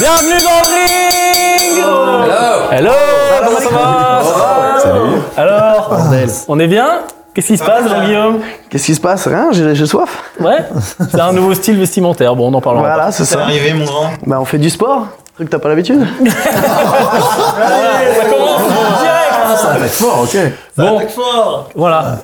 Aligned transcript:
Bienvenue 0.00 0.40
dans 0.42 0.60
le 0.62 0.68
ring 0.72 1.84
Hello 2.72 2.90
Comment 3.44 3.60
ça 3.60 3.68
va? 3.68 4.80
Salut. 4.80 5.20
Alors, 5.36 5.98
on 6.48 6.58
est 6.58 6.66
bien? 6.66 7.02
Qu'est-ce 7.34 7.48
qui 7.48 7.58
se 7.58 7.64
passe, 7.64 7.86
Jean-Guillaume? 7.86 8.40
Qu'est-ce 8.70 8.86
qui 8.86 8.94
se 8.94 9.00
passe? 9.00 9.26
Rien, 9.26 9.50
j'ai 9.52 9.86
soif. 9.86 10.22
Ouais 10.40 10.64
C'est 11.10 11.20
un 11.20 11.32
nouveau 11.32 11.52
style 11.52 11.78
vestimentaire, 11.78 12.34
bon, 12.34 12.50
on 12.50 12.54
en 12.54 12.60
parlera. 12.62 12.82
Voilà, 12.94 13.12
c'est 13.12 13.26
C'est 13.26 13.34
ça. 13.34 13.42
arrivé, 13.42 13.74
mon 13.74 13.84
grand. 13.84 14.10
Bah, 14.26 14.38
on 14.40 14.46
fait 14.46 14.56
du 14.58 14.70
sport, 14.70 15.06
truc 15.34 15.48
que 15.48 15.52
t'as 15.52 15.58
pas 15.58 15.68
l'habitude. 15.68 16.00
Ça 16.24 16.40
commence 18.30 18.62
direct 19.00 19.26
ça 19.60 19.76
va 19.78 19.84
être 19.84 19.92
fort, 19.92 20.20
ok. 20.22 20.36
Bon, 20.76 21.00
fort. 21.08 21.68
voilà. 21.74 22.20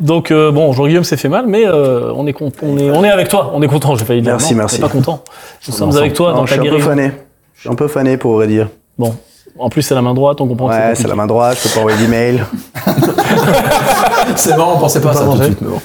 Donc, 0.00 0.30
euh, 0.30 0.50
bon, 0.50 0.72
Jean-Guillaume 0.72 1.04
s'est 1.04 1.16
fait 1.18 1.28
mal, 1.28 1.46
mais 1.46 1.66
euh, 1.66 2.10
on, 2.14 2.26
est 2.26 2.34
on, 2.40 2.48
est, 2.78 2.90
on 2.90 3.04
est 3.04 3.10
avec 3.10 3.28
toi. 3.28 3.50
On 3.54 3.60
est 3.62 3.68
content, 3.68 3.94
j'ai 3.96 4.04
failli 4.06 4.22
dire. 4.22 4.32
Merci, 4.32 4.54
non, 4.54 4.58
merci. 4.60 4.76
on 4.76 4.78
est 4.78 4.88
pas 4.88 4.92
content. 4.92 5.22
Nous 5.68 5.74
sommes 5.74 5.96
avec 5.96 6.14
toi 6.14 6.30
Non, 6.30 6.38
dans 6.38 6.46
je 6.46 6.54
ta 6.54 6.60
suis 6.60 6.60
un 6.60 6.64
peu 6.72 6.78
guérison. 6.78 6.88
fané. 6.90 7.12
Je 7.54 7.60
suis 7.60 7.68
un 7.68 7.74
peu 7.74 7.88
fané 7.88 8.16
pour 8.16 8.32
vrai 8.34 8.46
dire. 8.46 8.68
Bon, 8.98 9.14
en 9.58 9.68
plus, 9.68 9.82
c'est 9.82 9.94
la 9.94 10.00
main 10.00 10.14
droite, 10.14 10.40
on 10.40 10.46
comprend 10.48 10.68
Ouais, 10.68 10.94
c'est 10.94 11.06
la 11.08 11.14
main 11.14 11.26
droite, 11.26 11.58
je 11.62 11.68
peux 11.68 11.74
pas 11.74 11.80
envoyer 11.80 11.98
d'email. 11.98 12.42
C'est 14.36 14.56
marrant, 14.56 14.76
on 14.76 14.78
pensait 14.78 15.00
pas 15.00 15.10
à 15.10 15.14
ça 15.14 15.24
tout 15.24 15.36
de 15.36 15.42
suite, 15.44 15.60
mais 15.60 15.68
bon. 15.68 15.80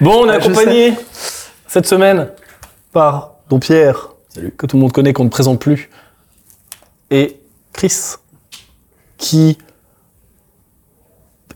Bon, 0.00 0.24
on 0.24 0.28
est 0.30 0.40
je 0.40 0.46
accompagné 0.46 0.94
cette 1.66 1.86
semaine 1.86 2.28
par 2.92 3.34
Don 3.50 3.58
Pierre, 3.58 4.10
Salut. 4.28 4.54
que 4.56 4.66
tout 4.66 4.76
le 4.76 4.82
monde 4.82 4.92
connaît, 4.92 5.12
qu'on 5.12 5.24
ne 5.24 5.28
présente 5.28 5.58
plus, 5.58 5.90
et 7.10 7.40
Chris, 7.72 7.92
qui 9.18 9.58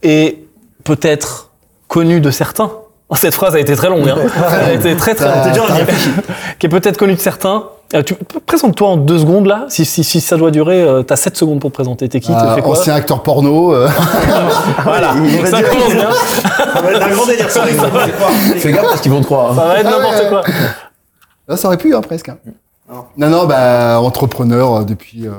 est 0.02 0.44
peut-être 0.84 1.45
connu 1.96 2.20
de 2.20 2.30
certains. 2.30 2.70
Cette 3.14 3.34
phrase 3.34 3.54
a 3.54 3.58
été 3.60 3.74
très 3.74 3.88
longue, 3.88 4.06
hein. 4.06 4.16
Elle 4.60 4.64
a 4.68 4.72
été 4.74 4.94
très 4.96 5.14
très 5.14 5.28
longue. 5.56 5.70
Qui 6.58 6.66
est 6.66 6.68
peut-être 6.68 6.98
connu 6.98 7.14
de 7.14 7.20
certains. 7.20 7.64
Euh, 7.94 8.02
tu 8.02 8.14
présente-toi 8.44 8.86
en 8.88 8.96
deux 8.98 9.20
secondes 9.20 9.46
là. 9.46 9.64
Si, 9.68 9.86
si, 9.86 10.04
si 10.04 10.20
ça 10.20 10.36
doit 10.36 10.50
durer, 10.50 10.82
euh, 10.82 11.02
t'as 11.02 11.16
7 11.16 11.36
secondes 11.38 11.58
pour 11.60 11.70
te 11.70 11.74
présenter. 11.76 12.06
T'es 12.10 12.20
qui? 12.20 12.32
Euh, 12.32 12.54
fais 12.54 12.60
quoi? 12.60 12.72
ancien 12.78 12.94
acteur 12.94 13.22
porno. 13.22 13.72
euh, 13.72 13.88
Voilà. 14.84 15.14
Il 15.24 15.46
Ça 15.46 15.62
commence 15.62 15.94
bien. 15.94 16.10
Ça 16.74 16.80
va 16.82 16.92
être 16.92 17.02
un 17.02 17.08
grand 17.10 17.26
délire, 17.26 17.50
ça. 17.50 17.62
Fais 18.56 18.72
gaffe 18.72 18.82
parce 18.82 19.00
qu'ils 19.00 19.12
vont 19.12 19.20
te 19.22 19.26
croire. 19.26 19.52
hein. 19.52 19.54
Ça 19.56 19.64
va 19.68 19.78
être 19.78 19.90
n'importe 19.90 20.28
quoi. 20.28 20.42
là, 21.48 21.56
ça 21.56 21.68
aurait 21.68 21.78
pu, 21.78 21.94
hein, 21.94 22.02
presque. 22.02 22.28
hein. 22.28 22.36
Non, 23.16 23.28
non, 23.30 23.46
bah, 23.46 24.00
entrepreneur 24.00 24.84
depuis 24.84 25.26
euh, 25.28 25.32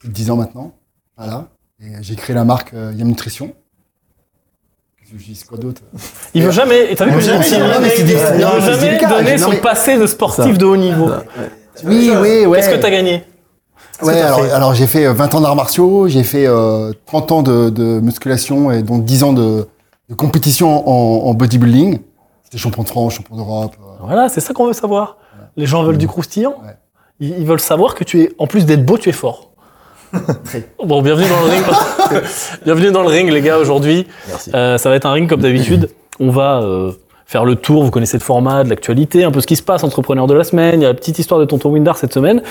plus 0.00 0.08
de 0.08 0.14
10 0.14 0.30
ans 0.32 0.36
maintenant. 0.36 0.72
Voilà. 1.16 1.44
Et 1.80 1.92
j'ai 2.00 2.16
créé 2.16 2.34
la 2.34 2.44
marque 2.44 2.72
euh, 2.74 2.92
Yam 2.96 3.06
Nutrition. 3.06 3.52
Je 5.12 5.24
dis 5.24 5.40
quoi 5.48 5.56
d'autre 5.58 5.82
Il 6.34 6.42
veut 6.42 6.50
jamais. 6.50 6.92
Et 6.92 6.96
t'as 6.96 7.04
vu 7.06 7.12
que 7.12 7.20
j'ai 7.20 7.32
jamais, 7.38 8.98
donner 9.08 9.38
son 9.38 9.50
mais- 9.50 9.56
passé 9.58 9.96
de 9.98 10.06
sportif 10.06 10.58
de 10.58 10.64
haut 10.64 10.76
niveau. 10.76 11.08
Oui, 11.84 12.10
oui, 12.20 12.46
ouais. 12.46 12.58
Qu'est-ce 12.58 12.70
que 12.70 12.80
t'as 12.80 12.90
gagné 12.90 13.24
Ouais, 14.02 14.20
alors, 14.20 14.40
alors 14.52 14.74
j'ai 14.74 14.86
fait 14.86 15.06
euh, 15.06 15.12
20 15.14 15.34
ans 15.34 15.40
d'arts 15.40 15.56
martiaux, 15.56 16.06
j'ai 16.06 16.22
fait 16.22 16.46
euh, 16.46 16.92
30 17.06 17.32
ans 17.32 17.42
de, 17.42 17.70
de 17.70 17.98
musculation 18.00 18.70
et 18.70 18.82
donc 18.82 19.04
10 19.06 19.22
ans 19.24 19.32
de, 19.32 19.66
de 20.10 20.14
compétition 20.14 20.86
en, 20.86 21.28
en 21.28 21.34
bodybuilding. 21.34 22.00
C'était 22.44 22.58
champion 22.58 22.82
de 22.82 22.88
France, 22.88 23.14
champion 23.14 23.36
d'Europe. 23.36 23.72
euh. 23.80 24.04
Voilà, 24.04 24.28
c'est 24.28 24.40
ça 24.40 24.52
qu'on 24.52 24.66
veut 24.66 24.74
savoir. 24.74 25.16
Les 25.56 25.64
gens 25.66 25.82
veulent 25.82 25.96
du 25.96 26.08
croustillant. 26.08 26.56
Ouais. 26.62 26.76
Ils, 27.20 27.38
ils 27.40 27.46
veulent 27.46 27.60
savoir 27.60 27.94
que 27.94 28.04
tu 28.04 28.20
es, 28.22 28.32
en 28.38 28.46
plus 28.46 28.66
d'être 28.66 28.84
beau, 28.84 28.98
tu 28.98 29.08
es 29.08 29.12
fort. 29.12 29.45
Bon, 30.84 31.02
bienvenue 31.02 31.28
dans 31.28 31.40
le 31.40 31.50
ring. 31.50 31.64
bienvenue 32.64 32.90
dans 32.90 33.02
le 33.02 33.08
ring, 33.08 33.30
les 33.30 33.40
gars, 33.40 33.58
aujourd'hui. 33.58 34.06
Merci. 34.28 34.50
Euh, 34.54 34.78
ça 34.78 34.90
va 34.90 34.96
être 34.96 35.06
un 35.06 35.12
ring 35.12 35.28
comme 35.28 35.40
d'habitude. 35.40 35.90
On 36.20 36.30
va 36.30 36.60
euh, 36.62 36.92
faire 37.26 37.44
le 37.44 37.56
tour. 37.56 37.82
Vous 37.84 37.90
connaissez 37.90 38.16
le 38.16 38.22
format, 38.22 38.64
de 38.64 38.70
l'actualité, 38.70 39.24
un 39.24 39.30
peu 39.30 39.40
ce 39.40 39.46
qui 39.46 39.56
se 39.56 39.62
passe, 39.62 39.84
entrepreneur 39.84 40.26
de 40.26 40.34
la 40.34 40.44
semaine. 40.44 40.80
Il 40.80 40.82
y 40.82 40.86
a 40.86 40.88
la 40.88 40.94
petite 40.94 41.18
histoire 41.18 41.40
de 41.40 41.44
Tonton 41.44 41.70
Windar 41.70 41.96
cette 41.96 42.12
semaine. 42.12 42.42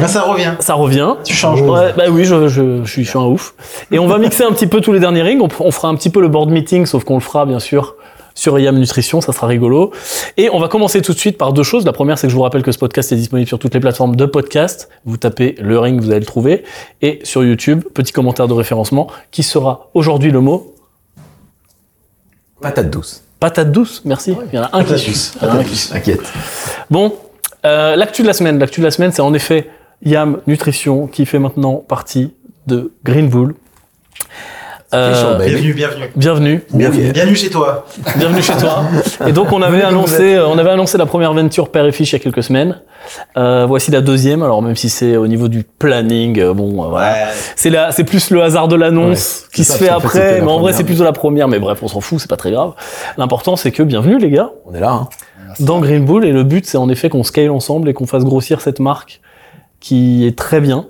Là, 0.00 0.08
ça 0.08 0.22
revient. 0.22 0.54
Ça 0.60 0.74
revient. 0.74 1.14
Tu 1.24 1.34
changes. 1.34 1.62
Ouais, 1.62 1.92
bah 1.96 2.04
oui, 2.10 2.24
je, 2.24 2.48
je, 2.48 2.82
je, 2.84 2.90
suis, 2.90 3.04
je 3.04 3.10
suis 3.10 3.18
un 3.18 3.22
ouf. 3.22 3.54
Et 3.90 3.98
on 3.98 4.06
va 4.06 4.18
mixer 4.18 4.44
un 4.44 4.52
petit 4.52 4.66
peu 4.66 4.80
tous 4.80 4.92
les 4.92 5.00
derniers 5.00 5.22
rings. 5.22 5.40
On, 5.40 5.48
on 5.60 5.70
fera 5.70 5.88
un 5.88 5.94
petit 5.94 6.10
peu 6.10 6.20
le 6.20 6.28
board 6.28 6.50
meeting, 6.50 6.86
sauf 6.86 7.04
qu'on 7.04 7.14
le 7.14 7.20
fera 7.20 7.46
bien 7.46 7.60
sûr 7.60 7.94
sur 8.34 8.58
IAM 8.58 8.78
Nutrition, 8.78 9.20
ça 9.20 9.32
sera 9.32 9.46
rigolo. 9.46 9.92
Et 10.36 10.50
on 10.50 10.58
va 10.58 10.68
commencer 10.68 11.02
tout 11.02 11.12
de 11.12 11.18
suite 11.18 11.38
par 11.38 11.52
deux 11.52 11.62
choses. 11.62 11.84
La 11.84 11.92
première, 11.92 12.18
c'est 12.18 12.26
que 12.26 12.30
je 12.30 12.36
vous 12.36 12.42
rappelle 12.42 12.62
que 12.62 12.72
ce 12.72 12.78
podcast 12.78 13.12
est 13.12 13.16
disponible 13.16 13.48
sur 13.48 13.58
toutes 13.58 13.74
les 13.74 13.80
plateformes 13.80 14.16
de 14.16 14.26
podcast. 14.26 14.88
Vous 15.04 15.16
tapez 15.16 15.56
le 15.60 15.78
ring, 15.78 16.00
vous 16.00 16.10
allez 16.10 16.20
le 16.20 16.26
trouver. 16.26 16.64
Et 17.00 17.20
sur 17.22 17.44
YouTube, 17.44 17.84
petit 17.94 18.12
commentaire 18.12 18.48
de 18.48 18.54
référencement, 18.54 19.08
qui 19.30 19.42
sera 19.42 19.90
aujourd'hui 19.94 20.30
le 20.30 20.40
mot 20.40 20.74
Patate 22.60 22.90
douce. 22.90 23.22
patate 23.40 23.72
douce. 23.72 24.02
Merci. 24.04 24.34
Il 24.52 24.56
y 24.56 24.58
en 24.58 24.64
a 24.64 24.70
un 24.72 24.84
qui 24.84 24.98
suit. 24.98 25.32
Il 25.40 25.48
y 25.48 25.50
en 25.50 25.54
a 25.54 25.58
un 25.58 25.64
qui. 25.64 25.90
Inquiète. 25.92 26.22
Bon, 26.90 27.12
euh, 27.64 27.96
l'actu 27.96 28.22
de 28.22 28.28
la 28.28 28.32
semaine. 28.32 28.58
L'actu 28.58 28.80
de 28.80 28.84
la 28.84 28.90
semaine, 28.92 29.10
c'est 29.12 29.22
en 29.22 29.34
effet 29.34 29.68
Yam 30.04 30.40
Nutrition 30.46 31.06
qui 31.08 31.26
fait 31.26 31.38
maintenant 31.38 31.76
partie 31.76 32.32
de 32.66 32.92
Green 33.04 33.28
Bull. 33.28 33.54
Euh. 34.94 35.38
Bienvenue, 35.38 35.72
bienvenue. 35.72 36.10
bienvenue, 36.14 36.62
Bienvenue. 36.74 37.12
Bienvenue 37.12 37.34
chez 37.36 37.48
toi. 37.48 37.86
bienvenue 38.16 38.42
chez 38.42 38.56
toi. 38.58 38.82
Et 39.26 39.32
donc 39.32 39.50
on 39.50 39.62
avait 39.62 39.82
annoncé, 39.82 40.34
euh, 40.34 40.46
on 40.46 40.58
avait 40.58 40.68
annoncé 40.70 40.98
la 40.98 41.06
première 41.06 41.32
venture 41.32 41.70
père 41.70 41.86
et 41.86 41.92
fiche 41.92 42.12
il 42.12 42.16
y 42.16 42.16
a 42.16 42.18
quelques 42.18 42.42
semaines. 42.42 42.78
Euh, 43.38 43.64
voici 43.66 43.90
la 43.90 44.02
deuxième. 44.02 44.42
Alors 44.42 44.60
même 44.60 44.76
si 44.76 44.90
c'est 44.90 45.16
au 45.16 45.26
niveau 45.26 45.48
du 45.48 45.64
planning, 45.64 46.38
euh, 46.38 46.52
bon, 46.52 46.84
euh, 46.84 46.88
voilà. 46.88 47.12
Ouais. 47.12 47.32
C'est 47.56 47.70
la, 47.70 47.90
c'est 47.90 48.04
plus 48.04 48.30
le 48.30 48.42
hasard 48.42 48.68
de 48.68 48.76
l'annonce 48.76 49.44
Ouais, 49.44 49.48
qui 49.54 49.64
se 49.64 49.72
ça, 49.72 49.78
fait 49.78 49.88
après. 49.88 50.42
Mais 50.42 50.50
en 50.50 50.60
vrai, 50.60 50.74
c'est 50.74 50.84
plus 50.84 50.98
de 50.98 51.04
la 51.04 51.12
première. 51.12 51.48
Mais 51.48 51.58
bref, 51.58 51.78
on 51.82 51.88
s'en 51.88 52.00
fout, 52.00 52.20
c'est 52.20 52.30
pas 52.30 52.36
très 52.36 52.50
grave. 52.50 52.72
L'important, 53.16 53.56
c'est 53.56 53.72
que 53.72 53.82
bienvenue 53.82 54.18
les 54.18 54.30
gars 54.30 54.50
On 54.66 54.74
est 54.74 54.80
là, 54.80 54.92
hein. 54.92 55.08
dans 55.60 55.80
Green 55.80 56.04
Bull 56.04 56.24
et 56.26 56.32
le 56.32 56.44
but 56.44 56.66
c'est 56.66 56.78
en 56.78 56.90
effet 56.90 57.08
qu'on 57.08 57.24
scale 57.24 57.50
ensemble 57.50 57.88
et 57.88 57.94
qu'on 57.94 58.06
fasse 58.06 58.24
grossir 58.24 58.60
cette 58.60 58.78
marque 58.78 59.20
qui 59.80 60.26
est 60.26 60.36
très 60.38 60.60
bien 60.60 60.86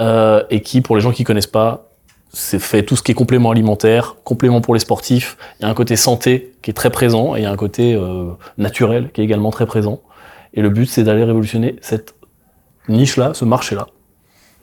euh, 0.00 0.42
et 0.50 0.60
qui 0.60 0.80
pour 0.80 0.96
les 0.96 1.02
gens 1.02 1.10
qui 1.12 1.24
connaissent 1.24 1.46
pas 1.46 1.85
c'est 2.38 2.58
fait 2.58 2.82
tout 2.82 2.96
ce 2.96 3.02
qui 3.02 3.12
est 3.12 3.14
complément 3.14 3.50
alimentaire, 3.50 4.16
complément 4.22 4.60
pour 4.60 4.74
les 4.74 4.80
sportifs, 4.80 5.38
il 5.58 5.62
y 5.62 5.66
a 5.66 5.70
un 5.70 5.74
côté 5.74 5.96
santé 5.96 6.52
qui 6.60 6.70
est 6.70 6.74
très 6.74 6.90
présent 6.90 7.34
et 7.34 7.40
il 7.40 7.42
y 7.44 7.46
a 7.46 7.50
un 7.50 7.56
côté 7.56 7.94
euh, 7.94 8.26
naturel 8.58 9.08
qui 9.12 9.22
est 9.22 9.24
également 9.24 9.50
très 9.50 9.64
présent 9.64 10.00
et 10.52 10.60
le 10.60 10.68
but 10.68 10.84
c'est 10.86 11.02
d'aller 11.02 11.24
révolutionner 11.24 11.76
cette 11.80 12.14
niche 12.88 13.16
là, 13.16 13.32
ce 13.32 13.44
marché 13.46 13.74
là. 13.74 13.86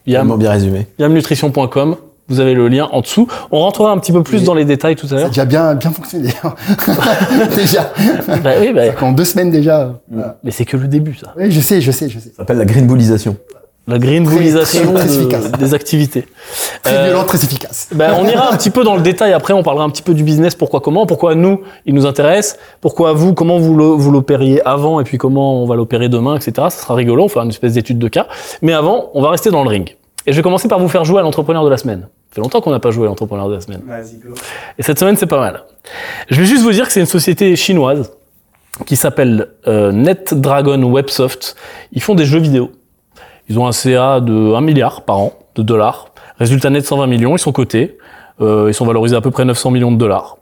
Tellement 0.06 0.34
Yam, 0.36 0.40
bien 0.40 0.52
résumé. 0.52 0.88
yamnutrition.com, 1.00 1.96
vous 2.28 2.40
avez 2.40 2.54
le 2.54 2.68
lien 2.68 2.88
en 2.92 3.02
dessous. 3.02 3.28
On 3.52 3.60
rentrera 3.60 3.92
un 3.92 3.98
petit 3.98 4.12
peu 4.12 4.22
plus 4.22 4.44
dans 4.44 4.54
les 4.54 4.66
détails 4.66 4.96
tout 4.96 5.08
à 5.08 5.10
Ça 5.10 5.16
a 5.16 5.20
l'heure. 5.20 5.28
déjà 5.30 5.46
bien, 5.46 5.74
bien 5.76 5.92
fonctionné 5.92 6.28
déjà. 7.56 7.92
Bah 8.44 8.52
oui, 8.60 8.72
bah, 8.74 8.84
En 9.02 9.14
deux 9.14 9.26
semaines 9.26 9.50
déjà. 9.50 10.00
Voilà. 10.12 10.38
mais 10.44 10.52
c'est 10.52 10.66
que 10.66 10.78
le 10.78 10.88
début 10.88 11.16
ça. 11.16 11.34
Oui, 11.38 11.52
je 11.52 11.60
sais, 11.60 11.82
je 11.82 11.92
sais, 11.92 12.08
je 12.10 12.20
sais. 12.20 12.30
Ça 12.30 12.38
s'appelle 12.38 12.58
la 12.58 12.66
green 12.66 12.86
bullisation. 12.86 13.36
La 13.86 14.00
green 14.00 14.24
bullisation 14.26 14.94
très, 14.94 15.06
très 15.08 15.50
de- 15.50 15.58
des 15.58 15.74
activités. 15.74 16.26
Très 16.84 16.96
Euh, 16.96 17.04
violent, 17.08 17.26
très 17.26 17.44
efficace. 17.44 17.90
Ben, 17.94 18.14
on 18.18 18.26
ira 18.26 18.54
un 18.54 18.56
petit 18.56 18.70
peu 18.70 18.86
dans 18.86 18.96
le 18.96 19.02
détail 19.02 19.34
après, 19.34 19.52
on 19.54 19.62
parlera 19.62 19.84
un 19.84 19.90
petit 19.90 20.02
peu 20.02 20.14
du 20.14 20.24
business, 20.24 20.56
pourquoi 20.56 20.80
comment, 20.80 21.06
pourquoi 21.06 21.36
nous, 21.36 21.62
il 21.86 21.94
nous 21.94 22.06
intéresse, 22.06 22.58
pourquoi 22.80 23.12
vous, 23.12 23.34
comment 23.34 23.60
vous 23.60 24.12
l'opériez 24.12 24.62
avant 24.66 25.02
et 25.02 25.04
puis 25.04 25.18
comment 25.18 25.62
on 25.62 25.66
va 25.66 25.76
l'opérer 25.76 26.08
demain, 26.08 26.36
etc. 26.38 26.52
Ça 26.56 26.70
sera 26.70 26.96
rigolo, 26.96 27.26
on 27.26 27.28
fera 27.28 27.44
une 27.44 27.50
espèce 27.52 27.74
d'étude 27.74 28.00
de 28.00 28.08
cas. 28.08 28.28
Mais 28.62 28.72
avant, 28.72 29.10
on 29.16 29.22
va 29.22 29.32
rester 29.32 29.52
dans 29.52 29.64
le 29.64 29.70
ring. 29.70 29.98
Et 30.26 30.32
je 30.32 30.38
vais 30.38 30.44
commencer 30.44 30.70
par 30.70 30.80
vous 30.80 30.88
faire 30.88 31.04
jouer 31.04 31.20
à 31.20 31.22
l'entrepreneur 31.24 31.66
de 31.66 31.70
la 31.70 31.76
semaine. 31.78 32.02
Ça 32.30 32.36
fait 32.36 32.42
longtemps 32.42 32.62
qu'on 32.62 32.72
n'a 32.72 32.80
pas 32.80 32.92
joué 32.92 33.04
à 33.06 33.10
l'entrepreneur 33.10 33.50
de 33.50 33.56
la 33.56 33.60
semaine. 33.62 33.82
Vas-y, 33.86 34.16
go. 34.26 34.34
Et 34.80 34.84
cette 34.84 34.98
semaine, 34.98 35.18
c'est 35.18 35.26
pas 35.28 35.40
mal. 35.42 35.64
Je 36.30 36.40
vais 36.40 36.46
juste 36.46 36.64
vous 36.64 36.72
dire 36.72 36.86
que 36.88 36.94
c'est 36.94 37.02
une 37.02 37.06
société 37.06 37.54
chinoise 37.58 38.12
qui 38.86 38.96
s'appelle 38.96 39.50
euh, 39.68 39.92
NetDragon 39.92 40.82
Websoft. 40.86 41.58
Ils 41.92 42.02
font 42.02 42.16
des 42.16 42.24
jeux 42.26 42.40
vidéo. 42.40 42.72
Ils 43.50 43.60
ont 43.60 43.68
un 43.68 43.72
CA 43.72 44.20
de 44.20 44.54
1 44.54 44.62
milliard 44.62 45.02
par 45.02 45.20
an 45.20 45.34
de 45.56 45.64
dollars. 45.64 46.08
Résultat 46.40 46.70
net 46.70 46.86
120 46.86 47.08
millions. 47.08 47.36
Ils 47.36 47.40
sont 47.40 47.52
cotés. 47.52 47.98
Euh, 48.42 48.66
ils 48.70 48.74
sont 48.74 48.86
valorisés 48.86 49.16
à 49.16 49.22
peu 49.22 49.32
près 49.32 49.46
900 49.46 49.72
millions 49.72 49.92
de 49.92 49.98
dollars. 49.98 50.38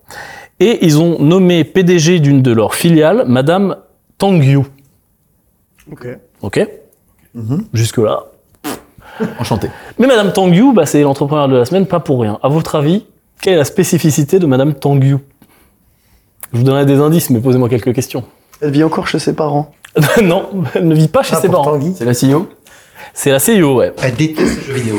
Et 0.60 0.86
ils 0.86 1.00
ont 1.00 1.20
nommé 1.20 1.64
PDG 1.64 2.20
d'une 2.20 2.42
de 2.42 2.52
leurs 2.52 2.76
filiales, 2.76 3.26
Madame 3.28 3.78
Tang 4.18 4.42
Yu. 4.42 4.60
Ok. 5.92 6.08
Ok 6.42 6.68
Jusque-là. 7.74 8.26
Enchanté. 9.40 9.70
Mais 9.98 10.08
Madame 10.08 10.32
Tang 10.32 10.54
Yu, 10.54 10.74
bah, 10.74 10.86
c'est 10.86 11.02
l'entrepreneur 11.02 11.48
de 11.48 11.56
la 11.56 11.66
semaine, 11.66 11.86
pas 11.86 12.00
pour 12.00 12.22
rien. 12.22 12.40
À 12.44 12.48
votre 12.48 12.76
avis, 12.76 13.06
quelle 13.42 13.54
est 13.54 13.58
la 13.58 13.66
spécificité 13.66 14.40
de 14.40 14.46
Madame 14.46 14.74
Tang 14.74 15.04
Yu 15.04 15.18
Je 16.54 16.58
vous 16.60 16.64
donnerai 16.64 16.86
des 16.86 17.00
indices, 17.00 17.30
mais 17.30 17.40
posez-moi 17.40 17.70
quelques 17.70 17.94
questions. 17.94 18.24
Elle 18.62 18.72
vit 18.72 18.84
encore 18.84 19.08
chez 19.08 19.20
ses 19.20 19.34
parents. 19.34 19.74
non, 20.24 20.48
elle 20.76 20.88
ne 20.88 20.96
vit 20.96 21.08
pas 21.08 21.24
chez 21.24 21.36
ses 21.36 21.50
parents. 21.50 21.80
C'est 21.96 22.06
la 22.06 22.14
CEO 22.14 22.48
C'est 23.14 23.32
la 23.32 23.38
CEO, 23.38 23.76
ouais. 23.76 23.94
Elle 24.02 24.16
déteste 24.16 24.58
les 24.58 24.64
jeux 24.64 24.74
vidéo. 24.74 24.96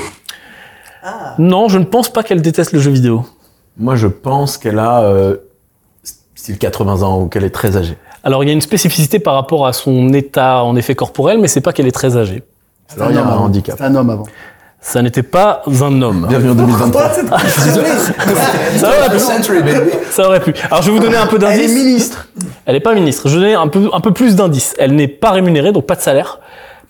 Non, 1.39 1.69
je 1.69 1.79
ne 1.79 1.85
pense 1.85 2.13
pas 2.13 2.23
qu'elle 2.23 2.43
déteste 2.43 2.73
le 2.73 2.81
jeu 2.81 2.91
vidéo. 2.91 3.25
Moi, 3.77 3.97
je 3.97 4.07
pense 4.07 4.59
qu'elle 4.59 4.79
a 4.79 5.03
euh, 5.03 5.37
style 6.35 6.59
80 6.59 7.03
ans 7.03 7.21
ou 7.23 7.27
qu'elle 7.27 7.45
est 7.45 7.51
très 7.51 7.77
âgée. 7.77 7.97
Alors, 8.23 8.45
il 8.45 8.47
y 8.47 8.51
a 8.51 8.53
une 8.53 8.61
spécificité 8.61 9.19
par 9.19 9.35
rapport 9.35 9.67
à 9.67 9.73
son 9.73 10.13
état, 10.13 10.63
en 10.63 10.77
effet, 10.77 10.95
corporel, 10.95 11.39
mais 11.39 11.49
c'est 11.49 11.61
pas 11.61 11.73
qu'elle 11.73 11.87
est 11.89 11.93
très 11.93 12.17
âgée. 12.17 12.43
Alors, 12.97 13.11
il 13.11 13.17
y 13.17 13.19
a 13.19 13.25
un 13.25 13.29
avant. 13.29 13.45
handicap. 13.45 13.77
C'est 13.79 13.85
un 13.85 13.95
homme 13.95 14.11
avant. 14.11 14.27
Ça 14.81 15.01
n'était 15.01 15.23
pas 15.23 15.63
un 15.67 16.03
homme. 16.03 16.27
Bienvenue 16.29 16.51
en 16.51 16.55
2023. 16.55 17.11
Ça 18.77 18.89
aurait 18.89 19.11
pu. 19.11 19.19
Ça 20.11 20.27
aurait 20.27 20.41
pu. 20.41 20.55
Alors, 20.71 20.83
je 20.83 20.91
vais 20.91 20.99
vous 20.99 21.03
donner 21.03 21.17
un 21.17 21.27
peu 21.27 21.39
d'indices. 21.39 21.61
Elle 21.65 21.71
est 21.71 21.75
ministre. 21.75 22.29
Elle 22.67 22.75
n'est 22.75 22.81
pas 22.81 22.95
ministre. 22.95 23.29
Je 23.29 23.35
vais 23.39 23.41
donner 23.43 23.55
un 23.55 23.69
peu, 23.69 23.91
un 23.93 24.01
peu 24.01 24.13
plus 24.13 24.35
d'indices. 24.37 24.75
Elle 24.79 24.95
n'est 24.95 25.09
pas 25.09 25.31
rémunérée, 25.31 25.73
donc 25.73 25.87
pas 25.87 25.95
de 25.95 26.01
salaire. 26.01 26.41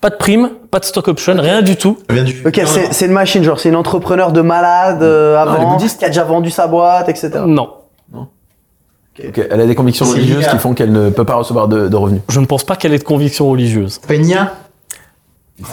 Pas 0.03 0.09
de 0.09 0.17
prime, 0.17 0.49
pas 0.69 0.79
de 0.79 0.83
stock 0.83 1.07
option, 1.07 1.33
rien 1.39 1.61
du 1.61 1.77
tout. 1.77 1.97
Ok, 2.45 2.57
Non, 2.57 2.63
c'est 2.91 3.05
non. 3.05 3.07
une 3.07 3.13
machine, 3.13 3.41
genre 3.41 3.57
c'est 3.57 3.69
une 3.69 3.77
entrepreneur 3.77 4.33
de 4.33 4.41
malade 4.41 5.01
euh, 5.01 5.37
avant, 5.37 5.77
qui 5.77 6.03
a 6.03 6.09
déjà 6.09 6.25
vendu 6.25 6.51
sa 6.51 6.67
boîte, 6.67 7.07
etc. 7.07 7.29
Non. 7.47 7.69
Ok, 8.13 9.47
Elle 9.49 9.61
a 9.61 9.65
des 9.65 9.75
convictions 9.75 10.05
religieuses 10.05 10.45
qui 10.45 10.57
font 10.57 10.73
qu'elle 10.73 10.91
ne 10.91 11.09
peut 11.09 11.23
pas 11.23 11.35
recevoir 11.35 11.69
de, 11.69 11.87
de 11.87 11.95
revenus. 11.95 12.19
Je 12.27 12.41
ne 12.41 12.45
pense 12.45 12.65
pas 12.65 12.75
qu'elle 12.75 12.93
ait 12.93 12.97
de 12.99 13.03
conviction 13.05 13.49
religieuse. 13.49 13.93
C'est 14.01 14.05
pas 14.05 14.15
une 14.15 14.27
IA 14.27 14.51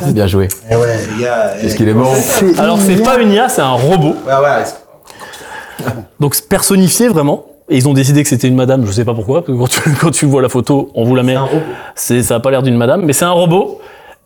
C'est 0.01 0.15
bien 0.15 0.29
joué. 0.29 0.47
Eh 0.71 0.77
ouais, 0.77 1.01
gars. 1.21 1.57
Est-ce 1.61 1.75
qu'il 1.75 1.89
est 1.89 1.95
mort 1.95 2.15
Alors, 2.59 2.79
c'est 2.79 3.03
pas 3.03 3.19
une 3.19 3.33
IA, 3.33 3.49
c'est 3.49 3.63
un 3.63 3.73
robot. 3.73 4.15
Ouais, 4.29 4.33
ouais. 4.35 5.89
Donc, 6.21 6.37
c'est 6.37 6.49
personnifié 6.49 7.09
vraiment. 7.09 7.47
Et 7.69 7.79
ils 7.79 7.89
ont 7.89 7.95
décidé 7.95 8.23
que 8.23 8.29
c'était 8.29 8.47
une 8.47 8.55
madame, 8.55 8.87
je 8.87 8.93
sais 8.93 9.05
pas 9.05 9.15
pourquoi, 9.15 9.45
parce 9.45 9.59
que 9.59 9.61
quand 9.61 9.69
tu, 9.69 9.81
quand 10.01 10.11
tu 10.13 10.27
vois 10.27 10.41
la 10.41 10.49
photo, 10.49 10.93
on 10.95 11.05
vous 11.05 11.17
la 11.17 11.25
met. 11.25 11.33
C'est 11.33 11.39
un 11.39 11.43
robot. 11.43 11.63
C'est, 11.97 12.23
ça 12.23 12.37
a 12.37 12.41
pas 12.41 12.53
l'air 12.53 12.63
d'une 12.63 12.77
madame, 12.77 13.03
mais 13.05 13.13
c'est 13.13 13.25
un 13.25 13.33
robot. 13.33 13.81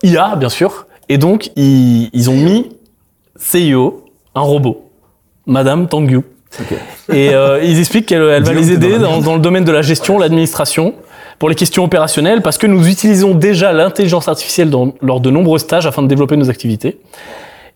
IA, 0.05 0.37
bien 0.37 0.49
sûr. 0.49 0.87
Et 1.09 1.19
donc, 1.19 1.51
ils, 1.57 2.11
ils 2.13 2.31
ont 2.31 2.37
mis 2.37 2.71
CIO, 3.37 4.05
un 4.35 4.41
robot. 4.41 4.91
Madame 5.47 5.89
Tanguy. 5.89 6.17
Ok. 6.17 6.79
Et 7.13 7.35
euh, 7.35 7.63
ils 7.63 7.79
expliquent 7.79 8.07
qu'elle 8.07 8.23
elle 8.23 8.45
va 8.45 8.53
les 8.53 8.73
aider 8.73 8.99
dans 8.99 9.21
dans, 9.21 9.35
le 9.35 9.41
domaine 9.41 9.65
de 9.65 9.73
la 9.73 9.83
gestion, 9.83 10.19
l'administration, 10.19 10.95
pour 11.39 11.49
les 11.49 11.57
questions 11.57 11.83
opérationnelles, 11.85 12.43
parce 12.43 12.59
que 12.59 12.67
nous 12.67 12.89
utilisons 12.89 13.35
déjà 13.35 13.73
l'intelligence 13.73 14.29
artificielle 14.29 14.71
dans- 14.71 14.95
lors 15.03 15.21
de 15.21 15.31
nombreux 15.31 15.59
stages 15.59 15.87
afin 15.87 16.03
de 16.03 16.07
développer 16.07 16.37
nos 16.37 16.49
activités. 16.49 17.01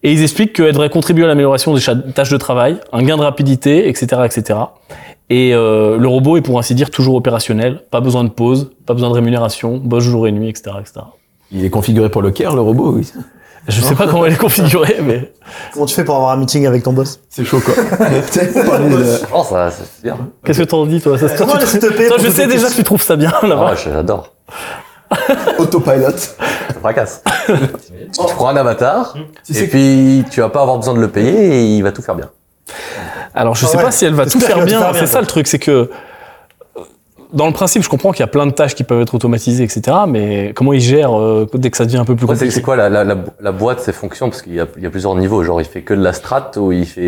Et 0.04 0.12
ils 0.12 0.22
expliquent 0.22 0.52
qu'elle 0.52 0.72
devrait 0.72 0.90
contribuer 0.90 1.24
à 1.24 1.26
l'amélioration 1.26 1.74
des 1.74 1.80
tâches 2.14 2.30
de 2.30 2.36
travail, 2.36 2.76
un 2.92 3.02
gain 3.02 3.16
de 3.16 3.22
rapidité, 3.22 3.88
etc., 3.88 4.22
etc. 4.24 4.60
Et 5.28 5.52
euh, 5.52 5.98
le 5.98 6.08
robot 6.08 6.36
est 6.36 6.40
pour 6.42 6.58
ainsi 6.58 6.74
dire 6.74 6.90
toujours 6.90 7.16
opérationnel, 7.16 7.80
pas 7.90 8.00
besoin 8.00 8.22
de 8.22 8.30
pause, 8.30 8.70
pas 8.86 8.94
besoin 8.94 9.10
de 9.10 9.14
rémunération, 9.14 9.76
bosse 9.76 10.04
jour 10.04 10.28
et 10.28 10.32
nuit, 10.32 10.48
etc., 10.48 10.76
etc. 10.80 11.00
Il 11.50 11.64
est 11.64 11.70
configuré 11.70 12.10
pour 12.10 12.22
le 12.22 12.30
care, 12.30 12.54
le 12.54 12.60
robot 12.60 12.92
oui. 12.92 13.10
Je 13.66 13.80
sais 13.82 13.94
pas 13.94 14.06
comment 14.06 14.24
elle 14.24 14.32
est 14.32 14.36
configurée, 14.36 14.98
mais 15.02 15.32
Comment 15.72 15.84
tu 15.86 15.94
fais 15.94 16.04
pour 16.04 16.14
avoir 16.16 16.30
un 16.32 16.36
meeting 16.36 16.66
avec 16.66 16.82
ton 16.82 16.92
boss 16.92 17.20
C'est 17.28 17.44
chaud 17.44 17.60
quoi. 17.60 17.74
Oh, 19.34 19.44
ça, 19.48 19.70
c'est 19.70 20.02
bien. 20.02 20.16
qu'est-ce 20.44 20.58
que 20.60 20.64
t'en 20.64 20.86
dis 20.86 21.00
toi 21.00 21.18
ça, 21.18 21.28
toi, 21.28 21.36
Comment 21.38 21.58
tu- 21.58 21.78
toi, 21.78 22.16
je 22.18 22.30
sais 22.30 22.46
déjà 22.46 22.68
que 22.68 22.74
tu 22.74 22.84
trouves 22.84 23.02
ça 23.02 23.16
bien 23.16 23.32
là-bas. 23.42 23.72
Ah, 23.72 23.74
j'adore. 23.76 24.32
Autopilot. 25.58 26.16
Ça 26.16 26.34
fracasse. 26.80 27.22
tu 27.46 28.34
prends 28.34 28.48
un 28.48 28.56
avatar, 28.56 29.14
et 29.54 29.66
puis 29.66 30.24
tu 30.30 30.40
vas 30.40 30.48
pas 30.48 30.62
avoir 30.62 30.76
besoin 30.78 30.94
de 30.94 31.00
le 31.00 31.08
payer 31.08 31.32
et 31.56 31.64
il 31.76 31.82
va 31.82 31.92
tout 31.92 32.02
faire 32.02 32.14
bien. 32.14 32.30
Alors 33.34 33.54
je 33.54 33.64
Ah 33.66 33.68
sais 33.68 33.76
ouais. 33.76 33.82
pas 33.84 33.90
si 33.90 34.04
elle 34.04 34.14
va 34.14 34.26
tout 34.26 34.40
faire 34.40 34.64
bien, 34.64 34.82
c'est 34.94 35.06
ça 35.06 35.20
le 35.20 35.26
truc, 35.26 35.46
c'est 35.46 35.58
que 35.58 35.90
dans 37.32 37.46
le 37.46 37.52
principe, 37.52 37.82
je 37.82 37.88
comprends 37.88 38.12
qu'il 38.12 38.20
y 38.20 38.24
a 38.24 38.26
plein 38.28 38.46
de 38.46 38.52
tâches 38.52 38.74
qui 38.74 38.84
peuvent 38.84 39.00
être 39.02 39.14
automatisées, 39.14 39.62
etc. 39.64 39.96
Mais 40.08 40.52
comment 40.54 40.72
ils 40.72 40.80
gèrent 40.80 41.18
euh, 41.18 41.46
dès 41.54 41.70
que 41.70 41.76
ça 41.76 41.84
devient 41.84 41.98
un 41.98 42.04
peu 42.04 42.14
plus 42.16 42.24
Ouais, 42.26 42.34
c'est 42.34 42.40
compliqué 42.46 42.54
c'est 42.54 42.62
quoi 42.62 42.76
la, 42.76 42.88
la, 42.88 43.04
la, 43.04 43.16
la 43.40 43.52
boîte, 43.52 43.80
ses 43.80 43.92
fonctions? 43.92 44.30
Parce 44.30 44.42
qu'il 44.42 44.54
y, 44.54 44.60
a- 44.60 44.66
il 44.76 44.82
y 44.82 44.86
a 44.86 44.90
plusieurs 44.90 45.14
niveaux. 45.14 45.42
Genre, 45.44 45.60
il 45.60 45.66
fait 45.66 45.82
que 45.82 45.92
de 45.94 46.02
la 46.02 46.12
strat 46.12 46.50
ou 46.56 46.72
il 46.72 46.86
fait 46.86 47.00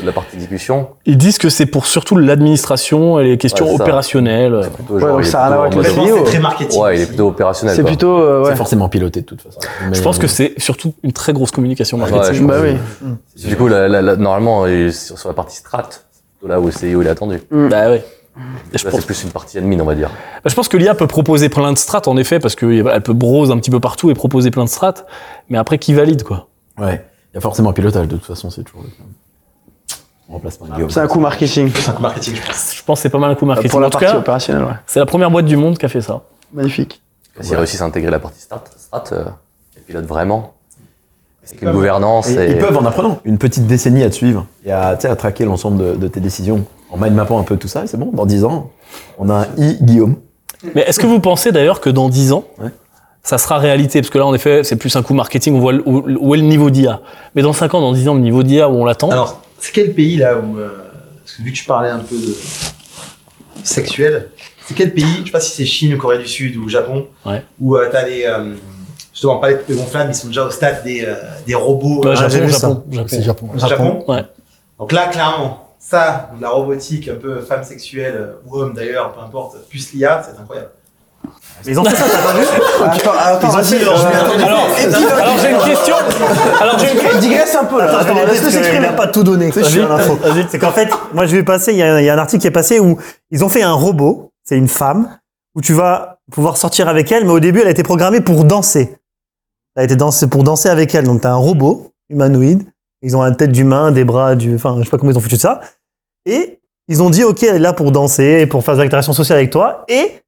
de 0.00 0.04
la 0.06 0.12
partie 0.12 0.34
exécution? 0.36 0.88
Ils 1.06 1.16
disent 1.16 1.38
que 1.38 1.48
c'est 1.48 1.66
pour 1.66 1.86
surtout 1.86 2.16
l'administration 2.16 3.20
et 3.20 3.24
les 3.24 3.38
questions 3.38 3.66
Ouais, 3.66 3.76
c'est 3.76 3.82
opérationnelles. 3.82 4.60
C'est 4.64 4.72
plutôt 4.72 4.94
Ouais, 4.94 5.00
genre, 5.00 5.20
il 5.20 5.26
est 5.26 5.30
ça 5.30 5.42
a 5.44 5.46
rien 5.46 5.52
à 5.52 5.56
voir 5.58 5.70
plutôt 5.70 5.80
avec 5.86 5.92
en 5.98 6.00
le 6.02 6.06
mode- 6.06 6.10
CEO. 6.18 6.24
C'est 6.24 6.30
très 6.32 6.40
marketing. 6.40 6.80
Ouais, 6.82 6.96
il 6.96 7.02
est 7.02 7.06
plutôt 7.06 7.28
opérationnel. 7.28 7.76
C'est 7.76 7.84
plutôt, 7.84 8.18
euh, 8.20 8.42
ouais. 8.42 8.50
C'est 8.50 8.56
forcément 8.56 8.88
piloté 8.88 9.20
de 9.20 9.26
toute 9.26 9.42
façon. 9.42 9.60
Je 9.92 10.00
pense 10.02 10.18
que 10.18 10.26
c'est 10.26 10.54
surtout 10.58 10.94
une 11.02 11.12
très 11.12 11.32
grosse 11.32 11.50
communication 11.50 11.98
marketing. 11.98 12.46
Ouais, 12.46 12.48
Bah 12.48 12.60
oui. 12.62 13.10
Du 13.48 13.56
coup, 13.56 13.68
la, 13.68 13.88
la, 13.88 14.02
la- 14.02 14.16
normalement, 14.16 14.64
sur, 14.90 15.28
la 15.28 15.34
partie 15.34 15.56
strat, 15.56 15.84
c'est 15.90 16.00
plutôt 16.38 16.48
là 16.52 16.60
où 16.60 16.66
le 16.66 16.72
CEO 16.72 17.02
il 17.02 17.06
est 17.06 17.10
attendu. 17.10 17.40
Bah 17.50 17.90
ouais. 17.90 18.04
Et 18.72 18.78
je, 18.78 18.84
Là, 18.84 18.90
pense, 18.90 19.00
c'est 19.00 19.06
plus 19.06 19.22
une 19.24 19.30
partie 19.30 19.56
admin, 19.58 19.80
on 19.80 19.84
va 19.84 19.94
dire. 19.94 20.10
bah, 20.10 20.50
je 20.50 20.54
pense 20.54 20.68
que 20.68 20.76
l'IA 20.76 20.94
peut 20.94 21.06
proposer 21.06 21.48
plein 21.48 21.72
de 21.72 21.78
strates 21.78 22.06
en 22.08 22.16
effet, 22.16 22.38
parce 22.38 22.54
qu'elle 22.54 23.02
peut 23.02 23.12
browse 23.14 23.50
un 23.50 23.56
petit 23.58 23.70
peu 23.70 23.80
partout 23.80 24.10
et 24.10 24.14
proposer 24.14 24.50
plein 24.50 24.64
de 24.64 24.68
strates. 24.68 25.06
Mais 25.48 25.56
après, 25.58 25.78
qui 25.78 25.94
valide 25.94 26.22
quoi? 26.22 26.48
Ouais. 26.78 27.04
Il 27.32 27.36
y 27.36 27.38
a 27.38 27.40
forcément 27.40 27.70
un 27.70 27.72
pilotage 27.72 28.08
de 28.08 28.16
toute 28.16 28.26
façon, 28.26 28.50
c'est 28.50 28.62
toujours 28.62 28.82
le 28.82 28.88
cas. 28.90 29.96
On 30.28 30.34
remplace 30.34 30.56
par 30.58 30.68
Guillaume. 30.68 30.90
C'est 30.90 31.00
un 31.00 31.06
coup 31.06 31.20
marketing. 31.20 31.70
C'est 31.74 31.88
un 31.90 31.92
coup 31.92 32.02
marketing, 32.02 32.34
je 32.34 32.42
pense. 32.46 32.74
Je 32.74 32.82
pense 32.82 32.98
que 32.98 33.02
c'est 33.02 33.10
pas 33.10 33.18
mal 33.18 33.30
un 33.30 33.34
coup 33.36 33.46
marketing. 33.46 33.70
Pour 33.70 33.80
la 33.80 33.86
en 33.86 33.90
tout 33.90 33.98
partie 33.98 34.12
cas, 34.12 34.18
opérationnelle, 34.18 34.64
ouais. 34.64 34.72
c'est 34.86 34.98
la 34.98 35.06
première 35.06 35.30
boîte 35.30 35.46
du 35.46 35.56
monde 35.56 35.78
qui 35.78 35.86
a 35.86 35.88
fait 35.88 36.00
ça. 36.00 36.22
Magnifique. 36.52 37.00
S'ils 37.40 37.54
réussissent 37.56 37.82
à 37.82 37.84
intégrer 37.84 38.10
la 38.10 38.18
partie 38.18 38.40
strat, 38.40 38.64
strat 38.76 39.04
euh, 39.12 39.24
ils 39.76 39.82
pilotent 39.82 40.06
vraiment. 40.06 40.54
Avec 41.46 41.62
une 41.62 41.70
gouvernance 41.70 42.28
Et 42.30 42.34
et... 42.34 42.50
Ils 42.52 42.58
peuvent 42.58 42.76
en 42.76 42.84
apprenant 42.84 43.20
une 43.24 43.38
petite 43.38 43.66
décennie 43.68 44.02
à 44.02 44.10
te 44.10 44.14
suivre 44.16 44.46
et 44.64 44.72
à, 44.72 44.96
tu 44.96 45.02
sais, 45.02 45.08
à 45.08 45.14
traquer 45.14 45.44
l'ensemble 45.44 45.78
de, 45.78 45.94
de 45.94 46.08
tes 46.08 46.18
décisions? 46.20 46.64
En 46.90 46.96
mind 46.96 47.14
mappant 47.14 47.38
un 47.38 47.42
peu 47.42 47.56
tout 47.56 47.68
ça. 47.68 47.84
Et 47.84 47.86
c'est 47.86 47.96
bon, 47.96 48.10
dans 48.12 48.26
10 48.26 48.44
ans, 48.44 48.70
on 49.18 49.28
a 49.30 49.34
un 49.34 49.46
i 49.56 49.76
Guillaume. 49.80 50.16
Mais 50.74 50.82
est-ce 50.82 50.98
que 51.00 51.06
vous 51.06 51.20
pensez 51.20 51.52
d'ailleurs 51.52 51.80
que 51.80 51.90
dans 51.90 52.08
10 52.08 52.32
ans, 52.32 52.44
Ouais. 52.58 52.70
ça 53.22 53.38
sera 53.38 53.58
réalité? 53.58 54.00
Parce 54.00 54.10
que 54.10 54.18
là, 54.18 54.26
en 54.26 54.34
effet, 54.34 54.64
c'est 54.64 54.76
plus 54.76 54.94
un 54.96 55.02
coup 55.02 55.14
marketing, 55.14 55.54
on 55.54 55.60
voit 55.60 55.72
le- 55.72 55.82
où, 55.86 56.02
où 56.20 56.34
est 56.34 56.38
le 56.38 56.44
niveau 56.44 56.70
d'IA. 56.70 57.00
Mais 57.34 57.42
dans 57.42 57.52
5 57.52 57.74
ans, 57.74 57.80
dans 57.80 57.92
10 57.92 58.08
ans, 58.08 58.14
le 58.14 58.20
niveau 58.20 58.42
d'IA 58.42 58.68
où 58.68 58.74
on 58.74 58.84
l'attend, 58.84 59.10
Alors, 59.10 59.42
c'est 59.58 59.72
quel 59.72 59.92
pays 59.94 60.16
là 60.16 60.36
où. 60.38 60.58
euh, 60.58 60.68
parce 61.24 61.36
que 61.36 61.42
vu 61.42 61.52
que 61.52 61.56
tu 61.56 61.64
parlais 61.64 61.90
un 61.90 61.98
peu 61.98 62.16
de. 62.16 62.34
sexuel, 63.62 64.28
c'est 64.66 64.74
quel 64.74 64.92
pays 64.94 65.04
Je 65.20 65.24
sais 65.26 65.30
pas 65.30 65.40
si 65.40 65.50
c'est 65.56 65.64
Chine 65.64 65.94
ou 65.94 65.98
Corée 65.98 66.18
du 66.18 66.26
Sud 66.28 66.56
ou 66.56 66.68
Japon. 66.68 67.06
Ouais. 67.24 67.42
Où 67.60 67.76
euh, 67.76 67.88
t'as 67.90 68.06
les. 68.06 68.24
euh, 68.24 68.54
justement, 69.12 69.36
pas 69.38 69.50
les 69.50 69.56
poupées 69.56 69.74
gonflables, 69.74 70.10
ils 70.10 70.14
sont 70.14 70.28
déjà 70.28 70.44
au 70.46 70.50
stade 70.50 70.82
des, 70.84 71.04
euh, 71.06 71.14
des 71.46 71.54
robots. 71.54 72.02
Ouais, 72.02 72.08
euh, 72.10 72.14
Japon, 72.16 72.28
j'ai 72.30 72.40
vu 72.40 72.50
Japon, 72.52 72.84
Japon. 72.90 73.06
C'est 73.08 73.22
Japon. 73.22 73.48
Japon. 73.56 74.04
Ouais. 74.08 74.24
Donc 74.78 74.92
là, 74.92 75.06
clairement, 75.08 75.65
ça, 75.88 76.30
de 76.36 76.42
la 76.42 76.48
robotique, 76.50 77.08
un 77.08 77.14
peu 77.14 77.40
femme 77.40 77.62
sexuelle 77.62 78.16
euh, 78.16 78.32
ou 78.46 78.58
homme 78.58 78.74
d'ailleurs, 78.74 79.12
peu 79.12 79.20
importe, 79.20 79.68
plus 79.68 79.92
l'IA, 79.92 80.20
c'est 80.24 80.40
incroyable. 80.40 80.70
Mais 81.64 81.72
ils 81.72 81.78
ont 81.78 81.84
fait 81.84 81.94
ça, 81.94 82.04
t'as 82.10 82.22
pas 82.22 82.38
vu 82.38 82.44
Attends, 82.84 83.10
attends, 83.16 83.48
vas-y, 83.48 83.78
dit, 83.78 83.84
euh, 83.84 84.44
Alors, 84.44 84.66
alors 85.20 85.38
j'ai 85.38 85.50
une 85.50 85.58
question. 85.58 85.94
Alors 86.60 86.78
j'ai 86.78 86.92
une 86.92 86.98
il 87.14 87.20
digresse 87.20 87.54
un 87.54 87.64
peu 87.64 87.78
là. 87.78 87.98
Attends, 88.00 88.16
Attends, 88.16 88.32
qu'il 88.32 88.50
s'exprimer. 88.52 88.80
n'a 88.80 88.92
pas 88.92 89.06
tout 89.06 89.22
donné. 89.22 89.50
C'est 89.52 90.58
qu'en 90.58 90.72
fait, 90.72 90.88
moi 91.14 91.26
je 91.26 91.36
vais 91.36 91.44
passer, 91.44 91.72
il 91.72 91.78
y, 91.78 91.82
a, 91.82 92.00
il 92.00 92.04
y 92.04 92.10
a 92.10 92.14
un 92.14 92.18
article 92.18 92.42
qui 92.42 92.48
est 92.48 92.52
passé 92.52 92.80
où 92.80 92.98
ils 93.30 93.44
ont 93.44 93.48
fait 93.48 93.62
un 93.62 93.72
robot, 93.72 94.32
c'est 94.44 94.56
une 94.56 94.68
femme, 94.68 95.18
où 95.54 95.60
tu 95.60 95.72
vas 95.72 96.18
pouvoir 96.32 96.56
sortir 96.56 96.88
avec 96.88 97.10
elle, 97.12 97.24
mais 97.24 97.32
au 97.32 97.40
début 97.40 97.60
elle 97.60 97.68
a 97.68 97.70
été 97.70 97.82
programmée 97.84 98.20
pour 98.20 98.44
danser. 98.44 98.96
Elle 99.76 99.82
a 99.82 99.84
été 99.84 99.96
dansée 99.96 100.26
pour 100.26 100.42
danser 100.42 100.68
avec 100.68 100.94
elle, 100.94 101.04
donc 101.04 101.20
t'as 101.22 101.30
un 101.30 101.36
robot 101.36 101.92
humanoïde, 102.10 102.64
ils 103.02 103.16
ont 103.16 103.22
la 103.22 103.30
tête 103.32 103.52
d'humain, 103.52 103.90
des 103.92 104.04
bras, 104.04 104.34
du, 104.34 104.54
enfin 104.54 104.74
je 104.78 104.84
sais 104.84 104.90
pas 104.90 104.98
comment 104.98 105.12
ils 105.12 105.16
ont 105.18 105.20
foutu 105.20 105.36
ça, 105.36 105.60
et 106.24 106.58
ils 106.88 107.02
ont 107.02 107.10
dit 107.10 107.24
ok 107.24 107.42
elle 107.42 107.56
est 107.56 107.58
là 107.60 107.72
pour 107.72 107.92
danser, 107.92 108.46
pour 108.46 108.64
faire 108.64 108.76
des 108.76 108.82
interactions 108.84 109.12
sociales 109.12 109.38
avec 109.38 109.50
toi, 109.50 109.84
et 109.88 110.20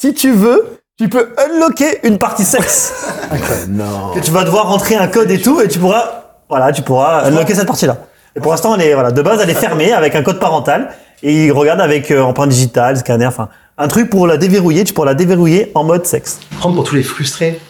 si 0.00 0.14
tu 0.14 0.32
veux, 0.32 0.78
tu 0.98 1.08
peux 1.08 1.30
unlocker 1.38 2.00
une 2.06 2.18
partie 2.18 2.44
sexe. 2.44 2.92
Non. 3.68 4.10
que 4.14 4.20
tu 4.20 4.30
vas 4.30 4.44
devoir 4.44 4.68
rentrer 4.68 4.96
un 4.96 5.06
code 5.08 5.30
et 5.30 5.40
tout, 5.40 5.60
et 5.60 5.68
tu 5.68 5.78
pourras, 5.78 6.24
voilà, 6.48 6.72
tu 6.72 6.82
pourras 6.82 7.24
unlocker 7.26 7.54
cette 7.54 7.66
partie-là. 7.66 7.96
Et 8.36 8.40
pour 8.40 8.50
l'instant, 8.52 8.74
elle 8.74 8.82
est, 8.82 8.94
voilà, 8.94 9.10
de 9.12 9.22
base, 9.22 9.40
elle 9.42 9.50
est 9.50 9.54
fermée 9.54 9.92
avec 9.92 10.14
un 10.14 10.22
code 10.22 10.38
parental, 10.40 10.90
et 11.22 11.46
il 11.46 11.52
regarde 11.52 11.80
avec 11.80 12.10
euh, 12.10 12.20
empreinte 12.22 12.48
digitale, 12.50 12.96
scanner, 12.96 13.26
enfin, 13.26 13.48
un 13.78 13.88
truc 13.88 14.10
pour 14.10 14.26
la 14.26 14.36
déverrouiller, 14.36 14.84
tu 14.84 14.92
pourras 14.94 15.06
la 15.06 15.14
déverrouiller 15.14 15.70
en 15.74 15.84
mode 15.84 16.06
sexe. 16.06 16.38
Prendre 16.58 16.74
pour 16.76 16.84
tous 16.84 16.94
les 16.96 17.02
frustrés, 17.02 17.60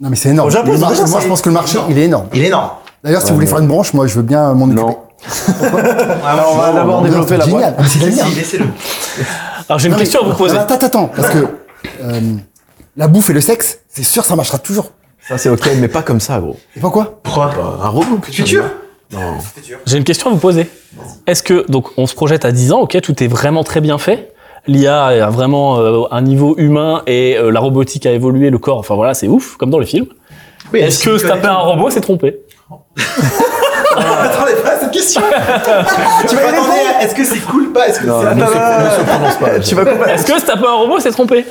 Non, 0.00 0.10
mais 0.10 0.16
c'est 0.16 0.30
énorme. 0.30 0.48
Au 0.48 0.50
Japon, 0.50 0.70
Le 0.72 0.76
c'est 0.76 0.80
marché- 0.80 0.96
déjà 1.02 1.10
moi, 1.10 1.20
je 1.20 1.26
pense 1.28 1.42
que 1.42 1.48
le 1.48 1.54
marché, 1.54 1.78
il 1.88 1.98
est 1.98 2.04
énorme. 2.04 2.28
il 2.34 2.42
est 2.42 2.46
énorme. 2.48 2.70
D'ailleurs, 3.06 3.22
si 3.22 3.28
vous 3.28 3.36
voulez 3.36 3.46
faire 3.46 3.60
une 3.60 3.68
branche, 3.68 3.94
moi, 3.94 4.06
je 4.06 4.14
veux 4.16 4.22
bien 4.22 4.52
m'en 4.52 4.64
occuper. 4.66 4.82
Non. 4.82 4.98
Alors, 6.26 6.52
on 6.52 6.56
va 6.58 6.72
d'abord 6.72 7.02
développer 7.02 7.36
la. 7.36 7.44
C'est 7.44 7.50
génial. 7.50 7.74
Laissez- 7.78 8.34
Laissez-le. 8.36 8.64
Alors 9.68 9.78
j'ai 9.78 9.88
une 9.88 9.96
question 9.96 10.20
à 10.22 10.24
vous 10.28 10.34
poser. 10.34 10.56
Attends, 10.58 10.74
attends, 10.74 10.86
attends, 10.86 11.10
parce 11.14 11.30
que 11.30 11.38
euh, 12.02 12.20
la 12.96 13.08
bouffe 13.08 13.30
et 13.30 13.32
le 13.32 13.40
sexe, 13.40 13.80
c'est 13.88 14.02
sûr, 14.04 14.24
ça 14.24 14.36
marchera 14.36 14.58
toujours. 14.58 14.90
Ça, 15.26 15.38
c'est 15.38 15.48
ok, 15.48 15.68
mais 15.80 15.88
pas 15.88 16.02
comme 16.02 16.20
ça, 16.20 16.38
gros. 16.38 16.56
Et 16.76 16.80
pourquoi 16.80 17.18
Pourquoi 17.22 17.50
Bah, 17.56 17.78
un 17.82 17.88
robot. 17.88 18.18
Futur 18.22 18.64
Non. 19.12 19.34
J'ai 19.86 19.96
une 19.96 20.04
question 20.04 20.30
à 20.30 20.32
vous 20.32 20.38
poser. 20.38 20.68
Est-ce 21.26 21.42
que 21.42 21.64
donc 21.70 21.88
on 21.96 22.06
se 22.06 22.14
projette 22.14 22.44
à 22.44 22.52
10 22.52 22.72
ans, 22.72 22.80
ok, 22.80 23.00
tout 23.02 23.22
est 23.22 23.28
vraiment 23.28 23.64
très 23.64 23.80
bien 23.80 23.98
fait. 23.98 24.32
L'IA 24.68 25.04
a 25.06 25.30
vraiment 25.30 25.78
euh, 25.78 26.02
un 26.10 26.22
niveau 26.22 26.54
humain 26.58 27.02
et 27.06 27.36
euh, 27.38 27.50
la 27.50 27.60
robotique 27.60 28.04
a 28.06 28.10
évolué, 28.12 28.50
le 28.50 28.58
corps, 28.58 28.78
enfin 28.78 28.94
voilà, 28.96 29.14
c'est 29.14 29.28
ouf, 29.28 29.56
comme 29.56 29.70
dans 29.70 29.78
les 29.78 29.86
films. 29.86 30.06
Oui, 30.72 30.80
Est-ce 30.80 31.04
que 31.04 31.18
se 31.18 31.26
taper 31.26 31.46
un 31.46 31.54
robot, 31.58 31.90
c'est 31.90 32.00
trompé? 32.00 32.40
Attendez 33.96 34.54
pas 34.62 34.70
à 34.72 34.80
cette 34.80 34.90
question 34.90 35.22
Tu 36.28 36.34
vas 36.36 36.48
attendre, 36.48 36.72
est-ce 37.00 37.14
que 37.14 37.24
c'est 37.24 37.38
cool 37.40 37.72
pas? 37.72 37.88
Est-ce 37.88 38.00
que 38.00 38.06
Non, 38.06 38.20
c'est 38.22 38.34
ne 38.34 38.40
se, 38.40 38.46
ne 38.46 38.90
se 38.90 39.08
prononce 39.10 39.36
pas. 39.36 39.60
Tu 39.64 39.74
vas 39.74 39.84
couper. 39.84 40.10
Est-ce 40.10 40.26
que 40.26 40.46
taper 40.46 40.66
un 40.66 40.74
robot, 40.74 40.98
c'est 41.00 41.10
trompé 41.10 41.36
Ouais, 41.36 41.44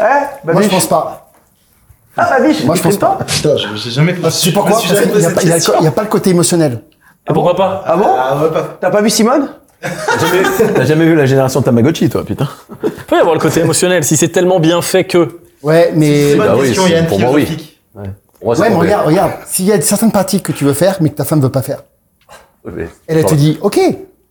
bah 0.43 0.53
Moi, 0.53 0.61
je 0.61 0.69
pense 0.69 0.87
pas. 0.87 1.31
Ah, 2.17 2.27
bah 2.29 2.45
biche. 2.47 2.63
Moi, 2.63 2.75
je 2.75 2.81
pense 2.81 2.97
pas. 2.97 3.17
Putain, 3.27 3.57
je- 3.57 3.75
j'ai 3.75 3.91
jamais 3.91 4.13
Tu 4.15 4.29
sais 4.31 4.51
pourquoi 4.51 4.79
je 4.81 4.87
Parce 4.87 5.01
qu'il 5.01 5.17
n'y 5.17 5.25
a, 5.25 5.29
pas- 5.31 5.41
il 5.41 5.49
y 5.49 5.51
a- 5.51 5.59
cette 5.59 5.75
il 5.79 5.83
y 5.83 5.87
a 5.87 5.91
pas 5.91 6.03
le 6.03 6.07
côté 6.07 6.29
émotionnel. 6.29 6.81
Et 7.29 7.33
pourquoi 7.33 7.55
pas? 7.55 7.83
Ah 7.85 7.97
bon? 7.97 8.07
Ah, 8.17 8.37
ouais, 8.41 8.51
pas. 8.51 8.77
T'as 8.79 8.89
pas 8.89 9.01
vu 9.01 9.09
Simone? 9.09 9.49
T'as 9.81 9.89
jamais, 10.19 10.43
t'as 10.75 10.85
jamais 10.85 11.05
vu 11.05 11.15
la 11.15 11.25
génération 11.25 11.61
Tamagotchi, 11.61 12.09
toi, 12.09 12.23
putain 12.23 12.47
Il 12.83 12.89
peut 12.91 13.15
y 13.17 13.19
avoir 13.19 13.35
le 13.35 13.41
côté 13.41 13.59
émotionnel 13.61 14.03
si 14.03 14.15
c'est 14.17 14.29
tellement 14.29 14.59
bien 14.59 14.81
fait 14.81 15.03
que. 15.03 15.39
Ouais, 15.61 15.91
mais. 15.95 16.31
C'est 16.31 16.35
bah 16.37 16.47
bonne 16.49 16.59
oui, 16.61 16.67
question, 16.67 16.83
c'est- 16.85 16.91
Yann, 16.93 17.07
pour 17.07 17.19
moi, 17.19 17.31
oui. 17.33 17.45
philosophique. 17.45 17.81
Moi, 18.45 18.57
Ouais, 18.59 18.69
mais 18.69 18.75
regarde, 18.75 19.07
regarde. 19.07 19.31
S'il 19.47 19.65
y 19.65 19.71
a 19.73 19.81
certaines 19.81 20.11
pratiques 20.11 20.43
que 20.43 20.51
tu 20.53 20.63
veux 20.65 20.73
faire, 20.73 20.97
mais 21.01 21.09
que 21.09 21.15
ta 21.15 21.25
femme 21.25 21.41
veut 21.41 21.49
pas 21.49 21.63
faire, 21.63 21.79
mais- 22.63 22.87
elle, 23.07 23.17
elle 23.17 23.25
te 23.25 23.33
dit, 23.35 23.57
ok, 23.61 23.79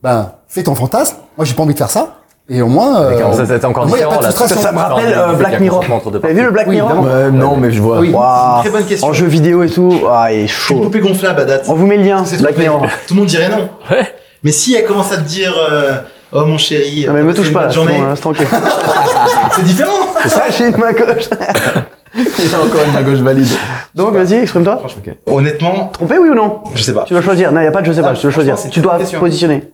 ben, 0.02 0.32
fais 0.48 0.62
ton 0.62 0.74
fantasme. 0.76 1.16
Moi, 1.36 1.44
j'ai 1.44 1.54
pas 1.54 1.62
envie 1.64 1.74
de 1.74 1.78
faire 1.78 1.90
ça. 1.90 2.14
Et 2.48 2.60
au 2.62 2.66
moins, 2.68 3.00
euh, 3.00 3.14
D'accord, 3.16 3.34
ça, 3.34 3.46
c'était 3.46 3.64
encore 3.64 3.84
a 3.84 3.86
différent, 3.86 4.10
là. 4.20 4.30
frustration. 4.30 4.60
Ça 4.60 4.70
me 4.70 4.78
rappelle 4.78 5.12
euh, 5.16 5.32
Black 5.32 5.58
Mirror. 5.60 5.82
T'as 6.22 6.28
vu 6.28 6.42
le 6.44 6.50
Black 6.50 6.66
Oui, 6.68 6.74
Mirror 6.76 6.94
non, 7.32 7.56
mais 7.56 7.70
je 7.72 7.80
vois. 7.80 7.98
Oui. 8.00 8.08
Une 8.10 8.60
très 8.60 8.70
bonne 8.70 8.84
question. 8.84 9.08
En 9.08 9.12
jeu 9.14 9.26
vidéo 9.26 9.62
et 9.62 9.70
tout, 9.70 9.92
ah, 10.08 10.30
il 10.30 10.38
est 10.38 10.42
Une 10.42 10.48
chaud. 10.48 10.80
poupée 10.80 11.00
gonflable 11.00 11.40
à 11.40 11.44
date. 11.46 11.64
On 11.68 11.74
vous 11.74 11.86
met 11.86 11.96
le 11.96 12.04
lien, 12.04 12.24
C'est 12.26 12.36
Black 12.40 12.58
Mirror. 12.58 12.82
Tout 13.08 13.14
le 13.14 13.18
monde 13.20 13.28
dirait 13.28 13.48
non. 13.48 13.68
Ouais. 13.90 14.06
Mais 14.42 14.52
si 14.52 14.74
elle 14.74 14.84
commence 14.84 15.10
à 15.10 15.16
te 15.16 15.22
dire, 15.22 15.54
euh, 15.70 15.94
oh 16.34 16.44
mon 16.44 16.58
chéri, 16.58 17.06
Non 17.06 17.14
mais 17.14 17.22
me 17.22 17.32
c'est 17.32 17.36
touche 17.42 17.52
pas 17.52 17.66
là, 17.66 17.70
c'est 17.72 18.14
c'est 18.14 18.20
tranquille. 18.20 18.46
c'est 19.56 19.64
différent. 19.64 19.92
Ça, 20.26 20.42
j'ai 20.50 20.68
une 20.68 20.76
main 20.76 20.92
gauche. 20.92 21.28
Il 22.16 22.54
a 22.54 22.58
encore 22.58 22.80
une 22.86 22.92
main 22.92 23.02
gauche 23.02 23.18
valide. 23.20 23.48
Donc 23.94 24.14
vas-y, 24.14 24.34
exprime-toi. 24.34 24.80
Honnêtement, 25.26 25.88
Trompé 25.92 26.18
oui 26.18 26.28
ou 26.28 26.34
non? 26.34 26.60
je 26.74 26.82
sais 26.82 26.92
pas. 26.94 27.04
Tu 27.04 27.12
dois 27.12 27.22
choisir. 27.22 27.50
Non, 27.50 27.60
y 27.60 27.66
a 27.66 27.72
pas 27.72 27.80
de 27.82 27.86
je 27.86 27.92
sais 27.92 28.00
Ah, 28.04 28.08
pas, 28.10 28.14
tu 28.14 28.22
dois 28.22 28.30
choisir. 28.30 28.56
c'est 28.58 28.68
Tu 28.68 28.80
dois 28.80 28.98
question. 28.98 29.18
positionner. 29.20 29.64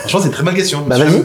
Franchement, 0.00 0.20
c'est 0.20 0.26
une 0.28 0.32
très 0.32 0.42
bonne 0.42 0.54
question. 0.54 0.80
Bah, 0.86 0.96
Je- 0.98 1.04
vas-y. 1.04 1.24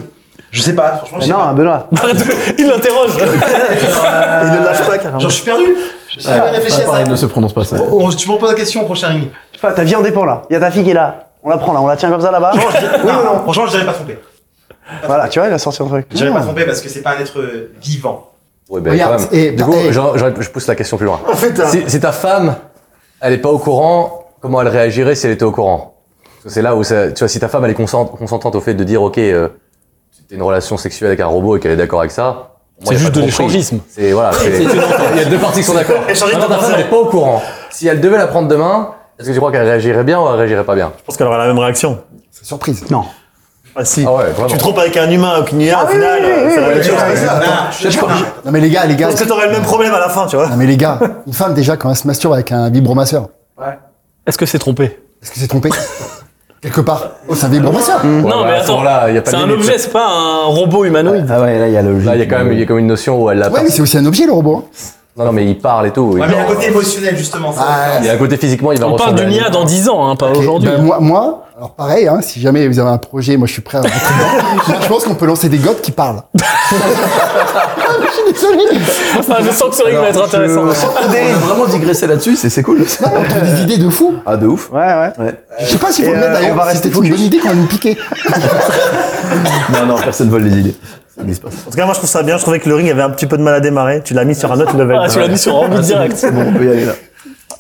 Je 0.51 0.61
sais 0.61 0.73
pas, 0.73 0.97
franchement, 0.97 1.17
je 1.19 1.25
sais 1.25 1.31
Non, 1.31 1.37
pas. 1.37 1.53
Benoît. 1.53 1.87
Il 2.57 2.67
l'interroge. 2.67 3.11
Il 3.17 4.51
ne 4.51 4.65
lâche 4.65 4.85
pas 4.87 4.97
carrément. 4.97 5.19
Genre, 5.19 5.29
je 5.29 5.35
suis 5.35 5.43
perdu. 5.45 5.65
Je 6.15 6.19
sais 6.21 6.29
pas 6.37 6.43
réfléchir 6.51 6.89
à 6.93 7.03
ça. 7.03 7.09
ne 7.11 7.15
se 7.15 7.25
prononce 7.25 7.53
pas 7.53 7.63
ça. 7.65 7.75
Oh, 7.79 8.01
oh, 8.03 8.13
tu 8.13 8.27
me 8.29 8.33
reposes 8.33 8.49
la 8.51 8.55
question 8.55 8.81
au 8.83 8.85
prochain 8.85 9.07
ring. 9.09 9.23
Je 9.51 9.57
sais 9.57 9.61
pas, 9.61 9.73
ta 9.73 9.83
vie 9.83 9.95
en 9.95 10.01
dépend 10.01 10.23
là. 10.25 10.43
Y 10.49 10.55
a 10.55 10.59
ta 10.61 10.71
fille 10.71 10.83
qui 10.83 10.91
est 10.91 10.93
là. 10.93 11.27
On 11.43 11.49
la 11.49 11.57
prend 11.57 11.73
là, 11.73 11.81
on 11.81 11.87
la 11.87 11.97
tient 11.97 12.09
comme 12.09 12.21
ça 12.21 12.31
là-bas. 12.31 12.51
Oui 12.55 12.61
ou 13.03 13.07
non? 13.25 13.41
Franchement, 13.43 13.65
je 13.67 13.71
dirais 13.71 13.85
pas 13.85 13.93
tromper. 13.93 14.17
Voilà, 15.05 15.27
tu 15.27 15.39
vois, 15.39 15.47
il 15.47 15.53
a 15.53 15.57
sorti 15.57 15.81
un 15.81 15.87
truc. 15.87 16.05
Je 16.11 16.17
dirais 16.17 16.31
pas 16.31 16.41
tromper 16.41 16.65
parce 16.65 16.81
que 16.81 16.89
c'est 16.89 17.01
pas 17.01 17.11
un 17.15 17.19
être 17.19 17.39
vivant. 17.81 18.29
Ouais, 18.69 18.81
ben, 18.81 18.91
Regarde, 18.91 19.21
quand 19.25 19.31
même. 19.31 19.39
et- 19.39 19.51
du 19.51 19.63
coup, 19.63 19.73
et- 19.75 19.91
genre, 19.93 20.17
j'aurais- 20.17 20.33
je 20.39 20.49
pousse 20.49 20.67
la 20.67 20.75
question 20.75 20.97
plus 20.97 21.05
loin. 21.05 21.19
En 21.31 21.35
fait, 21.35 21.59
euh, 21.59 21.65
Si, 21.67 21.83
si 21.87 21.99
ta 21.99 22.11
femme, 22.11 22.55
elle 23.21 23.33
est 23.33 23.37
pas 23.37 23.49
au 23.49 23.59
courant, 23.59 24.29
comment 24.41 24.61
elle 24.61 24.67
réagirait 24.69 25.15
si 25.15 25.25
elle 25.27 25.33
était 25.33 25.43
au 25.45 25.51
courant? 25.51 25.95
Parce 26.23 26.43
que 26.45 26.49
c'est 26.49 26.61
là 26.61 26.75
où 26.75 26.83
ça, 26.83 27.11
tu 27.11 27.19
vois, 27.19 27.27
si 27.27 27.39
ta 27.39 27.47
femme 27.47 27.63
elle 27.65 27.71
est 27.71 27.75
consent- 27.75 28.05
consentante 28.05 28.55
au 28.55 28.61
fait 28.61 28.73
de 28.73 28.83
dire, 28.83 29.01
ok, 29.03 29.17
euh, 29.19 29.49
t'as 30.29 30.35
une 30.35 30.41
relation 30.43 30.77
sexuelle 30.77 31.07
avec 31.09 31.19
un 31.19 31.27
robot 31.27 31.57
et 31.57 31.59
qu'elle 31.59 31.71
est 31.71 31.75
d'accord 31.77 31.99
avec 31.99 32.11
ça. 32.11 32.51
moi, 32.81 32.87
C'est 32.89 32.95
a 32.95 32.97
juste 32.97 33.13
pas 33.13 33.19
de 33.21 33.25
conflit. 33.25 33.43
l'échangisme. 33.45 33.79
C'est 33.87 34.11
voilà, 34.11 34.33
c'est- 34.33 34.49
il 35.13 35.17
y 35.17 35.21
a 35.21 35.25
deux 35.29 35.37
parties 35.37 35.59
qui 35.59 35.63
sont 35.65 35.73
d'accord. 35.75 35.97
Échanger 36.09 36.33
Maintenant, 36.33 36.55
ta 36.55 36.61
femme 36.61 36.71
elle 36.75 36.81
est 36.81 36.89
pas 36.89 36.97
au 36.97 37.05
courant. 37.05 37.41
Si 37.69 37.87
elle 37.87 38.01
devait 38.01 38.17
la 38.17 38.27
prendre 38.27 38.47
demain, 38.49 38.89
est-ce 39.17 39.29
que 39.29 39.33
tu 39.33 39.39
crois 39.39 39.51
qu'elle 39.51 39.63
réagirait 39.63 40.03
bien 40.03 40.19
ou 40.21 40.27
elle 40.27 40.35
réagirait 40.35 40.65
pas 40.65 40.75
bien? 40.75 40.91
Je 40.97 41.03
pense 41.03 41.15
qu'elle 41.17 41.27
aura 41.27 41.37
la 41.37 41.47
même 41.47 41.57
réaction. 41.59 41.99
C'est 42.31 42.45
surprise. 42.45 42.83
Non. 42.89 43.03
Ah 43.77 43.83
si. 43.83 44.05
Ah 44.07 44.13
ouais, 44.13 44.23
vraiment. 44.31 44.47
Tu 44.47 44.53
te 44.55 44.59
trompes 44.59 44.77
avec 44.79 44.95
un 44.95 45.09
humain 45.09 45.41
ou 45.41 45.43
qu'une 45.43 45.61
IA, 45.61 45.83
au 45.83 45.87
final, 45.87 46.19
chose. 47.71 47.93
Non, 48.45 48.51
mais 48.51 48.59
les 48.61 48.69
gars, 48.69 48.85
les 48.85 48.95
gars. 48.95 49.07
Parce 49.07 49.21
que 49.21 49.27
t'aurais 49.27 49.47
le 49.47 49.51
même 49.53 49.63
problème 49.63 49.93
à 49.93 49.99
la 49.99 50.09
fin, 50.09 50.27
tu 50.27 50.35
vois. 50.35 50.47
Non 50.47 50.55
mais 50.55 50.65
les 50.65 50.77
gars, 50.77 50.99
une 51.27 51.33
femme 51.33 51.53
déjà 51.53 51.75
quand 51.77 51.89
elle 51.89 51.95
se 51.95 52.07
masturbe 52.07 52.33
avec 52.33 52.51
un 52.51 52.69
vibromasseur, 52.69 53.29
Est-ce 54.25 54.37
que 54.37 54.45
c'est 54.45 54.59
trompé? 54.59 54.85
Est-ce 55.21 55.31
que 55.31 55.39
c'est 55.39 55.47
trompé? 55.47 55.69
Quelque 56.61 56.81
part. 56.81 57.11
Oh, 57.27 57.35
c'est 57.35 57.45
un 57.45 57.49
vibromasseur. 57.49 58.03
Ouais, 58.03 58.09
Non, 58.09 58.41
bah, 58.41 58.45
mais 58.47 58.53
attends. 58.57 58.81
C'est 59.25 59.35
un 59.35 59.49
objet, 59.49 59.77
c'est 59.77 59.91
pas 59.91 60.07
un 60.07 60.45
robot 60.45 60.85
humanoïde. 60.85 61.27
Ah 61.29 61.41
ouais, 61.41 61.59
là, 61.59 61.67
il 61.67 61.73
y 61.73 61.77
a 61.77 61.81
le. 61.81 61.99
Là, 61.99 62.15
il 62.15 62.19
y 62.19 62.23
a 62.23 62.25
quand 62.25 62.37
même, 62.39 62.53
il 62.53 62.59
y 62.59 62.63
a 62.63 62.65
même 62.67 62.77
une 62.79 62.87
notion 62.87 63.21
où 63.21 63.29
elle 63.29 63.37
l'a 63.37 63.49
Ouais, 63.51 63.61
mais 63.63 63.69
c'est 63.69 63.81
aussi 63.81 63.97
un 63.97 64.05
objet 64.05 64.25
le 64.25 64.31
robot. 64.31 64.63
hein. 64.65 64.69
Non, 65.17 65.25
non, 65.25 65.31
mais 65.31 65.45
il 65.45 65.57
parle 65.59 65.87
et 65.87 65.91
tout. 65.91 66.01
Ouais, 66.01 66.21
il, 66.21 66.25
mais 66.27 66.33
il 66.33 66.35
y 66.35 66.39
a 66.39 66.43
un 66.43 66.45
côté 66.45 66.67
émotionnel 66.67 67.15
justement. 67.15 67.53
Ah, 67.57 67.99
il 67.99 68.05
y 68.05 68.09
a 68.09 68.13
un 68.13 68.17
côté 68.17 68.35
physiquement, 68.37 68.71
il 68.71 68.79
va 68.79 68.87
On 68.87 68.95
parle 68.97 69.15
d'une 69.15 69.27
un 69.27 69.31
IA 69.31 69.49
dans 69.49 69.63
10 69.63 69.89
ans, 69.89 70.09
hein, 70.09 70.15
pas 70.15 70.29
aujourd'hui. 70.29 70.69
ben, 70.69 70.81
moi, 70.81 70.97
moi, 70.99 71.44
alors 71.57 71.73
pareil, 71.73 72.05
hein, 72.09 72.19
si 72.21 72.41
jamais 72.41 72.67
vous 72.67 72.79
avez 72.79 72.89
un 72.89 72.97
projet, 72.97 73.37
moi 73.37 73.47
je 73.47 73.53
suis 73.53 73.61
prêt 73.61 73.77
à 73.77 73.81
rentrer 73.81 73.97
dedans. 73.97 74.43
Moi, 74.67 74.77
je 74.81 74.87
pense 74.89 75.05
qu'on 75.05 75.15
peut 75.15 75.25
lancer 75.25 75.47
des 75.47 75.57
gods 75.57 75.75
qui 75.81 75.91
parle. 75.91 76.21
je 76.35 78.11
suis 78.11 78.33
désolé. 78.33 78.63
Ah, 79.17 79.37
je 79.41 79.51
sens 79.51 79.69
que 79.69 79.75
ce 79.75 79.83
ring 79.83 79.97
va 79.97 80.09
être 80.09 80.21
intéressant. 80.21 80.63
On 80.65 80.65
a 80.65 81.37
vraiment 81.37 81.65
digressé 81.65 82.07
là-dessus, 82.07 82.35
c'est 82.35 82.49
c'est 82.49 82.61
cool. 82.61 82.79
Non, 82.79 82.85
on 83.15 83.23
trouve 83.23 83.41
des 83.41 83.61
idées 83.61 83.77
de 83.77 83.89
fou. 83.89 84.15
Ah, 84.25 84.35
de 84.35 84.47
ouf. 84.47 84.69
Ouais, 84.69 84.79
ouais. 84.79 85.33
Je 85.61 85.65
sais 85.65 85.77
pas 85.77 85.87
faut 85.87 86.03
Et, 86.03 86.07
le 86.07 86.11
mettre 86.11 86.25
euh, 86.25 86.29
on 86.29 86.33
d'ailleurs. 86.33 86.55
va 86.57 86.63
si 86.63 86.69
rester 86.71 86.89
C'était 86.89 87.05
une 87.05 87.11
bonne 87.11 87.21
idée 87.21 87.39
quand 87.41 87.49
on 87.51 87.55
nous 87.55 87.67
piquait. 87.67 87.97
Non, 89.71 89.85
non, 89.85 89.95
personne 89.95 90.29
vole 90.29 90.43
les 90.43 90.59
idées. 90.59 90.75
Ça 91.15 91.21
n'existe 91.21 91.43
pas. 91.43 91.49
En 91.49 91.71
tout 91.71 91.77
cas, 91.77 91.85
moi, 91.85 91.93
je 91.93 91.99
trouve 91.99 92.09
ça 92.09 92.23
bien. 92.23 92.35
Je 92.35 92.41
trouvais 92.41 92.59
que 92.59 92.67
le 92.67 92.75
ring 92.75 92.91
avait 92.91 93.01
un 93.01 93.11
petit 93.11 93.27
peu 93.27 93.37
de 93.37 93.43
mal 93.43 93.53
à 93.53 93.61
démarrer. 93.61 94.01
Tu 94.03 94.13
l'as 94.13 94.25
mis 94.25 94.35
sur 94.35 94.51
un 94.51 94.59
autre 94.59 94.75
level. 94.75 94.97
Ah, 95.01 95.07
tu 95.07 95.19
l'as 95.19 95.29
mis 95.29 95.37
sur 95.37 95.55
orbite 95.55 95.79
direct. 95.81 96.15
C'est 96.17 96.31
bon, 96.31 96.47
on 96.49 96.53
peut 96.53 96.65
y 96.65 96.69
aller 96.69 96.85
là. 96.85 96.93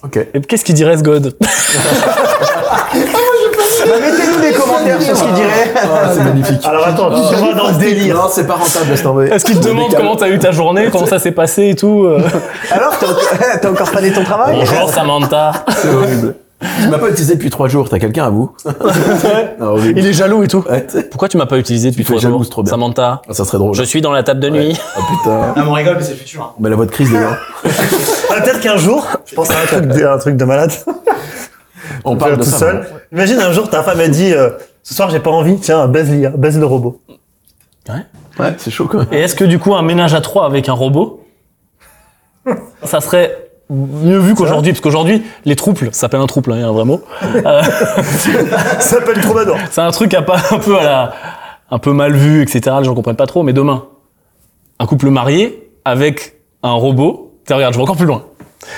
Ok. 0.03 0.17
Et 0.17 0.41
qu'est-ce 0.41 0.65
qu'il 0.65 0.75
dirait 0.75 0.97
ce 0.97 1.03
god? 1.03 1.33
Bah, 3.87 3.95
Mettez-nous 4.01 4.41
des 4.41 4.51
commentaires 4.53 5.01
sur 5.01 5.15
ce 5.17 5.23
qu'il 5.23 5.33
dirait. 5.33 5.73
Ah, 5.75 6.09
c'est 6.13 6.23
magnifique. 6.23 6.61
Alors 6.65 6.87
attends, 6.87 7.09
tu 7.29 7.35
vas 7.35 7.53
dans 7.53 7.67
le 7.69 7.75
délire. 7.77 8.15
Non, 8.15 8.23
c'est 8.31 8.47
pas 8.47 8.55
rentable, 8.55 8.89
laisse 8.89 9.03
tomber. 9.03 9.27
Est-ce 9.27 9.45
qu'il 9.45 9.59
te 9.59 9.67
demande 9.67 9.93
comment 9.95 10.15
t'as 10.15 10.29
eu 10.29 10.39
ta 10.39 10.51
journée, 10.51 10.89
comment 10.91 11.05
ça 11.05 11.19
s'est 11.19 11.31
passé 11.31 11.69
et 11.69 11.75
tout 11.75 12.03
euh 12.05 12.19
Alors, 12.71 12.93
t'as 12.99 13.05
encore- 13.07 13.59
t'as 13.61 13.69
encore 13.71 13.89
fané 13.89 14.11
ton 14.11 14.23
travail? 14.23 14.55
Bonjour 14.59 14.89
Samantha. 14.89 15.51
C'est 15.77 15.93
horrible. 15.93 16.35
Tu 16.81 16.87
m'as 16.87 16.97
pas 16.97 17.09
utilisé 17.09 17.35
depuis 17.35 17.49
trois 17.49 17.67
jours, 17.67 17.89
t'as 17.89 17.99
quelqu'un 17.99 18.25
à 18.25 18.29
vous? 18.29 18.55
Non, 19.59 19.67
horrible. 19.67 19.99
Il 19.99 20.07
est 20.07 20.13
jaloux 20.13 20.41
et 20.41 20.47
tout. 20.47 20.63
Ouais. 20.69 20.87
Pourquoi 21.11 21.27
tu 21.27 21.37
m'as 21.37 21.45
pas 21.45 21.57
utilisé 21.57 21.91
depuis 21.91 22.03
fais 22.03 22.13
trois 22.13 22.21
jaloux, 22.21 22.35
jours 22.35 22.45
c'est 22.45 22.49
trop 22.49 22.63
bien. 22.63 22.71
Samantha, 22.71 23.21
Ah, 23.29 23.33
ça 23.33 23.43
serait 23.45 23.57
drôle. 23.57 23.75
je 23.75 23.83
suis 23.83 24.01
dans 24.01 24.11
la 24.13 24.23
table 24.23 24.39
de 24.39 24.49
nuit. 24.49 24.79
Ah 24.95 24.99
putain. 25.09 25.39
Ah, 25.49 25.53
mais 25.57 25.61
on 25.69 25.73
rigole, 25.73 25.97
mais 25.97 26.03
c'est 26.03 26.11
le 26.11 26.17
futur. 26.17 26.41
hein. 26.41 26.51
On 26.57 26.63
met 26.63 26.69
la 26.69 26.75
voix 26.77 26.85
de 26.85 26.91
crise 26.91 27.11
déjà. 27.11 27.37
Ah, 28.31 28.41
Peut-être 28.41 28.61
qu'un 28.61 28.77
jour, 28.77 29.05
je 29.25 29.35
pense 29.35 29.49
à 29.51 29.53
un 29.53 29.65
truc, 29.67 29.85
de, 29.87 30.05
un 30.05 30.17
truc 30.17 30.37
de 30.37 30.45
malade. 30.45 30.71
On 32.03 32.15
parle 32.15 32.37
de 32.37 32.43
tout 32.43 32.49
ça. 32.49 32.57
seul. 32.57 32.87
Imagine 33.11 33.39
un 33.39 33.51
jour, 33.51 33.69
ta 33.69 33.83
femme 33.83 33.99
a 33.99 34.07
dit, 34.07 34.33
euh, 34.33 34.49
ce 34.83 34.93
soir, 34.93 35.09
j'ai 35.09 35.19
pas 35.19 35.31
envie. 35.31 35.57
Tiens, 35.59 35.87
baise 35.87 36.09
l'IA, 36.11 36.29
baise 36.31 36.59
le 36.59 36.65
robot. 36.65 37.01
Ouais, 38.39 38.53
c'est 38.57 38.71
chaud 38.71 38.87
quand 38.87 38.97
même. 38.99 39.07
Et 39.11 39.19
est-ce 39.21 39.35
que 39.35 39.45
du 39.45 39.59
coup 39.59 39.75
un 39.75 39.81
ménage 39.81 40.13
à 40.13 40.19
trois 40.21 40.45
avec 40.45 40.67
un 40.67 40.73
robot, 40.73 41.23
ça 42.83 42.99
serait 42.99 43.49
mieux 43.69 44.17
vu 44.19 44.33
qu'aujourd'hui? 44.35 44.71
Parce 44.73 44.81
qu'aujourd'hui, 44.81 45.23
les 45.45 45.55
trouples, 45.55 45.85
ça 45.85 46.01
s'appelle 46.01 46.19
un 46.19 46.27
trouble, 46.27 46.51
hein, 46.51 46.55
il 46.57 46.61
y 46.61 46.63
a 46.63 46.67
un 46.67 46.71
vrai 46.73 46.85
mot. 46.85 47.01
Euh, 47.45 47.61
Ça 47.63 48.79
s'appelle 48.79 49.21
Troubadour. 49.21 49.57
c'est 49.71 49.81
un 49.81 49.91
truc 49.91 50.13
à 50.13 50.21
pas 50.21 50.37
un 50.51 50.59
peu 50.59 50.77
à 50.77 50.83
la, 50.83 51.13
un 51.71 51.79
peu 51.79 51.93
mal 51.93 52.13
vu, 52.13 52.41
etc. 52.41 52.75
Les 52.79 52.85
gens 52.85 52.93
comprennent 52.95 53.15
pas 53.15 53.27
trop. 53.27 53.43
Mais 53.43 53.53
demain, 53.53 53.85
un 54.79 54.85
couple 54.85 55.09
marié 55.09 55.71
avec 55.85 56.35
un 56.63 56.73
robot. 56.73 57.39
Tiens, 57.45 57.55
regarde, 57.57 57.73
je 57.73 57.79
vais 57.79 57.83
encore 57.83 57.97
plus 57.97 58.05
loin. 58.05 58.23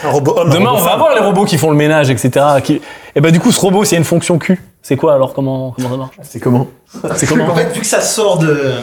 Un 0.04 0.10
robot 0.10 0.38
homme. 0.38 0.50
un 0.50 0.54
Demain, 0.54 0.70
robot 0.70 0.82
on 0.82 0.84
va 0.84 0.90
femme. 0.92 1.02
avoir 1.02 1.16
les 1.16 1.22
robots 1.22 1.46
qui 1.46 1.58
font 1.58 1.70
le 1.72 1.78
ménage, 1.78 2.10
etc. 2.10 2.46
Qui... 2.64 2.82
Et 3.16 3.22
bah 3.22 3.32
du 3.32 3.40
coup, 3.40 3.52
ce 3.52 3.60
robot, 3.60 3.84
s'il 3.86 3.94
y 3.94 3.96
a 3.96 4.00
une 4.00 4.04
fonction 4.06 4.38
Q, 4.38 4.62
c'est 4.82 4.96
quoi 4.98 5.14
alors 5.16 5.34
Comment 5.34 5.72
comment 5.72 5.90
ça 5.90 5.98
marche? 5.98 6.16
C'est 6.24 6.40
comment? 6.40 6.68
C'est 7.16 7.26
comment? 7.28 7.46
En 7.48 7.56
fait, 7.56 7.72
vu 7.74 7.82
que 7.82 7.86
ça 7.88 8.02
sort 8.02 8.38
de 8.40 8.74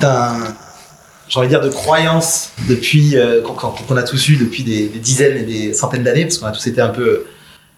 d'un 0.00 0.34
j'ai 1.28 1.38
envie 1.38 1.48
de 1.48 1.52
dire 1.52 1.60
de 1.62 1.70
croyances 1.70 2.50
depuis 2.68 3.16
euh, 3.16 3.40
qu'on 3.42 3.54
qu'on- 3.54 3.70
qu'on 3.70 3.96
a 3.96 4.02
tous 4.02 4.28
eu 4.28 4.36
depuis 4.36 4.62
des, 4.62 4.88
des 4.88 4.98
dizaines 4.98 5.36
et 5.38 5.42
des 5.42 5.72
centaines 5.72 6.02
d'années 6.02 6.24
parce 6.24 6.38
qu'on 6.38 6.46
a 6.46 6.52
tous 6.52 6.66
été 6.66 6.80
un 6.80 6.88
peu 6.90 7.24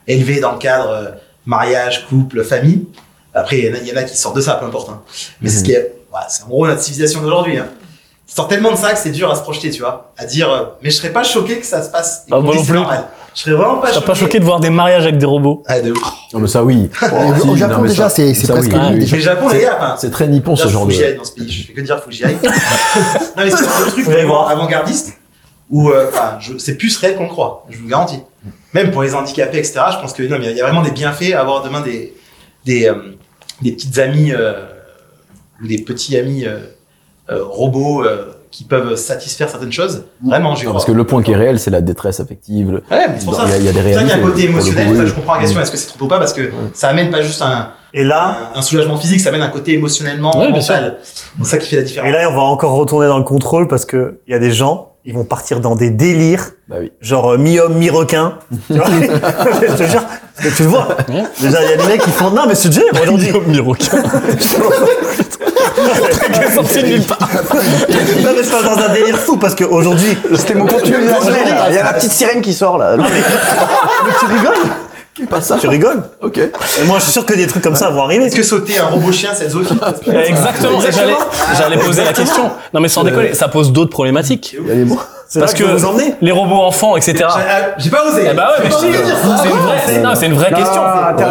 élevés 0.09 0.41
dans 0.41 0.53
le 0.53 0.59
cadre 0.59 0.91
euh, 0.91 1.05
mariage, 1.47 2.07
couple, 2.09 2.43
famille. 2.43 2.87
Après, 3.35 3.59
il 3.59 3.67
y 3.67 3.71
en 3.71 3.75
a- 3.75 3.79
il 3.79 3.87
y, 3.87 3.93
en 3.93 3.97
a 3.97 4.03
qui 4.03 4.17
sortent 4.17 4.37
de 4.37 4.41
ça, 4.41 4.55
peu 4.55 4.67
importe. 4.67 4.89
hein. 4.91 5.01
Mais 5.41 5.49
c'est 5.49 5.59
ce 5.61 5.65
qui 5.65 5.73
est, 5.73 5.93
voilà, 6.11 6.27
c'est 6.29 6.43
en 6.43 6.49
gros 6.49 6.67
notre 6.67 6.81
civilisation 6.83 7.21
d'aujourd'hui. 7.23 7.59
Hein. 7.59 7.67
Ça 8.27 8.37
sort 8.37 8.49
tellement 8.49 8.73
de 8.73 8.77
ça 8.77 8.93
que 8.93 8.99
c'est 8.99 9.11
dur 9.11 9.31
à 9.31 9.37
se 9.37 9.43
projeter, 9.43 9.71
tu 9.71 9.81
vois, 9.81 10.13
à 10.19 10.25
dire. 10.25 10.51
euh, 10.53 10.65
mais 10.83 10.91
je 10.91 10.97
serais 10.97 11.11
pas 11.13 11.23
choqué 11.23 11.59
que 11.61 11.67
ça 11.67 11.83
se 11.83 11.91
passe. 11.91 12.25
et 12.29 12.33
Ah, 12.33 12.41
moi 12.41 12.55
non 12.57 12.65
plus. 12.65 12.73
normal. 12.75 13.05
Je 13.35 13.43
serais 13.43 13.53
vraiment 13.55 13.77
pas 13.79 13.89
T'as 13.89 13.95
choqué. 13.95 14.07
pas 14.07 14.15
choqué 14.15 14.41
de 14.41 14.45
voir 14.45 14.61
des 14.61 14.71
mariages 14.71 15.03
avec 15.05 15.19
des 15.19 15.27
robots 15.27 15.63
Ah, 15.67 15.81
de 15.81 15.93
ouf. 15.93 15.99
Non, 16.33 16.41
mais 16.41 16.49
ça, 16.49 16.65
oui. 16.65 16.89
Au- 17.03 17.07
Si, 17.07 17.43
Au 17.43 17.47
non, 17.47 17.57
Japon 17.57 17.83
mais 17.83 17.89
déjà, 17.91 18.09
ça- 18.09 18.17
c'est 18.17 18.35
c'est 18.35 18.47
ça, 18.47 18.55
presque 18.55 18.73
oui. 18.73 18.79
Mais 18.81 18.95
le 19.07 19.19
Japon, 19.21 19.49
les 19.51 19.61
gars, 19.61 19.77
enfin, 19.77 19.95
C'est 19.99 20.11
très 20.11 20.27
nippon 20.27 20.57
ce 20.57 20.67
genre 20.69 20.83
faut 20.83 20.89
que 20.89 20.95
j'y 20.95 21.05
aille 21.05 21.13
de. 21.13 21.19
dans 21.19 21.25
ce 21.25 21.33
pays. 21.33 21.51
Je 21.51 21.67
fais 21.67 21.73
que 21.73 21.81
dire, 21.83 22.01
faut 22.03 22.09
que 22.09 22.15
j'y 22.15 22.25
aille. 22.25 22.39
non, 22.43 22.49
mais 23.45 23.51
c'est 23.51 23.57
un 23.65 23.87
truc 23.91 24.05
Vous 24.05 24.11
allez 24.11 24.25
voir. 24.25 24.49
avant-gardiste 24.49 25.13
où, 25.71 25.91
euh, 25.91 26.07
enfin, 26.09 26.39
je- 26.41 26.57
c'est 26.59 26.77
plus 26.77 26.97
réel 26.97 27.17
qu'on 27.17 27.25
le 27.25 27.29
croit. 27.29 27.67
Je 27.71 27.77
vous 27.77 27.85
le 27.85 27.91
garantis. 27.91 28.21
Même 28.73 28.91
pour 28.91 29.03
les 29.03 29.15
handicapés, 29.15 29.59
etc. 29.59 29.81
Je 29.93 29.99
pense 30.01 30.13
que 30.15 30.23
non, 30.25 30.39
mais 30.39 30.51
il 30.51 30.57
y 30.57 30.61
a- 30.61 30.65
vraiment 30.65 30.83
des 30.83 30.91
bienfaits 30.91 31.33
à 31.35 31.41
avoir 31.41 31.63
demain 31.63 31.81
des 31.83 32.15
des, 32.65 32.89
euh, 32.89 32.95
des 33.63 33.73
petites 33.73 33.99
amies 33.99 34.33
euh, 34.33 34.65
ou 35.63 35.67
des 35.69 35.79
petits 35.79 36.17
amis 36.17 36.45
euh, 36.47 36.59
robots 37.31 38.05
euh, 38.05 38.33
qui 38.51 38.65
peuvent 38.65 38.95
satisfaire 38.97 39.51
certaines 39.51 39.73
choses. 39.73 40.05
Vraiment, 40.25 40.55
crois. 40.55 40.73
parce 40.73 40.85
que 40.85 40.93
le 40.93 41.05
point 41.05 41.23
qui 41.23 41.33
est 41.33 41.37
réel, 41.37 41.59
c'est 41.59 41.71
la 41.71 41.81
détresse 41.83 42.21
affective. 42.21 42.71
le- 42.71 42.77
Ouais, 42.91 43.09
mais 43.09 43.15
c'est 43.19 43.25
pour 43.25 43.35
ça. 43.35 43.43
Il 43.47 43.51
y 43.51 43.55
a- 43.55 43.57
il 43.59 43.65
y 43.65 43.69
a 43.69 43.73
des 43.73 43.83
C'est 43.83 43.91
y 43.91 43.95
a 43.95 44.01
un 44.01 44.05
réalités, 44.05 44.23
côté 44.23 44.45
émotionnel. 44.45 44.87
coup, 44.87 44.93
Enfin, 44.93 45.03
oui. 45.03 45.09
je 45.09 45.15
comprends 45.15 45.35
la 45.35 45.41
question. 45.41 45.61
Est-ce 45.61 45.71
que 45.73 45.77
c'est 45.77 45.89
trop 45.89 46.05
ou 46.05 46.09
pas 46.09 46.19
Parce 46.19 46.33
que 46.33 46.51
ça 46.73 46.89
amène 46.89 47.11
pas 47.11 47.23
juste 47.23 47.43
un, 47.43 47.71
Et 47.93 48.05
là, 48.05 48.51
un, 48.55 48.63
soulagement 48.63 48.97
physique, 48.97 49.21
ça 49.21 49.29
amène 49.31 49.43
un 49.43 49.49
côté 49.49 49.73
émotionnellement 49.75 50.39
Ouais, 50.39 50.47
bien 50.53 50.61
mental. 50.61 50.99
C'est 51.03 51.45
ça 51.45 51.59
qui 51.59 51.69
fait 51.69 51.77
la 51.77 51.83
différence. 51.83 52.09
et 52.09 52.13
là, 52.13 52.29
on 52.31 52.35
va 52.35 52.43
encore 52.43 52.73
retourner 52.73 53.07
dans 53.09 53.19
le 53.19 53.25
contrôle 53.25 53.69
parce 53.69 53.85
que 53.85 54.21
il 54.27 54.33
y 54.33 54.35
a 54.35 54.39
des 54.39 54.51
gens, 54.53 54.93
ils 55.05 55.15
vont 55.15 55.25
partir 55.25 55.61
dans 55.61 55.77
des 55.77 55.91
délires, 55.91 56.51
Bah 56.69 56.77
oui. 56.81 56.93
genre 57.01 57.33
euh, 57.33 57.39
mi-homme, 57.39 57.75
mi-requin. 57.75 58.39
Tu 58.69 58.75
vois? 58.75 58.87
Je 58.91 59.77
te 59.77 59.83
jure, 59.91 60.03
parce 60.37 60.49
que 60.51 60.57
tu 60.57 60.63
le 60.65 60.69
vois. 60.69 60.89
Déjà, 61.41 61.63
il 61.65 61.71
y 61.71 61.73
a 61.73 61.77
des 61.77 61.87
mecs 61.87 62.03
qui 62.03 62.11
font, 62.11 62.31
non, 62.31 62.45
mais 62.47 62.55
c'est 62.55 62.69
dur, 62.69 62.85
aujourd'hui. 63.03 63.33
Miroquin. 63.47 64.03
Qui 66.33 66.41
est 66.41 66.55
sorti 66.55 66.83
de 66.83 66.87
nulle 66.89 67.03
part. 67.03 67.19
Non, 67.21 68.31
mais 68.37 68.43
je 68.45 68.51
parle 68.51 68.65
dans 68.65 68.79
un 68.83 68.89
délire 68.93 69.19
fou 69.19 69.37
parce 69.37 69.55
qu'aujourd'hui, 69.55 70.17
C'était 70.35 70.55
mon 70.55 70.67
contenu. 70.67 70.97
Il 71.69 71.75
y 71.75 71.79
a 71.79 71.85
la 71.85 71.93
petite 71.95 72.13
sirène 72.13 72.43
qui 72.43 72.53
sort 72.55 72.79
là. 72.79 72.97
mais 72.97 73.05
tu 74.21 74.27
rigoles? 74.27 75.29
Pas 75.31 75.41
ça? 75.41 75.57
Tu 75.59 75.67
rigoles? 75.67 76.03
Ok. 76.21 76.37
Et 76.39 76.51
moi, 76.85 76.99
je 76.99 77.05
suis 77.05 77.13
sûr 77.13 77.25
que 77.25 77.33
des 77.33 77.47
trucs 77.47 77.63
comme 77.63 77.75
ça 77.77 77.89
vont 77.89 78.03
arriver. 78.03 78.27
Est-ce 78.27 78.37
que 78.37 78.43
sauter 78.43 78.79
un 78.79 78.87
robot 78.87 79.13
chien, 79.13 79.31
c'est 79.35 79.49
zoophile 79.49 79.79
Exactement. 80.27 80.81
Et 80.83 80.93
J'allais, 80.93 81.15
j'allais 81.57 81.79
poser 81.79 82.05
la 82.05 82.13
question. 82.13 82.51
Non 82.75 82.81
mais 82.81 82.89
sans 82.89 83.03
déconner, 83.05 83.33
ça 83.35 83.49
pose 83.49 83.73
d'autres 83.73 83.91
problématiques. 83.93 84.57
Il 84.61 84.69
y 84.69 84.71
a 84.71 84.75
les 84.75 84.85
mots. 84.85 85.01
C'est 85.29 85.41
Parce 85.41 85.53
là 85.55 85.59
que 85.59 85.65
que 85.65 85.77
vous 85.77 85.85
emmenez. 85.85 86.15
les 86.21 86.31
robots 86.31 86.63
enfants, 86.63 86.97
etc. 86.97 87.15
J'ai 87.17 87.25
euh, 87.25 87.71
j'ai 87.79 87.91
pas 87.91 88.05
osé. 88.07 88.29
Eh 88.31 88.35
bah 88.35 88.51
ouais, 88.57 88.65
mais 88.65 88.71
si, 88.71 88.77
c'est 88.79 89.49
une 89.49 89.57
vraie, 89.57 89.99
non, 90.03 90.11
c'est 90.15 90.27
une 90.27 90.35
vraie 90.35 90.53
question. 90.53 90.83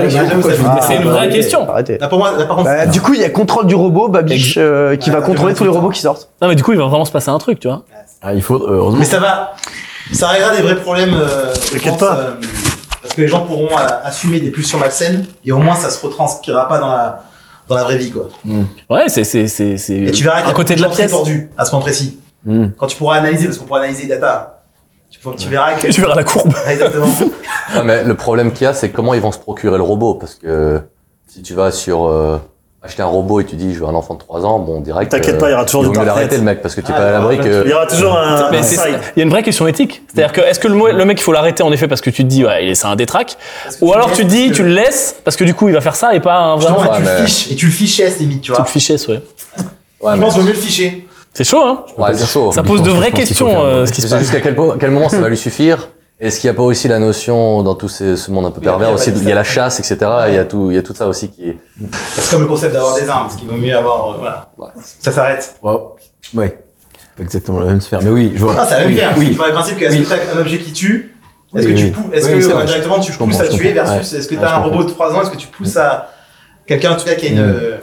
Mais 0.01 0.81
c'est 0.81 0.95
une 0.97 1.09
vraie 1.09 1.29
question. 1.29 1.69
Arrêtez. 1.69 1.97
Là, 1.97 2.07
pour 2.09 2.17
moi, 2.19 2.33
là, 2.37 2.43
par 2.45 2.57
contre, 2.57 2.69
Bah, 2.69 2.85
du 2.87 2.99
coup, 3.01 3.13
il 3.13 3.21
y 3.21 3.23
a 3.23 3.29
contrôle 3.29 3.67
du 3.67 3.75
robot, 3.75 4.09
Babiche, 4.09 4.55
euh, 4.57 4.97
qui 4.97 5.09
va 5.11 5.21
contrôler 5.21 5.53
tous 5.53 5.63
les 5.63 5.69
robots 5.69 5.89
qui 5.89 6.01
sortent. 6.01 6.29
Non, 6.41 6.49
mais 6.49 6.55
du 6.55 6.63
coup, 6.63 6.73
il 6.73 6.77
va 6.77 6.85
vraiment 6.87 7.05
se 7.05 7.11
passer 7.11 7.29
un 7.29 7.37
truc, 7.37 7.59
tu 7.59 7.67
vois. 7.69 7.83
Ah, 8.21 8.33
il 8.33 8.41
faut, 8.41 8.55
euh, 8.55 8.67
heureusement. 8.77 8.99
Mais 8.99 9.05
ça 9.05 9.19
va, 9.19 9.53
ça 10.11 10.27
réglera 10.27 10.55
des 10.55 10.61
vrais 10.61 10.75
problèmes. 10.75 11.15
je 11.63 11.71
T'inquiète 11.71 11.91
pense, 11.97 11.99
pas. 11.99 12.17
parce 13.01 13.13
que 13.13 13.21
les 13.21 13.27
gens 13.29 13.41
pourront 13.41 13.69
assumer 14.03 14.39
des 14.41 14.49
pulsions 14.51 14.77
malsaines 14.79 15.25
et 15.45 15.51
au 15.53 15.59
moins 15.59 15.75
ça 15.75 15.89
se 15.89 16.05
retranscrira 16.05 16.67
pas 16.67 16.79
dans 16.79 16.89
la 16.91 17.21
dans 17.69 17.75
la 17.75 17.83
vraie 17.83 17.97
vie 17.97 18.11
quoi. 18.11 18.27
Ouais, 18.89 19.05
c'est, 19.07 19.23
c'est, 19.23 19.47
c'est, 19.47 19.77
c'est 19.77 19.93
Et 19.95 20.11
tu 20.11 20.23
verras 20.23 20.37
qu'il 20.37 20.45
y 20.45 20.49
à 20.49 20.51
a 20.51 20.55
côté 20.55 20.75
de 20.75 20.81
la 20.81 20.87
pièce. 20.87 20.97
très 20.97 21.07
tordus 21.07 21.49
à 21.57 21.65
ce 21.65 21.71
moment 21.71 21.81
précis. 21.83 22.19
Hmm. 22.45 22.67
Quand 22.77 22.87
tu 22.87 22.97
pourras 22.97 23.17
analyser, 23.17 23.45
parce 23.45 23.57
qu'on 23.57 23.65
pourra 23.65 23.79
analyser 23.79 24.03
les 24.03 24.09
data, 24.09 24.63
tu, 25.09 25.19
pourras- 25.19 25.35
tu 25.35 25.49
verras 25.49 25.73
que 25.73 25.87
Tu 25.87 26.01
verras 26.01 26.15
la 26.15 26.23
courbe. 26.23 26.53
Ah, 26.65 26.73
exactement. 26.73 27.05
Ouais, 27.07 27.83
mais 27.83 28.03
le 28.03 28.13
problème 28.15 28.51
qu'il 28.51 28.65
y 28.65 28.67
a, 28.67 28.73
c'est 28.73 28.89
comment 28.89 29.13
ils 29.13 29.21
vont 29.21 29.31
se 29.31 29.39
procurer 29.39 29.77
le 29.77 29.83
robot. 29.83 30.13
Parce 30.15 30.35
que 30.35 30.81
si 31.27 31.41
tu 31.41 31.53
vas 31.55 31.71
sur 31.71 32.05
euh, 32.07 32.37
acheter 32.83 33.01
un 33.01 33.07
robot 33.07 33.39
et 33.41 33.45
tu 33.45 33.55
dis 33.55 33.73
je 33.73 33.79
veux 33.79 33.87
un 33.87 33.95
enfant 33.95 34.13
de 34.13 34.19
3 34.19 34.45
ans, 34.45 34.59
bon, 34.59 34.79
direct. 34.81 35.09
T'inquiète 35.11 35.39
pas, 35.39 35.49
il 35.49 35.53
y 35.53 35.55
aura 35.55 35.65
toujours 35.65 35.83
il 35.83 35.87
du 35.89 35.93
darknet. 35.95 36.05
l'arrêter 36.13 36.37
le 36.37 36.43
mec 36.43 36.61
parce 36.61 36.75
que 36.75 36.81
tu 36.81 36.91
es 36.91 36.93
Ah, 36.95 36.99
pas 36.99 37.07
à 37.07 37.11
l'abri 37.11 37.39
que. 37.39 37.63
Il 37.65 37.69
y 37.71 37.73
aura 37.73 37.87
toujours 37.87 38.15
un, 38.15 38.51
Mais 38.51 38.61
il 38.61 39.17
y 39.17 39.21
a 39.21 39.23
une 39.23 39.29
vraie 39.31 39.41
question 39.43 39.65
éthique. 39.67 40.03
C'est-à-dire 40.13 40.31
que, 40.33 40.41
est-ce 40.41 40.59
que 40.59 40.67
le, 40.67 41.05
mec, 41.05 41.19
il 41.19 41.23
faut 41.23 41.31
l'arrêter 41.31 41.63
en 41.63 41.71
effet 41.71 41.87
parce 41.87 42.01
que 42.01 42.11
tu 42.11 42.23
te 42.23 42.27
dis, 42.29 42.45
ouais, 42.45 42.63
il 42.65 42.69
est- 42.69 42.75
c'est 42.75 42.85
un 42.87 42.95
détraque, 42.95 43.37
ou 43.81 43.91
alors 43.93 44.11
tu 44.11 44.23
te 44.23 44.27
dis, 44.29 44.51
tu 44.51 44.61
le 44.61 44.69
laisses 44.69 45.15
parce 45.23 45.35
que 45.35 45.43
du 45.43 45.55
coup, 45.55 45.67
il 45.69 45.73
va 45.73 45.81
faire 45.81 45.95
ça 45.95 46.13
et 46.13 46.19
pas 46.19 46.37
un 46.37 46.57
Justement, 46.59 46.83
et 46.83 46.97
tu 46.97 47.01
le 47.01 47.07
fiches 47.25 47.51
et 47.51 47.55
tu 47.55 47.65
le 47.65 47.71
fichais 47.71 48.09
limite, 48.19 48.41
tu 48.41 48.45
Tu 48.47 48.51
vois. 48.51 48.61
le 48.61 48.65
fichier, 48.69 48.97
ouais. 49.07 49.21
Ouais, 50.01 50.15
Je 50.17 50.21
pense 50.21 50.33
qu'il 50.33 50.41
vaut 50.43 50.47
mieux 50.47 50.53
le 50.53 50.59
ficher. 50.59 51.07
C'est 51.35 51.43
chaud, 51.43 51.61
hein. 51.63 51.83
ouais, 51.97 52.13
c'est 52.15 52.25
chaud. 52.25 52.51
Ça 52.53 52.63
pose 52.63 52.81
de 52.81 52.89
vraies 52.91 53.11
questions, 53.11 53.61
euh, 53.63 53.85
ce 53.85 53.91
qui 53.91 54.01
se 54.01 54.07
C'est 54.07 54.15
passe. 54.15 54.23
jusqu'à 54.23 54.39
quel, 54.41 54.55
quel 54.79 54.89
moment 54.91 55.09
ça 55.09 55.19
va 55.19 55.27
lui 55.29 55.35
suffire 55.37 55.89
Est-ce 56.19 56.39
qu'il 56.39 56.49
n'y 56.49 56.55
a 56.55 56.57
pas 56.57 56.63
aussi 56.63 56.87
la 56.87 56.97
notion 56.97 57.61
dans 57.61 57.75
tout 57.75 57.89
ces- 57.89 58.15
ce 58.15 58.31
monde 58.31 58.45
un 58.45 58.51
peu 58.51 58.61
Oui, 58.61 58.65
pervers 58.65 58.93
aussi 58.93 59.11
il 59.11 59.27
y 59.27 59.31
a 59.31 59.35
la 59.35 59.43
chasse, 59.43 59.79
etc. 59.79 59.97
Il 60.29 60.33
y 60.33 60.37
a 60.37 60.45
tout, 60.45 60.71
il 60.71 60.75
y 60.75 60.79
a 60.79 60.81
tout 60.81 60.95
ça 60.95 61.07
aussi 61.07 61.29
qui 61.29 61.49
est. 61.49 61.57
C'est 62.15 62.31
comme 62.31 62.41
le 62.43 62.47
concept 62.47 62.71
d'avoir 62.73 62.95
des 62.95 63.07
armes, 63.09 63.23
parce 63.27 63.35
qu'il 63.35 63.49
vaut 63.49 63.57
mieux 63.57 63.75
avoir, 63.75 64.11
euh, 64.11 64.17
voilà. 64.19 64.49
Ouais. 64.57 64.69
Ça 65.01 65.11
s'arrête. 65.11 65.55
Ouais. 65.61 65.73
Ouais. 66.35 66.57
Pas 67.17 67.23
exactement 67.23 67.59
la 67.59 67.65
même 67.65 67.81
sphère. 67.81 67.99
Mais 68.01 68.09
oui, 68.11 68.31
je 68.33 68.41
vois. 68.41 68.55
Ah, 68.57 68.65
ça 68.65 68.79
va 68.79 68.85
oui, 68.85 68.93
bien. 68.93 69.11
Oui. 69.17 69.29
Tu 69.31 69.35
pars 69.35 69.47
du 69.47 69.51
principe 69.53 69.77
que 69.77 69.83
est-ce 69.85 69.97
que 69.97 70.07
t'as 70.07 70.37
un 70.37 70.39
objet 70.39 70.57
qui 70.59 70.71
tue 70.71 71.15
Est-ce 71.53 71.67
Oui, 71.67 71.73
que 71.73 71.77
tu 71.79 71.83
oui. 71.85 71.91
pousses, 71.91 72.13
est-ce 72.13 72.27
Oui, 72.27 72.33
que 72.35 72.41
c'est 72.41 72.53
euh, 72.53 72.63
directement 72.63 72.99
tu 73.01 73.11
pousses 73.11 73.39
à 73.41 73.47
tuer 73.49 73.71
versus 73.73 74.13
est-ce 74.13 74.27
que 74.29 74.35
t'as 74.35 74.55
un 74.55 74.59
robot 74.59 74.83
de 74.85 74.89
3 74.89 75.13
ans, 75.13 75.21
est-ce 75.21 75.31
que 75.31 75.37
tu 75.37 75.47
pousses 75.47 75.75
à 75.75 76.09
quelqu'un 76.65 76.93
en 76.93 76.95
tout 76.95 77.05
cas 77.05 77.15
qui 77.15 77.27
a 77.27 77.29
une, 77.29 77.41
Mm. 77.41 77.59
euh, 77.61 77.77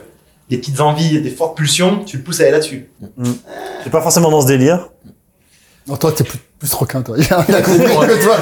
des 0.52 0.58
petites 0.58 0.80
envies, 0.80 1.20
des 1.20 1.30
fortes 1.30 1.56
pulsions, 1.56 2.00
tu 2.04 2.18
le 2.18 2.22
pousses 2.22 2.40
à 2.40 2.44
aller 2.44 2.52
là-dessus. 2.52 2.90
J'ai 3.84 3.90
pas 3.90 4.00
forcément 4.02 4.30
dans 4.30 4.40
ce 4.42 4.46
délire. 4.46 4.88
Non, 5.88 5.96
toi, 5.96 6.12
t'es 6.12 6.22
plus, 6.22 6.38
plus 6.60 6.72
requin, 6.74 7.02
toi. 7.02 7.16
Il 7.18 7.24
a 7.32 7.44
il 7.48 7.54
a 7.56 7.60
compris 7.62 7.78
que 7.80 8.22
toi. 8.22 8.36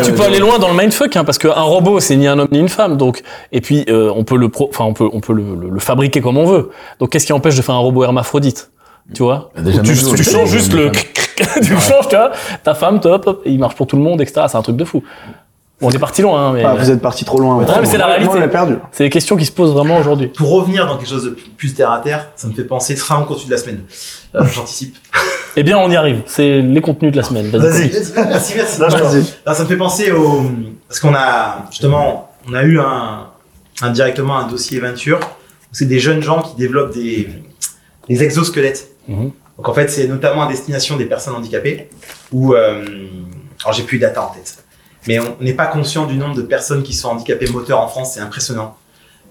Tu 0.04 0.12
peux 0.12 0.22
aller 0.22 0.38
loin 0.38 0.58
dans 0.58 0.68
le 0.68 0.76
mindfuck, 0.76 1.16
hein, 1.16 1.24
parce 1.24 1.38
qu'un 1.38 1.52
robot, 1.52 2.00
c'est 2.00 2.16
ni 2.16 2.26
un 2.26 2.38
homme 2.38 2.48
ni 2.52 2.58
une 2.58 2.68
femme. 2.68 2.96
Donc, 2.96 3.22
et 3.52 3.60
puis, 3.60 3.84
euh, 3.88 4.12
on 4.14 4.24
peut 4.24 4.36
le, 4.36 4.48
pro, 4.50 4.68
enfin, 4.68 4.84
on 4.84 4.92
peut, 4.92 5.08
on 5.12 5.20
peut 5.20 5.32
le, 5.32 5.54
le- 5.54 5.70
le 5.70 5.80
fabriquer 5.80 6.20
comme 6.20 6.36
on 6.36 6.44
veut. 6.44 6.70
Donc, 6.98 7.10
qu'est-ce 7.10 7.24
qui 7.26 7.32
empêche 7.32 7.56
de 7.56 7.62
faire 7.62 7.74
un 7.74 7.78
robot 7.78 8.04
hermaphrodite 8.04 8.70
Tu 9.14 9.22
vois? 9.22 9.50
Bah, 9.56 9.62
déjà, 9.62 9.80
tu, 9.80 9.94
changes 9.94 10.50
juste 10.50 10.72
le, 10.74 10.90
tu 11.62 11.74
changes, 11.78 12.08
tu 12.08 12.16
vois? 12.16 12.32
Ta 12.62 12.74
femme, 12.74 13.00
top, 13.00 13.26
hop, 13.26 13.42
il 13.46 13.58
marche 13.58 13.76
pour 13.76 13.86
tout 13.86 13.96
le 13.96 14.02
monde, 14.02 14.20
etc. 14.20 14.42
C'est 14.50 14.58
un 14.58 14.62
truc 14.62 14.76
de 14.76 14.84
fou. 14.84 15.02
On 15.82 15.90
est 15.90 15.98
parti 15.98 16.22
loin, 16.22 16.48
hein, 16.48 16.52
mais 16.54 16.64
Ah, 16.64 16.74
vous 16.74 16.90
êtes 16.90 17.02
parti 17.02 17.26
trop 17.26 17.38
loin. 17.38 17.56
Ouais, 17.58 17.66
mais 17.80 17.86
c'est 17.86 17.98
la 17.98 18.06
réalité. 18.06 18.30
on 18.34 18.40
l'a 18.40 18.48
perdu. 18.48 18.76
c'est 18.92 19.04
des 19.04 19.10
questions 19.10 19.36
qui 19.36 19.44
se 19.44 19.52
posent 19.52 19.72
vraiment 19.72 19.98
aujourd'hui. 19.98 20.28
Pour 20.28 20.50
revenir 20.50 20.86
dans 20.86 20.96
quelque 20.96 21.08
chose 21.10 21.24
de 21.24 21.30
plus- 21.56 21.74
terre 21.74 21.90
à 21.90 21.98
terre, 21.98 22.28
ça 22.34 22.48
me 22.48 22.54
fait 22.54 22.64
penser, 22.64 22.96
ce 22.96 23.02
sera 23.02 23.18
en 23.20 23.24
continu 23.24 23.48
de 23.48 23.50
la 23.52 23.58
semaine. 23.58 23.82
Euh, 24.34 24.42
J'anticipe. 24.54 24.96
Eh 25.54 25.62
bien, 25.62 25.76
on 25.78 25.90
y 25.90 25.96
arrive. 25.96 26.22
C'est 26.26 26.62
les 26.62 26.80
contenus 26.80 27.12
de 27.12 27.16
la 27.18 27.22
semaine. 27.22 27.50
Vas-y. 27.50 27.90
Merci, 28.16 28.54
merci. 28.56 28.80
Là, 29.44 29.54
ça 29.54 29.62
me 29.64 29.68
fait 29.68 29.76
penser 29.76 30.10
au. 30.12 30.44
Parce 30.88 31.00
qu'on 31.00 31.14
a, 31.14 31.66
justement, 31.70 32.30
on 32.48 32.54
a 32.54 32.62
eu 32.62 32.78
un, 32.80 33.26
indirectement 33.82 34.38
un 34.38 34.46
dossier 34.48 34.80
Venture. 34.80 35.20
C'est 35.72 35.86
des 35.86 35.98
jeunes 35.98 36.22
gens 36.22 36.40
qui 36.40 36.56
développent 36.56 36.94
des, 36.94 37.28
des 38.08 38.22
exosquelettes. 38.22 38.88
Mhm. 39.08 39.30
Donc, 39.58 39.68
en 39.68 39.74
fait, 39.74 39.88
c'est 39.90 40.06
notamment 40.08 40.42
à 40.42 40.48
destination 40.48 40.96
des 40.96 41.04
personnes 41.06 41.34
handicapées. 41.34 41.88
Où, 42.32 42.54
euh, 42.54 42.82
alors, 43.62 43.74
j'ai 43.74 43.82
plus 43.82 43.98
de 43.98 44.02
data 44.02 44.22
en 44.22 44.28
tête. 44.34 44.62
Mais 45.06 45.18
on 45.20 45.36
n'est 45.40 45.54
pas 45.54 45.66
conscient 45.66 46.06
du 46.06 46.16
nombre 46.16 46.34
de 46.34 46.42
personnes 46.42 46.82
qui 46.82 46.92
sont 46.94 47.08
handicapées 47.10 47.48
moteurs 47.50 47.80
en 47.80 47.88
France. 47.88 48.14
C'est 48.14 48.20
impressionnant. 48.20 48.76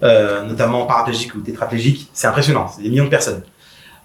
Euh, 0.02 0.42
notamment 0.44 0.84
paraplégiques 0.86 1.34
ou 1.34 1.40
tétraplégiques. 1.40 2.10
C'est 2.12 2.26
impressionnant. 2.26 2.68
C'est 2.74 2.82
des 2.82 2.90
millions 2.90 3.04
de 3.04 3.10
personnes. 3.10 3.42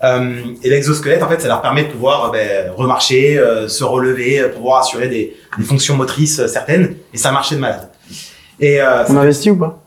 Euh, 0.04 0.41
et 0.63 0.69
l'exosquelette, 0.69 1.22
en 1.22 1.28
fait, 1.30 1.39
ça 1.41 1.48
leur 1.48 1.62
permet 1.62 1.84
de 1.84 1.89
pouvoir 1.91 2.26
euh, 2.26 2.32
ben, 2.32 2.72
remarcher, 2.76 3.38
euh, 3.38 3.67
se 3.67 3.84
relever, 3.84 4.39
euh, 4.39 4.50
pouvoir 4.50 4.82
assurer 4.82 5.08
des, 5.10 5.36
des 5.58 5.63
fonctions 5.63 5.95
motrices 5.95 6.39
euh, 6.39 6.48
certaines. 6.48 6.95
Et 7.13 7.17
ça 7.17 7.30
a 7.30 7.32
marché 7.34 7.56
de 7.56 7.60
malade. 7.60 7.89
Et 8.60 8.82
euh, 8.82 9.04
On 9.10 9.17
investit 9.17 9.52
ou 9.52 9.58
pas? 9.58 9.84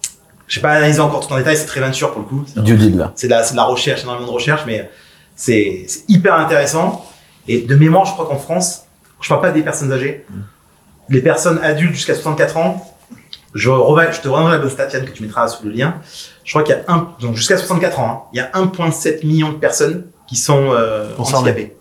Je 0.46 0.56
sais 0.56 0.60
pas 0.60 0.72
analyser 0.72 1.00
encore 1.00 1.26
tout 1.26 1.32
en 1.32 1.38
détail, 1.38 1.56
c'est 1.56 1.64
très 1.66 1.80
venture 1.80 2.12
pour 2.12 2.20
le 2.20 2.26
coup. 2.28 2.44
C'est- 2.46 2.62
Du 2.62 2.76
deal, 2.76 2.96
là. 2.98 3.12
C'est 3.16 3.26
de, 3.26 3.32
la- 3.32 3.42
c'est 3.42 3.52
de 3.52 3.56
la 3.56 3.64
recherche, 3.64 4.02
énormément 4.02 4.26
de 4.26 4.32
recherche, 4.32 4.62
mais 4.66 4.90
c'est 5.34 5.84
c'est 5.88 6.04
hyper 6.08 6.34
intéressant. 6.34 7.04
Et 7.48 7.62
de 7.62 7.74
mémoire, 7.74 8.04
je 8.04 8.12
crois 8.12 8.26
qu'en 8.26 8.38
France, 8.38 8.82
je 9.20 9.28
parle 9.28 9.40
pas 9.40 9.50
des 9.52 9.62
personnes 9.62 9.90
âgées, 9.90 10.26
les 11.08 11.20
personnes 11.20 11.58
adultes 11.62 11.94
jusqu'à 11.94 12.14
64 12.14 12.56
ans, 12.56 12.90
je, 13.54 13.68
te 13.68 14.28
redonnerai 14.28 14.52
la 14.52 14.58
bonne 14.58 14.70
stat, 14.70 14.88
Yann, 14.92 15.04
que 15.04 15.10
tu 15.12 15.22
mettras 15.22 15.46
sous 15.48 15.64
le 15.64 15.70
lien. 15.72 15.94
Je 16.44 16.52
crois 16.52 16.62
qu'il 16.64 16.74
y 16.74 16.78
a 16.78 16.92
un, 16.92 17.08
donc 17.20 17.36
jusqu'à 17.36 17.56
64 17.56 18.00
ans, 18.00 18.24
hein, 18.26 18.28
il 18.32 18.36
y 18.38 18.40
a 18.40 18.50
1,7 18.52 19.24
million 19.26 19.50
de 19.52 19.56
personnes 19.58 20.06
qui 20.26 20.36
sont 20.36 20.70
euh, 20.72 21.10
handicapées. 21.18 21.74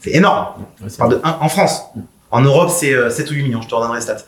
C'est 0.00 0.12
énorme. 0.14 0.46
Ouais, 0.82 0.88
Je 0.90 0.96
parle 0.96 1.10
de 1.12 1.20
un- 1.24 1.38
en 1.40 1.48
France. 1.48 1.82
En 2.30 2.42
Europe, 2.42 2.70
c'est 2.70 2.92
euh, 2.92 3.10
7 3.10 3.30
ou 3.30 3.34
8 3.34 3.42
millions, 3.44 3.62
je 3.62 3.68
te 3.68 3.74
redonnerai 3.74 3.98
les 3.98 4.02
stats. 4.02 4.18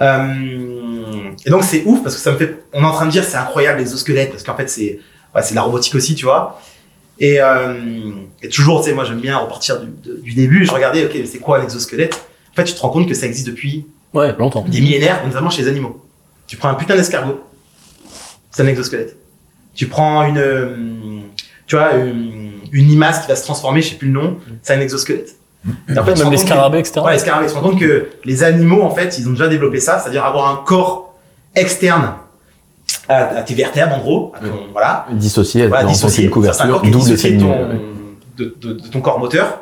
Euh, 0.00 1.30
et 1.44 1.50
donc 1.50 1.62
c'est 1.64 1.82
ouf 1.84 2.02
parce 2.02 2.14
que 2.16 2.20
ça 2.20 2.32
me 2.32 2.36
fait. 2.36 2.64
On 2.72 2.82
est 2.82 2.86
en 2.86 2.92
train 2.92 3.06
de 3.06 3.10
dire 3.10 3.24
c'est 3.24 3.36
incroyable 3.36 3.78
l'exosquelette 3.78 4.30
parce 4.30 4.42
qu'en 4.42 4.56
fait 4.56 4.68
c'est 4.68 4.98
ouais, 5.34 5.42
c'est 5.42 5.50
de 5.50 5.56
la 5.56 5.62
robotique 5.62 5.94
aussi, 5.94 6.14
tu 6.14 6.24
vois. 6.24 6.60
Et, 7.20 7.40
euh, 7.40 7.74
et 8.42 8.48
toujours, 8.48 8.80
tu 8.82 8.88
sais, 8.90 8.94
moi 8.94 9.04
j'aime 9.04 9.20
bien 9.20 9.36
repartir 9.38 9.80
du, 9.80 9.86
de- 10.02 10.16
du 10.20 10.32
début. 10.34 10.64
Je 10.66 10.72
regardais, 10.72 11.04
ok, 11.06 11.16
c'est 11.30 11.38
quoi 11.38 11.58
l'exosquelette 11.60 12.20
En 12.54 12.56
fait, 12.56 12.64
tu 12.64 12.74
te 12.74 12.80
rends 12.80 12.90
compte 12.90 13.08
que 13.08 13.14
ça 13.14 13.26
existe 13.26 13.46
depuis 13.48 13.84
Ouais, 14.12 14.32
longtemps. 14.38 14.64
des 14.68 14.80
millénaires, 14.80 15.26
notamment 15.26 15.50
chez 15.50 15.62
les 15.62 15.68
animaux. 15.68 16.00
Tu 16.46 16.56
prends 16.56 16.68
un 16.68 16.74
putain 16.74 16.94
d'escargot, 16.94 17.40
c'est 18.52 18.62
un 18.62 18.66
exosquelette. 18.68 19.16
Tu 19.74 19.88
prends 19.88 20.24
une, 20.24 20.38
euh, 20.38 20.76
tu 21.66 21.74
vois, 21.76 21.94
une, 21.94 22.52
une 22.70 22.86
limace 22.86 23.22
qui 23.22 23.28
va 23.28 23.34
se 23.34 23.42
transformer, 23.42 23.82
je 23.82 23.88
sais 23.90 23.94
plus 23.96 24.08
le 24.08 24.20
nom, 24.20 24.36
c'est 24.62 24.74
un 24.74 24.80
exosquelette. 24.80 25.34
Et 25.88 25.98
en 25.98 26.04
fait, 26.04 26.16
Même 26.18 26.30
les 26.30 26.36
scarabées, 26.36 26.78
etc. 26.78 27.00
Ouais, 27.04 27.14
les 27.14 27.18
scarabées. 27.18 27.46
Tu 27.46 27.52
te 27.54 27.58
rends 27.58 27.70
compte 27.70 27.80
que 27.80 28.08
les 28.24 28.44
animaux, 28.44 28.82
en 28.82 28.94
fait, 28.94 29.18
ils 29.18 29.26
ont 29.26 29.32
déjà 29.32 29.48
développé 29.48 29.80
ça, 29.80 29.98
c'est-à-dire 29.98 30.24
avoir 30.24 30.48
un 30.50 30.62
corps 30.64 31.14
externe 31.56 32.12
à, 33.08 33.38
à 33.38 33.42
tes 33.42 33.54
vertèbres, 33.54 33.94
en 33.96 33.98
gros. 33.98 34.32
à 34.36 34.40
ton- 34.40 34.46
Voilà. 34.72 35.06
Dissocié, 35.10 35.66
Voilà, 35.66 35.88
dissocié. 35.88 36.24
une 36.24 36.30
couverture, 36.30 36.82
d'où 36.82 36.98
le 37.04 37.14
de- 38.36 38.56
de 38.74 38.88
ton 38.88 39.00
corps 39.00 39.18
moteur. 39.18 39.60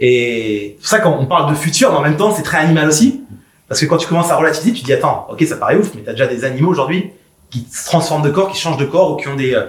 Et 0.00 0.76
c'est 0.76 0.80
pour 0.80 0.88
ça 0.88 0.98
qu'on 1.00 1.26
parle 1.26 1.50
de 1.50 1.56
futur, 1.56 1.90
mais 1.92 1.98
en 1.98 2.02
même 2.02 2.16
temps, 2.16 2.32
c'est 2.34 2.42
très 2.42 2.58
animal 2.58 2.88
aussi. 2.88 3.22
Parce 3.68 3.80
que 3.80 3.86
quand 3.86 3.96
tu 3.98 4.06
commences 4.06 4.30
à 4.30 4.36
relativiser, 4.36 4.72
tu 4.72 4.80
te 4.80 4.86
dis, 4.86 4.92
attends, 4.92 5.26
ok, 5.30 5.42
ça 5.44 5.56
paraît 5.56 5.76
ouf, 5.76 5.90
mais 5.94 6.02
t'as 6.02 6.12
déjà 6.12 6.26
des 6.26 6.44
animaux 6.44 6.70
aujourd'hui 6.70 7.10
qui 7.50 7.66
se 7.70 7.84
transforment 7.86 8.22
de 8.22 8.30
corps, 8.30 8.50
qui 8.50 8.58
changent 8.58 8.76
de 8.78 8.84
corps 8.84 9.12
ou 9.12 9.16
qui 9.16 9.28
ont 9.28 9.36
des, 9.36 9.54
euh, 9.54 9.64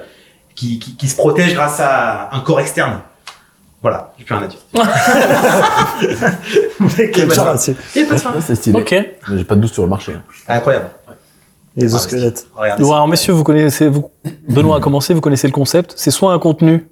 qui, 0.56 0.80
qui, 0.80 0.96
qui 0.96 1.08
se 1.08 1.16
protègent 1.18 1.54
grâce 1.54 1.80
à 1.80 2.30
un 2.34 2.40
corps 2.42 2.60
externe. 2.60 3.00
Voilà, 3.82 4.14
j'ai 4.18 4.26
plus 4.26 4.36
rien 4.36 4.44
à 4.44 4.48
dire. 4.48 4.60
Et 7.24 7.26
genre, 7.36 7.58
c'est- 7.58 7.76
C'est 8.42 8.56
stylé. 8.56 8.80
Ok. 8.82 8.96
J'ai 9.38 9.44
pas 9.44 9.56
de 9.56 9.62
doute 9.62 9.74
sur 9.74 9.84
le 9.84 9.90
marché. 9.90 10.14
hein. 10.14 10.24
Incroyable. 10.48 10.90
Les 11.76 11.88
ça. 11.90 11.98
alors, 12.96 13.08
messieurs, 13.08 13.34
vous 13.34 13.44
connaissez, 13.44 13.88
vous, 13.88 14.10
Benoît 14.50 14.78
a 14.78 14.80
commencé, 14.82 15.14
vous 15.14 15.22
connaissez 15.22 15.48
le 15.48 15.54
concept. 15.54 15.94
C'est 15.96 16.12
soit 16.12 16.34
un 16.34 16.40
contenu, 16.40 16.88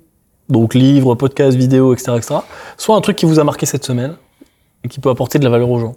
donc 0.50 0.74
livre, 0.74 1.16
podcast, 1.16 1.58
vidéo, 1.58 1.94
etc., 1.94 2.14
etc., 2.18 2.36
soit 2.78 2.96
un 2.96 3.02
truc 3.02 3.16
qui 3.16 3.26
vous 3.26 3.40
a 3.40 3.44
marqué 3.44 3.66
cette 3.66 3.84
semaine 3.84 4.16
et 4.84 4.88
qui 4.88 5.00
peut 5.00 5.10
apporter 5.10 5.40
de 5.40 5.44
la 5.44 5.50
valeur 5.50 5.70
aux 5.70 5.80
gens. 5.80 5.96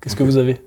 Qu'est-ce 0.00 0.16
que 0.16 0.22
vous 0.22 0.36
avez? 0.36 0.62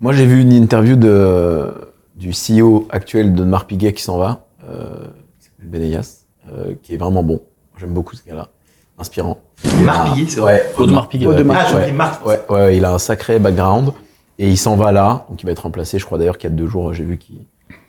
Moi, 0.00 0.12
j'ai 0.12 0.26
vu 0.26 0.40
une 0.40 0.52
interview 0.52 0.96
de, 0.96 1.72
du 2.16 2.32
CEO 2.32 2.88
actuel 2.90 3.34
de 3.34 3.44
Marc 3.44 3.68
Piguet 3.68 3.92
qui 3.92 4.02
s'en 4.02 4.18
va, 4.18 4.46
euh, 4.68 5.06
qui 5.38 5.46
s'appelle 5.46 5.68
Benayas, 5.68 6.24
euh, 6.50 6.74
qui 6.82 6.94
est 6.94 6.96
vraiment 6.96 7.22
bon. 7.22 7.40
J'aime 7.78 7.92
beaucoup 7.92 8.16
ce 8.16 8.24
gars-là. 8.24 8.48
Inspirant. 8.98 9.38
Marc 9.84 10.12
Piguet, 10.12 10.28
c'est 10.28 10.40
vrai. 10.40 10.54
Ouais, 10.76 10.82
Audemars 10.82 11.08
Piguet. 11.08 11.26
Ouais, 11.26 11.34
Audemars. 11.36 11.66
Ah, 11.68 12.26
ouais. 12.26 12.40
Ouais, 12.48 12.56
ouais, 12.56 12.76
il 12.76 12.84
a 12.84 12.92
un 12.92 12.98
sacré 12.98 13.38
background 13.38 13.92
et 14.40 14.48
il 14.48 14.58
s'en 14.58 14.74
va 14.74 14.90
là, 14.90 15.24
donc 15.28 15.40
il 15.40 15.46
va 15.46 15.52
être 15.52 15.62
remplacé. 15.62 16.00
Je 16.00 16.04
crois 16.04 16.18
d'ailleurs 16.18 16.36
qu'il 16.36 16.50
y 16.50 16.52
a 16.52 16.56
deux 16.56 16.66
jours, 16.66 16.92
j'ai 16.92 17.04
vu 17.04 17.16
qu'il 17.16 17.36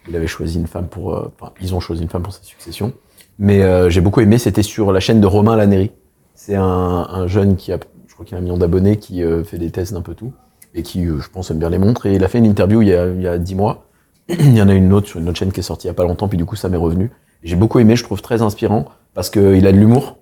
il 0.07 0.15
avait 0.15 0.27
choisi 0.27 0.59
une 0.59 0.67
femme 0.67 0.87
pour, 0.87 1.15
euh, 1.15 1.31
enfin, 1.39 1.53
ils 1.61 1.73
ont 1.73 1.79
choisi 1.79 2.01
une 2.03 2.09
femme 2.09 2.23
pour 2.23 2.33
sa 2.33 2.43
succession. 2.43 2.93
Mais 3.39 3.63
euh, 3.63 3.89
j'ai 3.89 4.01
beaucoup 4.01 4.21
aimé, 4.21 4.37
c'était 4.37 4.63
sur 4.63 4.91
la 4.91 4.99
chaîne 4.99 5.21
de 5.21 5.27
Romain 5.27 5.55
Lannéry. 5.55 5.91
C'est 6.35 6.55
un, 6.55 6.63
un 6.63 7.27
jeune 7.27 7.55
qui 7.55 7.71
a, 7.71 7.79
je 8.07 8.13
crois 8.13 8.25
qu'il 8.25 8.35
a 8.35 8.39
un 8.39 8.43
million 8.43 8.57
d'abonnés, 8.57 8.97
qui 8.97 9.23
euh, 9.23 9.43
fait 9.43 9.57
des 9.57 9.71
tests 9.71 9.93
d'un 9.93 10.01
peu 10.01 10.13
tout 10.13 10.33
et 10.73 10.83
qui, 10.83 11.05
euh, 11.05 11.19
je 11.19 11.29
pense, 11.29 11.51
aime 11.51 11.59
bien 11.59 11.69
les 11.69 11.77
montres. 11.77 12.05
Et 12.05 12.15
il 12.15 12.23
a 12.23 12.27
fait 12.27 12.39
une 12.39 12.45
interview 12.45 12.81
il 12.81 12.89
y 12.89 12.93
a, 12.93 13.07
il 13.07 13.49
y 13.49 13.55
mois. 13.55 13.85
il 14.29 14.55
y 14.55 14.61
en 14.61 14.69
a 14.69 14.73
une 14.73 14.93
autre 14.93 15.07
sur 15.07 15.19
une 15.19 15.29
autre 15.29 15.37
chaîne 15.37 15.51
qui 15.51 15.59
est 15.59 15.63
sortie 15.63 15.87
il 15.87 15.89
y 15.89 15.91
a 15.91 15.93
pas 15.93 16.03
longtemps, 16.03 16.27
puis 16.27 16.37
du 16.37 16.45
coup 16.45 16.55
ça 16.55 16.69
m'est 16.69 16.77
revenu. 16.77 17.11
J'ai 17.43 17.55
beaucoup 17.55 17.79
aimé, 17.79 17.95
je 17.95 18.03
trouve 18.03 18.21
très 18.21 18.41
inspirant 18.41 18.85
parce 19.13 19.29
qu'il 19.29 19.67
a 19.67 19.71
de 19.71 19.77
l'humour 19.77 20.17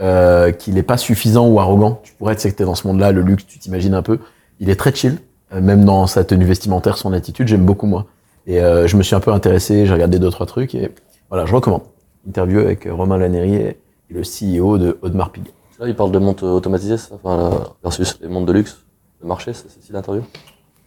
euh, 0.00 0.52
qu'il 0.52 0.76
est 0.76 0.82
pas 0.82 0.98
suffisant 0.98 1.48
ou 1.48 1.58
arrogant. 1.58 2.00
Tu 2.02 2.12
pourrais 2.12 2.34
être 2.34 2.42
que 2.42 2.48
t'es 2.48 2.64
dans 2.64 2.74
ce 2.74 2.86
monde-là, 2.86 3.12
le 3.12 3.22
luxe, 3.22 3.46
tu 3.46 3.58
t'imagines 3.58 3.94
un 3.94 4.02
peu. 4.02 4.18
Il 4.60 4.68
est 4.68 4.76
très 4.76 4.94
chill, 4.94 5.18
euh, 5.54 5.60
même 5.60 5.84
dans 5.84 6.06
sa 6.06 6.24
tenue 6.24 6.44
vestimentaire, 6.44 6.98
son 6.98 7.12
attitude, 7.12 7.48
j'aime 7.48 7.64
beaucoup 7.64 7.86
moi. 7.86 8.06
Et 8.46 8.58
je 8.58 8.96
me 8.96 9.04
suis 9.04 9.14
un 9.14 9.20
peu 9.20 9.32
intéressé, 9.32 9.86
j'ai 9.86 9.92
regardé 9.92 10.18
deux 10.18 10.30
trois 10.30 10.46
trucs 10.46 10.74
et 10.74 10.90
voilà, 11.30 11.46
je 11.46 11.54
recommande. 11.54 11.82
Interview 12.26 12.60
avec 12.60 12.86
euh, 12.86 12.94
Romain 12.94 13.18
Lannery 13.18 13.54
et, 13.54 13.78
le 14.10 14.20
CEO 14.20 14.76
de 14.76 14.98
Audemars 15.00 15.32
Piguet. 15.32 15.52
Là, 15.78 15.88
il 15.88 15.96
parle 15.96 16.12
de 16.12 16.18
montres 16.18 16.44
automatisées, 16.44 16.98
ça, 16.98 17.14
enfin, 17.14 17.48
là, 17.48 17.66
versus 17.82 18.18
les 18.20 18.28
montres 18.28 18.44
de 18.44 18.52
luxe, 18.52 18.84
de 19.22 19.26
marché, 19.26 19.54
c'est 19.54 19.70
celle-ci 19.70 19.90
l'interview? 19.90 20.22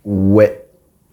Ouais, 0.05 0.67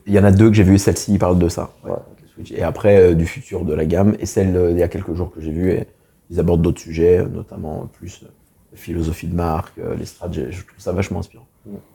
il 0.06 0.12
y 0.12 0.18
en 0.18 0.24
a 0.24 0.30
deux 0.30 0.50
que 0.50 0.54
j'ai 0.54 0.62
vues, 0.62 0.76
celle-ci 0.76 1.16
parle 1.16 1.38
de 1.38 1.48
ça. 1.48 1.70
Ouais. 1.82 1.90
Ouais. 1.90 1.96
Switch. 2.34 2.52
Et 2.52 2.62
après, 2.62 2.98
euh, 2.98 3.14
du 3.14 3.24
futur 3.24 3.64
de 3.64 3.72
la 3.72 3.86
gamme, 3.86 4.14
et 4.18 4.26
celle 4.26 4.54
euh, 4.54 4.72
d'il 4.72 4.80
y 4.80 4.82
a 4.82 4.88
quelques 4.88 5.14
jours 5.14 5.30
que 5.32 5.40
j'ai 5.40 5.52
vue, 5.52 5.70
et 5.72 5.86
ils 6.28 6.38
abordent 6.38 6.60
d'autres 6.60 6.80
sujets, 6.80 7.18
euh, 7.18 7.28
notamment 7.28 7.88
plus 7.94 8.22
euh, 8.24 8.28
philosophie 8.74 9.26
de 9.26 9.34
marque, 9.34 9.78
euh, 9.78 9.94
les 9.96 10.06
stratégies, 10.06 10.52
je 10.52 10.66
trouve 10.66 10.78
ça 10.80 10.92
vachement 10.92 11.20
inspirant. 11.20 11.46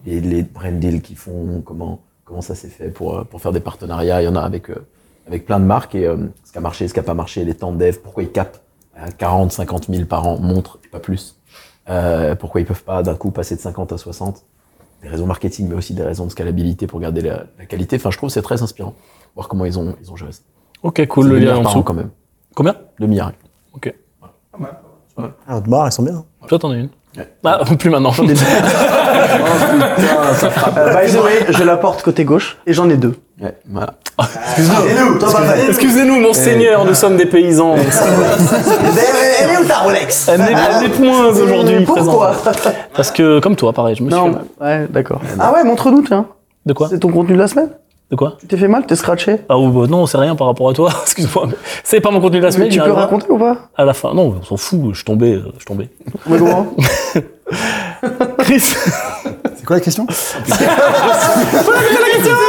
Et 0.05 0.21
les 0.21 0.43
brand 0.43 0.79
deals 0.79 1.01
qu'ils 1.01 1.17
font, 1.17 1.61
comment, 1.65 2.01
comment 2.23 2.41
ça 2.41 2.55
s'est 2.55 2.69
fait 2.69 2.89
pour, 2.89 3.17
euh, 3.17 3.23
pour 3.23 3.41
faire 3.41 3.51
des 3.51 3.59
partenariats, 3.59 4.21
il 4.21 4.25
y 4.25 4.27
en 4.27 4.35
a 4.35 4.41
avec, 4.41 4.69
euh, 4.69 4.85
avec 5.27 5.45
plein 5.45 5.59
de 5.59 5.65
marques, 5.65 5.95
et 5.95 6.05
euh, 6.07 6.17
ce 6.43 6.51
qui 6.51 6.57
a 6.57 6.61
marché, 6.61 6.87
ce 6.87 6.93
qui 6.93 6.99
a 6.99 7.03
pas 7.03 7.13
marché, 7.13 7.43
les 7.45 7.53
temps 7.53 7.71
de 7.71 7.77
dev, 7.77 7.97
pourquoi 8.03 8.23
ils 8.23 8.31
capent 8.31 8.61
à 8.95 9.11
40, 9.11 9.51
50 9.51 9.87
000 9.89 10.05
par 10.05 10.25
an, 10.27 10.39
montres, 10.39 10.79
et 10.85 10.87
pas 10.87 10.99
plus. 10.99 11.35
Euh, 11.89 12.35
pourquoi 12.35 12.61
ils 12.61 12.65
peuvent 12.65 12.83
pas 12.83 13.03
d'un 13.03 13.15
coup 13.15 13.31
passer 13.31 13.55
de 13.55 13.61
50 13.61 13.93
à 13.93 13.97
60 13.97 14.43
des 15.03 15.09
raisons 15.09 15.27
marketing, 15.27 15.67
mais 15.69 15.75
aussi 15.75 15.93
des 15.93 16.01
raisons 16.01 16.25
de 16.25 16.31
scalabilité 16.31 16.87
pour 16.87 16.99
garder 16.99 17.21
la, 17.21 17.43
la 17.59 17.65
qualité. 17.67 17.97
Enfin, 17.97 18.09
je 18.09 18.17
trouve 18.17 18.29
que 18.29 18.33
c'est 18.33 18.41
très 18.41 18.63
inspirant. 18.63 18.95
Voir 19.35 19.47
comment 19.47 19.63
ils 19.65 19.77
ont, 19.77 19.95
ils 20.01 20.11
ont 20.11 20.15
géré 20.15 20.31
ça. 20.31 20.41
Ok, 20.81 21.05
cool, 21.07 21.27
le 21.27 21.37
lien 21.37 21.51
en 21.57 21.61
par 21.61 21.71
dessous. 21.71 21.79
an, 21.79 21.83
quand 21.83 21.93
même. 21.93 22.09
Combien? 22.55 22.75
2 22.99 23.05
milliards. 23.05 23.31
Ok. 23.73 23.93
Ah, 25.47 25.59
de 25.61 25.69
barres, 25.69 25.85
elles 25.85 25.91
sont 25.91 26.01
bien. 26.03 26.25
Toi, 26.47 26.57
t'en 26.57 26.71
as 26.71 26.77
une 26.77 26.89
Ah, 27.43 27.61
plus 27.79 27.89
maintenant. 27.91 28.11
Euh, 30.77 30.93
by 31.05 31.11
the 31.11 31.23
way, 31.23 31.45
je 31.51 31.63
la 31.63 31.77
porte 31.77 32.01
côté 32.03 32.23
gauche 32.25 32.57
et 32.65 32.73
j'en 32.73 32.89
ai 32.89 32.97
deux. 32.97 33.15
Ouais, 33.39 33.55
voilà. 33.69 33.93
Pas 34.17 34.23
fait. 34.25 35.67
Excusez-nous, 35.69 36.19
mon 36.19 36.33
seigneur, 36.33 36.83
nous 36.85 36.95
sommes 36.95 37.17
des 37.17 37.27
paysans. 37.27 37.75
Elle 37.75 39.49
est 39.51 39.57
où 39.59 39.65
ta 39.67 39.77
Rolex 39.79 40.27
Elle 40.29 40.41
n'est 40.41 40.89
point 40.89 41.27
aujourd'hui 41.27 41.85
Pourquoi. 41.85 42.31
Parce 42.95 43.11
que, 43.11 43.39
comme 43.39 43.55
toi, 43.55 43.73
pareil, 43.73 43.95
je 43.95 44.01
me 44.03 44.09
suis 44.09 44.19
fait 44.19 44.25
Non, 44.25 44.31
mal. 44.31 44.45
ouais, 44.81 44.87
d'accord. 44.89 45.21
Ah 45.39 45.53
ouais, 45.53 45.63
montre-nous, 45.63 46.01
tiens. 46.01 46.25
De 46.65 46.73
quoi 46.73 46.87
C'est 46.89 46.97
ton 46.99 47.09
contenu 47.11 47.35
de 47.35 47.39
la 47.39 47.47
semaine 47.47 47.69
De 48.09 48.15
quoi 48.15 48.37
Tu 48.39 48.47
t'es 48.47 48.57
fait 48.57 48.67
mal, 48.67 48.87
t'es 48.87 48.95
scratché 48.95 49.37
Ah 49.49 49.57
ou 49.59 49.69
bah, 49.69 49.85
non, 49.87 50.07
c'est 50.07 50.17
rien 50.17 50.35
par 50.35 50.47
rapport 50.47 50.69
à 50.69 50.73
toi. 50.73 50.89
Excuse-moi. 51.03 51.49
C'est 51.83 52.01
pas 52.01 52.09
mon 52.09 52.19
contenu 52.19 52.39
de 52.39 52.43
la 52.43 52.49
Mais 52.49 52.55
semaine. 52.55 52.69
tu 52.69 52.79
peux 52.79 52.91
raconter 52.91 53.27
ou 53.29 53.37
pas 53.37 53.55
À 53.77 53.85
la 53.85 53.93
fin. 53.93 54.15
Non, 54.15 54.33
on 54.41 54.43
s'en 54.43 54.57
fout. 54.57 54.81
Je 54.93 54.95
suis 54.95 55.05
tombé. 55.05 55.33
euh, 55.35 55.43
Je 55.53 55.57
suis 55.59 55.65
tombé. 55.65 55.89
Chris 58.39 58.75
quoi 59.67 59.75
la 59.75 59.81
question 59.81 60.07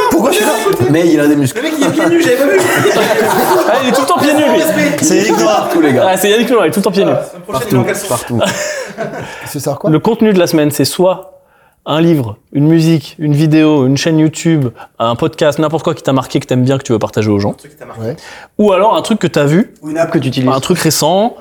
Pourquoi 0.09 0.31
je 0.31 0.37
suis 0.37 0.45
là 0.45 0.53
Mais 0.89 1.07
il 1.07 1.19
a 1.19 1.27
des 1.27 1.35
muscles. 1.35 1.57
Le 1.57 1.63
mec, 1.63 1.73
il 1.77 1.85
est 1.85 1.91
pieds 1.91 2.09
nus, 2.09 2.21
j'avais 2.23 2.37
pas 2.37 2.45
vu. 2.45 2.59
Ah, 3.69 3.73
il 3.83 3.89
est 3.89 3.91
tout 3.91 4.01
le 4.01 4.07
temps 4.07 4.17
pieds 4.17 4.33
nus, 4.33 4.43
lui. 4.53 4.61
C'est 5.01 5.17
Eric 5.17 5.37
Noir. 5.37 5.69
Tous 5.71 5.81
les 5.81 5.93
gars. 5.93 6.07
Ah, 6.11 6.17
c'est 6.17 6.29
Yannick 6.29 6.49
Noir, 6.49 6.65
il 6.65 6.69
est 6.69 6.71
tout 6.71 6.79
le 6.79 6.83
temps 6.83 6.91
pieds 6.91 7.05
nus. 7.05 7.11
Caleçon. 7.83 8.07
Partout. 8.07 8.39
C'est 9.45 9.59
ça 9.59 9.75
quoi 9.79 9.89
Le 9.89 9.99
contenu 9.99 10.33
de 10.33 10.39
la 10.39 10.47
semaine, 10.47 10.71
c'est 10.71 10.85
soit 10.85 11.41
un 11.85 12.01
livre, 12.01 12.37
une 12.51 12.67
musique, 12.67 13.15
une 13.17 13.33
vidéo, 13.33 13.87
une 13.87 13.97
chaîne 13.97 14.19
YouTube, 14.19 14.67
un 14.99 15.15
podcast, 15.15 15.57
n'importe 15.59 15.83
quoi 15.83 15.95
qui 15.95 16.03
t'a 16.03 16.13
marqué, 16.13 16.39
que 16.39 16.45
t'aimes 16.45 16.63
bien, 16.63 16.77
que 16.77 16.83
tu 16.83 16.91
veux 16.91 16.99
partager 16.99 17.29
aux 17.29 17.39
gens. 17.39 17.51
Un 17.51 17.53
truc 17.53 17.71
qui 17.71 17.77
t'a 17.77 17.85
marqué. 17.85 18.01
Ouais. 18.01 18.15
Ou 18.57 18.73
alors 18.73 18.95
un 18.95 19.01
truc 19.01 19.19
que 19.19 19.27
t'as 19.27 19.45
vu, 19.45 19.73
Ou 19.81 19.89
une 19.89 19.97
app 19.97 20.11
que 20.11 20.19
tu 20.19 20.27
utilises. 20.27 20.49
un 20.49 20.59
truc 20.59 20.77
récent, 20.79 21.35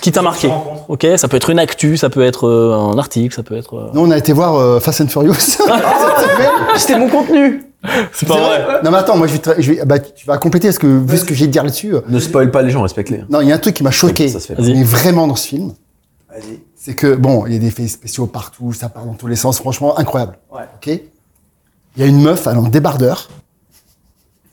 qui 0.00 0.12
t'a 0.12 0.22
marqué. 0.22 0.50
Ok, 0.88 1.06
ça 1.16 1.28
peut 1.28 1.36
être 1.36 1.50
une 1.50 1.58
actu, 1.58 1.96
ça 1.96 2.10
peut 2.10 2.22
être 2.24 2.46
euh, 2.48 2.74
un 2.74 2.98
article, 2.98 3.34
ça 3.34 3.42
peut 3.42 3.56
être. 3.56 3.76
euh, 3.76 3.90
Nous, 3.94 4.00
on 4.00 4.10
a 4.10 4.16
été 4.18 4.32
voir 4.32 4.54
euh, 4.56 4.80
Fast 4.80 5.00
and 5.00 5.08
Furious. 5.08 5.34
C'était 6.76 6.98
mon 6.98 7.08
contenu 7.08 7.64
C'est 8.12 8.26
pas 8.26 8.36
vrai. 8.36 8.80
non, 8.84 8.90
mais 8.90 8.98
attends, 8.98 9.16
moi, 9.16 9.26
je 9.26 9.32
vais, 9.34 9.38
te- 9.38 9.60
je 9.60 9.72
vais- 9.72 9.84
bah, 9.84 9.98
tu 9.98 10.26
vas 10.26 10.38
compléter 10.38 10.68
parce 10.68 10.78
que 10.78 10.86
vu 10.86 11.16
ce 11.18 11.24
que 11.24 11.34
j'ai 11.34 11.44
à 11.44 11.48
dire 11.48 11.62
là-dessus. 11.64 11.94
euh, 11.94 12.00
Ne 12.08 12.18
spoil 12.20 12.50
pas 12.50 12.62
les 12.62 12.70
gens, 12.70 12.82
respecte-les. 12.82 13.24
Non, 13.30 13.40
il 13.40 13.48
y 13.48 13.52
a 13.52 13.54
un 13.54 13.58
truc 13.58 13.74
qui 13.74 13.82
m'a 13.82 13.90
choqué, 13.90 14.28
Ça 14.28 14.40
se 14.40 14.52
fait. 14.54 14.60
Mais 14.60 14.82
vraiment 14.82 15.26
dans 15.26 15.36
ce 15.36 15.46
film. 15.48 15.72
Vas-y. 16.30 16.60
C'est 16.74 16.94
que, 16.94 17.14
bon, 17.14 17.46
il 17.46 17.52
y 17.54 17.56
a 17.56 17.58
des 17.58 17.66
effets 17.68 17.88
spéciaux 17.88 18.26
partout, 18.26 18.72
ça 18.72 18.88
part 18.88 19.04
dans 19.06 19.14
tous 19.14 19.26
les 19.26 19.36
sens, 19.36 19.58
franchement, 19.58 19.98
incroyable. 19.98 20.38
Ouais. 20.52 20.62
Ok 20.76 20.86
Il 21.96 22.02
y 22.02 22.02
a 22.02 22.06
une 22.06 22.20
meuf, 22.20 22.46
elle 22.46 22.54
est 22.54 22.58
en 22.58 22.62
débardeur. 22.68 23.28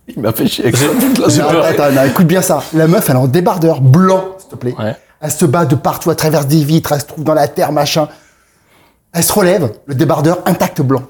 Il 0.08 0.22
m'a 0.22 0.32
fait 0.34 0.48
chier 0.48 0.66
avec 0.66 0.76
ça 0.78 0.86
toute 1.00 1.18
la 1.20 1.28
Non. 1.54 1.62
Attends, 1.62 1.92
non, 1.92 2.04
écoute 2.06 2.28
bien 2.28 2.42
ça. 2.42 2.62
La 2.74 2.88
meuf, 2.88 3.10
elle 3.10 3.16
est 3.16 3.20
en 3.20 3.28
débardeur 3.28 3.82
blanc, 3.82 4.36
s'il 4.38 4.50
te 4.50 4.56
plaît. 4.56 4.76
Ouais. 4.78 4.96
Elle 5.24 5.32
se 5.32 5.46
bat 5.46 5.64
de 5.66 5.76
partout, 5.76 6.10
elle 6.12 6.18
traverse 6.18 6.46
des 6.48 6.64
vitres, 6.64 6.92
elle 6.92 7.00
se 7.02 7.06
trouve 7.06 7.24
dans 7.24 7.34
la 7.34 7.48
terre, 7.48 7.72
machin. 7.72 8.10
Elle 9.14 9.24
se 9.24 9.32
relève, 9.32 9.72
le 9.86 9.96
débardeur 9.96 10.40
intact 10.46 10.82
blanc. 10.82 11.04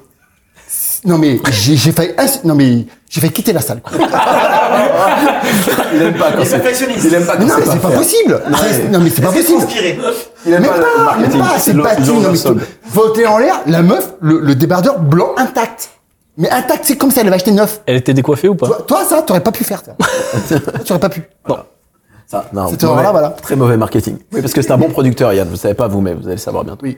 Non 1.05 1.17
mais 1.17 1.39
j'ai 1.51 1.75
j'ai 1.75 1.91
failli, 1.91 2.11
ins- 2.17 2.39
non 2.45 2.55
mais 2.55 2.85
j'ai 3.09 3.19
failli 3.19 3.33
quitter 3.33 3.51
la 3.53 3.59
salle. 3.61 3.81
quoi. 3.81 3.91
Il 5.93 6.01
aime 6.01 6.13
pas 6.17 6.31
quand 6.31 6.37
Il 6.37 6.41
est 6.41 6.45
c'est. 6.45 6.59
perfectionniste. 6.59 7.05
Il 7.05 7.13
aime 7.13 7.25
pas 7.25 7.37
quand 7.37 7.45
non 7.45 7.55
mais 7.57 7.65
c'est 7.65 7.79
pas 7.79 7.89
faire. 7.89 7.97
possible. 7.97 8.41
C'est- 8.61 8.89
Non 8.89 8.99
mais 8.99 9.09
c'est 9.09 9.21
pas 9.21 9.31
possible. 9.31 9.61
inspiré 9.63 9.99
Il 10.45 10.53
aime 10.53 10.61
Même 10.61 10.71
pas 10.71 10.77
le 10.77 10.83
pas, 10.83 10.89
même 10.95 11.05
marketing. 11.05 11.39
pas, 11.41 11.59
c'est 11.59 11.73
battu. 11.73 12.01
Laurent 12.03 12.19
Non 12.21 12.29
mais 12.31 12.37
tout- 12.37 12.59
voter 12.91 13.25
en 13.27 13.37
l'air, 13.37 13.55
la 13.67 13.81
meuf, 13.81 14.13
le, 14.21 14.39
le 14.39 14.55
débardeur 14.55 14.99
blanc 14.99 15.33
intact. 15.37 15.89
Mais 16.37 16.49
intact, 16.49 16.85
c'est 16.85 16.97
comme 16.97 17.11
si 17.11 17.19
elle 17.19 17.27
avait 17.27 17.35
acheté 17.35 17.51
neuf. 17.51 17.81
Elle 17.85 17.97
était 17.97 18.13
décoiffée 18.13 18.47
ou 18.47 18.55
pas? 18.55 18.67
Toi, 18.67 18.83
toi, 18.87 19.03
ça, 19.07 19.21
t'aurais 19.21 19.41
pas 19.43 19.51
pu 19.51 19.63
faire. 19.63 19.83
toi. 19.83 19.95
Toi, 20.49 20.59
tu 20.85 20.91
aurais 20.93 20.99
pas 20.99 21.09
pu. 21.09 21.21
Ça, 22.33 22.45
non, 22.51 22.67
Cette 22.67 22.81
mauvais- 22.81 22.91
horreur-là, 22.93 23.11
voilà. 23.11 23.29
Très 23.29 23.55
mauvais 23.55 23.77
marketing. 23.77 24.17
Oui, 24.33 24.41
parce 24.41 24.53
que 24.53 24.61
c'est 24.63 24.71
un 24.71 24.77
bon 24.77 24.89
producteur, 24.89 25.31
Yann. 25.33 25.47
Vous 25.47 25.55
savez 25.55 25.75
pas 25.75 25.87
vous, 25.87 26.01
mais 26.01 26.13
vous 26.15 26.23
allez 26.25 26.31
le 26.35 26.37
savoir 26.41 26.63
bientôt. 26.65 26.81
Oui. 26.83 26.97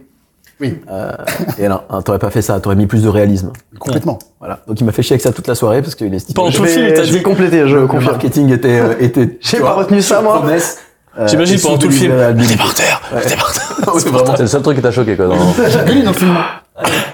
Oui, 0.61 0.79
Euh, 0.89 1.11
et 1.59 1.67
non, 1.67 1.81
hein, 1.89 2.01
t'aurais 2.01 2.19
pas 2.19 2.29
fait 2.29 2.41
ça. 2.41 2.57
T'aurais 2.61 2.77
mis 2.77 2.85
plus 2.85 3.03
de 3.03 3.09
réalisme. 3.09 3.51
complètement. 3.77 4.17
Voilà. 4.39 4.59
Donc 4.67 4.79
il 4.79 4.85
m'a 4.85 4.93
fait 4.93 5.03
chier 5.03 5.15
avec 5.15 5.21
ça 5.21 5.33
toute 5.33 5.47
la 5.47 5.55
soirée 5.55 5.81
parce 5.81 5.95
qu'il 5.95 6.13
est 6.13 6.33
Pendant 6.33 6.49
Je 6.49 6.55
tout 6.55 6.63
le 6.63 6.69
film, 6.69 6.83
il 6.85 6.89
vais, 6.91 6.93
t'a 6.95 7.03
je 7.03 7.11
vais 7.11 7.17
dit. 7.17 7.23
compléter, 7.23 7.67
je 7.67 7.75
le 7.75 7.87
confirme. 7.87 8.11
marketing 8.13 8.53
était 8.53 8.79
euh, 8.79 8.93
était. 9.01 9.37
J'ai 9.41 9.57
pas 9.57 9.63
vois, 9.63 9.73
retenu 9.73 10.01
ça, 10.01 10.21
moi. 10.21 10.37
promesse, 10.37 10.77
euh, 11.19 11.27
J'imagine 11.27 11.59
pendant 11.59 11.77
tout 11.77 11.87
le 11.87 11.93
film. 11.93 12.13
à 12.17 12.31
Bill. 12.31 12.47
Débardeur, 12.47 13.01
débardeur. 13.27 13.93
Oui, 13.95 14.01
vraiment. 14.03 14.35
C'est 14.37 14.43
le 14.43 14.47
seul 14.47 14.61
truc 14.61 14.77
qui 14.77 14.81
t'a 14.81 14.91
choqué, 14.91 15.17
quoi. 15.17 15.27
J'ai 15.67 15.79
gueulé 15.79 16.03
dans 16.03 16.11
le 16.11 16.17
film. 16.17 16.37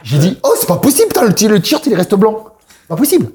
J'ai 0.04 0.18
dit, 0.20 0.38
oh, 0.44 0.54
c'est 0.60 0.68
pas 0.68 0.78
possible, 0.78 1.08
putain, 1.08 1.24
le, 1.26 1.34
t- 1.34 1.48
le 1.48 1.60
t-shirt, 1.60 1.84
il 1.88 1.96
reste 1.96 2.14
blanc. 2.14 2.46
Pas 2.92 2.98
possible. 2.98 3.28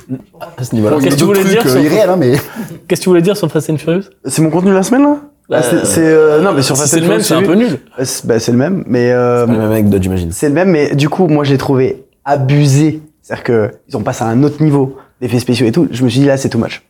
À 0.59 0.63
ce 0.65 0.75
niveau-là. 0.75 0.97
Qu'est-ce 1.01 1.15
que 1.15 1.21
tu 1.21 1.25
voulais 1.25 1.43
dire 1.45 1.63
sur- 1.63 1.77
euh, 1.77 1.81
irréels, 1.83 2.11
hein, 2.11 2.17
mais. 2.19 2.33
Qu'est-ce 2.89 3.01
que 3.01 3.05
tu 3.05 3.09
voulais 3.09 3.23
dire 3.23 3.37
sur 3.39 3.51
Fast 3.51 3.71
and 3.71 3.79
Furious? 3.79 4.03
C'est 4.27 4.43
mon 4.43 4.51
contenu 4.51 4.71
de 4.71 4.77
la 4.77 4.83
semaine 4.83 5.03
là? 5.05 5.17
Bah, 5.49 5.63
C'est- 5.63 5.85
C'est 5.87 6.01
euh, 6.05 6.43
non 6.43 6.53
mais 6.53 6.61
sur 6.61 6.77
Fast 6.77 6.91
c'est 6.91 6.99
and 6.99 7.03
le 7.05 7.09
même, 7.09 7.21
c'est 7.23 7.33
un 7.35 7.39
Furious, 7.39 7.53
peu 7.53 7.59
nul. 7.59 7.79
euh, 7.99 8.05
c'est 8.05 8.27
bah, 8.27 8.39
c'est 8.39 8.53
le 8.53 8.59
même, 8.59 8.85
mais 8.87 9.13
euh, 9.13 9.47
C'est 9.47 9.53
le 9.53 9.59
même 9.59 9.71
anecdote, 9.73 10.03
j'imagine. 10.03 10.31
c'est 10.33 10.49
le 10.49 10.55
même, 10.55 10.69
mais 10.71 10.95
du 10.95 11.09
coup 11.09 11.27
moi 11.27 11.43
je 11.45 11.53
l'ai 11.53 11.59
trouvé 11.59 12.05
abusé. 12.25 13.01
C'est-à-dire 13.23 13.45
que 13.45 13.71
ils 13.89 13.97
ont 13.97 14.03
passé 14.03 14.25
à 14.25 14.27
un 14.27 14.43
autre 14.43 14.63
niveau 14.63 14.97
d'effets 15.23 15.39
spéciaux 15.39 15.67
et 15.67 15.73
tout. 15.73 15.89
Je 15.91 16.03
me 16.05 16.09
suis 16.11 16.21
dit 16.21 16.27
là 16.27 16.37
c'est 16.37 16.49
too 16.51 16.59
much. 16.59 16.83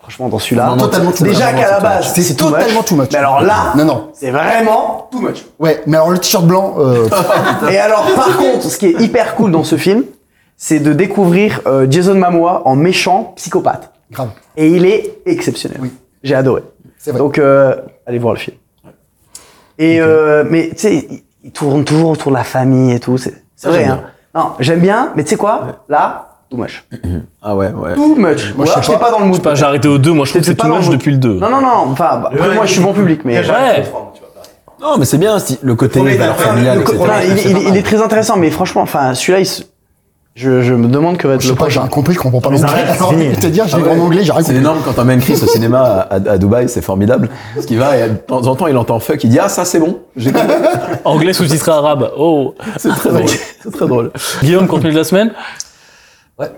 Franchement 0.00 0.28
dans 0.30 0.38
celui-là, 0.38 0.74
totalement 0.78 1.12
too 1.12 1.24
much. 1.24 1.34
déjà 1.34 1.52
qu'à 1.52 1.70
la 1.70 1.80
base 1.80 2.12
C'est 2.14 2.34
too 2.34 2.46
totalement 2.50 2.82
too 2.82 2.96
much. 2.96 3.08
Mais 3.12 3.18
alors 3.18 3.42
là, 3.42 3.74
Non, 3.76 3.84
non. 3.84 4.08
c'est 4.14 4.30
vraiment 4.30 5.08
too 5.12 5.20
much. 5.20 5.44
Ouais, 5.60 5.82
mais 5.86 5.96
alors 5.98 6.10
le 6.10 6.18
t-shirt 6.18 6.44
blanc, 6.46 6.76
euh, 6.78 7.06
Et 7.70 7.76
alors, 7.76 8.06
par 8.16 8.36
contre, 8.38 8.62
ce 8.64 8.78
qui 8.78 8.86
est 8.86 9.00
hyper 9.02 9.34
cool 9.36 9.52
dans 9.52 9.64
ce 9.64 9.76
film, 9.76 10.04
c'est 10.60 10.80
de 10.80 10.92
découvrir 10.92 11.60
euh, 11.66 11.86
Jason 11.88 12.16
Momoa 12.16 12.62
en 12.66 12.74
méchant 12.76 13.32
psychopathe. 13.36 13.92
grave. 14.10 14.30
Et 14.56 14.68
il 14.68 14.84
est 14.84 15.20
exceptionnel. 15.24 15.78
Oui. 15.80 15.92
J'ai 16.24 16.34
adoré. 16.34 16.62
C'est 16.98 17.12
vrai. 17.12 17.18
Donc, 17.20 17.38
euh, 17.38 17.76
allez 18.06 18.18
voir 18.18 18.34
le 18.34 18.40
film. 18.40 18.56
Et 19.78 20.00
euh, 20.00 20.44
mais 20.50 20.70
tu 20.70 20.78
sais, 20.78 21.08
il, 21.44 21.52
tourne 21.52 21.84
toujours 21.84 22.10
autour 22.10 22.32
de 22.32 22.36
la 22.36 22.42
famille 22.44 22.92
et 22.92 22.98
tout. 22.98 23.16
C'est 23.16 23.40
vrai. 23.64 23.84
Hein. 23.84 24.00
Non, 24.34 24.52
j'aime 24.58 24.80
bien, 24.80 25.12
mais 25.14 25.22
tu 25.22 25.30
sais 25.30 25.36
quoi? 25.36 25.84
Là, 25.88 26.40
too 26.50 26.56
much. 26.58 26.84
Ah 27.42 27.54
ouais, 27.54 27.70
ouais. 27.70 27.94
Too 27.94 28.16
much. 28.16 28.52
Moi, 28.56 28.66
je 28.66 28.72
j'étais 28.82 28.92
pas. 28.94 29.06
pas 29.06 29.10
dans 29.12 29.20
le 29.20 29.26
mood. 29.26 29.40
J'ai 29.54 29.64
arrêté 29.64 29.86
au 29.86 29.96
2, 29.98 30.12
moi 30.12 30.26
je 30.26 30.32
trouve 30.32 30.42
que 30.42 30.46
c'est 30.46 30.54
pas 30.56 30.64
tout 30.64 30.70
dans 30.70 30.76
moche 30.76 30.86
le- 30.88 30.96
depuis 30.96 31.12
le 31.12 31.18
2. 31.18 31.34
Non, 31.38 31.48
non, 31.48 31.60
non. 31.60 31.84
Enfin, 31.92 32.18
bah, 32.18 32.30
après, 32.34 32.54
moi, 32.54 32.66
je 32.66 32.72
suis 32.72 32.82
bon 32.82 32.92
public, 32.92 33.20
mais. 33.24 33.38
Ouais. 33.38 33.84
Non, 34.80 34.96
mais 34.98 35.04
c'est 35.04 35.18
bien 35.18 35.38
le 35.62 35.74
côté 35.76 36.00
voilà, 36.00 37.24
il, 37.24 37.36
il- 37.38 37.68
il 37.68 37.76
est 37.76 37.82
très 37.82 38.02
intéressant, 38.02 38.36
mais 38.36 38.50
franchement, 38.50 38.82
enfin, 38.82 39.14
celui-là, 39.14 39.40
il 39.40 39.46
se- 39.46 39.62
je, 40.38 40.62
je 40.62 40.72
me 40.74 40.86
demande 40.86 41.16
que 41.16 41.26
va 41.26 41.34
être 41.34 41.40
Je 41.42 41.48
le 41.48 41.54
sais 41.54 41.58
pas, 41.58 41.68
j'ai 41.68 41.74
prochain. 41.80 41.86
un 41.86 41.88
compris, 41.88 42.14
je 42.14 42.18
comprends 42.20 42.40
pas 42.40 42.50
l'anglais. 42.50 42.68
j'ai 42.68 43.58
Ah 43.60 43.76
lu 43.76 43.82
ouais. 43.82 43.90
en 43.90 43.98
anglais, 44.00 44.22
j'ai 44.22 44.30
rien 44.32 44.42
C'est 44.42 44.54
énorme 44.54 44.78
quand 44.84 44.92
t'emmènes 44.92 45.20
Chris 45.20 45.40
au 45.42 45.46
cinéma 45.46 45.80
à, 45.82 46.14
à- 46.14 46.30
à 46.32 46.38
Dubaï, 46.38 46.68
c'est 46.68 46.80
formidable. 46.82 47.28
Parce 47.54 47.66
qu'il 47.66 47.78
va 47.78 47.96
et 47.96 48.08
de 48.08 48.14
temps 48.14 48.46
en 48.46 48.54
temps 48.54 48.66
il 48.68 48.76
entend 48.76 49.00
fuck, 49.00 49.22
il 49.24 49.30
dit 49.30 49.38
ah 49.40 49.48
ça 49.48 49.64
c'est 49.64 49.80
bon. 49.80 49.98
J'ai 50.16 50.30
compris. 50.32 50.48
Anglais 51.04 51.32
sous-titré 51.32 51.72
arabe. 51.72 52.10
Oh. 52.16 52.54
C'est 52.76 52.90
très 52.90 53.10
drôle. 53.10 53.24
C'est 53.62 53.72
très 53.72 53.86
drôle. 53.88 54.12
Guillaume, 54.42 54.68
contenu 54.68 54.90
de 54.92 54.96
la 54.96 55.04
semaine 55.04 55.32
Ouais. 56.38 56.52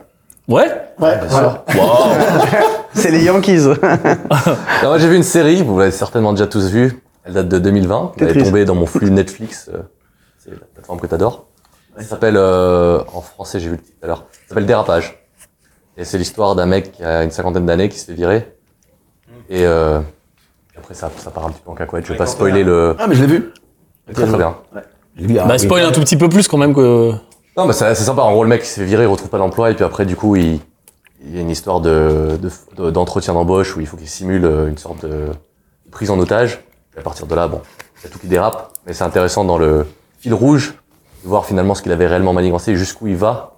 Ouais 0.49 0.67
Ouais, 0.99 1.19
voilà. 1.31 1.65
C'est 2.93 3.11
les 3.11 3.23
Yankees. 3.25 3.67
Alors, 4.31 4.91
moi, 4.91 4.99
j'ai 4.99 5.09
vu 5.09 5.17
une 5.17 5.23
série, 5.23 5.63
vous 5.63 5.79
l'avez 5.79 5.91
certainement 5.93 6.33
déjà 6.33 6.47
tous 6.47 6.69
vue. 6.71 7.03
Elle 7.25 7.35
date 7.35 7.49
de 7.49 7.59
2020. 7.59 8.13
Elle 8.19 8.37
est 8.37 8.43
tombée 8.43 8.65
dans 8.65 8.75
mon 8.75 8.87
flux 8.87 9.11
Netflix. 9.11 9.71
euh, 9.73 9.79
C'est 10.39 10.51
la 10.51 10.57
plateforme 10.75 10.99
que 11.01 11.07
t'adores. 11.07 11.47
Elle 11.99 12.05
s'appelle, 12.05 12.37
euh, 12.37 13.01
en 13.13 13.21
français, 13.21 13.61
j'ai 13.61 13.69
vu 13.69 13.77
le 13.77 13.83
titre 13.83 13.99
tout 14.01 14.05
à 14.05 14.09
l'heure. 14.09 14.27
Elle 14.45 14.49
s'appelle 14.49 14.67
Dérapage. 14.67 15.19
Et 15.97 16.05
c'est 16.05 16.19
l'histoire 16.19 16.55
d'un 16.55 16.67
mec 16.67 16.93
qui 16.93 17.03
a 17.05 17.23
une 17.25 17.31
cinquantaine 17.31 17.67
d'années 17.67 17.89
qui 17.89 17.99
se 17.99 18.07
fait 18.07 18.15
virer. 18.15 18.57
Et, 19.49 19.67
euh, 19.67 20.01
après, 20.79 20.95
ça, 20.95 21.11
ça 21.19 21.31
part 21.31 21.47
un 21.47 21.51
petit 21.51 21.61
peu 21.63 21.71
en 21.71 21.75
cacahuète. 21.75 22.07
Je 22.07 22.13
vais 22.13 22.19
pas 22.19 22.27
spoiler 22.27 22.65
le, 22.65 22.95
Ah 22.99 23.07
mais 23.07 23.15
je 23.15 23.23
l'ai 23.25 23.27
vu. 23.27 23.51
Très 24.13 24.27
très 24.27 24.37
bien. 24.37 24.57
Ah, 24.75 24.81
Bah, 25.47 25.59
spoil 25.59 25.85
un 25.85 25.93
tout 25.93 26.01
petit 26.01 26.17
peu 26.17 26.29
plus 26.29 26.49
quand 26.49 26.57
même 26.57 26.75
que. 26.75 27.13
Non, 27.57 27.67
mais 27.67 27.73
c'est 27.73 27.95
sympa. 27.97 28.23
En 28.23 28.33
gros, 28.33 28.45
le 28.45 28.49
mec 28.49 28.63
il 28.63 28.67
se 28.67 28.81
fait 28.81 28.87
virer, 28.87 29.03
il 29.05 29.07
retrouve 29.09 29.29
pas 29.29 29.39
d'emploi, 29.39 29.71
et 29.71 29.75
puis 29.75 29.85
après, 29.85 30.07
du 30.07 30.17
coup, 30.17 30.37
il, 30.37 30.61
il 31.23 31.35
y 31.35 31.39
a 31.39 31.41
une 31.43 31.51
histoire 31.51 31.81
de 31.81 32.39
de- 32.41 32.51
de- 32.83 32.91
d'entretien 32.91 33.35
d'embauche 33.35 33.77
où 33.77 33.81
il 33.81 33.87
faut 33.87 33.97
qu'il 33.99 34.09
simule 34.09 34.45
euh, 34.47 34.69
une 34.69 34.79
sorte 34.79 35.05
de 35.05 35.27
prise 35.91 36.11
en 36.11 36.19
otage. 36.19 36.61
Et 36.97 37.01
à 37.01 37.03
partir 37.03 37.27
de 37.27 37.35
là, 37.35 37.47
bon, 37.49 37.61
il 37.99 38.05
y 38.05 38.07
a 38.07 38.11
tout 38.11 38.19
qui 38.19 38.29
dérape, 38.29 38.73
mais 38.87 38.95
c'est 38.95 39.05
intéressant 39.05 39.45
dans 39.45 39.59
le 39.59 39.85
fil 40.19 40.33
rouge 40.33 40.75
voir 41.25 41.47
finalement 41.47 41.75
ce 41.75 41.83
qu'il 41.83 41.93
avait 41.93 42.07
réellement 42.07 42.33
manigancé, 42.33 42.77
jusqu'où 42.77 43.09
il 43.09 43.17
va 43.17 43.57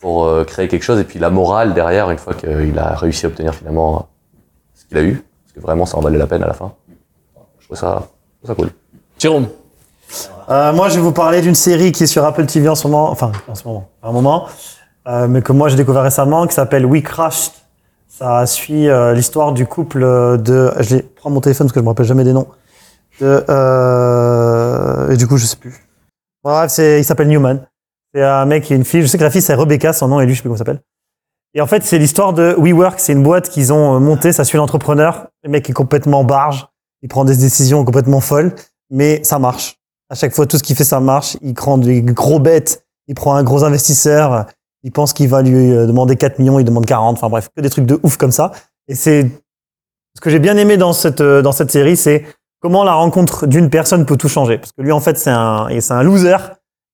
pour 0.00 0.24
euh, 0.24 0.44
créer 0.44 0.68
quelque 0.68 0.82
chose, 0.82 1.00
et 1.00 1.04
puis 1.04 1.18
la 1.18 1.30
morale 1.30 1.74
derrière 1.74 2.10
une 2.10 2.18
fois 2.18 2.34
qu'il 2.34 2.78
a 2.78 2.94
réussi 2.94 3.26
à 3.26 3.28
obtenir 3.28 3.54
finalement 3.54 4.08
ce 4.74 4.84
qu'il 4.84 4.98
a 4.98 5.02
eu, 5.02 5.24
parce 5.44 5.54
que 5.54 5.60
vraiment, 5.60 5.86
ça 5.86 5.96
en 5.96 6.00
valait 6.00 6.18
la 6.18 6.26
peine 6.26 6.42
à 6.42 6.46
la 6.46 6.52
fin. 6.52 6.72
Je 7.60 7.66
trouve 7.66 7.78
ça, 7.78 8.08
je 8.42 8.46
trouve 8.46 8.56
ça 8.56 8.62
cool. 8.62 8.70
Jérôme. 9.18 9.46
Euh, 10.48 10.72
moi, 10.72 10.88
je 10.88 10.96
vais 10.96 11.00
vous 11.00 11.12
parler 11.12 11.40
d'une 11.40 11.54
série 11.54 11.90
qui 11.92 12.04
est 12.04 12.06
sur 12.06 12.24
Apple 12.24 12.46
TV 12.46 12.68
en 12.68 12.74
ce 12.74 12.86
moment, 12.86 13.10
enfin, 13.10 13.32
en 13.48 13.54
ce 13.54 13.66
moment, 13.66 13.88
à 14.02 14.08
un 14.08 14.12
moment, 14.12 14.46
euh, 15.08 15.28
mais 15.28 15.42
que 15.42 15.52
moi 15.52 15.68
j'ai 15.68 15.76
découvert 15.76 16.02
récemment, 16.02 16.46
qui 16.46 16.54
s'appelle 16.54 16.84
We 16.84 17.02
Crashed. 17.02 17.52
Ça 18.08 18.46
suit 18.46 18.88
euh, 18.88 19.12
l'histoire 19.12 19.52
du 19.52 19.66
couple 19.66 20.00
de. 20.38 20.72
Je 20.80 20.96
prends 21.16 21.30
mon 21.30 21.40
téléphone 21.40 21.66
parce 21.66 21.74
que 21.74 21.80
je 21.80 21.84
me 21.84 21.88
rappelle 21.88 22.06
jamais 22.06 22.24
des 22.24 22.32
noms. 22.32 22.48
De, 23.20 23.44
euh, 23.48 25.10
et 25.10 25.16
du 25.16 25.26
coup, 25.26 25.36
je 25.36 25.46
sais 25.46 25.56
plus. 25.56 25.85
Bref, 26.46 26.78
il 26.78 27.04
s'appelle 27.04 27.26
Newman. 27.26 27.66
C'est 28.14 28.22
un 28.22 28.44
mec 28.44 28.70
et 28.70 28.76
une 28.76 28.84
fille. 28.84 29.02
Je 29.02 29.08
sais 29.08 29.18
que 29.18 29.24
la 29.24 29.32
fille 29.32 29.42
c'est 29.42 29.54
Rebecca, 29.54 29.92
son 29.92 30.06
nom, 30.06 30.20
et 30.20 30.26
lui, 30.26 30.32
je 30.32 30.36
sais 30.36 30.42
plus 30.42 30.48
comment 30.48 30.54
il 30.54 30.58
s'appelle. 30.58 30.80
Et 31.54 31.60
en 31.60 31.66
fait, 31.66 31.82
c'est 31.82 31.98
l'histoire 31.98 32.34
de 32.34 32.54
WeWork. 32.56 33.00
C'est 33.00 33.14
une 33.14 33.24
boîte 33.24 33.48
qu'ils 33.48 33.72
ont 33.72 33.96
euh, 33.96 33.98
montée. 33.98 34.30
Ça 34.30 34.44
suit 34.44 34.56
l'entrepreneur. 34.56 35.26
Le 35.42 35.50
mec 35.50 35.68
est 35.68 35.72
complètement 35.72 36.22
barge. 36.22 36.68
Il 37.02 37.08
prend 37.08 37.24
des 37.24 37.36
décisions 37.36 37.84
complètement 37.84 38.20
folles, 38.20 38.54
mais 38.90 39.24
ça 39.24 39.40
marche. 39.40 39.80
À 40.08 40.14
chaque 40.14 40.32
fois, 40.32 40.46
tout 40.46 40.56
ce 40.56 40.62
qu'il 40.62 40.76
fait, 40.76 40.84
ça 40.84 41.00
marche. 41.00 41.36
Il 41.42 41.54
prend 41.54 41.78
des 41.78 42.00
gros 42.00 42.38
bêtes. 42.38 42.86
Il 43.08 43.16
prend 43.16 43.34
un 43.34 43.42
gros 43.42 43.64
investisseur. 43.64 44.46
Il 44.84 44.92
pense 44.92 45.12
qu'il 45.12 45.28
va 45.28 45.42
lui 45.42 45.72
euh, 45.72 45.86
demander 45.86 46.14
4 46.14 46.38
millions. 46.38 46.60
Il 46.60 46.64
demande 46.64 46.86
40. 46.86 47.16
Enfin 47.16 47.28
bref, 47.28 47.48
que 47.56 47.60
des 47.60 47.70
trucs 47.70 47.86
de 47.86 47.98
ouf 48.04 48.18
comme 48.18 48.30
ça. 48.30 48.52
Et 48.86 48.94
c'est 48.94 49.28
ce 50.14 50.20
que 50.20 50.30
j'ai 50.30 50.38
bien 50.38 50.56
aimé 50.56 50.76
dans 50.76 50.92
cette 50.92 51.20
euh, 51.20 51.42
dans 51.42 51.50
cette 51.50 51.72
série, 51.72 51.96
c'est 51.96 52.24
comment 52.66 52.82
la 52.82 52.94
rencontre 52.94 53.46
d'une 53.46 53.70
personne 53.70 54.04
peut 54.06 54.16
tout 54.16 54.28
changer? 54.28 54.58
Parce 54.58 54.72
que 54.72 54.82
lui, 54.82 54.90
en 54.90 54.98
fait, 54.98 55.16
c'est 55.18 55.30
un 55.30 55.68
et 55.68 55.80
c'est 55.80 55.92
un 55.94 56.02
loser. 56.02 56.36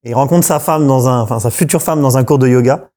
Et 0.04 0.10
il 0.10 0.14
rencontre 0.14 0.44
sa 0.46 0.58
femme 0.60 0.86
dans 0.86 1.08
un, 1.08 1.20
enfin 1.22 1.40
sa 1.40 1.50
future 1.50 1.80
femme 1.80 2.02
dans 2.02 2.18
un 2.18 2.24
cours 2.24 2.38
de 2.38 2.46
yoga. 2.46 2.90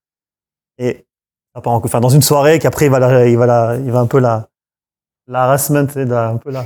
Et 0.77 1.05
enfin 1.53 2.01
dans 2.01 2.09
une 2.09 2.21
soirée 2.21 2.59
qu'après 2.59 2.87
il 2.87 2.91
va 2.91 2.99
la, 2.99 3.27
il 3.27 3.37
va 3.37 3.45
la, 3.45 3.75
il 3.77 3.91
va 3.91 3.99
un 3.99 4.07
peu 4.07 4.19
la 4.19 4.49
la 5.27 5.43
harassment, 5.43 5.85
tu 5.87 5.93
sais, 5.93 6.05
la- 6.05 6.29
un 6.29 6.37
peu 6.37 6.51
la 6.51 6.65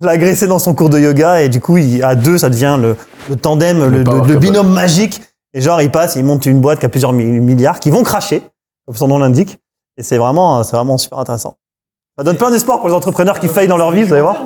l'agresser 0.00 0.48
dans 0.48 0.58
son 0.58 0.74
cours 0.74 0.90
de 0.90 0.98
yoga. 0.98 1.42
Et 1.42 1.48
du 1.48 1.60
coup 1.60 1.76
il, 1.76 2.02
à 2.02 2.16
deux 2.16 2.38
ça 2.38 2.50
devient 2.50 2.76
le, 2.80 2.96
le 3.28 3.36
tandem 3.36 3.78
le, 3.88 4.02
binôme 4.38 4.72
magique. 4.72 5.20
Et 5.52 5.60
genre 5.60 5.80
il 5.80 5.92
passe 5.92 6.16
il 6.16 6.24
monte 6.24 6.44
une 6.46 6.60
boîte 6.60 6.80
qui 6.80 6.86
a 6.86 6.88
plusieurs 6.88 7.12
mi- 7.12 7.24
milliards 7.24 7.78
qui 7.78 7.90
vont 7.90 8.02
cracher 8.02 8.42
comme 8.86 8.96
son 8.96 9.06
nom 9.06 9.18
l'indique. 9.18 9.58
Et 9.96 10.02
c'est 10.02 10.18
vraiment 10.18 10.64
c'est 10.64 10.74
vraiment 10.74 10.98
super 10.98 11.18
intéressant. 11.20 11.56
Ça 12.18 12.24
donne 12.24 12.36
plein 12.38 12.50
d'espoir 12.50 12.78
pour 12.80 12.88
les 12.88 12.94
entrepreneurs 12.94 13.38
qui 13.38 13.46
faillent 13.48 13.68
dans 13.68 13.76
leur 13.76 13.92
vie 13.92 14.02
vous 14.04 14.12
allez 14.12 14.22
voir 14.22 14.42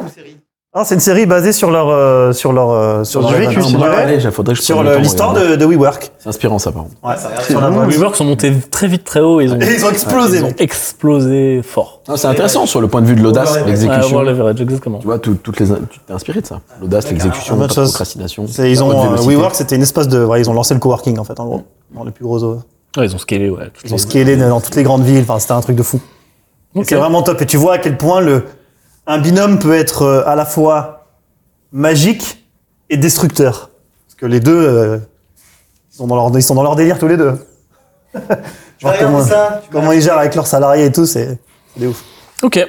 Ah, 0.75 0.85
c'est 0.85 0.95
une 0.97 1.01
série 1.01 1.25
basée 1.25 1.53
sur 1.55 1.71
leur 1.71 1.89
euh, 1.89 2.33
sur 2.33 2.53
leur 2.53 2.71
euh, 2.71 3.03
sur 3.03 3.23
leur 3.23 3.31
vécu 3.33 3.63
c'est 3.63 3.69
du 3.71 3.77
vrai. 3.79 3.89
Allez, 4.03 4.21
faudrait 4.31 4.53
que 4.55 4.61
je 4.61 4.65
sur 4.67 4.77
prenne 4.77 4.85
le- 4.87 4.91
le 4.91 4.97
temps 4.97 5.03
l'histoire 5.03 5.33
de, 5.33 5.57
de 5.57 5.65
WeWork 5.65 6.13
C'est 6.19 6.29
inspirant 6.29 6.59
ça 6.59 6.73
par 6.73 6.83
contre. 6.83 6.95
ouais, 7.03 7.15
C'est 7.41 7.53
sur 7.53 7.61
la 7.63 8.15
sont 8.15 8.25
montés 8.27 8.53
très 8.71 8.87
vite, 8.87 9.03
très 9.03 9.21
haut. 9.21 9.41
Ils 9.41 9.51
ont, 9.51 9.59
et 9.59 9.65
ils 9.79 9.85
ont 9.87 9.89
explosé 9.91 10.39
ils 10.39 10.45
ont 10.45 10.49
mec. 10.49 10.61
explosé 10.61 11.63
fort. 11.63 12.03
Non, 12.07 12.19
c'est 12.19 12.27
intéressant 12.27 12.67
sur 12.67 12.83
le 12.83 12.89
point 12.89 13.01
de 13.01 13.07
vue 13.07 13.15
de 13.15 13.23
l'audace, 13.23 13.49
Ouais, 13.53 13.57
ouais, 13.57 13.63
Ouais, 13.63 13.71
l'exécution. 13.71 14.11
voir 14.11 14.25
leverage, 14.25 14.61
exactement. 14.61 14.99
Tu 14.99 15.07
vois, 15.07 15.19
tout- 15.19 15.39
toutes 15.43 15.59
les, 15.59 15.67
tu 15.69 16.01
t'es 16.07 16.13
inspiré 16.13 16.43
de 16.43 16.47
ça. 16.47 16.61
L'audace, 16.83 17.09
l'exécution, 17.11 17.55
Ah, 17.57 17.61
la 17.63 17.67
bonne 17.67 17.75
chose. 17.75 17.89
procrastination. 17.89 18.47
C'est- 18.47 18.71
ils 18.71 18.77
la 18.77 18.83
ont 18.85 18.89
bonne 18.89 18.97
euh, 18.99 19.03
vélocité. 19.05 19.35
WeWork 19.37 19.55
c'était 19.55 19.77
une 19.77 19.83
espace 19.83 20.09
de 20.09 20.23
ouais, 20.23 20.39
ils 20.43 20.51
ont 20.51 20.55
lancé 20.55 20.75
le 20.75 20.81
coworking 20.81 21.19
en 21.19 21.25
fait 21.25 21.41
en 21.41 21.47
gros 21.47 21.63
dans 21.95 22.05
les 22.05 22.11
plus 22.11 22.25
gros 22.25 22.45
euh, 22.45 22.59
Ouais, 22.99 23.07
ils 23.07 23.15
ont 23.15 23.19
scalé, 23.19 23.49
ouais. 23.49 23.71
Ils 23.87 23.95
ont 23.95 23.99
scalé 23.99 24.37
dans 24.37 24.61
toutes 24.61 24.77
les 24.77 24.83
grandes 24.83 25.03
villes. 25.05 25.23
Enfin, 25.27 25.39
c'était 25.39 25.53
un 25.53 25.61
truc 25.63 25.77
de 25.77 25.83
fou. 25.83 25.99
Et 26.75 26.81
Ok. 26.81 26.85
C'est 26.89 26.95
vraiment 26.97 27.23
top. 27.23 27.41
Et 27.41 27.47
tu 27.47 27.57
vois 27.57 27.75
à 27.75 27.79
quel 27.79 27.97
point 27.97 28.21
le, 28.21 28.45
un 29.09 29.19
binôme 29.19 29.59
peut 29.59 29.75
être 29.75 30.03
euh, 30.03 30.23
à 30.27 30.37
la 30.37 30.45
fois 30.45 31.07
magique 31.73 32.45
et 32.91 32.97
destructeur. 32.97 33.71
Parce 34.07 34.15
que 34.17 34.27
les 34.27 34.39
deux, 34.39 34.55
euh, 34.55 34.99
ils, 35.91 35.97
sont 35.97 36.07
dans 36.07 36.15
leur, 36.15 36.31
ils 36.37 36.43
sont 36.43 36.55
dans 36.55 36.63
leur 36.63 36.77
délire 36.77 36.99
tous 36.99 37.09
les 37.09 37.17
deux. 37.17 37.33
Genre 38.79 38.95
comment, 39.01 39.23
ça, 39.23 39.63
comment 39.73 39.91
ils 39.93 40.03
gèrent 40.03 40.19
avec 40.19 40.35
leurs 40.35 40.47
salariés 40.47 40.85
et 40.85 40.93
tout, 40.93 41.07
c'est 41.07 41.39
c'est 41.75 41.81
des 41.81 41.87
ouf. 41.89 42.05
Ok. 42.43 42.65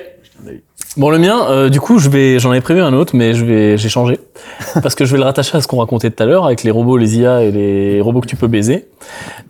Bon, 0.98 1.12
le 1.12 1.20
mien, 1.20 1.46
euh, 1.50 1.70
du 1.70 1.80
coup, 1.80 2.00
je 2.00 2.10
vais, 2.10 2.40
j'en 2.40 2.52
avais 2.52 2.62
prévu 2.62 2.82
un 2.82 2.94
autre, 2.94 3.16
mais 3.16 3.34
je 3.34 3.46
vais, 3.46 3.78
j'ai 3.78 3.90
changé 3.90 4.20
parce 4.82 4.96
que 4.96 5.06
je 5.06 5.12
vais 5.12 5.18
le 5.18 5.24
rattacher 5.24 5.56
à 5.58 5.62
ce 5.62 5.68
qu'on 5.68 5.80
racontait 5.80 6.10
tout 6.10 6.24
à 6.24 6.26
l'heure 6.26 6.46
avec 6.46 6.64
les 6.64 6.72
robots, 6.72 6.98
les 6.98 7.20
IA 7.20 7.44
et 7.44 7.52
les 7.52 8.02
robots 8.02 8.22
que 8.22 8.28
tu 8.28 8.36
peux 8.36 8.48
baiser. 8.48 8.88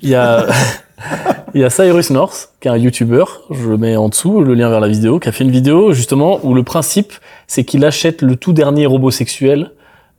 Il 0.01 0.09
y 0.09 0.15
a, 0.15 0.47
il 1.53 1.61
y 1.61 1.63
a 1.63 1.69
Cyrus 1.69 2.09
North, 2.09 2.49
qui 2.59 2.67
est 2.67 2.71
un 2.71 2.77
YouTuber, 2.77 3.23
je 3.51 3.69
le 3.69 3.77
mets 3.77 3.95
en 3.95 4.09
dessous, 4.09 4.41
le 4.41 4.53
lien 4.53 4.69
vers 4.69 4.79
la 4.79 4.87
vidéo, 4.87 5.19
qui 5.19 5.29
a 5.29 5.31
fait 5.31 5.43
une 5.43 5.51
vidéo 5.51 5.91
justement 5.91 6.39
où 6.43 6.53
le 6.53 6.63
principe, 6.63 7.13
c'est 7.47 7.63
qu'il 7.63 7.85
achète 7.85 8.21
le 8.21 8.35
tout 8.35 8.53
dernier 8.53 8.85
robot 8.85 9.11
sexuel, 9.11 9.71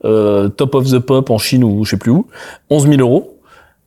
euh, 0.03 0.49
top 0.49 0.75
of 0.75 0.89
the 0.89 0.99
pop 0.99 1.29
en 1.29 1.37
Chine 1.37 1.63
ou 1.63 1.83
je 1.85 1.91
sais 1.91 1.97
plus 1.97 2.11
où, 2.11 2.27
11 2.69 2.87
000 2.87 3.01
euros. 3.01 3.37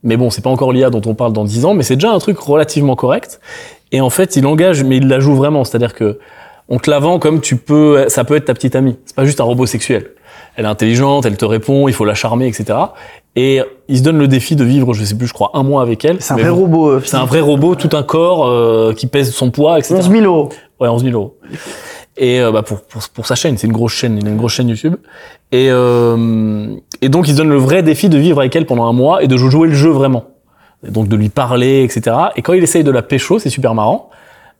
Mais 0.02 0.16
bon, 0.16 0.30
c'est 0.30 0.42
pas 0.42 0.50
encore 0.50 0.72
l'IA 0.72 0.90
dont 0.90 1.00
on 1.06 1.14
parle 1.14 1.32
dans 1.32 1.44
10 1.44 1.64
ans, 1.64 1.74
mais 1.74 1.82
c'est 1.82 1.96
déjà 1.96 2.12
un 2.12 2.18
truc 2.18 2.38
relativement 2.38 2.94
correct. 2.94 3.40
Et 3.90 4.00
en 4.00 4.10
fait, 4.10 4.36
il 4.36 4.46
engage, 4.46 4.84
mais 4.84 4.98
il 4.98 5.08
la 5.08 5.18
joue 5.18 5.34
vraiment. 5.34 5.64
C'est-à-dire 5.64 5.94
que 5.94 6.18
on 6.68 6.78
te 6.78 6.90
la 6.90 6.98
vend 6.98 7.18
comme 7.18 7.40
tu 7.40 7.56
peux, 7.56 8.06
ça 8.08 8.24
peut 8.24 8.36
être 8.36 8.46
ta 8.46 8.54
petite 8.54 8.76
amie. 8.76 8.96
C'est 9.06 9.16
pas 9.16 9.24
juste 9.24 9.40
un 9.40 9.44
robot 9.44 9.66
sexuel. 9.66 10.10
Elle 10.56 10.66
est 10.66 10.68
intelligente, 10.68 11.26
elle 11.26 11.36
te 11.36 11.44
répond, 11.44 11.88
il 11.88 11.94
faut 11.94 12.04
la 12.04 12.14
charmer, 12.14 12.46
etc. 12.46 12.78
Et 13.36 13.60
il 13.88 13.98
se 13.98 14.02
donne 14.02 14.18
le 14.18 14.28
défi 14.28 14.54
de 14.54 14.62
vivre, 14.64 14.94
je 14.94 15.04
sais 15.04 15.16
plus, 15.16 15.26
je 15.26 15.32
crois, 15.32 15.50
un 15.54 15.62
mois 15.64 15.82
avec 15.82 16.04
elle. 16.04 16.18
C'est 16.20 16.34
un 16.34 16.36
vrai 16.36 16.50
bon, 16.50 16.56
robot. 16.56 16.88
euh, 16.90 17.02
C'est 17.04 17.16
un 17.16 17.24
vrai 17.24 17.40
robot, 17.40 17.74
tout 17.74 17.90
un 17.96 18.02
corps 18.04 18.46
euh, 18.46 18.92
qui 18.92 19.06
pèse 19.08 19.32
son 19.32 19.50
poids, 19.50 19.78
etc. 19.78 19.96
11 19.96 20.10
000 20.10 20.24
euros. 20.24 20.48
Ouais, 20.80 20.88
11 20.88 21.02
000 21.04 21.14
euros. 21.16 21.36
Et 22.16 22.40
euh, 22.40 22.52
bah 22.52 22.62
pour, 22.62 22.82
pour, 22.82 23.02
pour 23.12 23.26
sa 23.26 23.34
chaîne, 23.34 23.58
c'est 23.58 23.66
une 23.66 23.72
grosse 23.72 23.92
chaîne, 23.94 24.16
une 24.24 24.36
grosse 24.36 24.52
chaîne 24.52 24.68
YouTube. 24.68 24.94
Et, 25.50 25.66
euh, 25.70 26.68
et 27.00 27.08
donc, 27.08 27.26
il 27.26 27.32
se 27.32 27.36
donne 27.38 27.48
le 27.48 27.56
vrai 27.56 27.82
défi 27.82 28.08
de 28.08 28.16
vivre 28.18 28.38
avec 28.38 28.54
elle 28.54 28.66
pendant 28.66 28.86
un 28.86 28.92
mois 28.92 29.24
et 29.24 29.26
de 29.26 29.36
jouer 29.36 29.66
le 29.66 29.74
jeu 29.74 29.90
vraiment. 29.90 30.24
Et 30.86 30.90
donc, 30.92 31.08
de 31.08 31.16
lui 31.16 31.30
parler, 31.30 31.82
etc. 31.82 32.16
Et 32.36 32.42
quand 32.42 32.52
il 32.52 32.62
essaye 32.62 32.84
de 32.84 32.90
la 32.92 33.02
pécho, 33.02 33.40
c'est 33.40 33.50
super 33.50 33.74
marrant, 33.74 34.10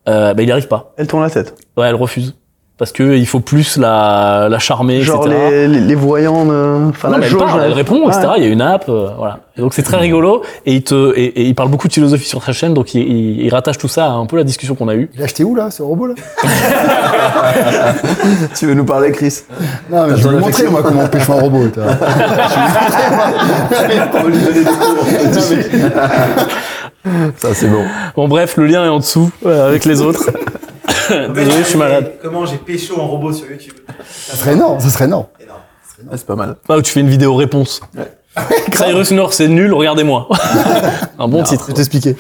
euh, 0.09 0.35
bah, 0.35 0.43
il 0.43 0.47
n'y 0.47 0.53
arrive 0.53 0.67
pas. 0.67 0.93
Elle 0.97 1.07
tourne 1.07 1.23
la 1.23 1.31
tête. 1.31 1.55
Ouais, 1.77 1.87
elle 1.87 1.95
refuse. 1.95 2.35
Parce 2.77 2.91
que 2.91 3.15
il 3.17 3.25
faut 3.27 3.39
plus 3.39 3.77
la, 3.77 4.49
la 4.51 4.59
charmer, 4.59 5.01
Genre 5.01 5.25
etc. 5.29 5.41
les, 5.49 5.69
les, 5.69 5.79
les 5.81 5.95
voyants, 5.95 6.49
euh, 6.51 6.89
enfin 6.89 7.07
Non, 7.07 7.13
la 7.15 7.19
mais 7.21 7.27
elle 7.27 7.31
jauge. 7.31 7.55
là. 7.57 7.63
elle 7.67 7.73
répond, 7.73 8.01
Ouais. 8.05 8.13
etc. 8.13 8.33
Il 8.39 8.43
y 8.43 8.47
a 8.47 8.49
une 8.51 8.63
app, 8.63 8.87
euh, 8.89 9.11
voilà. 9.17 9.39
Et 9.57 9.61
donc 9.61 9.75
c'est 9.75 9.85
très 9.85 9.99
rigolo 9.99 10.43
et 10.67 10.73
il 10.75 10.83
te 10.83 11.13
et, 11.17 11.27
et 11.27 11.43
il 11.45 11.55
parle 11.55 11.69
beaucoup 11.69 11.87
de 11.87 11.93
philosophie 11.93 12.27
sur 12.29 12.43
sa 12.43 12.53
chaîne, 12.53 12.75
donc 12.75 12.93
il, 12.95 13.03
il, 13.03 13.43
il 13.43 13.51
rattache 13.55 13.79
tout 13.79 13.87
ça 13.87 14.07
à 14.07 14.11
un 14.11 14.27
peu 14.27 14.37
la 14.37 14.43
discussion 14.43 14.75
qu'on 14.75 14.89
a 14.89 14.97
eue. 14.97 15.09
Il 15.15 15.21
a 15.23 15.25
acheté 15.27 15.45
où 15.45 15.55
là, 15.55 15.71
ce 15.71 15.85
robot 15.85 16.09
là 16.09 16.15
Tu 18.59 18.67
veux 18.67 18.75
nous 18.75 18.85
parler, 18.85 19.13
Chris? 19.13 19.43
Non, 19.89 20.09
mais 20.09 20.17
je 20.17 20.29
vais 20.29 20.35
vous 20.35 20.41
montrer 20.45 20.67
moi 20.69 20.83
comment 20.83 21.03
on 21.05 21.09
pêche 21.09 21.31
un 21.31 21.35
robot. 21.41 21.69
vois. 21.77 21.93
Ça, 27.37 27.53
c'est 27.55 27.69
bon. 27.69 27.85
Bon 28.17 28.29
bref, 28.29 28.57
le 28.57 28.67
lien 28.67 28.85
est 28.85 28.89
en 28.89 28.99
dessous 28.99 29.31
euh, 29.45 29.69
avec 29.69 29.85
les 29.85 30.01
autres. 30.01 30.31
Désolé, 31.35 31.59
je 31.59 31.63
suis 31.69 31.79
malade. 31.79 32.13
Comment 32.23 32.47
j'ai 32.47 32.57
pécho 32.57 32.99
en 33.01 33.07
robot 33.07 33.33
sur 33.33 33.51
YouTube 33.51 33.75
Ça 34.07 34.37
serait 34.37 34.53
énorme, 34.53 34.81
ça 34.81 34.91
serait 34.91 35.05
énorme. 35.07 35.27
Ouais, 35.41 36.17
c'est 36.17 36.27
pas 36.27 36.37
mal. 36.37 36.57
Ah, 36.69 36.81
tu 36.83 36.91
fais 36.93 37.01
une 37.01 37.09
vidéo 37.09 37.35
réponse. 37.37 37.81
Cyrus 38.73 39.13
North, 39.13 39.33
c'est 39.33 39.49
nul, 39.49 39.73
regardez-moi. 39.73 40.29
un 41.19 41.29
bon 41.29 41.43
titre. 41.45 41.65
Je 41.65 41.69
vais 41.69 41.75
t'expliquer. 41.75 42.17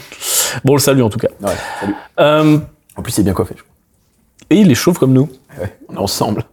Bon, 0.64 0.74
le 0.74 0.78
salut 0.80 1.02
en 1.02 1.10
tout 1.10 1.18
cas. 1.18 1.28
Ouais, 1.42 1.52
salut. 1.80 1.94
Euh, 2.20 2.58
En 2.96 3.02
plus, 3.02 3.16
il 3.16 3.20
est 3.20 3.24
bien 3.24 3.32
coiffé, 3.32 3.54
je 3.58 3.62
crois. 3.62 3.74
et 4.50 4.56
il 4.56 4.70
est 4.70 4.74
chauve 4.76 4.98
comme 4.98 5.12
nous. 5.12 5.28
Ouais, 5.60 5.76
on 5.88 5.94
est 5.96 5.98
ensemble. 5.98 6.44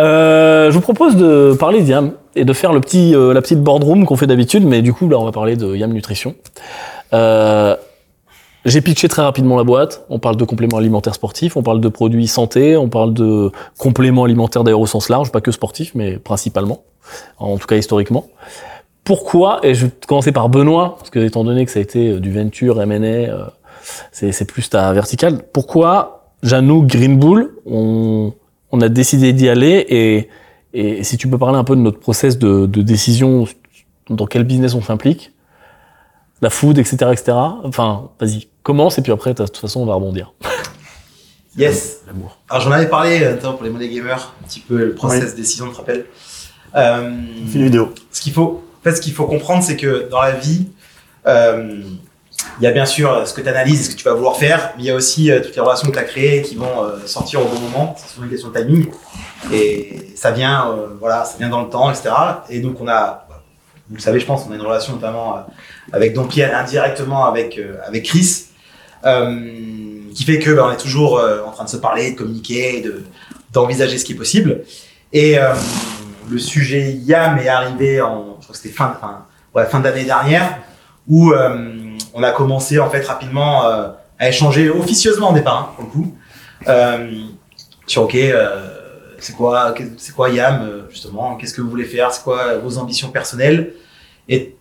Euh, 0.00 0.70
je 0.70 0.74
vous 0.74 0.80
propose 0.80 1.16
de 1.16 1.54
parler 1.58 1.82
d'Yam 1.82 2.12
et 2.34 2.44
de 2.44 2.52
faire 2.52 2.72
le 2.72 2.80
petit, 2.80 3.14
euh, 3.14 3.32
la 3.32 3.40
petite 3.42 3.62
boardroom 3.62 4.04
qu'on 4.06 4.16
fait 4.16 4.26
d'habitude, 4.26 4.64
mais 4.64 4.82
du 4.82 4.92
coup 4.92 5.08
là 5.08 5.18
on 5.18 5.24
va 5.24 5.32
parler 5.32 5.56
de 5.56 5.74
Yam 5.74 5.92
Nutrition. 5.92 6.34
Euh, 7.12 7.76
j'ai 8.64 8.80
pitché 8.80 9.08
très 9.08 9.22
rapidement 9.22 9.56
la 9.56 9.64
boîte. 9.64 10.04
On 10.08 10.18
parle 10.18 10.36
de 10.36 10.44
compléments 10.44 10.76
alimentaires 10.76 11.14
sportifs, 11.14 11.56
on 11.56 11.62
parle 11.62 11.80
de 11.80 11.88
produits 11.88 12.28
santé, 12.28 12.76
on 12.76 12.88
parle 12.88 13.12
de 13.12 13.50
compléments 13.78 14.24
alimentaires 14.24 14.64
d'ailleurs 14.64 14.80
au 14.80 14.86
sens 14.86 15.08
large, 15.08 15.32
pas 15.32 15.40
que 15.40 15.50
sportifs, 15.50 15.94
mais 15.94 16.18
principalement, 16.18 16.84
en 17.38 17.58
tout 17.58 17.66
cas 17.66 17.76
historiquement. 17.76 18.26
Pourquoi 19.04 19.58
Et 19.64 19.74
je 19.74 19.86
vais 19.86 19.92
commencer 20.06 20.30
par 20.30 20.48
Benoît, 20.48 20.94
parce 20.96 21.10
que 21.10 21.18
étant 21.18 21.42
donné 21.42 21.64
que 21.64 21.72
ça 21.72 21.80
a 21.80 21.82
été 21.82 22.10
euh, 22.10 22.20
du 22.20 22.32
venture, 22.32 22.80
M&A, 22.80 23.04
euh, 23.04 23.44
c'est 24.12 24.44
plus 24.44 24.70
ta 24.70 24.92
verticale. 24.92 25.42
Pourquoi 25.52 26.30
Janou, 26.44 26.84
Green 26.86 27.18
Bull, 27.18 27.56
on, 27.66 28.32
on 28.70 28.80
a 28.80 28.88
décidé 28.88 29.32
d'y 29.32 29.48
aller 29.48 29.84
et, 29.88 30.28
et 30.72 31.02
si 31.02 31.16
tu 31.16 31.26
peux 31.26 31.38
parler 31.38 31.58
un 31.58 31.64
peu 31.64 31.74
de 31.74 31.80
notre 31.80 31.98
process 31.98 32.38
de, 32.38 32.66
de 32.66 32.82
décision, 32.82 33.46
dans 34.08 34.26
quel 34.26 34.44
business 34.44 34.74
on 34.74 34.82
s'implique, 34.82 35.32
la 36.40 36.50
food, 36.50 36.78
etc., 36.78 36.96
etc. 37.12 37.32
Enfin, 37.64 38.10
vas-y, 38.20 38.48
commence 38.62 38.98
et 38.98 39.02
puis 39.02 39.12
après, 39.12 39.34
de 39.34 39.44
toute 39.44 39.56
façon, 39.56 39.80
on 39.80 39.86
va 39.86 39.94
rebondir. 39.94 40.32
Yes. 41.54 41.98
L'amour. 42.06 42.38
Alors 42.48 42.62
j'en 42.62 42.72
avais 42.72 42.88
parlé 42.88 43.22
euh, 43.22 43.34
notamment 43.34 43.54
pour 43.54 43.64
les 43.64 43.68
monnaies 43.70 43.90
gamers, 43.90 44.32
un 44.42 44.46
petit 44.48 44.60
peu 44.60 44.78
le 44.78 44.94
process 44.94 45.32
de 45.32 45.36
décision, 45.36 45.66
tu 45.66 45.72
te 45.72 45.76
rappelles 45.78 46.06
Euh, 46.74 47.10
Film 47.50 47.64
vidéo. 47.64 47.92
ce 48.10 48.22
qu'il 48.22 48.32
faut, 48.32 48.64
en 48.80 48.82
fait, 48.82 48.96
ce 48.96 49.02
qu'il 49.02 49.12
faut 49.12 49.26
comprendre, 49.26 49.62
c'est 49.62 49.76
que 49.76 50.08
dans 50.10 50.22
la 50.22 50.30
vie, 50.32 50.68
euh, 51.26 51.82
il 52.58 52.64
y 52.64 52.66
a 52.66 52.70
bien 52.70 52.86
sûr 52.86 53.28
ce 53.28 53.34
que 53.34 53.42
tu 53.42 53.48
analyses, 53.48 53.84
ce 53.86 53.90
que 53.90 53.96
tu 54.00 54.04
vas 54.04 54.14
vouloir 54.14 54.36
faire, 54.36 54.72
mais 54.78 54.84
il 54.84 54.86
y 54.86 54.90
a 54.90 54.94
aussi 54.94 55.30
euh, 55.30 55.40
toutes 55.42 55.54
les 55.54 55.60
relations 55.60 55.88
que 55.88 55.92
tu 55.92 55.98
as 55.98 56.04
créées 56.04 56.40
qui 56.40 56.54
vont 56.56 56.82
euh, 56.84 57.06
sortir 57.06 57.42
au 57.42 57.44
bon 57.44 57.60
moment. 57.60 57.94
C'est 57.98 58.14
souvent 58.14 58.24
une 58.24 58.30
question 58.30 58.48
de 58.48 58.58
timing. 58.58 58.86
Et 59.52 60.14
ça 60.16 60.30
vient, 60.30 60.70
euh, 60.70 60.86
voilà, 60.98 61.26
ça 61.26 61.36
vient 61.36 61.50
dans 61.50 61.62
le 61.62 61.68
temps, 61.68 61.90
etc. 61.90 62.08
Et 62.48 62.60
donc, 62.60 62.80
on 62.80 62.88
a, 62.88 63.26
vous 63.90 63.96
le 63.96 64.00
savez, 64.00 64.18
je 64.20 64.24
pense, 64.24 64.46
on 64.48 64.52
a 64.52 64.54
une 64.54 64.62
relation 64.62 64.94
notamment 64.94 65.36
euh, 65.36 65.40
avec 65.92 66.14
Don 66.14 66.24
Pierre, 66.26 66.56
indirectement 66.56 67.26
avec, 67.26 67.58
euh, 67.58 67.76
avec 67.86 68.04
Chris, 68.06 68.46
euh, 68.46 68.51
qui 70.14 70.24
fait 70.24 70.38
que 70.38 70.50
ben, 70.50 70.64
on 70.66 70.72
est 70.72 70.76
toujours 70.76 71.18
euh, 71.18 71.42
en 71.46 71.50
train 71.50 71.64
de 71.64 71.68
se 71.68 71.76
parler, 71.76 72.12
de 72.12 72.18
communiquer, 72.18 72.80
de, 72.80 73.02
d'envisager 73.52 73.98
ce 73.98 74.04
qui 74.04 74.12
est 74.12 74.16
possible. 74.16 74.62
Et 75.12 75.38
euh, 75.38 75.54
le 76.30 76.38
sujet 76.38 76.92
YAM 76.92 77.38
est 77.38 77.48
arrivé 77.48 78.00
en, 78.00 78.36
je 78.38 78.44
crois 78.44 78.52
que 78.52 78.56
c'était 78.56 78.74
fin, 78.74 78.96
fin, 79.00 79.26
ouais, 79.54 79.66
fin 79.66 79.80
d'année 79.80 80.04
dernière, 80.04 80.58
où 81.08 81.32
euh, 81.32 81.96
on 82.14 82.22
a 82.22 82.30
commencé 82.30 82.78
en 82.78 82.90
fait 82.90 83.04
rapidement 83.06 83.66
euh, 83.66 83.88
à 84.18 84.28
échanger 84.28 84.70
officieusement 84.70 85.30
au 85.30 85.34
départ, 85.34 85.58
hein, 85.58 85.72
pour 85.76 85.84
le 85.84 85.90
coup, 85.90 86.16
euh, 86.68 87.10
sur 87.86 88.02
ok, 88.02 88.14
euh, 88.14 88.68
c'est 89.18 89.34
quoi, 89.34 89.74
c'est 89.98 90.14
quoi 90.14 90.30
YAM 90.30 90.62
euh, 90.62 90.82
justement, 90.90 91.36
qu'est-ce 91.36 91.54
que 91.54 91.60
vous 91.60 91.70
voulez 91.70 91.84
faire, 91.84 92.12
c'est 92.12 92.22
quoi 92.22 92.58
vos 92.58 92.78
ambitions 92.78 93.10
personnelles? 93.10 93.74
Et 94.28 94.56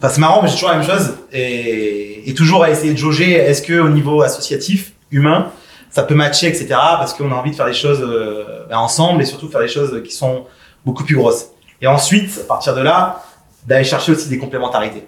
enfin, 0.00 0.12
c'est 0.12 0.20
marrant, 0.20 0.42
mais 0.42 0.48
c'est 0.48 0.54
toujours 0.54 0.70
la 0.70 0.78
même 0.78 0.86
chose, 0.86 1.14
et, 1.32 2.28
et 2.28 2.34
toujours 2.34 2.64
à 2.64 2.70
essayer 2.70 2.92
de 2.92 2.98
jauger, 2.98 3.32
est-ce 3.32 3.62
que 3.62 3.78
au 3.78 3.88
niveau 3.88 4.22
associatif, 4.22 4.92
humain, 5.10 5.50
ça 5.90 6.02
peut 6.02 6.14
matcher, 6.14 6.48
etc. 6.48 6.68
Parce 6.70 7.14
qu'on 7.14 7.30
a 7.32 7.34
envie 7.34 7.50
de 7.50 7.56
faire 7.56 7.66
des 7.66 7.72
choses 7.72 8.00
euh, 8.02 8.66
ben, 8.68 8.78
ensemble 8.78 9.22
et 9.22 9.26
surtout 9.26 9.48
faire 9.48 9.60
des 9.60 9.68
choses 9.68 10.02
qui 10.04 10.14
sont 10.14 10.46
beaucoup 10.84 11.04
plus 11.04 11.16
grosses. 11.16 11.48
Et 11.82 11.86
ensuite, 11.86 12.38
à 12.40 12.46
partir 12.46 12.74
de 12.74 12.80
là, 12.80 13.24
d'aller 13.66 13.84
chercher 13.84 14.12
aussi 14.12 14.28
des 14.28 14.38
complémentarités. 14.38 15.06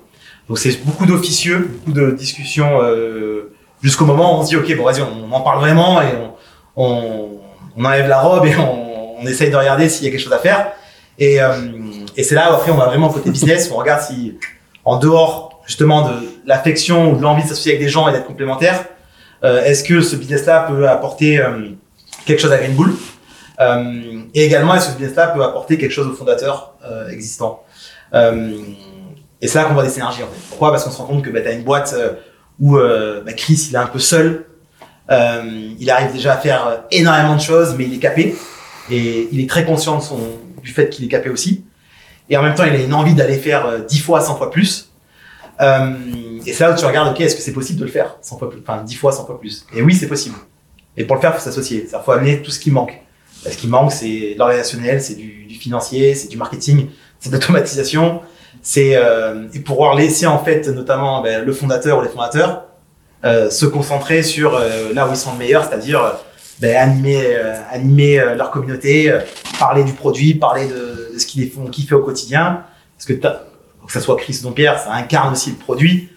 Donc 0.48 0.58
c'est 0.58 0.84
beaucoup 0.84 1.06
d'officieux, 1.06 1.70
beaucoup 1.78 1.92
de 1.92 2.10
discussions 2.10 2.82
euh, 2.82 3.52
jusqu'au 3.82 4.04
moment 4.04 4.36
où 4.36 4.40
on 4.40 4.44
se 4.44 4.48
dit 4.48 4.56
ok 4.56 4.76
bon 4.76 4.84
vas-y 4.84 5.00
on 5.00 5.32
en 5.32 5.40
parle 5.40 5.60
vraiment 5.60 6.02
et 6.02 6.08
on, 6.76 7.38
on, 7.76 7.84
enlève 7.84 8.08
la 8.08 8.20
robe 8.20 8.44
et 8.44 8.54
on, 8.56 9.20
on 9.20 9.26
essaye 9.26 9.50
de 9.50 9.56
regarder 9.56 9.88
s'il 9.88 10.04
y 10.04 10.08
a 10.08 10.10
quelque 10.10 10.20
chose 10.20 10.32
à 10.32 10.38
faire. 10.38 10.72
Et, 11.18 11.40
euh, 11.40 11.54
et 12.16 12.24
c'est 12.24 12.34
là 12.34 12.52
après 12.52 12.72
on 12.72 12.76
va 12.76 12.86
vraiment 12.86 13.08
côté 13.08 13.30
business, 13.30 13.70
on 13.72 13.76
regarde 13.76 14.02
si 14.02 14.36
en 14.84 14.98
dehors 14.98 15.62
justement 15.66 16.08
de 16.08 16.14
l'affection 16.44 17.12
ou 17.12 17.16
de 17.16 17.22
l'envie 17.22 17.42
de 17.44 17.48
s'associer 17.48 17.72
avec 17.72 17.82
des 17.84 17.88
gens 17.88 18.08
et 18.08 18.12
d'être 18.12 18.26
complémentaire, 18.26 18.84
euh, 19.44 19.62
est-ce 19.64 19.84
que 19.84 20.00
ce 20.00 20.16
business-là 20.16 20.66
peut 20.68 20.88
apporter 20.88 21.40
euh, 21.40 21.70
quelque 22.26 22.40
chose 22.40 22.52
à 22.52 22.58
Green 22.58 22.74
Bull? 22.74 22.92
Euh, 23.60 24.22
Et 24.34 24.44
également, 24.44 24.74
est-ce 24.74 24.86
que 24.86 24.92
ce 24.92 24.98
business-là 24.98 25.28
peut 25.28 25.44
apporter 25.44 25.78
quelque 25.78 25.92
chose 25.92 26.06
aux 26.06 26.14
fondateurs 26.14 26.74
euh, 26.84 27.08
existants? 27.10 27.62
Euh, 28.14 28.58
Et 29.40 29.48
c'est 29.48 29.58
là 29.58 29.64
qu'on 29.64 29.74
voit 29.74 29.82
des 29.84 29.90
synergies 29.90 30.22
en 30.22 30.26
fait. 30.26 30.40
Pourquoi? 30.48 30.70
Parce 30.70 30.84
qu'on 30.84 30.90
se 30.90 30.98
rend 30.98 31.06
compte 31.06 31.22
que 31.22 31.30
bah, 31.30 31.40
tu 31.40 31.48
as 31.48 31.52
une 31.52 31.64
boîte 31.64 31.94
où 32.60 32.76
bah, 32.76 33.32
Chris 33.36 33.68
il 33.70 33.74
est 33.74 33.78
un 33.78 33.86
peu 33.86 33.98
seul, 33.98 34.46
il 35.10 35.90
arrive 35.90 36.12
déjà 36.12 36.34
à 36.34 36.36
faire 36.36 36.84
énormément 36.90 37.34
de 37.34 37.40
choses, 37.40 37.74
mais 37.76 37.84
il 37.84 37.94
est 37.94 37.98
capé. 37.98 38.36
Et 38.90 39.28
il 39.32 39.40
est 39.40 39.48
très 39.48 39.64
conscient 39.64 39.98
de 39.98 40.02
son, 40.02 40.18
du 40.62 40.70
fait 40.70 40.90
qu'il 40.90 41.04
est 41.04 41.08
capé 41.08 41.30
aussi. 41.30 41.64
Et 42.30 42.36
en 42.36 42.42
même 42.42 42.54
temps, 42.54 42.64
il 42.64 42.72
a 42.72 42.78
une 42.78 42.94
envie 42.94 43.14
d'aller 43.14 43.36
faire 43.36 43.66
euh, 43.66 43.78
10 43.80 43.98
fois, 44.00 44.20
100 44.20 44.36
fois 44.36 44.50
plus. 44.50 44.90
Euh, 45.60 45.90
et 46.46 46.52
c'est 46.52 46.64
là 46.64 46.72
où 46.72 46.76
tu 46.76 46.84
regardes, 46.84 47.12
ok, 47.12 47.20
est-ce 47.20 47.36
que 47.36 47.42
c'est 47.42 47.52
possible 47.52 47.78
de 47.80 47.84
le 47.84 47.90
faire 47.90 48.16
100 48.22 48.38
fois 48.38 48.50
plus, 48.50 48.60
enfin 48.60 48.82
10 48.82 48.94
fois, 48.94 49.12
100 49.12 49.26
fois 49.26 49.38
plus? 49.38 49.66
Et 49.74 49.82
oui, 49.82 49.94
c'est 49.94 50.08
possible. 50.08 50.36
Et 50.96 51.04
pour 51.04 51.16
le 51.16 51.20
faire, 51.20 51.32
il 51.32 51.38
faut 51.38 51.44
s'associer. 51.44 51.86
Il 51.90 51.98
faut 52.04 52.12
amener 52.12 52.42
tout 52.42 52.50
ce 52.50 52.58
qui 52.58 52.70
manque. 52.70 53.00
Ce 53.44 53.56
qui 53.56 53.66
manque, 53.66 53.92
c'est 53.92 54.34
l'organisationnel, 54.38 55.00
c'est 55.02 55.14
du, 55.14 55.40
financier, 55.60 56.14
c'est 56.14 56.28
du 56.28 56.36
marketing, 56.36 56.88
c'est 57.20 57.30
de 57.30 57.34
l'automatisation. 57.34 58.20
C'est 58.62 58.96
euh, 58.96 59.48
et 59.54 59.60
pouvoir 59.60 59.94
laisser 59.94 60.26
en 60.26 60.42
fait, 60.42 60.68
notamment 60.68 61.22
ben, 61.22 61.44
le 61.44 61.52
fondateur 61.52 61.98
ou 61.98 62.02
les 62.02 62.08
fondateurs, 62.08 62.64
euh, 63.24 63.50
se 63.50 63.66
concentrer 63.66 64.22
sur 64.22 64.54
euh, 64.54 64.92
là 64.92 65.06
où 65.06 65.10
ils 65.10 65.16
sont 65.16 65.32
le 65.32 65.38
meilleur, 65.38 65.64
c'est-à-dire 65.64 66.02
euh, 66.02 66.10
ben, 66.60 66.76
animer, 66.76 67.22
euh, 67.26 67.56
animer 67.70 68.20
euh, 68.20 68.34
leur 68.34 68.50
communauté, 68.50 69.10
euh, 69.10 69.20
parler 69.58 69.84
du 69.84 69.92
produit, 69.92 70.34
parler 70.34 70.68
de 70.68 70.91
ce 71.22 71.26
qu'ils 71.26 71.50
font 71.50 71.66
kiffer 71.66 71.94
au 71.94 72.02
quotidien. 72.02 72.62
Parce 72.96 73.06
que 73.06 73.12
que 73.14 73.92
ça 73.92 74.00
soit 74.00 74.16
Chris 74.16 74.38
ou 74.40 74.44
Dompierre, 74.44 74.78
ça 74.78 74.92
incarne 74.92 75.32
aussi 75.32 75.50
le 75.50 75.56
produit. 75.56 76.08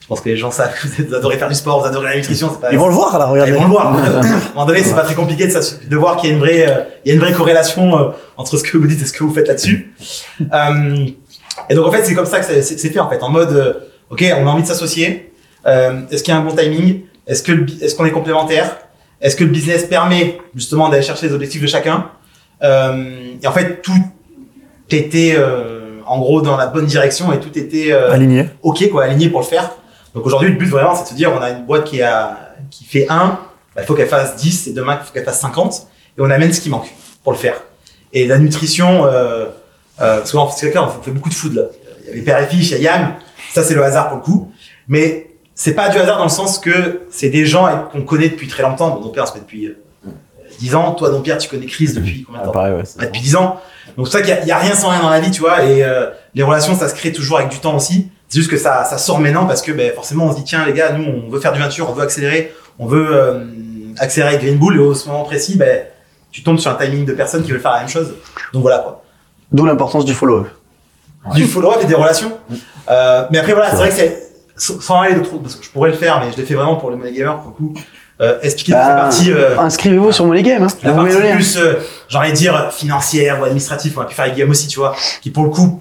Je 0.00 0.06
pense 0.08 0.20
que 0.22 0.28
les 0.28 0.36
gens 0.36 0.50
savent 0.50 0.74
que 0.74 1.02
vous 1.02 1.14
adorez 1.14 1.38
faire 1.38 1.48
du 1.48 1.54
sport, 1.54 1.80
vous 1.80 1.86
adorez 1.86 2.08
la 2.10 2.16
nutrition. 2.16 2.48
Pas, 2.48 2.72
Ils 2.72 2.78
vont 2.78 2.88
le 2.88 2.94
voir 2.94 3.16
là, 3.18 3.26
ils 3.28 3.30
regardez. 3.32 3.52
vont 3.52 3.62
le 3.64 3.68
voir. 3.70 3.86
à 3.94 3.98
un 4.00 4.22
moment 4.54 4.66
donné, 4.66 4.82
c'est 4.82 4.94
pas 4.94 5.02
très 5.04 5.14
compliqué 5.14 5.46
de, 5.46 5.96
voir 5.96 6.16
qu'il 6.16 6.30
y 6.30 6.32
a 6.32 6.34
une 6.34 6.40
vraie, 6.40 6.68
euh, 6.68 6.82
il 7.04 7.08
y 7.08 7.12
a 7.12 7.14
une 7.14 7.20
vraie 7.20 7.32
corrélation 7.32 7.96
euh, 7.96 8.08
entre 8.36 8.56
ce 8.56 8.64
que 8.64 8.76
vous 8.76 8.88
dites 8.88 9.00
et 9.00 9.04
ce 9.04 9.12
que 9.12 9.22
vous 9.22 9.32
faites 9.32 9.46
là-dessus. 9.46 9.94
Euh, 10.52 11.06
et 11.68 11.74
donc 11.76 11.86
en 11.86 11.92
fait, 11.92 12.04
c'est 12.04 12.14
comme 12.14 12.26
ça 12.26 12.40
que 12.40 12.46
c'est- 12.62 12.76
fait 12.88 12.98
en 12.98 13.08
fait, 13.08 13.22
en 13.22 13.28
mode, 13.30 13.86
ok, 14.10 14.24
on 14.38 14.46
a 14.48 14.50
envie 14.50 14.62
de 14.62 14.68
s'associer. 14.68 15.32
Est-ce 15.64 16.22
qu'il 16.24 16.34
y 16.34 16.36
a 16.36 16.40
un 16.40 16.44
bon 16.44 16.56
timing? 16.56 17.02
Est-ce 17.28 17.42
que 17.44 17.52
est-ce 17.84 17.94
qu'on 17.94 18.06
est 18.06 18.10
complémentaires? 18.10 18.78
Est-ce 19.20 19.36
que 19.36 19.44
le 19.44 19.50
business 19.50 19.84
permet 19.84 20.40
justement 20.56 20.88
d'aller 20.88 21.02
chercher 21.02 21.28
les 21.28 21.34
objectifs 21.34 21.60
de 21.62 21.66
chacun? 21.68 22.06
Et 22.62 23.46
en 23.46 23.52
fait, 23.52 23.82
tout 23.82 23.92
était 24.90 25.34
euh, 25.36 26.00
en 26.06 26.18
gros 26.18 26.42
dans 26.42 26.56
la 26.56 26.66
bonne 26.66 26.86
direction 26.86 27.32
et 27.32 27.40
tout 27.40 27.56
était 27.56 27.92
euh, 27.92 28.12
Aligné. 28.12 28.48
ok 28.62 28.90
quoi, 28.90 29.04
aligné 29.04 29.28
pour 29.28 29.40
le 29.40 29.46
faire. 29.46 29.70
Donc 30.14 30.26
aujourd'hui, 30.26 30.48
le 30.48 30.56
but 30.56 30.66
vraiment, 30.66 30.94
c'est 30.94 31.04
de 31.04 31.08
se 31.08 31.14
dire, 31.14 31.32
on 31.32 31.40
a 31.40 31.50
une 31.50 31.64
boîte 31.64 31.84
qui 31.84 32.02
a 32.02 32.54
qui 32.70 32.84
fait 32.84 33.06
1, 33.08 33.16
bah, 33.16 33.82
il 33.82 33.84
faut 33.84 33.94
qu'elle 33.94 34.08
fasse 34.08 34.36
10 34.36 34.68
et 34.68 34.72
demain, 34.72 34.98
il 35.00 35.06
faut 35.06 35.12
qu'elle 35.12 35.24
fasse 35.24 35.40
50 35.40 35.86
et 36.18 36.20
on 36.20 36.30
amène 36.30 36.52
ce 36.52 36.60
qui 36.60 36.68
manque 36.68 36.92
pour 37.22 37.32
le 37.32 37.38
faire. 37.38 37.62
Et 38.12 38.26
la 38.26 38.38
nutrition, 38.38 39.06
euh, 39.06 39.46
euh, 40.00 40.24
souvent, 40.24 40.50
c'est 40.50 40.70
clair, 40.70 40.84
on 40.84 41.02
fait 41.02 41.12
beaucoup 41.12 41.28
de 41.28 41.34
food 41.34 41.54
là. 41.54 41.62
Il 42.02 42.08
y 42.08 42.10
avait 42.10 42.22
Père 42.22 42.42
et 42.42 42.46
Fiche, 42.46 42.72
il 42.72 42.82
y 42.82 42.88
a 42.88 42.92
Yam, 42.96 43.14
ça 43.52 43.62
c'est 43.62 43.74
le 43.74 43.84
hasard 43.84 44.08
pour 44.08 44.18
le 44.18 44.24
coup. 44.24 44.52
Mais 44.88 45.30
c'est 45.54 45.74
pas 45.74 45.90
du 45.90 45.98
hasard 45.98 46.18
dans 46.18 46.24
le 46.24 46.30
sens 46.30 46.58
que 46.58 47.02
c'est 47.10 47.28
des 47.28 47.46
gens 47.46 47.88
qu'on 47.92 48.02
connaît 48.02 48.30
depuis 48.30 48.48
très 48.48 48.64
longtemps. 48.64 48.98
Bon, 48.98 49.10
Pierre, 49.10 49.24
on 49.24 49.26
se 49.28 49.32
fait 49.34 49.40
depuis 49.40 49.66
euh, 49.66 49.78
10 50.60 50.74
ans. 50.76 50.92
Toi, 50.92 51.10
Don 51.10 51.20
Pierre, 51.22 51.38
tu 51.38 51.48
connais 51.48 51.66
Chris 51.66 51.92
depuis 51.94 52.22
combien 52.24 52.40
de 52.40 52.44
Ah, 52.44 52.46
temps 52.46 52.52
pareil, 52.52 52.74
ouais. 52.74 52.82
depuis 53.00 53.20
10 53.20 53.36
ans. 53.36 53.60
Donc 53.96 54.06
c'est 54.06 54.12
ça 54.18 54.20
qu'il 54.22 54.46
y 54.48 54.52
a- 54.52 54.58
rien 54.58 54.74
sans 54.74 54.90
rien 54.90 55.00
dans 55.00 55.10
la 55.10 55.20
vie, 55.20 55.30
tu 55.30 55.40
vois. 55.40 55.64
Et 55.64 55.82
euh, 55.82 56.06
les 56.34 56.42
relations, 56.42 56.74
ça 56.76 56.88
se 56.88 56.94
crée 56.94 57.12
toujours 57.12 57.38
avec 57.38 57.50
du 57.50 57.58
temps 57.58 57.74
aussi. 57.76 58.08
C'est 58.28 58.38
juste 58.38 58.50
que 58.50 58.56
ça, 58.56 58.84
ça 58.84 58.98
sort 58.98 59.18
maintenant 59.18 59.46
parce 59.46 59.60
que 59.62 59.72
ben, 59.72 59.92
forcément, 59.92 60.26
on 60.26 60.32
se 60.32 60.36
dit 60.36 60.44
tiens 60.44 60.64
les 60.64 60.72
gars, 60.72 60.92
nous 60.92 61.04
on 61.04 61.28
veut 61.30 61.40
faire 61.40 61.52
du 61.52 61.58
venture, 61.60 61.90
on 61.90 61.92
veut 61.94 62.02
accélérer, 62.04 62.52
on 62.78 62.86
veut 62.86 63.08
euh, 63.10 63.44
accélérer 63.98 64.34
avec 64.34 64.42
Green 64.44 64.56
Bull. 64.58 64.76
Et 64.76 64.78
au 64.78 64.94
ce 64.94 65.08
moment 65.08 65.24
précis, 65.24 65.56
ben, 65.56 65.82
tu 66.30 66.44
tombes 66.44 66.58
sur 66.60 66.70
un 66.70 66.74
timing 66.74 67.04
de 67.04 67.12
personnes 67.12 67.42
qui 67.42 67.50
veulent 67.50 67.60
faire 67.60 67.72
la 67.72 67.80
même 67.80 67.88
chose. 67.88 68.14
Donc 68.52 68.62
voilà 68.62 68.78
quoi. 68.78 69.02
D'où 69.50 69.66
l'importance 69.66 70.04
du 70.04 70.14
follow-up. 70.14 70.46
Du 71.34 71.44
follow-up 71.44 71.80
et 71.82 71.86
des 71.86 71.94
relations. 71.96 72.38
Euh, 72.88 73.24
mais 73.32 73.38
après 73.38 73.52
voilà, 73.52 73.70
c'est 73.70 73.76
vrai 73.76 73.88
que 73.88 73.94
c'est 73.96 74.22
sans 74.56 74.80
sans 74.80 75.00
aller 75.00 75.14
de 75.14 75.20
trop, 75.20 75.38
parce 75.38 75.56
que 75.56 75.64
je 75.64 75.70
pourrais 75.70 75.90
le 75.90 75.96
faire, 75.96 76.20
mais 76.24 76.30
je 76.30 76.36
l'ai 76.36 76.44
fait 76.44 76.54
vraiment 76.54 76.76
pour 76.76 76.90
le 76.90 76.96
Money 76.96 77.12
Gamer 77.12 77.36
pour 77.40 77.48
le 77.50 77.56
coup. 77.56 77.74
Euh, 78.20 78.38
expliquer 78.42 78.72
toute 78.72 78.80
la 78.80 78.94
Bah, 78.94 79.00
partie. 79.02 79.32
euh, 79.32 79.58
Inscrivez-vous 79.58 80.12
sur 80.12 80.26
Money 80.26 80.42
Game, 80.42 80.62
hein. 80.62 80.66
La 80.82 80.92
partie 80.92 81.16
plus, 81.32 81.56
euh, 81.56 81.74
j'ai 82.08 82.18
envie 82.18 82.30
de 82.32 82.36
dire, 82.36 82.70
financière 82.70 83.40
ou 83.40 83.44
administrative, 83.44 83.94
on 83.96 84.02
a 84.02 84.04
pu 84.04 84.14
faire 84.14 84.24
avec 84.24 84.34
Guillaume 84.34 84.50
aussi, 84.50 84.66
tu 84.68 84.78
vois, 84.78 84.94
qui 85.22 85.30
pour 85.30 85.44
le 85.44 85.50
coup, 85.50 85.80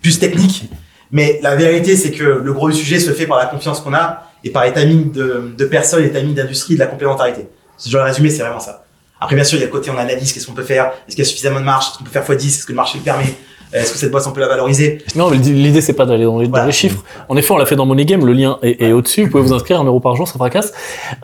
plus 0.00 0.18
technique. 0.20 0.70
Mais 1.10 1.40
la 1.42 1.56
vérité, 1.56 1.96
c'est 1.96 2.12
que 2.12 2.22
le 2.22 2.52
gros 2.52 2.70
du 2.70 2.76
sujet 2.76 3.00
se 3.00 3.10
fait 3.10 3.26
par 3.26 3.38
la 3.38 3.46
confiance 3.46 3.80
qu'on 3.80 3.92
a 3.94 4.22
et 4.44 4.50
par 4.50 4.64
les 4.64 4.72
timings 4.72 5.10
de, 5.10 5.52
de 5.58 5.64
personnes, 5.64 6.02
les 6.04 6.12
timings 6.12 6.34
d'industrie, 6.34 6.74
de 6.74 6.78
la 6.78 6.86
complémentarité. 6.86 7.48
Si 7.76 7.88
je 7.88 7.94
dois 7.96 8.04
le 8.04 8.10
résumer, 8.10 8.30
c'est 8.30 8.42
vraiment 8.42 8.60
ça. 8.60 8.84
Après, 9.20 9.34
bien 9.34 9.44
sûr, 9.44 9.58
il 9.58 9.62
y 9.62 9.64
a 9.64 9.66
le 9.66 9.72
côté, 9.72 9.90
on 9.90 9.98
analyse, 9.98 10.32
qu'est-ce 10.32 10.46
qu'on 10.46 10.52
peut 10.54 10.62
faire, 10.62 10.92
est-ce 11.08 11.16
qu'il 11.16 11.24
y 11.24 11.26
a 11.26 11.28
suffisamment 11.28 11.58
de 11.58 11.64
marge, 11.64 11.86
est-ce 11.88 11.98
qu'on 11.98 12.04
peut 12.04 12.10
faire 12.10 12.22
x10, 12.24 12.46
est-ce 12.46 12.66
que 12.66 12.72
le 12.72 12.76
marché 12.76 12.98
le 12.98 13.04
permet, 13.04 13.34
est-ce 13.72 13.92
que 13.92 13.98
cette 13.98 14.10
boîte, 14.10 14.26
on 14.26 14.32
peut 14.32 14.40
la 14.40 14.48
valoriser? 14.48 14.98
Non, 15.14 15.30
mais 15.30 15.36
l'idée, 15.38 15.80
c'est 15.80 15.92
pas 15.92 16.06
d'aller 16.06 16.24
dans 16.24 16.38
les, 16.38 16.46
dans 16.46 16.50
Voilà. 16.50 16.66
les 16.66 16.72
chiffres. 16.72 17.04
En 17.28 17.36
effet, 17.36 17.52
on 17.52 17.56
l'a 17.58 17.66
fait 17.66 17.76
dans 17.76 17.86
Money 17.86 18.04
Game, 18.04 18.24
le 18.26 18.32
lien 18.32 18.58
est, 18.62 18.80
est 18.82 18.92
au-dessus. 18.92 19.24
Vous 19.24 19.30
pouvez 19.30 19.42
vous 19.42 19.52
inscrire, 19.52 19.80
un 19.80 19.84
euro 19.84 20.00
par 20.00 20.16
jour, 20.16 20.26
ça 20.26 20.34
fracasse. 20.34 20.72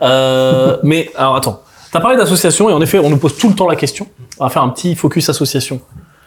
Euh, 0.01 0.77
mais, 0.83 1.09
alors 1.15 1.35
attends. 1.35 1.61
T'as 1.91 1.99
parlé 2.01 2.17
d'association, 2.17 2.69
et 2.69 2.73
en 2.73 2.81
effet, 2.81 2.99
on 2.99 3.09
nous 3.09 3.17
pose 3.17 3.37
tout 3.37 3.49
le 3.49 3.55
temps 3.55 3.67
la 3.67 3.75
question. 3.75 4.07
On 4.39 4.43
va 4.43 4.49
faire 4.49 4.61
un 4.63 4.69
petit 4.69 4.93
focus 4.95 5.29
association. 5.29 5.81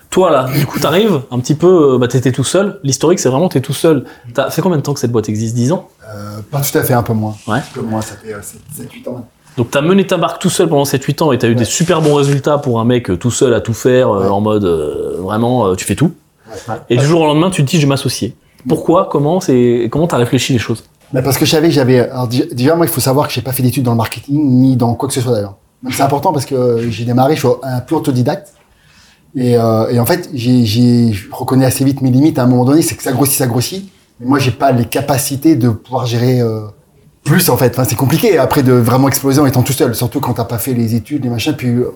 Toi, 0.08 0.30
là, 0.32 0.48
du 0.52 0.66
coup, 0.66 0.80
t'arrives 0.80 1.20
un 1.30 1.38
petit 1.38 1.54
peu, 1.54 1.94
euh, 1.94 1.98
bah, 1.98 2.08
t'étais 2.08 2.32
tout 2.32 2.42
seul. 2.42 2.80
L'historique, 2.82 3.20
c'est 3.20 3.28
vraiment 3.28 3.48
t'es 3.48 3.60
tout 3.60 3.72
seul. 3.74 4.04
T'as 4.34 4.50
fait 4.50 4.60
combien 4.60 4.78
de 4.78 4.82
temps 4.82 4.92
que 4.94 4.98
cette 5.00 5.12
boîte 5.12 5.28
existe? 5.28 5.54
10 5.54 5.70
ans? 5.72 5.88
Euh, 6.12 6.40
pas 6.50 6.60
tout 6.60 6.76
à 6.76 6.82
fait, 6.82 6.94
un 6.94 7.02
peu 7.04 7.12
moins. 7.12 7.36
Ouais. 7.46 7.58
Un 7.58 7.62
peu 7.74 7.82
moins, 7.82 8.00
ça 8.00 8.14
fait 8.16 8.32
7-8 8.32 9.08
ans 9.08 9.28
Donc 9.56 9.70
t'as 9.70 9.80
mené 9.80 10.06
ta 10.06 10.16
barque 10.16 10.40
tout 10.40 10.50
seul 10.50 10.68
pendant 10.68 10.84
7-8 10.84 11.22
ans 11.22 11.32
et 11.32 11.38
t'as 11.38 11.48
eu 11.48 11.54
des 11.54 11.64
super 11.64 12.00
bons 12.00 12.14
résultats 12.14 12.58
pour 12.58 12.80
un 12.80 12.84
mec 12.84 13.10
euh, 13.10 13.16
tout 13.16 13.30
seul 13.30 13.54
à 13.54 13.60
tout 13.60 13.74
faire, 13.74 14.08
euh, 14.10 14.28
en 14.28 14.40
mode 14.40 14.64
euh, 14.64 15.18
vraiment 15.20 15.66
euh, 15.66 15.74
tu 15.74 15.84
fais 15.84 15.96
tout. 15.96 16.12
Ouais. 16.68 16.76
Et 16.88 16.96
du 16.96 17.04
jour 17.04 17.20
au 17.20 17.26
lendemain 17.26 17.50
tu 17.50 17.64
te 17.64 17.70
dis 17.70 17.76
je 17.76 17.82
vais 17.82 17.88
m'associer. 17.88 18.34
Pourquoi? 18.68 19.08
Comment? 19.10 19.40
C'est 19.40 19.88
Comment 19.90 20.06
t'as 20.06 20.18
réfléchi 20.18 20.52
les 20.52 20.58
choses? 20.58 20.84
Parce 21.12 21.38
que 21.38 21.44
je 21.44 21.50
savais 21.50 21.68
que 21.68 21.74
j'avais. 21.74 22.08
Déjà, 22.52 22.76
moi, 22.76 22.86
il 22.86 22.88
faut 22.88 23.00
savoir 23.00 23.26
que 23.26 23.32
j'ai 23.32 23.40
pas 23.40 23.52
fait 23.52 23.64
d'études 23.64 23.82
dans 23.82 23.92
le 23.92 23.96
marketing 23.96 24.38
ni 24.38 24.76
dans 24.76 24.94
quoi 24.94 25.08
que 25.08 25.14
ce 25.14 25.20
soit 25.20 25.32
d'ailleurs. 25.32 25.56
C'est 25.90 26.02
important 26.02 26.32
parce 26.32 26.44
que 26.44 26.88
j'ai 26.88 27.04
démarré, 27.04 27.34
je 27.34 27.40
suis 27.40 27.48
un 27.62 27.80
peu 27.80 27.96
autodidacte. 27.96 28.52
Et, 29.34 29.52
et 29.52 29.98
en 29.98 30.06
fait, 30.06 30.28
j'ai, 30.34 31.12
reconnais 31.32 31.64
assez 31.64 31.84
vite 31.84 32.00
mes 32.02 32.10
limites 32.10 32.38
à 32.38 32.44
un 32.44 32.46
moment 32.46 32.64
donné, 32.64 32.82
c'est 32.82 32.94
que 32.94 33.02
ça 33.02 33.12
grossit, 33.12 33.38
ça 33.38 33.46
grossit. 33.46 33.90
Mais 34.20 34.26
moi, 34.26 34.38
j'ai 34.38 34.52
pas 34.52 34.72
les 34.72 34.84
capacités 34.84 35.56
de 35.56 35.70
pouvoir 35.70 36.06
gérer 36.06 36.42
plus 37.24 37.48
en 37.50 37.56
fait. 37.56 37.72
Enfin, 37.72 37.84
c'est 37.84 37.96
compliqué 37.96 38.38
après 38.38 38.62
de 38.62 38.72
vraiment 38.72 39.08
exploser 39.08 39.40
en 39.40 39.46
étant 39.46 39.62
tout 39.62 39.72
seul, 39.72 39.94
surtout 39.94 40.20
quand 40.20 40.34
t'as 40.34 40.44
pas 40.44 40.58
fait 40.58 40.74
les 40.74 40.94
études, 40.94 41.24
les 41.24 41.30
machins. 41.30 41.54
Puis 41.56 41.68
euh, 41.68 41.90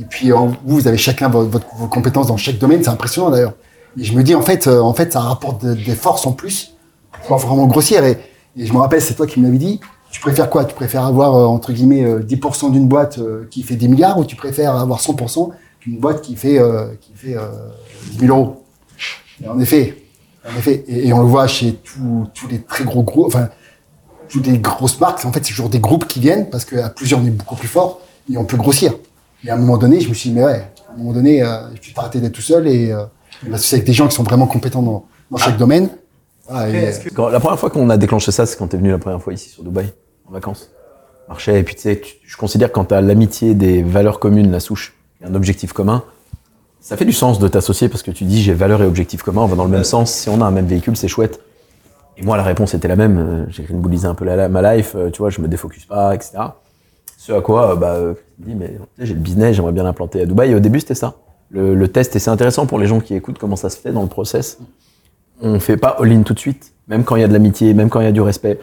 Et 0.00 0.04
puis, 0.04 0.30
vous, 0.30 0.54
vous 0.64 0.86
avez 0.86 0.98
chacun 0.98 1.28
vos, 1.28 1.44
votre- 1.44 1.66
vos 1.76 1.88
compétences 1.88 2.26
dans 2.28 2.36
chaque 2.36 2.58
domaine. 2.58 2.82
C'est 2.82 2.90
impressionnant 2.90 3.30
d'ailleurs. 3.30 3.54
Et 3.98 4.04
je 4.04 4.14
me 4.16 4.22
dis, 4.22 4.34
en 4.34 4.42
fait, 4.42 4.66
euh, 4.66 4.80
en 4.80 4.92
fait, 4.94 5.12
ça 5.12 5.20
rapporte 5.20 5.64
de- 5.64 5.74
des 5.74 5.94
forces 5.94 6.26
en 6.26 6.32
plus 6.32 6.74
pouvoir 7.22 7.40
vraiment 7.40 7.66
grossir. 7.66 8.04
Et, 8.04 8.18
je 8.56 8.72
me 8.72 8.78
rappelle, 8.78 9.00
c'est 9.00 9.14
toi 9.14 9.26
qui 9.26 9.40
me 9.40 9.56
dit. 9.56 9.80
Tu 10.10 10.20
préfères 10.20 10.48
quoi? 10.50 10.64
Tu 10.64 10.74
préfères 10.74 11.04
avoir, 11.04 11.34
euh, 11.34 11.44
entre 11.46 11.72
guillemets, 11.72 12.04
euh, 12.04 12.20
10% 12.22 12.70
d'une 12.70 12.86
boîte 12.86 13.18
qui 13.50 13.62
fait 13.62 13.74
10 13.76 13.88
milliards 13.88 14.18
ou 14.18 14.24
tu 14.24 14.36
préfères 14.36 14.76
avoir 14.76 15.00
100% 15.00 15.50
d'une 15.80 15.98
boîte 15.98 16.20
qui 16.22 16.36
fait, 16.36 16.60
qui 17.00 17.12
fait 17.14 17.36
euh, 17.36 17.48
10 18.12 18.18
000 18.26 18.36
euros? 18.38 18.62
Et 19.42 19.48
En 19.48 19.58
effet. 19.58 19.96
En 20.46 20.56
effet. 20.58 20.84
Et, 20.88 21.12
on 21.12 21.20
le 21.20 21.26
voit 21.26 21.46
chez 21.46 21.72
tous 21.74 22.48
les 22.50 22.60
très 22.62 22.84
gros 22.84 23.02
groupes. 23.02 23.26
Enfin, 23.34 23.48
toutes 24.28 24.46
les 24.46 24.58
grosses 24.58 25.00
marques, 25.00 25.24
en 25.24 25.32
fait, 25.32 25.44
c'est 25.44 25.50
toujours 25.52 25.68
des 25.68 25.80
groupes 25.80 26.06
qui 26.06 26.20
viennent 26.20 26.48
parce 26.50 26.64
qu'à 26.64 26.88
plusieurs, 26.90 27.20
on 27.20 27.26
est 27.26 27.30
beaucoup 27.30 27.56
plus 27.56 27.68
fort 27.68 28.00
et 28.32 28.36
on 28.36 28.44
peut 28.44 28.56
grossir. 28.56 28.94
Et 29.44 29.50
à 29.50 29.54
un 29.54 29.58
moment 29.58 29.78
donné, 29.78 30.00
je 30.00 30.08
me 30.08 30.14
suis 30.14 30.30
dit, 30.30 30.36
mais 30.36 30.44
ouais, 30.44 30.70
à 30.88 30.94
un 30.94 30.96
moment 30.98 31.12
donné, 31.12 31.42
euh, 31.42 31.60
tu 31.80 31.92
peux 31.92 32.00
arrêter 32.00 32.20
d'être 32.20 32.32
tout 32.32 32.42
seul 32.42 32.66
et 32.68 32.90
euh, 32.92 33.04
m'associer 33.46 33.76
avec 33.76 33.86
des 33.86 33.92
gens 33.92 34.08
qui 34.08 34.14
sont 34.14 34.22
vraiment 34.24 34.46
compétents 34.46 34.82
dans, 34.82 35.04
dans 35.30 35.36
chaque 35.38 35.56
domaine. 35.56 35.88
Et, 36.50 36.52
euh, 36.76 36.92
Quand- 37.14 37.28
la 37.28 37.40
première 37.40 37.58
fois 37.58 37.70
qu'on 37.70 37.88
a 37.90 37.96
déclenché 37.96 38.32
ça, 38.32 38.46
c'est 38.46 38.56
quand 38.56 38.68
t'es 38.68 38.76
venu 38.78 38.90
la 38.90 38.98
première 38.98 39.20
fois 39.22 39.32
ici 39.32 39.48
sur 39.50 39.62
Dubaï, 39.62 39.92
en 40.28 40.32
vacances. 40.32 40.70
Marché, 41.28 41.58
et 41.58 41.62
puis 41.62 41.74
tu 41.74 41.82
sais, 41.82 42.00
tu- 42.00 42.14
je 42.26 42.36
considère 42.38 42.68
que 42.68 42.74
quand 42.74 42.86
t'as 42.86 43.00
l'amitié, 43.02 43.54
des 43.54 43.82
valeurs 43.82 44.18
communes, 44.18 44.50
la 44.50 44.60
souche, 44.60 44.94
et 45.22 45.26
un 45.26 45.34
objectif 45.34 45.72
commun, 45.74 46.02
ça 46.80 46.96
fait 46.96 47.04
du 47.04 47.12
sens 47.12 47.38
de 47.38 47.48
t'associer 47.48 47.88
parce 47.90 48.02
que 48.02 48.10
tu 48.10 48.24
dis 48.24 48.42
j'ai 48.42 48.54
valeurs 48.54 48.82
et 48.82 48.86
objectifs 48.86 49.22
communs, 49.22 49.42
on 49.42 49.46
va 49.46 49.56
dans 49.56 49.64
le 49.64 49.70
même 49.70 49.84
sens, 49.84 50.10
si 50.12 50.28
on 50.30 50.40
a 50.40 50.46
un 50.46 50.50
même 50.50 50.66
véhicule, 50.66 50.96
c'est 50.96 51.08
chouette. 51.08 51.38
Et 52.18 52.22
moi, 52.24 52.36
la 52.36 52.42
réponse 52.42 52.74
était 52.74 52.88
la 52.88 52.96
même. 52.96 53.18
euh, 53.18 53.44
J'ai 53.48 53.62
greenbullisé 53.62 54.06
un 54.06 54.14
peu 54.14 54.24
ma 54.48 54.76
life, 54.76 54.94
euh, 54.96 55.10
tu 55.10 55.18
vois, 55.18 55.30
je 55.30 55.40
me 55.40 55.46
défocus 55.48 55.86
pas, 55.86 56.14
etc. 56.14 56.38
Ce 57.16 57.32
à 57.32 57.40
quoi, 57.40 57.72
euh, 57.72 57.76
bah, 57.76 57.96
je 57.98 58.44
me 58.44 58.50
dis, 58.50 58.54
mais 58.56 58.76
j'ai 58.98 59.14
le 59.14 59.20
business, 59.20 59.54
j'aimerais 59.54 59.72
bien 59.72 59.84
l'implanter 59.84 60.20
à 60.20 60.26
Dubaï. 60.26 60.50
Et 60.50 60.54
au 60.54 60.60
début, 60.60 60.80
c'était 60.80 60.94
ça. 60.94 61.14
Le, 61.50 61.86
test, 61.86 62.14
et 62.14 62.18
c'est 62.18 62.30
intéressant 62.30 62.66
pour 62.66 62.78
les 62.78 62.86
gens 62.86 63.00
qui 63.00 63.14
écoutent 63.14 63.38
comment 63.38 63.56
ça 63.56 63.70
se 63.70 63.78
fait 63.78 63.92
dans 63.92 64.02
le 64.02 64.08
process. 64.08 64.58
On 65.40 65.60
fait 65.60 65.76
pas 65.76 65.96
all-in 66.00 66.22
tout 66.22 66.34
de 66.34 66.38
suite, 66.38 66.72
même 66.88 67.04
quand 67.04 67.16
il 67.16 67.22
y 67.22 67.24
a 67.24 67.28
de 67.28 67.32
l'amitié, 67.32 67.72
même 67.72 67.88
quand 67.88 68.00
il 68.00 68.04
y 68.04 68.08
a 68.08 68.12
du 68.12 68.20
respect. 68.20 68.58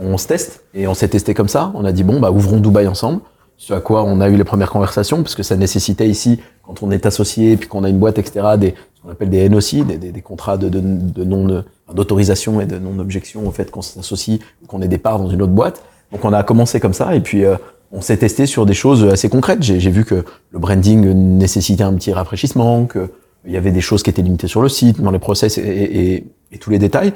On 0.00 0.18
se 0.18 0.28
teste, 0.28 0.62
et 0.74 0.86
on 0.86 0.94
s'est 0.94 1.08
testé 1.08 1.34
comme 1.34 1.48
ça. 1.48 1.72
On 1.74 1.84
a 1.84 1.90
dit, 1.92 2.04
bon, 2.04 2.20
bah, 2.20 2.30
ouvrons 2.30 2.60
Dubaï 2.60 2.86
ensemble. 2.86 3.22
Ce 3.60 3.74
à 3.74 3.80
quoi 3.80 4.04
on 4.04 4.20
a 4.20 4.28
eu 4.28 4.36
les 4.36 4.44
premières 4.44 4.70
conversations, 4.70 5.22
parce 5.22 5.34
que 5.34 5.42
ça 5.42 5.56
nécessitait 5.56 6.08
ici, 6.08 6.38
quand 6.62 6.82
on 6.82 6.90
est 6.92 7.04
associé, 7.06 7.56
puis 7.56 7.68
qu'on 7.68 7.82
a 7.82 7.88
une 7.88 7.98
boîte, 7.98 8.18
etc., 8.18 8.46
des, 8.56 8.74
ce 8.94 9.02
qu'on 9.02 9.10
appelle 9.10 9.30
des 9.30 9.48
NOC, 9.48 9.84
des, 9.86 9.98
des, 9.98 10.12
des 10.12 10.22
contrats 10.22 10.56
de, 10.56 10.68
de, 10.68 10.80
de 10.80 11.24
non, 11.24 11.64
d'autorisation 11.92 12.60
et 12.60 12.66
de 12.66 12.78
non-objection 12.78 13.46
au 13.46 13.50
fait 13.50 13.70
qu'on 13.70 13.82
s'associe 13.82 14.38
ou 14.62 14.66
qu'on 14.66 14.80
ait 14.80 14.88
des 14.88 14.98
parts 14.98 15.18
dans 15.18 15.28
une 15.28 15.42
autre 15.42 15.52
boîte. 15.52 15.82
Donc 16.12 16.24
on 16.24 16.32
a 16.32 16.42
commencé 16.44 16.78
comme 16.78 16.92
ça, 16.94 17.14
et 17.16 17.20
puis 17.20 17.44
euh, 17.44 17.56
on 17.90 18.00
s'est 18.00 18.16
testé 18.18 18.46
sur 18.46 18.64
des 18.64 18.74
choses 18.74 19.04
assez 19.04 19.28
concrètes. 19.28 19.62
J'ai 19.62 19.80
j'ai 19.80 19.90
vu 19.90 20.04
que 20.04 20.24
le 20.52 20.58
branding 20.58 21.12
nécessitait 21.36 21.82
un 21.82 21.94
petit 21.94 22.12
rafraîchissement, 22.12 22.86
que 22.86 23.10
il 23.44 23.52
y 23.52 23.56
avait 23.56 23.72
des 23.72 23.80
choses 23.80 24.02
qui 24.04 24.10
étaient 24.10 24.22
limitées 24.22 24.48
sur 24.48 24.62
le 24.62 24.68
site, 24.68 25.00
dans 25.00 25.10
les 25.10 25.18
process 25.18 25.58
et, 25.58 25.62
et, 25.62 26.24
et- 26.52 26.58
tous 26.58 26.70
les 26.70 26.78
détails. 26.78 27.12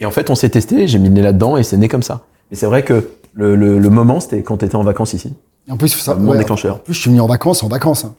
Et 0.00 0.06
en 0.06 0.10
fait, 0.10 0.30
on 0.30 0.34
s'est 0.34 0.48
testé, 0.50 0.86
j'ai 0.88 0.98
mis 0.98 1.08
le 1.08 1.14
nez 1.14 1.22
là-dedans 1.22 1.56
et 1.56 1.62
c'est 1.62 1.76
né 1.76 1.88
comme 1.88 2.02
ça. 2.02 2.22
Mais 2.50 2.56
c'est 2.56 2.66
vrai 2.66 2.82
que 2.82 3.08
le, 3.34 3.56
le, 3.56 3.78
le 3.78 3.90
moment, 3.90 4.20
c'était 4.20 4.42
quand 4.42 4.58
tu 4.58 4.64
étais 4.64 4.76
en 4.76 4.82
vacances 4.84 5.12
ici. 5.14 5.32
Et 5.68 5.72
en 5.72 5.76
plus, 5.76 5.88
ça, 5.88 6.14
ouais, 6.14 6.38
déclencheur. 6.38 6.76
en 6.76 6.78
plus, 6.78 6.94
je 6.94 7.00
suis 7.00 7.10
venu 7.10 7.20
en 7.20 7.26
vacances, 7.26 7.62
en 7.62 7.68
vacances. 7.68 8.04
Hein. 8.04 8.14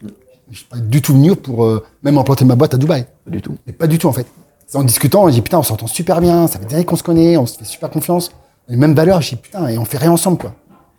Je 0.52 0.58
suis 0.58 0.66
pas 0.66 0.78
du 0.78 1.02
tout 1.02 1.14
venu 1.14 1.36
pour 1.36 1.66
euh, 1.66 1.84
même 2.04 2.18
implanter 2.18 2.46
ma 2.46 2.56
boîte 2.56 2.74
à 2.74 2.78
Dubaï. 2.78 3.06
Pas 3.26 3.32
du 3.32 3.42
tout. 3.42 3.56
Pas 3.78 3.88
du 3.88 3.98
tout, 3.98 4.08
en 4.08 4.14
fait. 4.14 4.28
En 4.74 4.84
discutant, 4.84 5.28
j'ai 5.30 5.36
dit, 5.36 5.42
putain, 5.42 5.60
on 5.60 5.64
s'entend 5.64 5.88
super 5.88 6.20
bien, 6.20 6.48
ça 6.48 6.60
fait 6.60 6.66
des 6.66 6.76
années 6.76 6.86
qu'on 6.86 6.98
se 6.98 7.04
connaît, 7.04 7.38
on 7.38 7.46
se 7.46 7.58
fait 7.58 7.66
super 7.66 7.90
confiance. 7.90 8.32
On 8.68 8.72
a 8.72 8.72
les 8.72 8.78
mêmes 8.78 8.94
valeurs, 8.94 9.22
j'ai 9.22 9.38
dit, 9.38 9.42
putain, 9.42 9.68
et 9.68 9.78
on 9.78 9.86
fait 9.86 9.98
rien 9.98 10.12
ensemble, 10.12 10.38
quoi. 10.38 10.54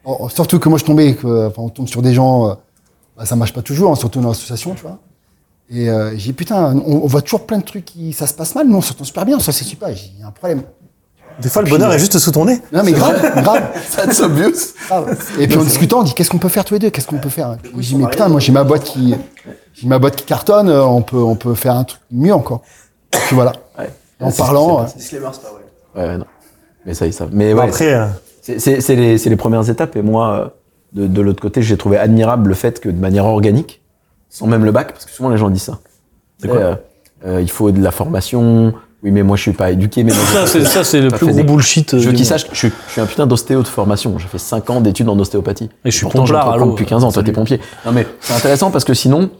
Oh, 0.04 0.16
oh, 0.20 0.28
surtout 0.30 0.58
que 0.58 0.70
moi, 0.70 0.78
je 0.78 0.84
tombais, 0.84 1.14
que, 1.14 1.48
enfin, 1.48 1.62
on 1.62 1.68
tombe 1.68 1.86
sur 1.86 2.00
des 2.00 2.14
gens, 2.14 2.48
euh, 2.48 2.54
bah, 3.16 3.26
ça 3.26 3.36
marche 3.36 3.52
pas 3.52 3.60
toujours, 3.60 3.92
hein, 3.92 3.94
surtout 3.94 4.20
dans 4.20 4.28
l'association, 4.28 4.74
tu 4.74 4.82
vois. 4.82 4.98
Et 5.70 5.90
euh, 5.90 6.12
j'ai 6.12 6.28
dit, 6.28 6.32
putain, 6.32 6.74
on, 6.76 7.02
on 7.02 7.06
voit 7.06 7.20
toujours 7.20 7.44
plein 7.46 7.58
de 7.58 7.64
trucs 7.64 7.84
qui, 7.84 8.14
ça 8.14 8.26
se 8.26 8.32
passe 8.32 8.54
mal, 8.54 8.66
mais 8.66 8.74
on 8.74 8.80
s'entend 8.80 9.04
super 9.04 9.26
bien, 9.26 9.38
ça 9.38 9.52
c'est 9.52 9.64
super, 9.64 9.94
j'ai 9.94 10.12
un 10.24 10.30
problème. 10.30 10.62
Des 11.40 11.48
fois, 11.48 11.62
le 11.62 11.70
bonheur 11.70 11.92
est 11.92 11.98
juste 11.98 12.18
sous 12.18 12.32
ton 12.32 12.44
nez. 12.46 12.60
Non, 12.72 12.82
mais 12.84 12.92
grave, 12.92 13.20
grave. 13.42 13.62
That's 13.96 14.20
obvious. 14.20 14.74
grave. 14.88 15.16
Et 15.38 15.46
puis 15.46 15.56
en 15.56 15.62
discutant, 15.64 16.00
on 16.00 16.02
dit, 16.02 16.14
qu'est-ce 16.14 16.30
qu'on 16.30 16.38
peut 16.38 16.48
faire 16.48 16.64
tous 16.64 16.74
les 16.74 16.80
deux, 16.80 16.90
qu'est-ce 16.90 17.06
qu'on 17.06 17.18
peut 17.18 17.28
faire? 17.28 17.56
J'ai 17.76 17.80
dit, 17.80 17.96
mais 17.96 18.08
putain, 18.08 18.28
moi 18.28 18.40
j'ai 18.40 18.52
ma 18.52 18.64
boîte 18.64 18.84
qui, 18.84 19.14
j'ai 19.74 19.86
ma 19.86 19.98
boîte 19.98 20.16
qui 20.16 20.24
cartonne, 20.24 20.68
euh, 20.68 20.82
on 20.84 21.02
peut, 21.02 21.16
on 21.16 21.36
peut 21.36 21.54
faire 21.54 21.74
un 21.74 21.84
truc 21.84 22.00
mieux 22.10 22.34
encore. 22.34 22.62
Et 23.12 23.18
puis 23.26 23.34
voilà. 23.36 23.52
Ouais. 23.78 23.90
En 24.20 24.32
parlant, 24.32 24.86
c'est- 24.88 25.16
euh, 25.16 25.20
pas 25.20 25.30
vrai. 25.30 25.62
Ouais, 26.04 26.10
ouais, 26.12 26.18
non. 26.18 26.26
Mais 26.84 26.94
ça, 26.94 27.06
ils 27.06 27.12
savent. 27.12 27.30
Mais 27.32 27.52
ouais, 27.54 27.62
Après, 27.68 27.94
euh, 27.94 28.06
C'est- 28.42 28.58
C'est 28.58 28.80
c'est 28.80 28.96
les, 28.96 29.18
c'est 29.18 29.30
les 29.30 29.36
premières 29.36 29.68
étapes. 29.70 29.94
Et 29.96 30.02
moi, 30.02 30.32
euh, 30.32 30.48
de, 31.02 31.06
de 31.06 31.20
l'autre 31.20 31.40
côté, 31.40 31.62
j'ai 31.62 31.76
trouvé 31.76 31.98
admirable 31.98 32.48
le 32.48 32.54
fait 32.54 32.80
que 32.80 32.88
de 32.88 32.98
manière 32.98 33.26
organique, 33.26 33.82
sans 34.30 34.46
même 34.46 34.64
le 34.64 34.72
bac, 34.72 34.92
parce 34.92 35.04
que 35.04 35.10
souvent 35.12 35.28
les 35.28 35.36
gens 35.36 35.50
disent 35.50 35.62
ça. 35.62 35.78
C'est 36.40 36.48
euh, 36.50 36.74
euh, 37.26 37.40
il 37.42 37.50
faut 37.50 37.70
de 37.70 37.82
la 37.82 37.90
formation. 37.90 38.72
Oui, 39.02 39.10
mais 39.12 39.22
moi, 39.22 39.36
je 39.36 39.42
suis 39.42 39.52
pas 39.52 39.70
éduqué. 39.70 40.02
Mais 40.02 40.10
Ça, 40.10 40.46
c'est, 40.46 40.64
ça, 40.64 40.82
c'est 40.82 41.00
le 41.00 41.08
plus 41.10 41.26
gros 41.26 41.36
des- 41.36 41.44
bullshit. 41.44 41.92
je 41.92 41.96
veux 42.06 42.10
qu'ils 42.10 42.20
monde. 42.20 42.24
sachent 42.26 42.44
que 42.48 42.54
je, 42.54 42.58
suis- 42.58 42.72
je 42.88 42.92
suis 42.92 43.00
un 43.00 43.06
putain 43.06 43.26
d'ostéo 43.28 43.62
de 43.62 43.68
formation. 43.68 44.18
J'ai 44.18 44.26
fait 44.26 44.38
5 44.38 44.68
ans 44.70 44.80
d'études 44.80 45.08
en 45.08 45.18
ostéopathie. 45.18 45.70
Et 45.84 45.90
je 45.90 45.96
suis 45.96 46.02
Pourtant, 46.04 46.20
pomplard, 46.20 46.66
depuis 46.66 46.84
15 46.84 47.04
ans. 47.04 47.12
Toi, 47.12 47.22
t'es 47.22 47.30
pompier. 47.32 47.60
Non, 47.86 47.92
mais 47.92 48.06
c'est 48.20 48.34
intéressant 48.34 48.70
parce 48.72 48.84
que 48.84 48.94
sinon, 48.94 49.30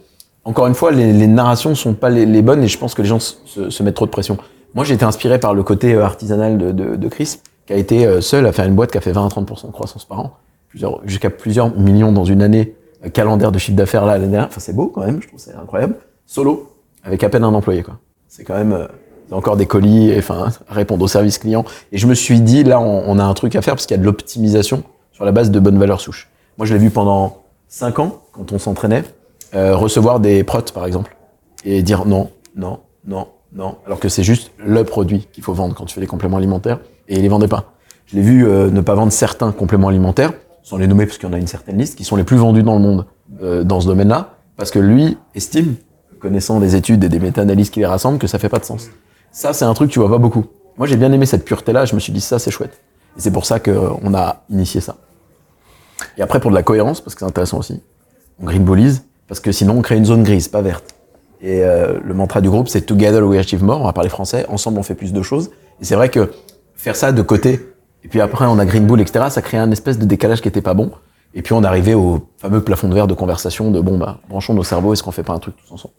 encore 0.45 0.67
une 0.67 0.75
fois, 0.75 0.91
les, 0.91 1.11
les 1.11 1.27
narrations 1.27 1.75
sont 1.75 1.93
pas 1.93 2.09
les, 2.09 2.25
les 2.25 2.41
bonnes 2.41 2.63
et 2.63 2.67
je 2.69 2.77
pense 2.77 2.93
que 2.93 3.01
les 3.01 3.07
gens 3.09 3.19
se, 3.19 3.69
se- 3.69 3.83
mettent 3.83 3.95
trop 3.95 4.05
de 4.05 4.11
pression. 4.11 4.37
Moi, 4.75 4.85
j'ai 4.85 4.93
été 4.93 5.03
inspiré 5.03 5.39
par 5.39 5.53
le 5.53 5.63
côté 5.63 5.93
euh, 5.93 6.05
artisanal 6.05 6.57
de, 6.57 6.71
de, 6.71 6.95
de 6.95 7.07
Chris, 7.09 7.39
qui 7.67 7.73
a 7.73 7.75
été 7.75 8.05
euh, 8.05 8.21
seul 8.21 8.45
à 8.45 8.53
faire 8.53 8.65
une 8.65 8.75
boîte 8.75 8.91
qui 8.91 8.97
a 8.97 9.01
fait 9.01 9.11
20 9.11 9.25
à 9.25 9.27
30% 9.29 9.67
de 9.67 9.71
croissance 9.73 10.05
par 10.05 10.19
an, 10.21 10.37
plusieurs, 10.69 11.01
jusqu'à 11.05 11.29
plusieurs 11.29 11.75
millions 11.77 12.13
dans 12.13 12.23
une 12.23 12.41
année 12.41 12.75
euh, 13.05 13.09
calendaire 13.09 13.51
de 13.51 13.59
chiffre 13.59 13.75
d'affaires 13.75 14.05
là 14.05 14.13
l'année 14.17 14.27
dernière. 14.31 14.47
Enfin, 14.47 14.61
c'est 14.61 14.73
beau 14.75 14.87
quand 14.87 15.01
même, 15.05 15.21
je 15.21 15.27
trouve 15.27 15.39
c'est 15.39 15.53
incroyable. 15.55 15.95
Solo, 16.25 16.71
avec 17.03 17.23
à 17.25 17.29
peine 17.29 17.43
un 17.43 17.53
employé, 17.53 17.83
quoi. 17.83 17.97
C'est 18.29 18.43
quand 18.45 18.53
même 18.55 18.87
encore 19.31 19.57
des 19.57 19.65
colis, 19.65 20.13
enfin, 20.17 20.49
répondre 20.67 21.03
au 21.03 21.07
service 21.07 21.37
client. 21.37 21.65
Et 21.91 21.97
je 21.97 22.07
me 22.07 22.13
suis 22.13 22.41
dit, 22.41 22.63
là, 22.63 22.79
on, 22.79 23.19
a 23.19 23.23
un 23.23 23.33
truc 23.33 23.55
à 23.55 23.61
faire 23.61 23.75
parce 23.75 23.85
qu'il 23.85 23.95
y 23.95 23.99
a 23.99 24.01
de 24.01 24.05
l'optimisation 24.05 24.83
sur 25.11 25.25
la 25.25 25.31
base 25.31 25.51
de 25.51 25.59
bonnes 25.59 25.77
valeurs 25.77 26.01
souches. 26.01 26.29
Moi, 26.57 26.65
je 26.65 26.73
l'ai 26.73 26.79
vu 26.79 26.89
pendant 26.89 27.43
5 27.67 27.99
ans, 27.99 28.21
quand 28.31 28.51
on 28.51 28.59
s'entraînait, 28.59 29.03
euh, 29.55 29.75
recevoir 29.75 30.19
des 30.19 30.43
protes, 30.43 30.71
par 30.71 30.85
exemple, 30.85 31.15
et 31.63 31.81
dire 31.81 32.05
non, 32.05 32.29
non, 32.55 32.79
non, 33.05 33.27
non, 33.53 33.77
alors 33.85 33.99
que 33.99 34.09
c'est 34.09 34.23
juste 34.23 34.51
le 34.57 34.83
produit 34.83 35.27
qu'il 35.31 35.43
faut 35.43 35.53
vendre 35.53 35.73
quand 35.75 35.85
tu 35.85 35.95
fais 35.95 36.01
des 36.01 36.07
compléments 36.07 36.37
alimentaires, 36.37 36.79
et 37.07 37.15
il 37.15 37.21
les 37.21 37.29
vendait 37.29 37.47
pas. 37.47 37.73
Je 38.05 38.15
l'ai 38.15 38.21
vu 38.21 38.47
euh, 38.47 38.69
ne 38.69 38.81
pas 38.81 38.95
vendre 38.95 39.11
certains 39.11 39.51
compléments 39.51 39.87
alimentaires, 39.87 40.33
sans 40.63 40.77
les 40.77 40.87
nommer 40.87 41.05
parce 41.05 41.17
qu'il 41.17 41.27
y 41.27 41.31
en 41.31 41.33
a 41.33 41.39
une 41.39 41.47
certaine 41.47 41.77
liste, 41.77 41.97
qui 41.97 42.03
sont 42.03 42.15
les 42.15 42.23
plus 42.23 42.37
vendus 42.37 42.63
dans 42.63 42.75
le 42.75 42.81
monde 42.81 43.05
euh, 43.41 43.63
dans 43.63 43.81
ce 43.81 43.87
domaine-là, 43.87 44.35
parce 44.55 44.71
que 44.71 44.79
lui 44.79 45.17
estime, 45.35 45.75
connaissant 46.19 46.59
les 46.59 46.75
études 46.75 47.03
et 47.03 47.09
des 47.09 47.19
méta-analyses 47.19 47.69
qui 47.69 47.79
les 47.79 47.85
rassemblent, 47.85 48.19
que 48.19 48.27
ça 48.27 48.39
fait 48.39 48.49
pas 48.49 48.59
de 48.59 48.65
sens. 48.65 48.89
Ça, 49.31 49.53
c'est 49.53 49.65
un 49.65 49.73
truc 49.73 49.89
que 49.89 49.93
tu 49.93 49.99
vois 49.99 50.09
pas 50.09 50.17
beaucoup. 50.17 50.45
Moi, 50.77 50.87
j'ai 50.87 50.97
bien 50.97 51.11
aimé 51.11 51.25
cette 51.25 51.45
pureté-là, 51.45 51.85
je 51.85 51.95
me 51.95 51.99
suis 51.99 52.13
dit, 52.13 52.21
ça, 52.21 52.39
c'est 52.39 52.51
chouette. 52.51 52.79
Et 53.17 53.21
c'est 53.21 53.31
pour 53.31 53.45
ça 53.45 53.59
qu'on 53.59 54.13
a 54.13 54.43
initié 54.49 54.81
ça. 54.81 54.95
Et 56.17 56.21
après, 56.21 56.39
pour 56.39 56.51
de 56.51 56.55
la 56.55 56.63
cohérence, 56.63 57.01
parce 57.01 57.15
que 57.15 57.19
c'est 57.19 57.25
intéressant 57.25 57.57
aussi, 57.59 57.81
on 58.41 58.45
greenballise, 58.45 59.05
parce 59.27 59.39
que 59.39 59.51
sinon, 59.51 59.77
on 59.77 59.81
crée 59.81 59.97
une 59.97 60.05
zone 60.05 60.23
grise, 60.23 60.47
pas 60.47 60.61
verte. 60.61 60.95
Et 61.41 61.63
euh, 61.63 61.99
le 62.03 62.13
mantra 62.13 62.41
du 62.41 62.49
groupe, 62.49 62.67
c'est 62.67 62.81
Together 62.81 63.23
we 63.23 63.39
achieve 63.39 63.63
more, 63.63 63.81
on 63.81 63.85
va 63.85 63.93
parler 63.93 64.09
français, 64.09 64.45
ensemble 64.49 64.79
on 64.79 64.83
fait 64.83 64.95
plus 64.95 65.13
de 65.13 65.21
choses. 65.21 65.51
Et 65.81 65.85
c'est 65.85 65.95
vrai 65.95 66.09
que 66.09 66.31
faire 66.75 66.95
ça 66.95 67.11
de 67.11 67.21
côté, 67.21 67.73
et 68.03 68.07
puis 68.07 68.19
après 68.19 68.45
on 68.45 68.59
a 68.59 68.65
Green 68.65 68.85
Bull, 68.85 68.99
etc., 68.99 69.25
ça 69.29 69.41
crée 69.41 69.57
un 69.57 69.71
espèce 69.71 69.97
de 69.97 70.05
décalage 70.05 70.41
qui 70.41 70.47
était 70.47 70.61
pas 70.61 70.73
bon. 70.73 70.91
Et 71.33 71.41
puis 71.41 71.53
on 71.53 71.63
arrivait 71.63 71.93
au 71.93 72.27
fameux 72.37 72.61
plafond 72.61 72.89
de 72.89 72.93
verre 72.93 73.07
de 73.07 73.13
conversation 73.13 73.71
de 73.71 73.79
bon, 73.79 73.97
bah, 73.97 74.19
branchons 74.27 74.53
nos 74.53 74.63
cerveaux, 74.63 74.93
est-ce 74.93 75.03
qu'on 75.03 75.11
fait 75.11 75.23
pas 75.23 75.33
un 75.33 75.39
truc 75.39 75.55
tous 75.55 75.73
ensemble? 75.73 75.93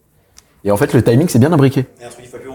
Et 0.63 0.69
en 0.69 0.77
fait, 0.77 0.93
le 0.93 1.01
timing, 1.01 1.27
c'est 1.27 1.39
bien 1.39 1.51
imbriqué. 1.51 1.87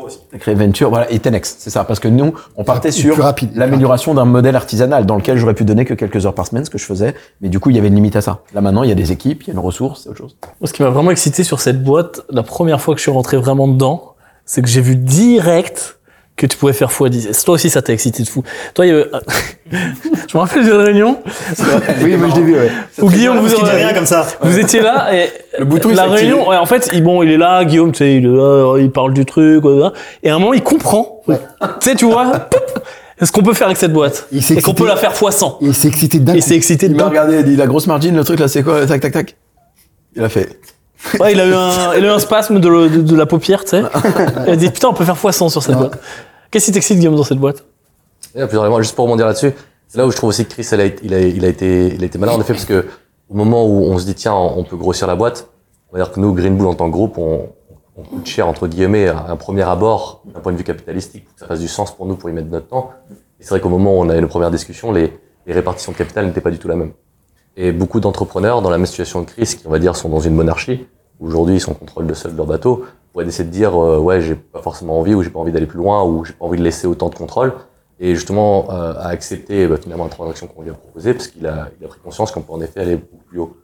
Aussi. 0.06 0.20
T'as 0.30 0.38
créé 0.38 0.54
Venture, 0.54 0.88
voilà, 0.88 1.10
et 1.10 1.18
Tenex, 1.18 1.56
c'est 1.58 1.70
ça. 1.70 1.84
Parce 1.84 2.00
que 2.00 2.08
nous, 2.08 2.34
on 2.56 2.64
partait 2.64 2.90
sur 2.90 3.18
rapide. 3.18 3.50
l'amélioration 3.54 4.14
d'un 4.14 4.24
modèle 4.24 4.56
artisanal 4.56 5.06
dans 5.06 5.16
lequel 5.16 5.36
j'aurais 5.38 5.54
pu 5.54 5.64
donner 5.64 5.84
que 5.84 5.94
quelques 5.94 6.24
heures 6.26 6.34
par 6.34 6.46
semaine, 6.46 6.64
ce 6.64 6.70
que 6.70 6.78
je 6.78 6.84
faisais. 6.84 7.14
Mais 7.40 7.48
du 7.48 7.60
coup, 7.60 7.70
il 7.70 7.76
y 7.76 7.78
avait 7.78 7.88
une 7.88 7.94
limite 7.94 8.16
à 8.16 8.20
ça. 8.20 8.40
Là, 8.54 8.60
maintenant, 8.60 8.82
il 8.82 8.88
y 8.88 8.92
a 8.92 8.96
des 8.96 9.12
équipes, 9.12 9.42
il 9.42 9.48
y 9.48 9.50
a 9.50 9.54
une 9.54 9.58
ressource, 9.58 10.02
c'est 10.02 10.08
autre 10.08 10.18
chose. 10.18 10.36
Moi, 10.60 10.68
ce 10.68 10.72
qui 10.72 10.82
m'a 10.82 10.90
vraiment 10.90 11.10
excité 11.10 11.44
sur 11.44 11.60
cette 11.60 11.82
boîte, 11.82 12.22
la 12.30 12.42
première 12.42 12.80
fois 12.80 12.94
que 12.94 12.98
je 12.98 13.02
suis 13.02 13.12
rentré 13.12 13.36
vraiment 13.36 13.68
dedans, 13.68 14.14
c'est 14.44 14.62
que 14.62 14.68
j'ai 14.68 14.80
vu 14.80 14.96
direct 14.96 15.98
que 16.36 16.46
tu 16.46 16.56
pouvais 16.56 16.72
faire 16.72 16.90
x10. 16.90 17.44
Toi 17.44 17.54
aussi, 17.54 17.70
ça 17.70 17.80
t'a 17.82 17.92
excité 17.92 18.22
de 18.22 18.28
fou. 18.28 18.42
Toi, 18.74 18.86
il 18.86 18.88
y 18.90 18.92
avait... 18.92 19.10
je 19.70 20.36
me 20.36 20.38
rappelle 20.38 20.64
d'une 20.64 20.72
réunion 20.74 21.22
Oui, 22.02 22.16
moi 22.16 22.28
je 22.30 22.36
l'ai 22.36 22.42
vu, 22.42 22.54
ouais. 22.54 22.70
où 23.00 23.10
Guillaume, 23.10 23.38
vous, 23.38 23.48
dit 23.48 23.70
rien 23.70 23.94
comme 23.94 24.06
ça. 24.06 24.26
vous 24.42 24.58
étiez 24.58 24.80
là 24.80 25.14
et 25.14 25.30
Le 25.58 25.64
bouton, 25.64 25.88
il 25.90 25.96
la 25.96 26.04
s'est 26.04 26.08
réunion, 26.10 26.48
ouais, 26.48 26.56
en 26.56 26.66
fait, 26.66 26.90
il, 26.92 27.02
bon, 27.02 27.22
il 27.22 27.30
est 27.30 27.38
là, 27.38 27.64
Guillaume, 27.64 27.92
tu 27.92 27.98
sais, 27.98 28.16
il 28.16 28.26
est 28.26 28.28
là, 28.28 28.76
il 28.78 28.90
parle 28.90 29.14
du 29.14 29.24
truc, 29.24 29.62
voilà. 29.62 29.92
et 30.22 30.30
à 30.30 30.34
un 30.34 30.38
moment, 30.38 30.52
il 30.52 30.62
comprend. 30.62 31.22
Ouais. 31.26 31.40
Tu 31.80 31.90
sais, 31.90 31.94
tu 31.94 32.04
vois, 32.04 32.48
ce 33.22 33.32
qu'on 33.32 33.42
peut 33.42 33.54
faire 33.54 33.68
avec 33.68 33.78
cette 33.78 33.92
boîte. 33.92 34.28
Il 34.30 34.42
s'est 34.42 34.54
Et 34.54 34.62
qu'on 34.62 34.74
peut 34.74 34.86
la 34.86 34.96
faire 34.96 35.14
x100. 35.14 35.56
Et 35.62 35.66
il 35.66 35.74
s'est 35.74 35.88
excité 35.88 36.18
d'un 36.18 36.34
coup. 36.34 36.40
c'est 36.42 36.54
excité 36.54 36.86
Il 36.86 36.96
m'a 36.96 37.08
regardé, 37.08 37.34
il 37.34 37.38
a 37.38 37.42
dit 37.42 37.56
la 37.56 37.66
grosse 37.66 37.86
margine, 37.86 38.14
le 38.14 38.24
truc 38.24 38.40
là, 38.40 38.48
c'est 38.48 38.62
quoi? 38.62 38.86
Tac, 38.86 39.00
tac, 39.00 39.12
tac. 39.12 39.36
Il 40.14 40.22
a 40.22 40.28
fait. 40.28 40.60
Ouais, 41.20 41.32
il 41.32 41.40
a 41.40 41.46
eu 41.46 41.52
un, 41.54 41.94
il 41.94 42.04
a 42.04 42.08
eu 42.08 42.10
un 42.10 42.18
spasme 42.18 42.58
de, 42.58 42.68
le- 42.68 42.88
de, 42.88 43.00
de 43.02 43.16
la 43.16 43.26
paupière, 43.26 43.64
tu 43.64 43.70
sais. 43.70 43.82
Il 44.46 44.52
a 44.52 44.56
dit, 44.56 44.70
putain, 44.70 44.88
on 44.88 44.94
peut 44.94 45.04
faire 45.04 45.14
x100 45.16 45.50
sur 45.50 45.62
cette 45.62 45.76
boîte. 45.76 46.00
Qu'est-ce 46.50 46.66
qui 46.66 46.72
t'excite, 46.72 46.98
Guillaume, 46.98 47.16
dans 47.16 47.24
cette 47.24 47.38
boîte? 47.38 47.64
Il 48.34 48.40
y 48.40 48.42
a 48.42 48.46
plusieurs 48.46 48.64
éléments. 48.64 48.80
Juste 48.80 48.94
pour 48.94 49.04
rebondir 49.04 49.26
là-dessus, 49.26 49.52
c'est 49.88 49.98
là 49.98 50.06
où 50.06 50.10
je 50.10 50.16
trouve 50.16 50.30
aussi 50.30 50.44
que 50.46 50.50
Chris, 50.52 50.66
elle 50.72 50.80
a, 50.80 50.86
il, 50.86 51.14
a, 51.14 51.20
il, 51.20 51.44
a 51.44 51.48
été, 51.48 51.88
il 51.94 52.02
a 52.02 52.06
été 52.06 52.18
malin 52.18 52.32
en 52.32 52.40
effet, 52.40 52.54
parce 52.54 52.64
que 52.64 52.86
au 53.28 53.34
moment 53.34 53.66
où 53.66 53.84
on 53.84 53.98
se 53.98 54.04
dit, 54.04 54.14
tiens, 54.14 54.34
on 54.34 54.64
peut 54.64 54.76
grossir 54.76 55.06
la 55.06 55.16
boîte, 55.16 55.48
On 55.92 55.96
va 55.98 56.02
dire 56.04 56.12
que 56.12 56.20
nous, 56.20 56.32
Green 56.32 56.56
Bull 56.56 56.66
en 56.66 56.74
tant 56.74 56.86
que 56.86 56.92
groupe, 56.92 57.18
on, 57.18 57.48
on 57.96 58.02
coûte 58.02 58.26
cher 58.26 58.46
entre 58.48 58.66
guillemets 58.66 59.08
à 59.08 59.26
un 59.28 59.36
premier 59.36 59.62
abord 59.62 60.22
d'un 60.26 60.40
point 60.40 60.52
de 60.52 60.56
vue 60.58 60.64
capitalistique 60.64 61.24
pour 61.24 61.34
que 61.34 61.40
ça 61.40 61.46
fasse 61.46 61.60
du 61.60 61.68
sens 61.68 61.94
pour 61.94 62.06
nous 62.06 62.16
pour 62.16 62.28
y 62.30 62.32
mettre 62.32 62.48
notre 62.48 62.68
temps. 62.68 62.90
Et 63.40 63.42
c'est 63.44 63.50
vrai 63.50 63.60
qu'au 63.60 63.68
moment 63.68 63.92
où 63.98 64.00
on 64.02 64.08
a 64.08 64.16
eu 64.16 64.20
nos 64.20 64.28
premières 64.28 64.50
discussions, 64.50 64.92
les, 64.92 65.12
les 65.46 65.52
répartitions 65.54 65.92
de 65.92 65.96
capital 65.96 66.26
n'étaient 66.26 66.40
pas 66.40 66.50
du 66.50 66.58
tout 66.58 66.68
la 66.68 66.76
même. 66.76 66.92
Et 67.56 67.72
beaucoup 67.72 68.00
d'entrepreneurs 68.00 68.60
dans 68.62 68.70
la 68.70 68.76
même 68.76 68.86
situation 68.86 69.22
de 69.22 69.26
crise, 69.26 69.54
qui 69.54 69.66
on 69.66 69.70
va 69.70 69.78
dire 69.78 69.96
sont 69.96 70.08
dans 70.08 70.20
une 70.20 70.34
monarchie, 70.34 70.86
aujourd'hui 71.20 71.56
ils 71.56 71.60
sont 71.60 71.72
en 71.72 71.74
contrôle 71.74 72.06
de 72.06 72.14
seul 72.14 72.36
leur 72.36 72.46
bateau, 72.46 72.84
pourraient 73.12 73.26
essayer 73.26 73.48
de 73.48 73.50
dire 73.50 73.74
euh, 73.74 73.98
ouais 73.98 74.20
j'ai 74.20 74.34
pas 74.34 74.60
forcément 74.60 75.00
envie 75.00 75.14
ou 75.14 75.22
j'ai 75.22 75.30
pas 75.30 75.38
envie 75.38 75.52
d'aller 75.52 75.66
plus 75.66 75.78
loin 75.78 76.04
ou 76.04 76.24
j'ai 76.24 76.34
pas 76.34 76.44
envie 76.44 76.58
de 76.58 76.62
laisser 76.62 76.86
autant 76.86 77.08
de 77.08 77.14
contrôle 77.14 77.54
et 77.98 78.14
justement 78.14 78.66
euh, 78.70 78.92
à 78.98 79.06
accepter 79.08 79.66
bah, 79.66 79.78
finalement 79.78 80.04
la 80.04 80.10
transaction 80.10 80.46
qu'on 80.46 80.62
lui 80.62 80.70
a 80.70 80.74
proposée 80.74 81.14
parce 81.14 81.28
qu'il 81.28 81.46
a, 81.46 81.70
il 81.80 81.84
a 81.86 81.88
pris 81.88 81.98
conscience 82.00 82.30
qu'on 82.30 82.42
peut 82.42 82.52
en 82.52 82.60
effet 82.60 82.80
aller 82.80 82.96
beaucoup 82.96 83.24
plus 83.24 83.38
haut. 83.38 83.56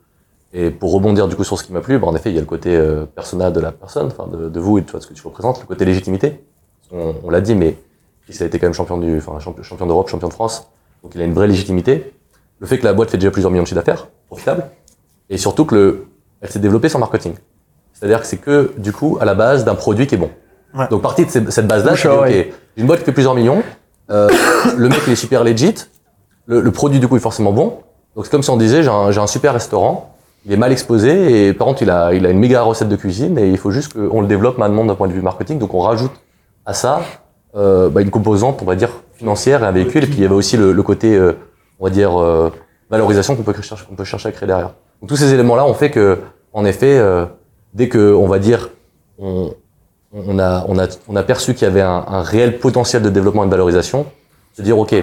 Et 0.53 0.71
pour 0.71 0.91
rebondir 0.91 1.27
du 1.27 1.35
coup 1.35 1.43
sur 1.43 1.59
ce 1.59 1.63
qui 1.63 1.71
m'a 1.71 1.81
plu, 1.81 1.99
bah, 1.99 2.07
en 2.07 2.15
effet 2.15 2.31
il 2.31 2.35
y 2.35 2.37
a 2.39 2.41
le 2.41 2.47
côté 2.47 2.75
euh, 2.75 3.05
personnel 3.05 3.53
de 3.53 3.59
la 3.59 3.71
personne, 3.71 4.07
enfin 4.07 4.27
de, 4.27 4.49
de 4.49 4.59
vous 4.59 4.79
et 4.79 4.81
de 4.81 4.87
toi, 4.87 4.99
ce 4.99 5.05
que 5.05 5.13
tu 5.13 5.21
représentes, 5.21 5.59
le 5.61 5.67
côté 5.67 5.85
légitimité. 5.85 6.43
On, 6.91 7.13
on 7.23 7.29
l'a 7.29 7.41
dit, 7.41 7.53
mais 7.53 7.77
Chris 8.23 8.37
a 8.41 8.45
été 8.45 8.57
quand 8.57 8.65
même 8.65 8.73
champion 8.73 8.97
du, 8.97 9.17
enfin 9.17 9.37
champion 9.39 9.85
d'Europe, 9.85 10.09
champion 10.09 10.29
de 10.29 10.33
France, 10.33 10.67
donc 11.03 11.13
il 11.13 11.21
a 11.21 11.25
une 11.25 11.33
vraie 11.33 11.47
légitimité. 11.47 12.13
Le 12.63 12.67
fait 12.69 12.77
que 12.79 12.85
la 12.85 12.93
boîte 12.93 13.11
fait 13.11 13.17
déjà 13.17 13.29
plusieurs 13.29 13.51
millions 13.51 13.63
de 13.63 13.67
chiffres 13.67 13.81
d'affaires, 13.81 14.07
profitable, 14.27 14.63
et 15.29 15.37
surtout 15.37 15.65
que 15.65 15.75
le, 15.75 16.05
elle 16.39 16.49
s'est 16.49 16.59
développée 16.59 16.87
sans 16.87 16.97
marketing. 16.97 17.33
C'est-à-dire 17.91 18.21
que 18.21 18.25
c'est 18.25 18.37
que 18.37 18.71
du 18.77 18.93
coup 18.93 19.17
à 19.19 19.25
la 19.25 19.35
base 19.35 19.65
d'un 19.65 19.75
produit 19.75 20.07
qui 20.07 20.15
est 20.15 20.17
bon. 20.17 20.29
Ouais. 20.73 20.87
Donc 20.89 21.01
partie 21.01 21.25
de 21.25 21.29
ces- 21.29 21.51
cette 21.51 21.67
base-là, 21.67 21.97
c'est 21.97 22.07
ok, 22.07 22.53
une 22.77 22.85
boîte 22.87 22.99
qui 22.99 23.05
fait 23.05 23.11
plusieurs 23.11 23.35
millions, 23.35 23.61
euh, 24.11 24.29
le 24.77 24.87
mec 24.87 24.99
il 25.07 25.11
est 25.11 25.17
super 25.17 25.43
legit, 25.43 25.75
le, 26.45 26.61
le 26.61 26.71
produit 26.71 27.01
du 27.01 27.07
coup 27.09 27.17
est 27.17 27.19
forcément 27.19 27.51
bon. 27.51 27.79
Donc 28.15 28.23
c'est 28.25 28.31
comme 28.31 28.43
si 28.43 28.49
on 28.49 28.55
disait 28.55 28.81
j'ai 28.81 28.89
un, 28.89 29.11
j'ai 29.11 29.19
un 29.19 29.27
super 29.27 29.51
restaurant, 29.51 30.15
il 30.45 30.53
est 30.53 30.57
mal 30.57 30.71
exposé 30.71 31.47
et 31.49 31.53
par 31.53 31.67
contre 31.67 31.81
il 31.81 31.89
a, 31.89 32.13
il 32.13 32.25
a 32.25 32.29
une 32.29 32.39
méga 32.39 32.61
recette 32.61 32.87
de 32.87 32.95
cuisine 32.95 33.37
et 33.37 33.49
il 33.49 33.57
faut 33.57 33.71
juste 33.71 33.91
qu'on 33.93 34.21
le 34.21 34.27
développe 34.27 34.57
maintenant 34.57 34.85
d'un 34.85 34.95
point 34.95 35.09
de 35.09 35.13
vue 35.13 35.21
marketing. 35.21 35.59
Donc 35.59 35.73
on 35.73 35.81
rajoute 35.81 36.13
à 36.65 36.73
ça 36.73 37.01
euh, 37.57 37.89
bah, 37.89 37.99
une 37.99 38.09
composante, 38.09 38.59
on 38.61 38.65
va 38.65 38.75
dire 38.75 38.89
financière 39.15 39.63
et 39.63 39.67
un 39.67 39.71
véhicule. 39.73 40.05
Et 40.05 40.07
puis 40.07 40.15
il 40.19 40.21
y 40.23 40.25
avait 40.25 40.33
aussi 40.33 40.55
le, 40.55 40.71
le 40.71 40.83
côté, 40.83 41.13
euh, 41.15 41.33
on 41.79 41.85
va 41.85 41.89
dire 41.89 42.19
euh, 42.21 42.51
valorisation 42.89 43.35
qu'on 43.35 43.43
peut 43.43 43.53
chercher, 44.03 44.29
à 44.29 44.31
créer 44.31 44.47
derrière. 44.47 44.73
Donc 45.01 45.09
tous 45.09 45.15
ces 45.15 45.33
éléments-là 45.33 45.65
ont 45.65 45.73
fait 45.73 45.91
que, 45.91 46.19
en 46.53 46.65
effet, 46.65 46.97
euh, 46.97 47.25
dès 47.73 47.89
que 47.89 48.13
on 48.13 48.27
va 48.27 48.39
dire 48.39 48.69
on, 49.19 49.53
on 50.13 50.39
a, 50.39 50.65
on 50.67 50.77
a, 50.77 50.87
on 51.07 51.15
a 51.15 51.23
perçu 51.23 51.53
qu'il 51.53 51.63
y 51.63 51.71
avait 51.71 51.81
un, 51.81 52.05
un 52.07 52.21
réel 52.21 52.59
potentiel 52.59 53.01
de 53.01 53.09
développement 53.09 53.43
et 53.43 53.47
de 53.47 53.51
valorisation, 53.51 54.05
se 54.53 54.61
dire 54.61 54.77
ok, 54.77 54.95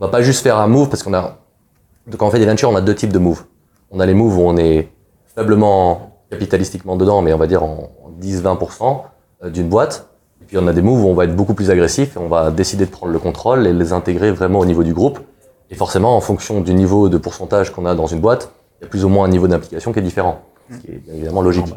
on 0.00 0.04
va 0.06 0.10
pas 0.10 0.22
juste 0.22 0.42
faire 0.42 0.58
un 0.58 0.66
move 0.66 0.88
parce 0.88 1.02
qu'on 1.02 1.14
a 1.14 1.38
donc 2.06 2.20
en 2.22 2.30
fait 2.30 2.38
des 2.38 2.46
ventures 2.46 2.70
on 2.70 2.76
a 2.76 2.80
deux 2.80 2.94
types 2.94 3.12
de 3.12 3.18
moves. 3.18 3.44
On 3.90 4.00
a 4.00 4.06
les 4.06 4.14
moves 4.14 4.38
où 4.38 4.42
on 4.42 4.56
est 4.56 4.88
faiblement 5.34 6.20
capitalistiquement 6.30 6.96
dedans, 6.96 7.22
mais 7.22 7.32
on 7.32 7.38
va 7.38 7.46
dire 7.46 7.62
en, 7.62 7.90
en 8.04 8.10
10-20% 8.20 9.02
euh, 9.44 9.50
d'une 9.50 9.68
boîte. 9.68 10.08
Et 10.42 10.44
puis 10.44 10.58
on 10.58 10.66
a 10.66 10.72
des 10.72 10.82
moves 10.82 11.04
où 11.04 11.08
on 11.08 11.14
va 11.14 11.24
être 11.24 11.34
beaucoup 11.34 11.54
plus 11.54 11.70
agressif 11.70 12.16
et 12.16 12.18
on 12.18 12.28
va 12.28 12.50
décider 12.50 12.86
de 12.86 12.90
prendre 12.90 13.12
le 13.12 13.18
contrôle 13.18 13.66
et 13.66 13.72
les 13.72 13.92
intégrer 13.92 14.30
vraiment 14.30 14.58
au 14.58 14.66
niveau 14.66 14.82
du 14.82 14.92
groupe. 14.92 15.20
Et 15.70 15.74
forcément, 15.74 16.16
en 16.16 16.20
fonction 16.20 16.60
du 16.60 16.74
niveau 16.74 17.08
de 17.08 17.16
pourcentage 17.18 17.70
qu'on 17.72 17.86
a 17.86 17.94
dans 17.94 18.06
une 18.06 18.20
boîte, 18.20 18.50
il 18.80 18.84
y 18.84 18.86
a 18.86 18.88
plus 18.88 19.04
ou 19.04 19.08
moins 19.08 19.24
un 19.26 19.28
niveau 19.28 19.48
d'implication 19.48 19.92
qui 19.92 19.98
est 19.98 20.02
différent, 20.02 20.42
ce 20.70 20.76
qui 20.78 20.88
est 20.92 20.96
bien 20.98 21.14
évidemment 21.14 21.42
logique. 21.42 21.72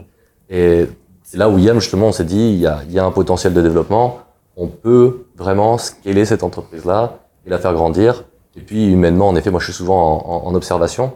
Et 0.49 0.88
c'est 1.23 1.38
là 1.38 1.49
où 1.49 1.57
Yann, 1.57 1.79
justement, 1.79 2.07
on 2.07 2.11
s'est 2.11 2.23
dit, 2.25 2.49
il 2.53 2.57
y, 2.59 2.67
a, 2.67 2.81
il 2.88 2.91
y 2.93 2.99
a 2.99 3.05
un 3.05 3.11
potentiel 3.11 3.53
de 3.53 3.61
développement, 3.61 4.19
on 4.55 4.67
peut 4.67 5.25
vraiment 5.38 5.77
scaler 5.77 6.25
cette 6.25 6.43
entreprise-là 6.43 7.19
et 7.45 7.49
la 7.49 7.59
faire 7.59 7.73
grandir. 7.73 8.23
Et 8.55 8.61
puis 8.61 8.91
humainement, 8.91 9.27
en 9.29 9.35
effet, 9.35 9.51
moi 9.51 9.59
je 9.59 9.65
suis 9.65 9.73
souvent 9.73 10.17
en, 10.25 10.31
en- 10.45 10.47
en 10.47 10.55
observation. 10.55 11.13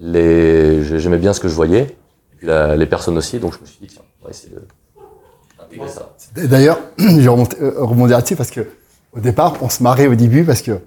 Les, 0.00 0.82
j'ai- 0.84 0.98
j'aimais 1.00 1.18
bien 1.18 1.32
ce 1.32 1.40
que 1.40 1.48
je 1.48 1.54
voyais, 1.54 1.82
et 1.82 2.36
puis 2.36 2.46
la- 2.46 2.76
les 2.76 2.86
personnes 2.86 3.16
aussi, 3.18 3.38
donc 3.40 3.54
je 3.54 3.60
me 3.60 3.66
suis 3.66 3.78
dit, 3.80 3.86
tiens, 3.88 4.02
on 4.22 4.26
va 4.26 4.30
essayer 4.30 4.54
de 4.54 4.62
d'intégrer 5.58 5.88
ça. 5.88 6.14
D'ailleurs, 6.36 6.78
je 6.98 7.20
vais 7.20 7.28
remonter- 7.28 7.60
euh, 7.60 7.74
rebondir 7.84 8.16
là-dessus 8.16 8.36
parce 8.36 8.50
que 8.50 8.60
au 9.12 9.20
départ, 9.20 9.54
on 9.60 9.68
se 9.68 9.82
marrait 9.82 10.06
au 10.06 10.14
début 10.14 10.44
parce 10.44 10.62
que 10.62 10.78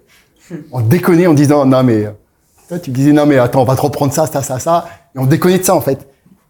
on 0.72 0.82
déconnait 0.82 1.28
en 1.28 1.34
disant 1.34 1.66
non 1.66 1.84
mais 1.84 2.08
toi 2.68 2.80
tu 2.80 2.92
disais 2.92 3.12
non 3.12 3.26
mais 3.26 3.38
attends 3.38 3.62
on 3.62 3.66
va 3.66 3.76
te 3.76 3.82
reprendre 3.82 4.14
ça 4.14 4.26
ça 4.28 4.42
ça 4.42 4.60
ça 4.60 4.86
et 5.16 5.20
on 5.20 5.26
déconnait 5.26 5.60
de 5.60 5.64
ça 5.64 5.76
en 5.76 5.82
fait. 5.82 6.08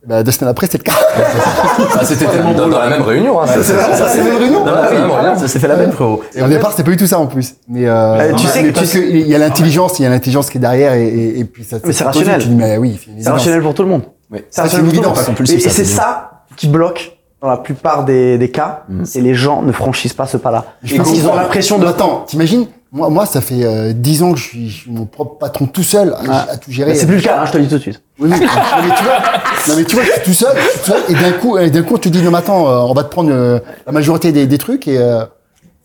Bah, 0.08 0.24
deux 0.24 0.32
semaines 0.32 0.50
après 0.50 0.66
c'est 0.66 0.80
le 0.80 0.84
cas. 0.84 0.94
Ah, 2.00 2.04
c'était 2.04 2.26
tellement 2.26 2.54
dans, 2.54 2.68
dans 2.68 2.80
la 2.80 2.90
même 2.90 3.04
réunion, 3.04 3.40
hein. 3.42 3.46
C'est 3.48 3.62
c'est 3.64 4.20
une 4.22 4.36
réunion. 4.38 4.66
Dans 4.66 4.74
la 4.74 4.90
même 4.92 5.12
réunion. 5.12 5.38
Ça 5.38 5.48
s'est 5.48 5.60
fait 5.60 5.68
la 5.68 5.76
même, 5.76 5.92
frérot. 5.92 6.22
Et 6.34 6.42
au 6.42 6.48
départ 6.48 6.72
c'était 6.72 6.84
pas 6.84 6.90
du 6.92 6.98
tout 6.98 7.06
ça 7.06 7.20
en 7.20 7.28
plus. 7.28 7.56
Mais 7.68 7.88
euh, 7.88 8.16
Euh, 8.18 8.34
tu 8.36 8.46
mais- 8.46 8.52
sais 8.52 8.64
mais 8.64 8.70
que- 8.72 8.80
parce 8.80 8.92
qu'il 8.92 9.28
y 9.28 9.36
a 9.36 9.38
l'intelligence, 9.38 10.00
il 10.00 10.04
y 10.04 10.06
a 10.06 10.10
l'intelligence 10.10 10.50
qui 10.50 10.58
est 10.58 10.62
derrière 10.62 10.94
et, 10.96 11.06
et, 11.08 11.40
et 11.40 11.46
puis 11.46 11.64
ça. 11.64 11.78
Mais 11.86 11.94
c'est 11.94 12.04
rationnel. 12.04 12.42
Tu 12.42 12.48
dis 12.48 12.56
mais 12.56 12.78
oui, 12.78 13.00
c'est 13.04 13.24
C'est 13.24 13.30
rationnel 13.30 13.62
pour 13.62 13.74
tout 13.76 13.84
le 13.84 13.90
monde. 13.90 14.02
Ouais. 14.32 14.40
C'est 14.50 14.56
c'est 14.56 14.62
rationnel 14.62 14.86
une 14.88 14.92
pour 14.92 15.02
tout 15.04 15.04
le 15.04 15.08
évidence. 15.12 15.18
monde. 15.20 15.36
compulsif, 15.38 15.58
Et, 15.58 15.62
c'est 15.62 15.70
c'est 15.70 15.86
ça 15.86 16.32
qui 16.56 16.68
bloque 16.68 17.18
dans 17.42 17.50
la 17.50 17.58
plupart 17.58 18.04
des, 18.04 18.38
des 18.40 18.50
cas, 18.50 18.84
Mm. 18.90 19.06
c'est 19.06 19.22
les 19.22 19.36
gens 19.36 19.62
ne 19.62 19.72
franchissent 19.72 20.14
pas 20.14 20.26
ce 20.26 20.38
pas-là. 20.38 20.66
Je 20.84 20.96
Et 20.96 20.98
peux 20.98 21.04
ils 21.14 21.28
ont 21.28 21.36
l'impression 21.36 21.78
de... 21.80 21.86
Attends, 21.88 22.24
t'imagines 22.28 22.66
moi, 22.92 23.10
moi, 23.10 23.26
ça 23.26 23.40
fait 23.42 23.64
euh, 23.64 23.94
10 23.94 24.24
ans 24.24 24.34
que 24.34 24.40
je 24.40 24.44
suis, 24.44 24.70
je 24.70 24.82
suis 24.82 24.92
mon 24.92 25.06
propre 25.06 25.38
patron 25.38 25.66
tout 25.66 25.84
seul 25.84 26.14
à, 26.14 26.20
Ah. 26.30 26.48
à 26.52 26.58
tout 26.58 26.72
gérer. 26.72 26.92
Mais 26.92 26.98
c'est 26.98 27.06
plus 27.08 27.18
le 27.18 27.22
cas, 27.22 27.42
hein, 27.42 27.46
je 27.46 27.52
te 27.54 27.58
le 27.58 27.64
dis 27.64 27.70
tout 27.70 27.78
de 27.78 27.82
suite. 27.82 28.02
Oui, 28.20 28.30
oui. 28.32 28.40
non, 28.40 28.46
mais 28.84 28.96
tu 28.96 29.04
vois, 29.04 29.20
non, 29.68 29.76
mais 29.78 29.84
tu 29.86 29.96
vois, 29.96 30.04
je 30.04 30.12
suis 30.12 30.22
tout 30.24 30.34
seul, 30.34 30.58
je 30.58 30.62
suis 30.70 30.80
tout 30.80 30.86
seul, 30.92 31.02
et 31.10 31.14
d'un 31.14 31.32
coup, 31.32 31.58
et 31.58 31.70
d'un 31.70 31.84
coup, 31.84 31.98
tu 31.98 32.12
te 32.12 32.18
dis, 32.18 32.24
non, 32.24 32.32
mais 32.32 32.38
attends, 32.40 32.68
euh, 32.68 32.80
on 32.82 32.94
va 32.94 33.04
te 33.04 33.10
prendre 33.10 33.32
euh, 33.32 33.60
la 33.86 33.92
majorité 33.92 34.32
des, 34.32 34.46
des 34.48 34.58
trucs, 34.58 34.88
et 34.88 34.98
euh, 34.98 35.22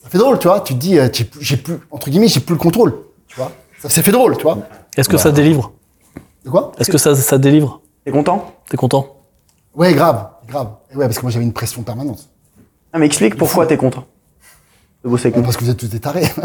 ça 0.02 0.08
fait 0.10 0.18
drôle, 0.18 0.38
tu 0.38 0.48
vois. 0.48 0.60
Tu 0.60 0.74
te 0.74 0.78
dis, 0.78 0.98
euh, 0.98 1.08
j'ai 1.12 1.24
plus, 1.24 1.42
j'ai 1.44 1.56
plus, 1.56 1.74
entre 1.90 2.10
guillemets, 2.10 2.28
j'ai 2.28 2.40
plus 2.40 2.54
le 2.54 2.60
contrôle, 2.60 2.94
tu 3.28 3.36
vois. 3.36 3.52
Ça, 3.80 3.88
ça 3.88 4.02
fait 4.02 4.12
drôle, 4.12 4.36
tu 4.36 4.42
vois. 4.42 4.58
Est-ce 4.96 5.08
que 5.08 5.16
ça 5.16 5.30
délivre? 5.30 5.72
De 6.44 6.50
quoi? 6.50 6.72
Est-ce 6.78 6.90
que 6.90 6.98
ça, 6.98 7.14
ça 7.14 7.38
délivre? 7.38 7.80
T'es 8.04 8.10
content? 8.10 8.52
T'es 8.68 8.76
content? 8.76 9.06
Ouais, 9.74 9.92
grave, 9.94 10.28
grave. 10.48 10.68
Et 10.92 10.96
ouais, 10.96 11.04
parce 11.06 11.18
que 11.18 11.22
moi, 11.22 11.30
j'avais 11.30 11.44
une 11.44 11.52
pression 11.52 11.82
permanente. 11.82 12.20
Ah, 12.92 12.98
mais 12.98 13.06
explique 13.06 13.36
pourquoi 13.36 13.66
t'es 13.66 13.76
content 13.76 14.04
de 15.06 15.10
bosser 15.10 15.26
avec 15.26 15.34
Bon, 15.34 15.40
nous. 15.40 15.44
parce 15.46 15.56
que 15.56 15.64
vous 15.64 15.70
êtes 15.70 15.76
tous 15.76 15.88
des 15.88 16.00
tarés. 16.00 16.26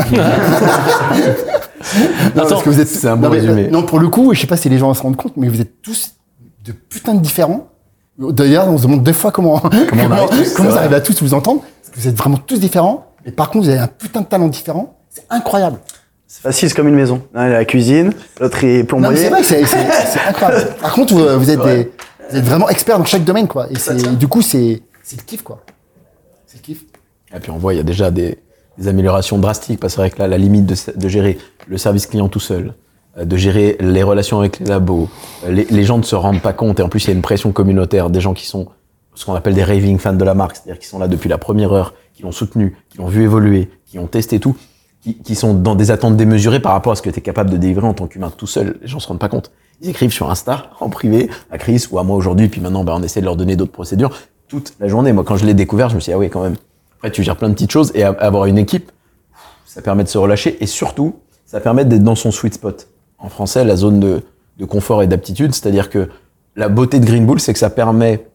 Non, 2.36 2.44
Attends, 2.44 2.50
parce 2.50 2.64
que 2.64 2.70
vous 2.70 2.80
êtes, 2.80 2.88
c'est 2.88 3.08
un 3.08 3.18
bon 3.18 3.30
mais, 3.30 3.38
résumé. 3.40 3.66
euh, 3.66 3.70
Non, 3.72 3.84
pour 3.84 4.00
le 4.00 4.08
coup, 4.08 4.34
je 4.34 4.40
sais 4.42 4.48
pas 4.48 4.56
si 4.56 4.70
les 4.70 4.78
gens 4.78 4.94
se 4.94 5.02
rendent 5.02 5.18
compte, 5.18 5.36
mais 5.36 5.50
vous 5.50 5.60
êtes 5.62 5.82
tous 5.82 6.12
de 6.64 6.72
putain 6.72 7.16
de 7.16 7.20
différents. 7.22 7.68
D'ailleurs, 8.20 8.68
on 8.68 8.78
se 8.78 8.84
demande 8.84 9.02
deux 9.04 9.14
fois 9.14 9.32
comment, 9.32 9.60
comment, 9.60 10.04
on 10.06 10.12
arrive 10.12 10.30
tous, 10.30 10.44
c'est 10.46 10.54
comment 10.54 10.70
vous 10.70 10.74
vrai. 10.76 10.80
arrivez 10.84 10.96
à 10.96 11.02
tous 11.02 11.22
vous 11.24 11.34
entendre. 11.34 11.62
Parce 11.62 11.96
que 11.96 12.00
vous 12.00 12.08
êtes 12.08 12.16
vraiment 12.16 12.38
tous 12.38 12.60
différents. 12.60 13.08
Et 13.26 13.32
par 13.32 13.50
contre, 13.50 13.66
vous 13.66 13.72
avez 13.72 13.80
un 13.80 13.88
putain 13.88 14.22
de 14.22 14.28
talent 14.28 14.48
différent. 14.48 15.00
C'est 15.10 15.26
incroyable. 15.30 15.80
C'est 16.28 16.44
facile, 16.44 16.70
c'est 16.70 16.76
comme 16.76 16.88
une 16.88 16.96
maison. 16.96 17.24
L'un 17.34 17.48
est 17.50 17.56
à 17.56 17.58
la 17.58 17.66
cuisine, 17.66 18.14
l'autre 18.40 18.64
est 18.64 18.78
mais 18.78 18.84
plombier. 18.84 19.18
c'est 19.18 19.30
vrai 19.30 19.42
que 19.42 19.48
c'est, 19.48 19.64
incroyable. 20.30 20.76
Par 20.82 20.94
contre, 20.94 21.14
vous, 21.16 21.40
vous 21.40 21.50
êtes 21.50 21.62
des, 21.62 21.92
vous 22.30 22.38
êtes 22.38 22.46
vraiment 22.46 22.70
experts 22.70 23.00
dans 23.00 23.06
chaque 23.06 23.26
domaine, 23.26 23.48
quoi. 23.48 23.68
Et 23.72 23.76
c'est, 23.78 24.18
du 24.18 24.28
coup, 24.28 24.42
c'est, 24.44 24.82
c'est 25.04 25.18
le 25.18 25.24
kiff, 25.24 25.42
quoi. 25.42 25.62
C'est 26.46 26.58
le 26.58 26.62
kiff. 26.62 26.84
Et 27.36 27.40
puis 27.40 27.50
on 27.52 27.58
voit, 27.58 27.74
il 27.74 27.78
y 27.78 27.80
a 27.80 27.84
déjà 27.84 28.12
des, 28.12 28.38
des 28.82 28.88
améliorations 28.88 29.38
drastiques, 29.38 29.80
parce 29.80 29.94
que 29.94 29.96
c'est 29.96 30.02
vrai 30.02 30.10
que 30.10 30.20
là, 30.20 30.28
la 30.28 30.38
limite 30.38 30.66
de, 30.66 31.08
gérer 31.08 31.38
le 31.68 31.78
service 31.78 32.08
client 32.08 32.28
tout 32.28 32.40
seul, 32.40 32.74
euh, 33.18 33.26
de 33.26 33.38
gérer 33.38 33.78
les 33.80 34.04
relations 34.04 34.40
avec 34.40 34.60
les 34.60 34.66
labos, 34.66 35.10
euh, 35.46 35.64
les, 35.70 35.84
gens 35.84 35.98
ne 35.98 36.04
se 36.04 36.16
rendent 36.16 36.42
pas 36.42 36.54
compte, 36.54 36.80
et 36.80 36.84
en 36.84 36.90
plus 36.90 37.06
il 37.06 37.08
y 37.08 37.12
a 37.12 37.14
une 37.14 37.22
pression 37.22 37.52
communautaire, 37.52 38.10
des 38.10 38.22
gens 38.22 38.34
qui 38.34 38.46
sont 38.46 38.68
ce 39.14 39.26
qu'on 39.26 39.36
appelle 39.36 39.54
des 39.54 39.64
raving 39.64 40.00
fans 40.00 40.14
de 40.14 40.24
la 40.24 40.34
marque, 40.34 40.56
c'est-à-dire 40.56 40.80
qui 40.80 40.88
sont 40.88 40.98
là 40.98 41.08
depuis 41.08 41.30
la 41.30 41.38
première 41.38 41.74
heure, 41.74 41.94
qui 42.14 42.24
l'ont 42.24 42.32
soutenu, 42.32 42.78
qui 42.90 42.98
l'ont 42.98 43.08
vu 43.08 43.24
évoluer, 43.24 43.70
qui 43.86 44.00
ont 44.00 44.08
testé 44.08 44.40
tout, 44.40 44.56
qui, 45.02 45.18
qui 45.18 45.36
sont 45.36 45.54
dans 45.54 45.76
des 45.76 45.92
attentes 45.92 46.16
démesurées 46.16 46.62
par 46.62 46.72
rapport 46.72 46.94
à 46.94 46.96
ce 46.96 47.02
que 47.02 47.10
tu 47.10 47.20
es 47.20 47.22
capable 47.22 47.50
de 47.50 47.58
délivrer 47.58 47.86
en 47.86 47.94
tant 47.94 48.08
qu'humain 48.08 48.32
tout 48.36 48.48
seul. 48.48 48.78
Les 48.82 48.88
gens 48.88 49.00
se 49.00 49.08
rendent 49.08 49.20
pas 49.20 49.30
compte. 49.30 49.52
Ils 49.82 49.90
écrivent 49.90 50.14
sur 50.14 50.30
Insta, 50.32 50.72
en 50.80 50.90
privé, 50.90 51.30
à 51.52 51.58
Chris 51.58 51.86
ou 51.92 52.00
à 52.00 52.04
moi 52.04 52.16
aujourd'hui, 52.16 52.48
puis 52.48 52.62
maintenant 52.62 52.84
ben, 52.84 52.94
on 52.96 53.04
essaie 53.04 53.20
de 53.20 53.26
leur 53.26 53.36
donner 53.36 53.56
d'autres 53.56 53.72
procédures 53.72 54.12
toute 54.48 54.74
la 54.80 54.88
journée. 54.88 55.12
Moi 55.12 55.26
quand 55.26 55.36
je 55.36 55.46
l'ai 55.46 55.54
découvert, 55.54 55.90
je 55.90 55.96
me 55.96 56.00
suis 56.00 56.12
dit, 56.12 56.14
ah 56.14 56.20
oui 56.20 56.30
quand 56.30 56.44
même, 56.44 56.56
après, 57.02 57.10
tu 57.10 57.24
gères 57.24 57.36
plein 57.36 57.50
de 57.50 57.56
petites 57.56 57.72
choses 57.72 57.92
et 57.96 58.04
avoir 58.04 58.46
une 58.46 58.60
équipe, 58.60 58.92
ça 59.66 59.82
permet 59.82 60.04
de 60.04 60.08
se 60.08 60.20
relâcher 60.20 60.64
et 60.64 60.68
surtout, 60.68 61.16
ça 61.48 61.60
permet 61.60 61.84
d'être 61.84 62.04
dans 62.04 62.14
son 62.14 62.30
sweet 62.30 62.54
spot. 62.54 62.90
En 63.18 63.28
français, 63.28 63.64
la 63.64 63.76
zone 63.76 64.00
de, 64.00 64.22
de 64.60 64.66
confort 64.66 65.02
et 65.02 65.08
d'aptitude, 65.08 65.56
c'est-à-dire 65.56 65.90
que 65.90 66.10
la 66.56 66.70
beauté 66.70 67.00
de 67.00 67.06
Green 67.08 67.26
Bull, 67.26 67.40
c'est 67.40 67.54
que 67.54 67.60
ça 67.60 67.72
permet, 67.72 68.28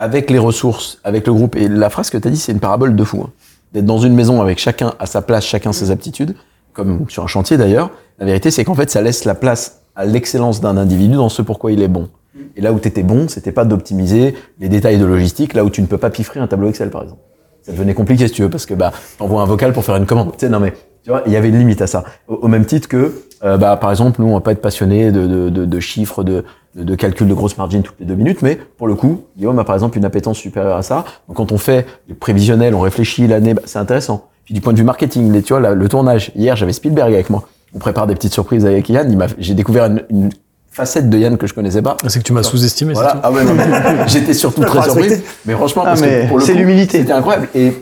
avec 0.00 0.30
les 0.30 0.40
ressources, 0.40 0.98
avec 1.04 1.28
le 1.28 1.32
groupe, 1.32 1.54
et 1.54 1.68
la 1.68 1.90
phrase 1.90 2.10
que 2.10 2.18
tu 2.18 2.26
as 2.26 2.30
dit, 2.32 2.38
c'est 2.38 2.50
une 2.50 2.58
parabole 2.58 2.96
de 2.96 3.04
fou, 3.04 3.22
hein, 3.22 3.30
d'être 3.72 3.86
dans 3.86 3.98
une 3.98 4.14
maison 4.14 4.42
avec 4.42 4.58
chacun 4.58 4.94
à 4.98 5.06
sa 5.06 5.22
place, 5.22 5.44
chacun 5.44 5.72
ses 5.72 5.92
aptitudes, 5.92 6.34
comme 6.72 7.08
sur 7.08 7.22
un 7.22 7.28
chantier 7.28 7.56
d'ailleurs. 7.56 7.92
La 8.18 8.26
vérité, 8.26 8.50
c'est 8.50 8.64
qu'en 8.64 8.74
fait, 8.74 8.90
ça 8.90 9.00
laisse 9.00 9.26
la 9.26 9.36
place 9.36 9.82
à 9.94 10.04
l'excellence 10.04 10.60
d'un 10.60 10.76
individu 10.76 11.14
dans 11.14 11.28
ce 11.28 11.40
pourquoi 11.40 11.70
il 11.70 11.82
est 11.82 11.88
bon. 11.88 12.08
Et 12.56 12.62
là 12.62 12.72
où 12.72 12.80
tu 12.80 12.88
étais 12.88 13.04
bon, 13.04 13.28
c'était 13.28 13.52
pas 13.52 13.64
d'optimiser 13.64 14.34
les 14.58 14.68
détails 14.68 14.98
de 14.98 15.04
logistique, 15.04 15.54
là 15.54 15.64
où 15.64 15.70
tu 15.70 15.82
ne 15.82 15.86
peux 15.86 15.98
pas 15.98 16.10
piffrer 16.10 16.40
un 16.40 16.48
tableau 16.48 16.68
Excel, 16.68 16.90
par 16.90 17.04
exemple 17.04 17.22
ça 17.68 17.74
devenait 17.74 17.94
compliqué 17.94 18.26
si 18.26 18.32
tu 18.32 18.42
veux 18.42 18.48
parce 18.48 18.64
que 18.64 18.72
bah 18.72 18.92
t'envoies 19.18 19.42
un 19.42 19.44
vocal 19.44 19.74
pour 19.74 19.84
faire 19.84 19.96
une 19.96 20.06
commande. 20.06 20.32
Tu 20.32 20.38
sais 20.40 20.48
non 20.48 20.58
mais 20.58 20.72
tu 21.04 21.10
vois 21.10 21.22
il 21.26 21.32
y 21.32 21.36
avait 21.36 21.50
une 21.50 21.58
limite 21.58 21.82
à 21.82 21.86
ça. 21.86 22.04
Au, 22.26 22.48
même 22.48 22.64
titre 22.64 22.88
que 22.88 23.12
euh, 23.44 23.58
bah 23.58 23.76
par 23.76 23.90
exemple 23.90 24.22
nous 24.22 24.28
on 24.28 24.34
va 24.34 24.40
pas 24.40 24.52
être 24.52 24.62
passionné 24.62 25.12
de, 25.12 25.50
de, 25.50 25.80
chiffres 25.80 26.24
de, 26.24 26.44
de 26.74 26.94
calcul 26.94 27.28
de 27.28 27.34
grosses 27.34 27.58
margines 27.58 27.82
toutes 27.82 28.00
les 28.00 28.06
deux 28.06 28.14
minutes 28.14 28.40
mais 28.40 28.56
pour 28.56 28.88
le 28.88 28.94
coup 28.94 29.24
Guillaume 29.36 29.58
a 29.58 29.64
par 29.64 29.74
exemple 29.76 29.98
une 29.98 30.06
appétence 30.06 30.38
supérieure 30.38 30.78
à 30.78 30.82
ça. 30.82 31.04
Donc 31.28 31.36
quand 31.36 31.52
on 31.52 31.58
fait 31.58 31.86
le 32.08 32.14
prévisionnel 32.14 32.74
on 32.74 32.80
réfléchit 32.80 33.26
l'année 33.26 33.52
bah, 33.52 33.62
c'est 33.66 33.78
intéressant. 33.78 34.28
Puis 34.46 34.54
du 34.54 34.62
point 34.62 34.72
de 34.72 34.78
vue 34.78 34.84
marketing 34.84 35.30
les, 35.30 35.42
tu 35.42 35.52
vois 35.52 35.74
le 35.74 35.88
tournage. 35.88 36.32
Hier 36.34 36.56
j'avais 36.56 36.72
Spielberg 36.72 37.12
avec 37.12 37.28
moi. 37.28 37.46
On 37.74 37.78
prépare 37.78 38.06
des 38.06 38.14
petites 38.14 38.32
surprises 38.32 38.64
avec 38.64 38.88
Yann 38.88 39.26
j'ai 39.38 39.52
découvert 39.52 39.90
une 40.08 40.30
facette 40.78 41.10
de 41.10 41.18
Yann 41.18 41.36
que 41.36 41.46
je 41.48 41.54
connaissais 41.54 41.82
pas. 41.82 41.96
C'est 42.06 42.20
que 42.20 42.24
tu 42.24 42.32
m'as 42.32 42.42
sous-estimé, 42.44 42.94
c'est 42.94 43.00
Voilà. 43.00 43.14
tout. 43.14 43.20
Ah 43.24 43.32
ouais, 43.32 43.44
non, 43.44 43.52
mais 43.54 43.64
j'étais 44.08 44.32
surtout 44.34 44.62
très 44.62 44.82
surpris. 44.82 45.10
Mais 45.44 45.54
franchement, 45.54 45.82
Ah, 45.84 45.88
parce 45.90 46.00
mais 46.00 46.22
que 46.22 46.28
pour 46.28 46.38
le 46.38 46.44
c'est 46.44 46.52
coup, 46.52 46.58
l'humilité. 46.58 46.98
C'était 47.00 47.12
incroyable. 47.12 47.48
Et, 47.54 47.72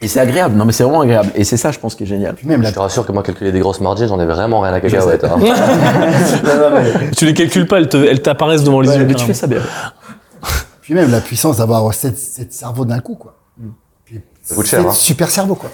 et 0.00 0.08
c'est 0.08 0.20
agréable. 0.20 0.56
Non, 0.56 0.64
mais 0.64 0.72
c'est 0.72 0.82
vraiment 0.84 1.02
agréable. 1.02 1.30
Et 1.34 1.44
c'est 1.44 1.58
ça, 1.58 1.70
je 1.72 1.78
pense, 1.78 1.94
qui 1.94 2.04
est 2.04 2.06
génial. 2.06 2.34
Même 2.44 2.64
Je 2.64 2.70
te 2.70 2.78
rassure 2.78 3.04
que 3.06 3.12
moi, 3.12 3.22
calculer 3.22 3.52
des 3.52 3.60
grosses 3.60 3.80
margines, 3.82 4.08
j'en 4.08 4.18
ai 4.18 4.24
vraiment 4.26 4.60
rien 4.60 4.72
à 4.72 4.80
cacahuète. 4.80 5.24
hein. 5.24 5.38
Tu 7.16 7.26
les 7.26 7.34
calcules 7.34 7.66
pas, 7.66 7.78
elles 7.78 7.88
te- 7.88 7.96
elles 7.96 8.22
t'apparaissent 8.22 8.64
devant 8.64 8.80
les 8.80 8.88
Ouais, 8.88 8.96
yeux. 8.98 9.04
mais 9.06 9.14
tu 9.14 9.24
fais 9.26 9.34
ça 9.34 9.46
bien. 9.46 9.60
puis 10.80 10.94
même 10.94 11.10
la 11.10 11.20
puissance 11.20 11.58
d'avoir 11.58 11.92
sept, 11.94 12.16
sept 12.18 12.52
cerveaux 12.52 12.84
d'un 12.84 13.00
coup, 13.00 13.14
quoi. 13.14 13.36
Puis 14.04 14.20
Ça 14.42 14.54
coûte 14.54 14.66
cher, 14.66 14.80
sept 14.80 14.88
hein. 14.88 14.92
super 14.94 15.28
cerveaux, 15.30 15.54
quoi. 15.54 15.70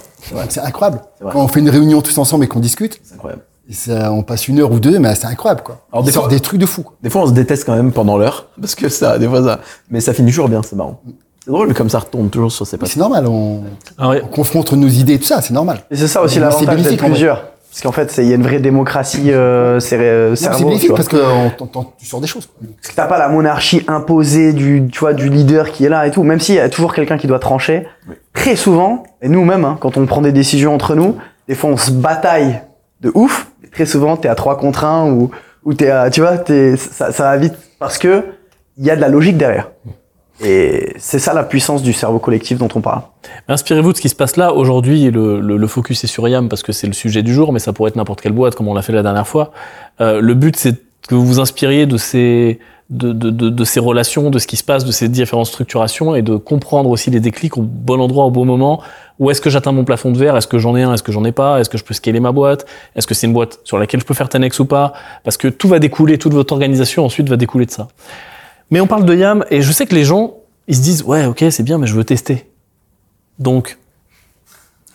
C'est 0.49 0.59
incroyable. 0.61 1.01
Quand 1.21 1.41
on 1.43 1.47
fait 1.47 1.59
une 1.61 1.69
réunion 1.69 2.01
tous 2.01 2.17
ensemble 2.17 2.43
et 2.45 2.47
qu'on 2.47 2.59
discute, 2.59 2.99
C'est 3.03 3.15
incroyable. 3.15 3.43
Et 3.69 3.73
ça, 3.73 4.11
on 4.13 4.23
passe 4.23 4.47
une 4.47 4.59
heure 4.59 4.71
ou 4.71 4.79
deux, 4.79 4.97
mais 4.99 5.13
c'est 5.15 5.27
incroyable, 5.27 5.61
quoi. 5.63 5.81
Alors, 5.91 6.03
On 6.03 6.05
des 6.05 6.11
sort 6.11 6.23
fois- 6.23 6.31
des 6.31 6.39
trucs 6.39 6.59
de 6.59 6.65
fou, 6.65 6.83
quoi. 6.83 6.93
Des 7.03 7.09
fois, 7.09 7.21
on 7.23 7.27
se 7.27 7.31
déteste 7.33 7.65
quand 7.65 7.75
même 7.75 7.91
pendant 7.91 8.17
l'heure. 8.17 8.47
Parce 8.61 8.75
que 8.75 8.87
ça, 8.89 9.17
des 9.19 9.27
fois, 9.27 9.43
ça. 9.43 9.59
Mais 9.91 9.99
ça 9.99 10.13
finit 10.13 10.29
toujours 10.31 10.49
bien, 10.49 10.61
c'est 10.63 10.75
marrant. 10.75 11.01
C'est 11.43 11.51
drôle, 11.51 11.73
comme 11.73 11.89
ça 11.89 11.99
retombe 11.99 12.29
toujours 12.29 12.51
sur 12.51 12.65
ses 12.67 12.77
pattes. 12.77 12.89
C'est 12.89 12.99
normal, 12.99 13.25
on, 13.27 13.63
Ah 13.97 14.09
ouais. 14.09 14.21
on 14.23 14.27
confronte 14.27 14.73
nos 14.73 14.87
idées 14.87 15.13
et 15.13 15.19
tout 15.19 15.25
ça, 15.25 15.41
c'est 15.41 15.53
normal. 15.53 15.79
Et 15.91 15.95
c'est 15.95 16.07
ça 16.07 16.21
aussi 16.21 16.39
l'avantage 16.39 16.81
d'être 16.81 17.03
plusieurs. 17.05 17.45
Parce 17.69 17.81
qu'en 17.83 17.91
fait, 17.91 18.09
c'est- 18.11 18.23
il 18.23 18.29
y 18.29 18.31
a 18.31 18.35
une 18.35 18.43
vraie 18.43 18.59
démocratie 18.59 19.31
euh, 19.31 19.79
euh. 19.93 20.35
C'est 20.35 20.49
tu 20.51 20.63
bénéfique 20.63 20.93
parce 20.95 21.07
que 21.07 21.17
on- 21.17 21.83
tu 21.97 22.05
sors 22.07 22.19
des 22.21 22.25
choses, 22.27 22.47
quoi. 22.47 22.67
Parce 22.81 22.89
que 22.91 22.95
t'as 22.95 23.05
pas 23.05 23.17
la 23.19 23.27
monarchie 23.29 23.83
imposée 23.87 24.51
du, 24.53 24.87
tu 24.91 24.99
vois, 24.99 25.13
du 25.13 25.29
leader 25.29 25.71
qui 25.71 25.85
est 25.85 25.89
là 25.89 26.07
et 26.07 26.11
tout. 26.11 26.23
Même 26.23 26.39
s'il 26.39 26.55
y 26.55 26.59
a 26.59 26.69
toujours 26.69 26.93
quelqu'un 26.93 27.17
qui 27.17 27.27
doit 27.27 27.39
trancher. 27.39 27.85
Très 28.33 28.55
souvent, 28.55 29.03
et 29.21 29.27
nous-mêmes, 29.29 29.63
hein, 29.65 29.77
quand 29.79 29.97
on 29.97 30.05
prend 30.05 30.21
des 30.21 30.31
décisions 30.31 30.73
entre 30.73 30.95
nous, 30.95 31.17
des 31.47 31.55
fois 31.55 31.69
on 31.69 31.77
se 31.77 31.91
bataille 31.91 32.61
de 33.01 33.11
ouf. 33.13 33.47
Très 33.71 33.85
souvent, 33.85 34.17
t'es 34.17 34.27
à 34.27 34.35
3 34.35 34.57
contre 34.57 34.85
1 34.85 35.11
ou, 35.11 35.31
ou 35.63 35.73
t'es 35.73 35.89
à, 35.89 36.09
tu 36.09 36.21
vois, 36.21 36.37
t'es, 36.37 36.75
ça, 36.77 37.11
ça 37.11 37.23
va 37.23 37.37
vite 37.37 37.55
parce 37.79 37.97
que 37.97 38.23
il 38.77 38.85
y 38.85 38.91
a 38.91 38.95
de 38.95 39.01
la 39.01 39.09
logique 39.09 39.37
derrière. 39.37 39.69
Et 40.43 40.93
c'est 40.99 41.17
ça 41.17 41.33
la 41.33 41.43
puissance 41.43 41.81
du 41.81 41.93
cerveau 41.93 42.19
collectif 42.19 42.59
dont 42.59 42.69
on 42.75 42.81
parle. 42.81 43.01
Inspirez-vous 43.47 43.91
de 43.91 43.97
ce 43.97 44.01
qui 44.01 44.09
se 44.09 44.15
passe 44.15 44.37
là. 44.37 44.53
Aujourd'hui, 44.53 45.09
le, 45.09 45.39
le, 45.39 45.57
le 45.57 45.67
focus 45.67 46.03
est 46.03 46.07
sur 46.07 46.27
YAM 46.27 46.47
parce 46.47 46.61
que 46.61 46.71
c'est 46.71 46.85
le 46.85 46.93
sujet 46.93 47.23
du 47.23 47.33
jour, 47.33 47.51
mais 47.51 47.59
ça 47.59 47.73
pourrait 47.73 47.89
être 47.89 47.95
n'importe 47.95 48.21
quelle 48.21 48.33
boîte 48.33 48.53
comme 48.53 48.67
on 48.67 48.75
l'a 48.75 48.83
fait 48.83 48.93
la 48.93 49.01
dernière 49.01 49.27
fois. 49.27 49.51
Euh, 49.99 50.21
le 50.21 50.33
but, 50.35 50.55
c'est 50.55 50.75
que 51.07 51.15
vous 51.15 51.25
vous 51.25 51.39
inspiriez 51.39 51.87
de 51.87 51.97
ces, 51.97 52.59
de, 52.89 53.11
de, 53.11 53.29
de, 53.29 53.49
de 53.49 53.63
ces 53.65 53.79
relations, 53.79 54.29
de 54.29 54.39
ce 54.39 54.47
qui 54.47 54.55
se 54.55 54.63
passe, 54.63 54.85
de 54.85 54.91
ces 54.91 55.09
différentes 55.09 55.47
structurations 55.47 56.15
et 56.15 56.21
de 56.21 56.37
comprendre 56.37 56.89
aussi 56.89 57.09
les 57.09 57.19
déclics 57.19 57.57
au 57.57 57.61
bon 57.61 57.99
endroit, 57.99 58.25
au 58.25 58.31
bon 58.31 58.45
moment. 58.45 58.81
Où 59.19 59.29
est-ce 59.31 59.41
que 59.41 59.49
j'atteins 59.49 59.71
mon 59.71 59.83
plafond 59.83 60.11
de 60.11 60.17
verre? 60.17 60.37
Est-ce 60.37 60.47
que 60.47 60.57
j'en 60.59 60.75
ai 60.75 60.83
un? 60.83 60.93
Est-ce 60.93 61.03
que 61.03 61.11
j'en 61.11 61.25
ai 61.25 61.31
pas? 61.31 61.59
Est-ce 61.59 61.69
que 61.69 61.77
je 61.77 61.83
peux 61.83 61.93
scaler 61.93 62.19
ma 62.19 62.31
boîte? 62.31 62.65
Est-ce 62.95 63.07
que 63.07 63.13
c'est 63.13 63.27
une 63.27 63.33
boîte 63.33 63.59
sur 63.63 63.77
laquelle 63.77 63.99
je 63.99 64.05
peux 64.05 64.13
faire 64.13 64.27
10x 64.27 64.61
ou 64.61 64.65
pas? 64.65 64.93
Parce 65.23 65.37
que 65.37 65.47
tout 65.47 65.67
va 65.67 65.79
découler, 65.79 66.17
toute 66.17 66.33
votre 66.33 66.53
organisation 66.53 67.03
ensuite 67.03 67.27
va 67.27 67.35
découler 67.35 67.65
de 67.65 67.71
ça. 67.71 67.87
Mais 68.71 68.79
on 68.79 68.87
parle 68.87 69.05
de 69.05 69.15
YAM 69.15 69.43
et 69.49 69.61
je 69.61 69.71
sais 69.71 69.85
que 69.85 69.95
les 69.95 70.03
gens, 70.03 70.35
ils 70.67 70.75
se 70.75 70.81
disent 70.81 71.03
ouais 71.03 71.25
ok 71.25 71.45
c'est 71.49 71.63
bien 71.63 71.77
mais 71.77 71.87
je 71.87 71.95
veux 71.95 72.03
tester. 72.03 72.49
Donc 73.39 73.77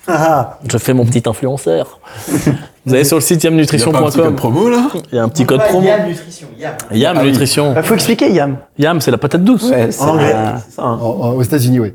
Ah, 0.07 0.59
je 0.71 0.79
fais 0.79 0.95
mon 0.95 1.05
petit 1.05 1.23
influenceur. 1.29 2.01
Vous 2.85 2.95
allez 2.95 3.05
sur 3.05 3.17
le 3.17 3.21
site 3.21 3.45
Il 3.45 3.47
y 3.47 3.51
a 3.51 3.53
un 3.53 3.57
petit 3.65 3.67
code 3.79 3.81
yamnutrition.com. 3.95 4.35
promo, 4.37 4.69
là 4.69 4.89
Il 5.13 5.15
y 5.15 5.19
a 5.19 5.23
un 5.23 5.29
petit 5.29 5.45
code 5.47 5.61
promo. 5.61 5.87
Nutrition, 6.09 6.49
Yam. 6.59 6.75
Yam 6.93 7.17
Ah. 7.21 7.25
Nutrition. 7.25 7.75
Il 7.77 7.83
faut 7.83 7.95
expliquer, 7.95 8.31
Yam. 8.33 8.57
Yam, 8.79 9.01
c'est 9.01 9.11
la 9.13 9.19
patate 9.19 9.45
douce. 9.45 9.71
Ouais, 9.71 9.91
c'est 9.93 10.03
anglais. 10.03 10.33
hein. 10.33 10.57
En- 10.79 10.85
en- 10.85 11.31
aux 11.35 11.43
États-Unis, 11.43 11.79
oui. 11.81 11.95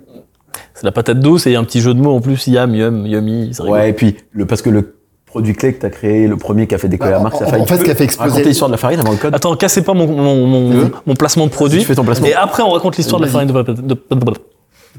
C'est 0.74 0.86
la 0.86 0.92
patate 0.92 1.20
douce 1.20 1.46
et 1.48 1.50
il 1.50 1.54
y 1.54 1.56
a 1.56 1.60
un 1.60 1.64
petit 1.64 1.82
jeu 1.82 1.94
de 1.94 2.00
mots 2.00 2.16
en 2.16 2.22
plus. 2.22 2.48
Yam, 2.48 2.74
yum, 2.74 3.06
yummy. 3.06 3.52
Ouais, 3.68 3.90
et 3.90 3.94
puis, 3.94 4.18
le, 4.32 4.46
parce 4.46 4.62
que 4.62 4.70
le 4.70 4.94
produit 5.26 5.54
clé 5.54 5.74
que 5.74 5.82
t'as 5.82 5.90
créé, 5.90 6.26
le 6.28 6.38
premier 6.38 6.68
qui 6.68 6.76
a 6.76 6.78
fait 6.78 6.88
décoller 6.88 7.12
Bah, 7.12 7.18
la 7.18 7.24
marque, 7.24 7.36
en- 7.36 7.40
ça 7.40 7.46
a 7.46 7.50
failli. 7.50 7.62
en 7.64 7.66
fait, 7.66 7.78
ce 7.80 7.84
qui 7.84 7.92
a 7.92 7.96
fait 7.96 8.04
exploser- 8.06 8.44
l'histoire 8.44 8.70
de 8.70 8.74
la 8.74 8.78
farine 8.78 9.00
avant 9.02 9.12
le 9.12 9.18
code. 9.18 9.36
Attends, 9.36 9.56
cassez 9.58 9.82
pas 9.84 9.94
mon, 9.94 10.08
mon, 10.08 10.48
mon, 10.48 10.70
Vas-y. 10.70 10.92
mon 11.06 11.16
placement 11.16 11.46
de 11.48 11.52
produit. 11.52 11.80
Tu 11.82 11.86
fais 11.86 11.96
ton 11.96 12.06
placement. 12.06 12.28
Et 12.28 12.34
après, 12.34 12.64
on 12.64 12.70
raconte 12.70 12.96
l'histoire 12.98 13.20
de 13.20 13.26
la 13.26 13.32
farine 13.32 13.48
de 13.50 13.54
patate. 13.54 13.86
de- 13.86 13.94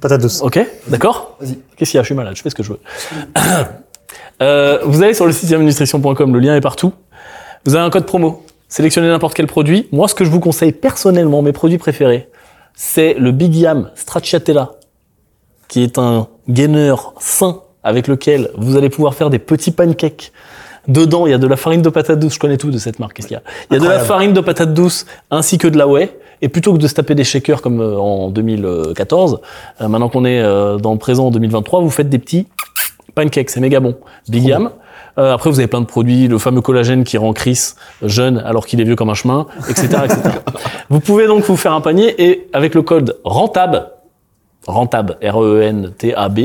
patate 0.01 0.21
douce. 0.21 0.43
Ok, 0.43 0.61
d'accord 0.89 1.37
Vas-y. 1.41 1.59
Qu'est-ce 1.77 1.91
qu'il 1.93 1.99
y 1.99 2.01
a? 2.01 2.03
Je 2.03 2.07
suis 2.07 2.15
malade, 2.15 2.35
je 2.37 2.43
fais 2.43 2.51
ce 2.51 2.55
que 2.55 2.63
je 2.63 2.73
veux. 2.73 2.79
Euh, 4.43 4.79
vous 4.85 5.03
allez 5.03 5.15
sur 5.15 5.27
le 5.27 5.33
site 5.33 5.51
yamnutrition.com, 5.51 6.35
le 6.35 6.41
lien 6.41 6.55
est 6.55 6.61
partout. 6.61 6.93
Vous 7.65 7.75
avez 7.75 7.85
un 7.85 7.91
code 7.91 8.07
promo. 8.07 8.45
Sélectionnez 8.69 9.09
n'importe 9.09 9.35
quel 9.35 9.47
produit. 9.47 9.89
Moi, 9.93 10.09
ce 10.09 10.15
que 10.15 10.25
je 10.25 10.31
vous 10.31 10.41
conseille 10.41 10.73
personnellement, 10.73 11.43
mes 11.43 11.53
produits 11.53 11.79
préférés, 11.79 12.29
c'est 12.75 13.15
le 13.15 13.33
Big 13.33 13.55
Yam 13.55 13.91
Stracciatella, 13.95 14.73
qui 15.69 15.83
est 15.83 15.99
un 15.99 16.29
gainer 16.49 16.95
sain 17.19 17.63
avec 17.83 18.07
lequel 18.07 18.51
vous 18.57 18.77
allez 18.77 18.91
pouvoir 18.91 19.15
faire 19.15 19.31
des 19.31 19.39
petits 19.39 19.71
pancakes. 19.71 20.33
Dedans, 20.87 21.27
il 21.27 21.31
y 21.31 21.35
a 21.35 21.39
de 21.39 21.47
la 21.47 21.57
farine 21.57 21.83
de 21.83 21.89
patate 21.89 22.19
douce. 22.19 22.35
Je 22.35 22.39
connais 22.39 22.57
tout 22.57 22.71
de 22.71 22.79
cette 22.79 22.99
marque. 22.99 23.15
Qu'est-ce 23.15 23.29
qu'il 23.29 23.37
y 23.37 23.39
a? 23.39 23.43
Il 23.71 23.75
y 23.75 23.77
a 23.77 23.81
de 23.81 23.89
la 23.89 23.99
farine 23.99 24.33
de 24.33 24.41
patate 24.41 24.73
douce 24.73 25.07
ainsi 25.31 25.59
que 25.59 25.69
de 25.69 25.77
la 25.77 25.87
whey. 25.87 26.17
Et 26.41 26.49
plutôt 26.49 26.73
que 26.73 26.79
de 26.79 26.87
se 26.87 26.95
taper 26.95 27.15
des 27.15 27.25
shakers 27.25 27.61
comme 27.61 27.81
euh, 27.81 27.99
en 27.99 28.31
2014, 28.31 29.41
euh, 29.81 29.89
maintenant 29.89 30.09
qu'on 30.09 30.25
est 30.25 30.41
dans 30.41 30.93
le 30.93 30.99
présent 30.99 31.27
en 31.27 31.31
2023, 31.33 31.81
vous 31.81 31.91
faites 31.91 32.09
des 32.09 32.19
petits 32.19 32.47
pancakes. 33.19 33.51
C'est 33.51 33.61
méga 33.61 33.81
bon. 33.81 33.97
Big 34.29 34.45
Yam. 34.45 34.71
Euh, 35.19 35.35
après, 35.35 35.51
vous 35.51 35.59
avez 35.59 35.67
plein 35.67 35.81
de 35.81 35.87
produits, 35.87 36.29
le 36.29 36.39
fameux 36.39 36.61
collagène 36.61 37.03
qui 37.03 37.19
rend 37.19 37.33
Chris 37.33 37.73
jeune 38.03 38.39
alors 38.39 38.67
qu'il 38.67 38.81
est 38.81 38.85
vieux 38.85 38.95
comme 38.95 39.11
un 39.11 39.15
chemin, 39.15 39.47
etc., 39.69 39.89
etc. 40.05 40.21
vous 40.91 41.01
pouvez 41.01 41.27
donc 41.27 41.43
vous 41.45 41.57
faire 41.57 41.73
un 41.73 41.81
panier 41.81 42.15
et 42.23 42.49
avec 42.53 42.75
le 42.75 42.83
code 42.83 43.19
RENTAB, 43.25 43.91
RENTAB, 44.67 45.17
R-E-N-T-A-B, 45.21 46.39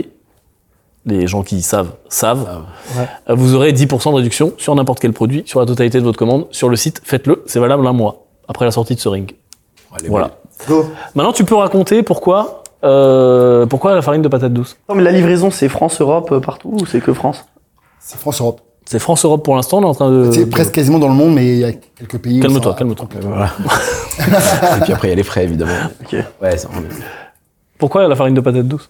les 1.06 1.28
gens 1.28 1.44
qui 1.44 1.62
savent, 1.62 1.94
savent, 2.10 2.64
euh, 2.98 3.36
vous 3.36 3.54
aurez 3.54 3.74
10% 3.74 4.12
de 4.12 4.16
réduction 4.16 4.54
sur 4.58 4.74
n'importe 4.74 5.00
quel 5.00 5.14
produit, 5.14 5.44
sur 5.46 5.60
la 5.60 5.66
totalité 5.68 6.00
de 6.00 6.04
votre 6.06 6.18
commande, 6.18 6.48
sur 6.50 6.70
le 6.70 6.76
site. 6.76 7.02
Faites-le, 7.04 7.44
c'est 7.46 7.60
valable 7.60 7.86
un 7.86 7.94
mois 7.94 8.26
après 8.48 8.66
la 8.66 8.72
sortie 8.72 8.96
de 8.96 9.00
ce 9.00 9.10
ring. 9.10 9.36
Allez, 9.96 10.10
Voilà. 10.10 10.32
Go. 10.68 10.86
Maintenant, 11.14 11.34
tu 11.34 11.44
peux 11.44 11.56
raconter 11.56 12.02
pourquoi, 12.04 12.63
euh, 12.84 13.66
pourquoi 13.66 13.96
la 13.96 14.02
farine 14.02 14.22
de 14.22 14.28
patate 14.28 14.54
douce? 14.54 14.78
Non, 14.90 14.96
mais 14.96 15.04
la 15.04 15.12
livraison, 15.12 15.52
c'est 15.52 15.70
France-Europe 15.70 16.32
euh, 16.32 16.40
partout 16.40 16.70
ou 16.82 16.86
c'est 16.86 17.02
que 17.02 17.14
France? 17.14 17.46
C'est 18.00 18.18
France-Europe. 18.20 18.62
C'est 18.86 19.00
France-Europe 19.00 19.44
pour 19.46 19.56
l'instant, 19.56 19.78
on 19.80 19.84
est 19.84 19.86
en 19.86 19.94
train 19.94 20.12
de... 20.12 20.32
C'est 20.32 20.46
presque 20.50 20.74
quasiment 20.74 21.00
dans 21.00 21.08
le 21.08 21.14
monde, 21.14 21.34
mais 21.34 21.48
il 21.48 21.60
y 21.60 21.64
a 21.64 21.72
quelques 21.72 22.18
pays. 22.18 22.42
Calme-toi, 22.42 22.74
calme-toi. 22.74 23.08
Voilà. 23.22 23.52
et 24.78 24.82
puis 24.82 24.92
après, 24.92 25.08
il 25.08 25.12
y 25.12 25.14
a 25.14 25.16
les 25.16 25.24
frais, 25.24 25.46
évidemment. 25.46 25.72
Ok. 26.02 26.18
Ouais, 26.42 26.58
c'est 26.58 26.68
Pourquoi 27.78 28.08
la 28.08 28.16
farine 28.16 28.34
de 28.34 28.42
patate 28.42 28.68
douce? 28.68 28.90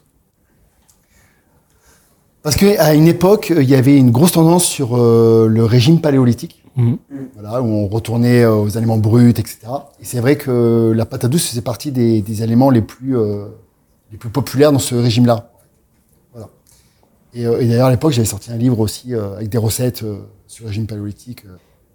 Parce 2.42 2.56
qu'à 2.58 2.94
une 2.94 3.08
époque, 3.08 3.54
il 3.56 3.70
y 3.70 3.76
avait 3.76 3.96
une 3.98 4.12
grosse 4.12 4.34
tendance 4.34 4.66
sur 4.66 4.98
euh, 4.98 5.48
le 5.48 5.64
régime 5.64 6.02
paléolithique, 6.02 6.64
Mhm. 6.76 6.98
voilà, 7.36 7.62
où 7.62 7.66
on 7.68 7.88
retournait 7.88 8.44
euh, 8.44 8.56
aux 8.56 8.78
aliments 8.78 8.98
bruts, 8.98 9.30
etc. 9.30 9.60
Et 10.02 10.06
c'est 10.06 10.20
vrai 10.20 10.38
que 10.38 10.92
la 10.96 11.06
patate 11.06 11.30
douce 11.32 11.48
faisait 11.50 11.62
partie 11.62 11.92
des, 11.92 12.22
des 12.22 12.42
aliments 12.42 12.72
les 12.72 12.82
plus, 12.82 13.16
euh, 13.16 13.46
les 14.14 14.20
plus 14.20 14.30
populaires 14.30 14.72
dans 14.72 14.80
ce 14.80 14.96
régime-là. 14.96 15.50
Euh, 17.36 17.60
et 17.60 17.68
d'ailleurs, 17.68 17.88
à 17.88 17.92
l'époque, 17.92 18.12
j'avais 18.12 18.28
sorti 18.28 18.52
un 18.52 18.58
livre 18.58 18.80
aussi 18.80 19.14
euh, 19.14 19.36
avec 19.36 19.50
des 19.50 19.58
recettes 19.58 20.04
euh, 20.04 20.20
sur 20.48 20.64
le 20.64 20.70
régime 20.70 20.86
paléolithique. 20.86 21.46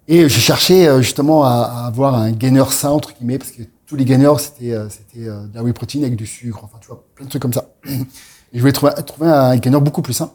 Et 0.09 0.27
j'ai 0.27 0.41
cherché 0.41 0.89
justement 1.01 1.45
à, 1.45 1.85
avoir 1.85 2.15
un 2.15 2.31
gainer 2.31 2.65
sain, 2.71 2.89
entre 2.89 3.13
guillemets, 3.13 3.37
parce 3.37 3.51
que 3.51 3.61
tous 3.85 3.95
les 3.95 4.05
gainers, 4.05 4.39
c'était 4.39 4.71
de 4.71 5.53
la 5.53 5.63
whey 5.63 5.71
protein 5.71 5.99
avec 5.99 6.15
du 6.15 6.25
sucre, 6.25 6.63
enfin, 6.63 6.77
tu 6.81 6.87
vois, 6.87 7.05
plein 7.13 7.25
de 7.25 7.29
trucs 7.29 7.41
comme 7.41 7.53
ça. 7.53 7.69
Et 7.85 8.55
je 8.55 8.59
voulais 8.59 8.71
trouver, 8.71 8.91
un 9.21 9.55
gainer 9.57 9.79
beaucoup 9.79 10.01
plus 10.01 10.13
sain. 10.13 10.31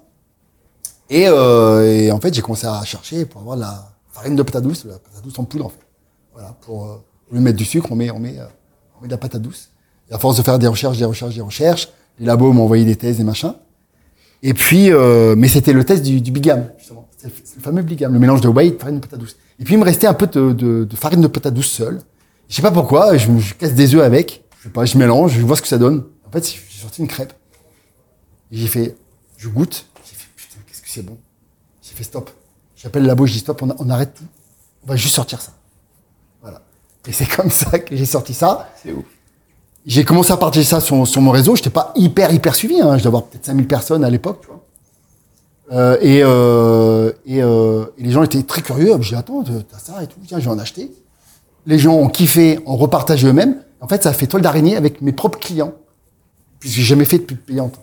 Et, 1.11 1.29
en 1.29 2.21
fait, 2.21 2.33
j'ai 2.33 2.41
commencé 2.41 2.69
à 2.69 2.85
chercher 2.85 3.27
pour 3.27 3.41
avoir 3.41 3.57
de 3.57 3.63
la 3.63 3.93
farine 4.13 4.37
de 4.37 4.43
patate 4.45 4.63
douce, 4.63 4.85
de 4.85 4.91
la 4.91 4.99
patate 5.01 5.25
douce 5.25 5.39
en 5.41 5.45
poudre, 5.45 5.67
en 5.67 5.71
fait. 5.71 5.85
Voilà, 6.33 6.57
pour, 6.61 7.03
au 7.31 7.35
lieu 7.35 7.41
mettre 7.41 7.59
du 7.59 7.65
sucre, 7.65 7.89
on 7.91 7.97
met, 7.97 8.13
on 8.13 8.21
met, 8.21 8.39
on 8.97 9.03
met 9.03 9.09
de 9.09 9.13
la 9.13 9.19
patate 9.19 9.43
douce. 9.43 9.71
À 10.11 10.19
force 10.19 10.37
de 10.37 10.43
faire 10.43 10.59
des 10.59 10.67
recherches, 10.67 10.99
des 10.99 11.05
recherches, 11.05 11.35
des 11.35 11.41
recherches, 11.41 11.89
les 12.19 12.27
labos 12.27 12.53
m'ont 12.53 12.65
envoyé 12.65 12.85
des 12.85 12.97
tests, 12.97 13.19
des 13.19 13.25
machins. 13.25 13.55
Et 14.43 14.53
puis, 14.53 14.93
euh, 14.93 15.35
mais 15.37 15.49
c'était 15.49 15.73
le 15.73 15.85
test 15.85 16.03
du, 16.03 16.21
du 16.21 16.31
Big 16.31 16.47
Yam, 16.47 16.71
justement. 16.79 17.09
C'est 17.17 17.29
le, 17.29 17.63
fameux 17.63 17.83
Big 17.83 18.01
Yam, 18.01 18.13
le 18.13 18.19
mélange 18.19 18.43
de 18.43 18.49
whey 18.49 18.71
de 18.71 18.79
farine 18.79 18.97
de 18.97 19.01
patate 19.01 19.19
douce. 19.19 19.37
Et 19.59 19.65
puis, 19.65 19.75
il 19.75 19.79
me 19.79 19.85
restait 19.85 20.07
un 20.07 20.15
peu 20.15 20.27
de, 20.27 20.87
farine 20.95 21.23
de 21.23 21.27
patate 21.27 21.55
douce 21.55 21.71
seule. 21.71 22.01
Je 22.49 22.55
sais 22.55 22.63
pas 22.63 22.71
pourquoi, 22.71 23.17
je, 23.17 23.27
je 23.39 23.55
casse 23.55 23.73
des 23.73 23.95
œufs 23.95 24.03
avec. 24.03 24.45
Je 24.59 24.65
sais 24.65 24.69
pas, 24.69 24.85
je 24.85 24.99
mélange, 24.99 25.33
je 25.33 25.41
vois 25.41 25.57
ce 25.57 25.63
que 25.63 25.69
ça 25.69 25.79
donne. 25.79 26.05
En 26.27 26.31
fait, 26.31 26.47
j'ai 26.47 26.81
sorti 26.81 27.01
une 27.01 27.09
crêpe. 27.09 27.33
J'ai 28.53 28.67
fait, 28.67 28.97
je 29.39 29.49
goûte. 29.49 29.87
J'ai 30.05 30.15
fait, 30.15 30.29
putain, 30.37 30.59
qu'est-ce 30.67 30.83
que 30.83 30.89
c'est 30.89 31.03
bon. 31.03 31.17
J'ai 31.83 31.95
fait 31.95 32.05
stop. 32.05 32.31
J'appelle 32.77 33.03
le 33.03 33.09
labo, 33.09 33.27
je 33.27 33.33
dis 33.33 33.39
stop, 33.39 33.63
on, 33.63 33.75
on 33.79 33.89
arrête 33.89 34.15
tout. 34.15 34.25
On 34.85 34.89
va 34.89 34.97
juste 34.97 35.15
sortir 35.15 35.41
ça. 35.41 35.53
Voilà. 36.43 36.61
Et 37.09 37.13
c'est 37.13 37.27
comme 37.27 37.51
ça 37.51 37.79
que 37.79 37.97
j'ai 37.97 38.05
sorti 38.05 38.35
ça. 38.35 38.71
C'est 38.83 38.93
ouf. 38.93 39.05
J'ai 39.87 40.05
commencé 40.05 40.33
à 40.33 40.37
partager 40.37 40.65
ça 40.65 40.81
sur, 40.81 41.07
sur 41.07 41.21
mon 41.21 41.31
réseau. 41.31 41.57
J'étais 41.57 41.71
pas 41.71 41.93
hyper, 41.95 42.33
hyper 42.33 42.55
suivi. 42.55 42.81
Hein. 42.81 42.93
Je 42.93 42.99
devais 42.99 43.09
avoir 43.09 43.25
peut-être 43.25 43.45
5000 43.45 43.67
personnes 43.67 44.05
à 44.05 44.11
l'époque, 44.11 44.41
tu 44.41 44.47
vois. 44.49 44.61
Euh, 45.73 45.97
et, 46.01 46.21
euh, 46.23 47.13
et, 47.27 47.43
euh, 47.43 47.87
et 47.99 48.03
les 48.03 48.11
gens 48.11 48.23
étaient 48.23 48.43
très 48.43 48.63
curieux. 48.63 48.97
J'ai 49.01 49.11
dit, 49.11 49.15
attends, 49.17 49.43
t'as 49.43 49.79
ça 49.79 50.03
et 50.03 50.07
tout. 50.07 50.19
Tiens, 50.27 50.39
je 50.39 50.45
vais 50.45 50.51
en 50.51 50.59
acheter. 50.59 50.91
Les 51.67 51.79
gens 51.79 51.95
ont 51.95 52.09
kiffé, 52.09 52.61
ont 52.67 52.77
repartagé 52.77 53.27
eux-mêmes. 53.29 53.57
En 53.81 53.89
fait, 53.89 54.03
ça 54.03 54.11
a 54.11 54.13
fait 54.13 54.27
toile 54.27 54.43
d'araignée 54.43 54.77
avec 54.77 55.03
mes 55.03 55.13
propres 55.13 55.39
clients. 55.39 55.73
Puisque 56.61 56.77
j'ai 56.77 56.83
jamais 56.83 57.05
fait 57.05 57.19
de 57.19 57.25
pub 57.25 57.39
payante. 57.39 57.79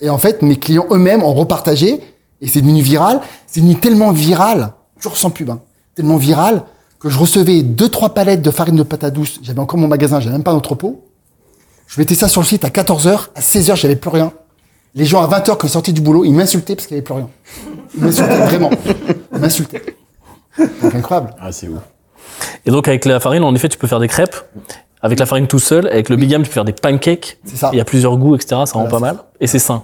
Et 0.00 0.10
en 0.10 0.18
fait, 0.18 0.42
mes 0.42 0.56
clients 0.56 0.86
eux-mêmes 0.90 1.22
ont 1.22 1.34
repartagé. 1.34 2.00
Et 2.40 2.48
c'est 2.48 2.60
devenu 2.60 2.82
viral. 2.82 3.20
C'est 3.46 3.60
devenu 3.60 3.76
tellement 3.76 4.10
viral, 4.10 4.72
toujours 4.96 5.16
sans 5.16 5.30
pub, 5.30 5.50
hein, 5.50 5.60
tellement 5.94 6.16
viral 6.16 6.64
que 6.98 7.08
je 7.08 7.18
recevais 7.18 7.62
deux, 7.62 7.88
trois 7.88 8.14
palettes 8.14 8.42
de 8.42 8.50
farine 8.50 8.76
de 8.76 8.82
pâte 8.84 9.04
à 9.04 9.10
douce. 9.10 9.40
J'avais 9.42 9.58
encore 9.58 9.78
mon 9.78 9.88
magasin, 9.88 10.20
j'avais 10.20 10.34
même 10.34 10.44
pas 10.44 10.52
d'entrepôt. 10.52 11.04
Je 11.94 12.00
mettais 12.00 12.14
ça 12.14 12.26
sur 12.28 12.40
le 12.40 12.46
site 12.46 12.64
à 12.64 12.68
14h. 12.68 13.28
À 13.34 13.40
16h, 13.40 13.76
j'avais 13.76 13.96
plus 13.96 14.08
rien. 14.08 14.32
Les 14.94 15.04
gens 15.04 15.22
à 15.22 15.26
20h, 15.28 15.56
quand 15.58 15.64
ils 15.66 15.70
sortaient 15.70 15.92
du 15.92 16.00
boulot, 16.00 16.24
ils 16.24 16.32
m'insultaient 16.32 16.74
parce 16.74 16.86
qu'il 16.86 16.96
n'y 16.96 16.98
avait 17.00 17.04
plus 17.04 17.14
rien. 17.14 17.28
Ils 17.96 18.02
m'insultaient 18.04 18.36
vraiment. 18.46 18.70
Ils 19.34 19.38
m'insultaient. 19.40 19.82
Donc 20.82 20.94
incroyable. 20.94 21.34
Ah, 21.38 21.52
c'est 21.52 21.68
ouf. 21.68 21.80
Et 22.64 22.70
donc 22.70 22.88
avec 22.88 23.04
la 23.04 23.20
farine, 23.20 23.44
en 23.44 23.54
effet, 23.54 23.68
tu 23.68 23.76
peux 23.76 23.86
faire 23.86 24.00
des 24.00 24.08
crêpes. 24.08 24.36
Avec 25.02 25.18
la 25.18 25.26
farine 25.26 25.48
tout 25.48 25.58
seul, 25.58 25.86
avec 25.88 26.08
le 26.08 26.16
bigam, 26.16 26.42
tu 26.42 26.48
peux 26.48 26.54
faire 26.54 26.64
des 26.64 26.72
pancakes. 26.72 27.38
C'est 27.44 27.56
ça. 27.56 27.70
Il 27.72 27.76
y 27.76 27.80
a 27.80 27.84
plusieurs 27.84 28.16
goûts, 28.16 28.36
etc. 28.36 28.62
Ça 28.66 28.74
rend 28.74 28.84
Voilà, 28.84 28.90
pas 28.90 28.98
mal. 29.00 29.16
Et 29.40 29.46
c'est 29.46 29.58
sain. 29.58 29.82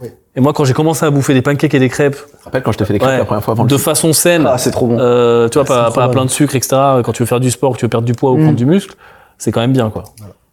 Oui. 0.00 0.08
Et 0.34 0.40
moi, 0.40 0.52
quand 0.52 0.64
j'ai 0.64 0.72
commencé 0.72 1.04
à 1.04 1.10
bouffer 1.10 1.34
des 1.34 1.42
pancakes 1.42 1.74
et 1.74 1.78
des 1.78 1.88
crêpes, 1.88 2.16
Tu 2.16 2.38
te 2.38 2.44
rappelles 2.44 2.62
quand 2.62 2.72
je 2.72 2.78
t'ai 2.78 2.84
fait 2.84 2.92
les 2.94 2.98
crêpes 2.98 3.10
ouais, 3.10 3.18
la 3.18 3.24
première 3.24 3.44
fois 3.44 3.52
avant 3.52 3.64
le 3.64 3.68
de 3.68 3.76
façon 3.76 4.12
saine, 4.12 4.46
Ah, 4.48 4.56
c'est 4.58 4.70
trop 4.70 4.86
bon. 4.86 4.98
euh, 4.98 5.48
tu 5.48 5.58
vois, 5.58 5.64
pas, 5.66 5.88
c'est 5.90 5.94
pas 5.94 6.08
plein 6.08 6.24
de 6.24 6.30
sucre, 6.30 6.54
etc. 6.56 6.76
Quand 7.04 7.12
tu 7.12 7.22
veux 7.22 7.26
faire 7.26 7.40
du 7.40 7.50
sport, 7.50 7.74
que 7.74 7.78
tu 7.78 7.84
veux 7.84 7.88
perdre 7.90 8.06
du 8.06 8.14
poids 8.14 8.30
ou 8.32 8.38
Mm. 8.38 8.42
prendre 8.44 8.56
du 8.56 8.66
muscle, 8.66 8.94
c'est 9.36 9.52
quand 9.52 9.60
même 9.60 9.72
bien, 9.72 9.90
quoi. 9.90 10.04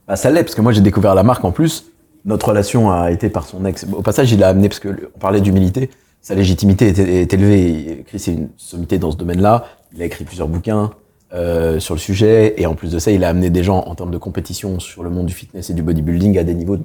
Bah, 0.08 0.16
ça 0.16 0.30
l'est, 0.30 0.44
parce 0.44 0.56
que 0.56 0.62
moi 0.62 0.72
j'ai 0.72 0.82
découvert 0.82 1.16
la 1.16 1.24
marque 1.24 1.44
en 1.46 1.52
plus. 1.52 1.86
Notre 2.26 2.50
relation 2.50 2.92
a 2.92 3.12
été 3.12 3.30
par 3.30 3.46
son 3.46 3.66
ex. 3.66 3.86
Au 3.96 4.02
passage, 4.02 4.32
il 4.32 4.40
l'a 4.40 4.50
amené 4.50 4.68
parce 4.70 4.80
que 4.80 4.90
le- 4.90 5.12
on 5.16 5.20
parlait 5.20 5.42
d'humilité. 5.42 5.90
Sa 6.22 6.34
légitimité 6.34 6.88
est, 6.88 6.98
est 7.00 7.34
élevée. 7.34 8.04
Chris 8.08 8.24
est 8.28 8.34
une 8.34 8.50
sommité 8.58 8.98
dans 8.98 9.12
ce 9.12 9.18
domaine-là. 9.18 9.66
Il 9.96 10.02
a 10.02 10.06
écrit 10.06 10.24
plusieurs 10.26 10.48
bouquins 10.48 10.90
euh, 11.34 11.80
sur 11.80 11.94
le 11.94 12.00
sujet. 12.00 12.56
Et 12.60 12.66
en 12.66 12.74
plus 12.74 12.92
de 12.92 12.98
ça, 12.98 13.12
il 13.12 13.24
a 13.24 13.30
amené 13.30 13.52
des 13.52 13.64
gens 13.64 13.84
en 13.86 13.94
termes 13.94 14.10
de 14.12 14.18
compétition 14.18 14.80
sur 14.80 15.04
le 15.04 15.12
monde 15.12 15.28
du 15.28 15.34
fitness 15.36 15.70
et 15.70 15.74
du 15.76 15.84
bodybuilding 15.84 16.38
à 16.40 16.44
des 16.44 16.56
niveaux 16.56 16.78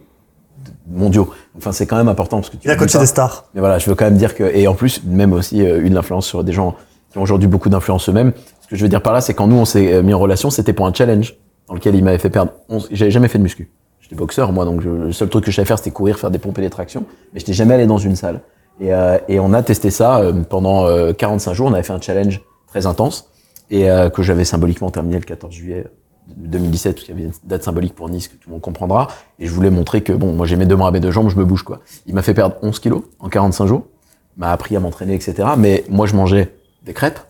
mondiaux. 0.91 1.31
Enfin, 1.57 1.73
c'est 1.73 1.87
quand 1.87 1.97
même 1.97 2.09
important 2.09 2.39
parce 2.39 2.51
que 2.51 2.57
tu 2.57 2.69
Il 2.69 2.71
a 2.71 2.77
coaché 2.77 2.99
des 2.99 3.07
stars. 3.07 3.47
Mais 3.55 3.61
voilà, 3.61 3.79
je 3.79 3.89
veux 3.89 3.95
quand 3.97 4.05
même 4.05 4.17
dire 4.19 4.35
que, 4.35 4.45
et 4.45 4.67
en 4.69 4.75
plus, 4.75 5.03
même 5.05 5.33
aussi 5.33 5.65
euh, 5.67 5.81
une 5.83 5.97
influence 5.97 6.27
sur 6.27 6.45
des 6.45 6.53
gens 6.53 6.77
qui 7.11 7.19
ont 7.19 7.23
aujourd'hui 7.23 7.49
beaucoup 7.49 7.69
d'influence 7.71 8.09
eux-mêmes. 8.09 8.33
Ce 8.61 8.69
que 8.69 8.77
je 8.77 8.83
veux 8.83 8.89
dire 8.89 9.03
par 9.03 9.13
là, 9.15 9.21
c'est 9.23 9.33
quand 9.35 9.47
nous 9.47 9.57
on 9.57 9.65
s'est 9.65 9.93
euh, 9.95 10.03
mis 10.03 10.13
en 10.15 10.19
relation, 10.19 10.51
c'était 10.51 10.73
pour 10.75 10.87
un 10.87 10.93
challenge 10.93 11.35
dans 11.71 11.77
lequel 11.77 11.95
il 11.95 12.05
m'avait 12.05 12.19
fait 12.19 12.31
perdre 12.31 12.53
11. 12.69 12.89
J'avais 12.91 13.13
jamais 13.13 13.29
fait 13.29 13.39
de 13.39 13.45
muscu. 13.45 13.71
J'étais 14.01 14.17
boxeur 14.17 14.53
moi, 14.53 14.65
donc 14.65 14.83
le 14.83 15.13
seul 15.13 15.29
truc 15.29 15.45
que 15.45 15.53
je 15.53 15.57
savais 15.57 15.67
faire 15.67 15.79
c'était 15.79 15.93
courir, 15.93 16.19
faire 16.19 16.33
des 16.33 16.39
pompes 16.39 16.59
et 16.59 16.63
des 16.63 16.71
tractions, 16.71 17.05
mais 17.33 17.39
j'étais 17.39 17.53
jamais 17.53 17.75
allé 17.75 17.87
dans 17.87 17.99
une 17.99 18.17
salle. 18.17 18.41
Et, 18.81 18.93
euh, 18.93 19.19
et 19.29 19.39
on 19.39 19.53
a 19.53 19.63
testé 19.63 19.91
ça 19.91 20.19
euh, 20.19 20.33
pendant 20.33 20.87
euh, 20.87 21.13
45 21.13 21.55
jours. 21.55 21.69
On 21.69 21.73
avait 21.73 21.83
fait 21.83 21.93
un 21.93 22.01
challenge 22.01 22.41
très 22.67 22.87
intense 22.87 23.31
et 23.71 23.89
euh, 23.89 24.11
que 24.11 24.23
j'avais 24.23 24.45
symboliquement 24.45 24.91
terminé 24.91 25.17
le 25.17 25.25
14 25.25 25.55
juillet 25.55 25.87
2017 26.37 26.95
parce 26.95 27.05
qu'il 27.05 27.15
y 27.15 27.19
avait 27.19 27.29
une 27.29 27.35
date 27.45 27.63
symbolique 27.63 27.95
pour 27.95 28.09
Nice 28.09 28.27
que 28.27 28.35
tout 28.35 28.49
le 28.49 28.53
monde 28.55 28.63
comprendra. 28.63 29.07
Et 29.39 29.47
je 29.47 29.53
voulais 29.53 29.71
montrer 29.71 30.03
que 30.03 30.13
bon, 30.13 30.33
moi 30.33 30.47
j'ai 30.47 30.57
mes 30.57 30.67
deux 30.67 30.77
bras 30.77 30.91
mes 30.91 31.01
deux 31.01 31.13
jambes, 31.13 31.29
je 31.29 31.37
me 31.37 31.45
bouge 31.45 31.63
quoi. 31.63 31.81
Il 32.07 32.15
m'a 32.15 32.23
fait 32.23 32.35
perdre 32.35 32.57
11 32.63 32.81
kilos 32.81 33.03
en 33.21 33.29
45 33.29 33.67
jours, 33.67 33.87
m'a 34.37 34.51
appris 34.51 34.75
à 34.75 34.81
m'entraîner, 34.81 35.15
etc. 35.15 35.51
Mais 35.57 35.85
moi 35.89 36.07
je 36.07 36.17
mangeais 36.17 36.53
des 36.83 36.95
crêpes, 36.95 37.21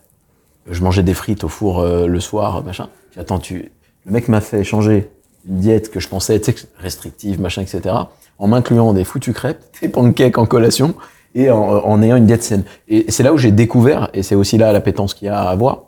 je 0.70 0.82
mangeais 0.82 1.03
des 1.03 1.14
frites 1.14 1.45
au 1.45 1.49
four 1.49 1.80
euh, 1.80 2.07
le 2.07 2.20
soir, 2.20 2.64
machin. 2.64 2.88
Puis 3.11 3.20
attends, 3.20 3.38
tu, 3.38 3.72
le 4.07 4.12
mec 4.12 4.28
m'a 4.28 4.40
fait 4.40 4.64
changer 4.64 5.11
une 5.48 5.59
diète 5.59 5.90
que 5.90 6.01
je 6.01 6.09
pensais 6.09 6.40
restrictive, 6.78 7.40
machin, 7.40 7.62
etc. 7.62 7.94
En 8.38 8.48
m'incluant 8.48 8.92
des 8.92 9.05
foutues 9.05 9.32
crêpes, 9.32 9.62
des 9.82 9.88
pancakes 9.88 10.38
en 10.38 10.46
collation 10.46 10.94
et 11.34 11.51
en, 11.51 11.59
en 11.61 12.03
ayant 12.03 12.16
une 12.16 12.26
diète 12.26 12.42
saine. 12.42 12.64
Et 12.88 13.11
c'est 13.11 13.22
là 13.22 13.32
où 13.32 13.38
j'ai 13.38 13.53
découvert, 13.53 14.11
et 14.14 14.22
c'est 14.22 14.34
aussi 14.34 14.59
là 14.59 14.72
l'appétence 14.72 15.14
qu'il 15.14 15.26
y 15.26 15.28
a 15.28 15.38
à 15.40 15.51
avoir, 15.51 15.84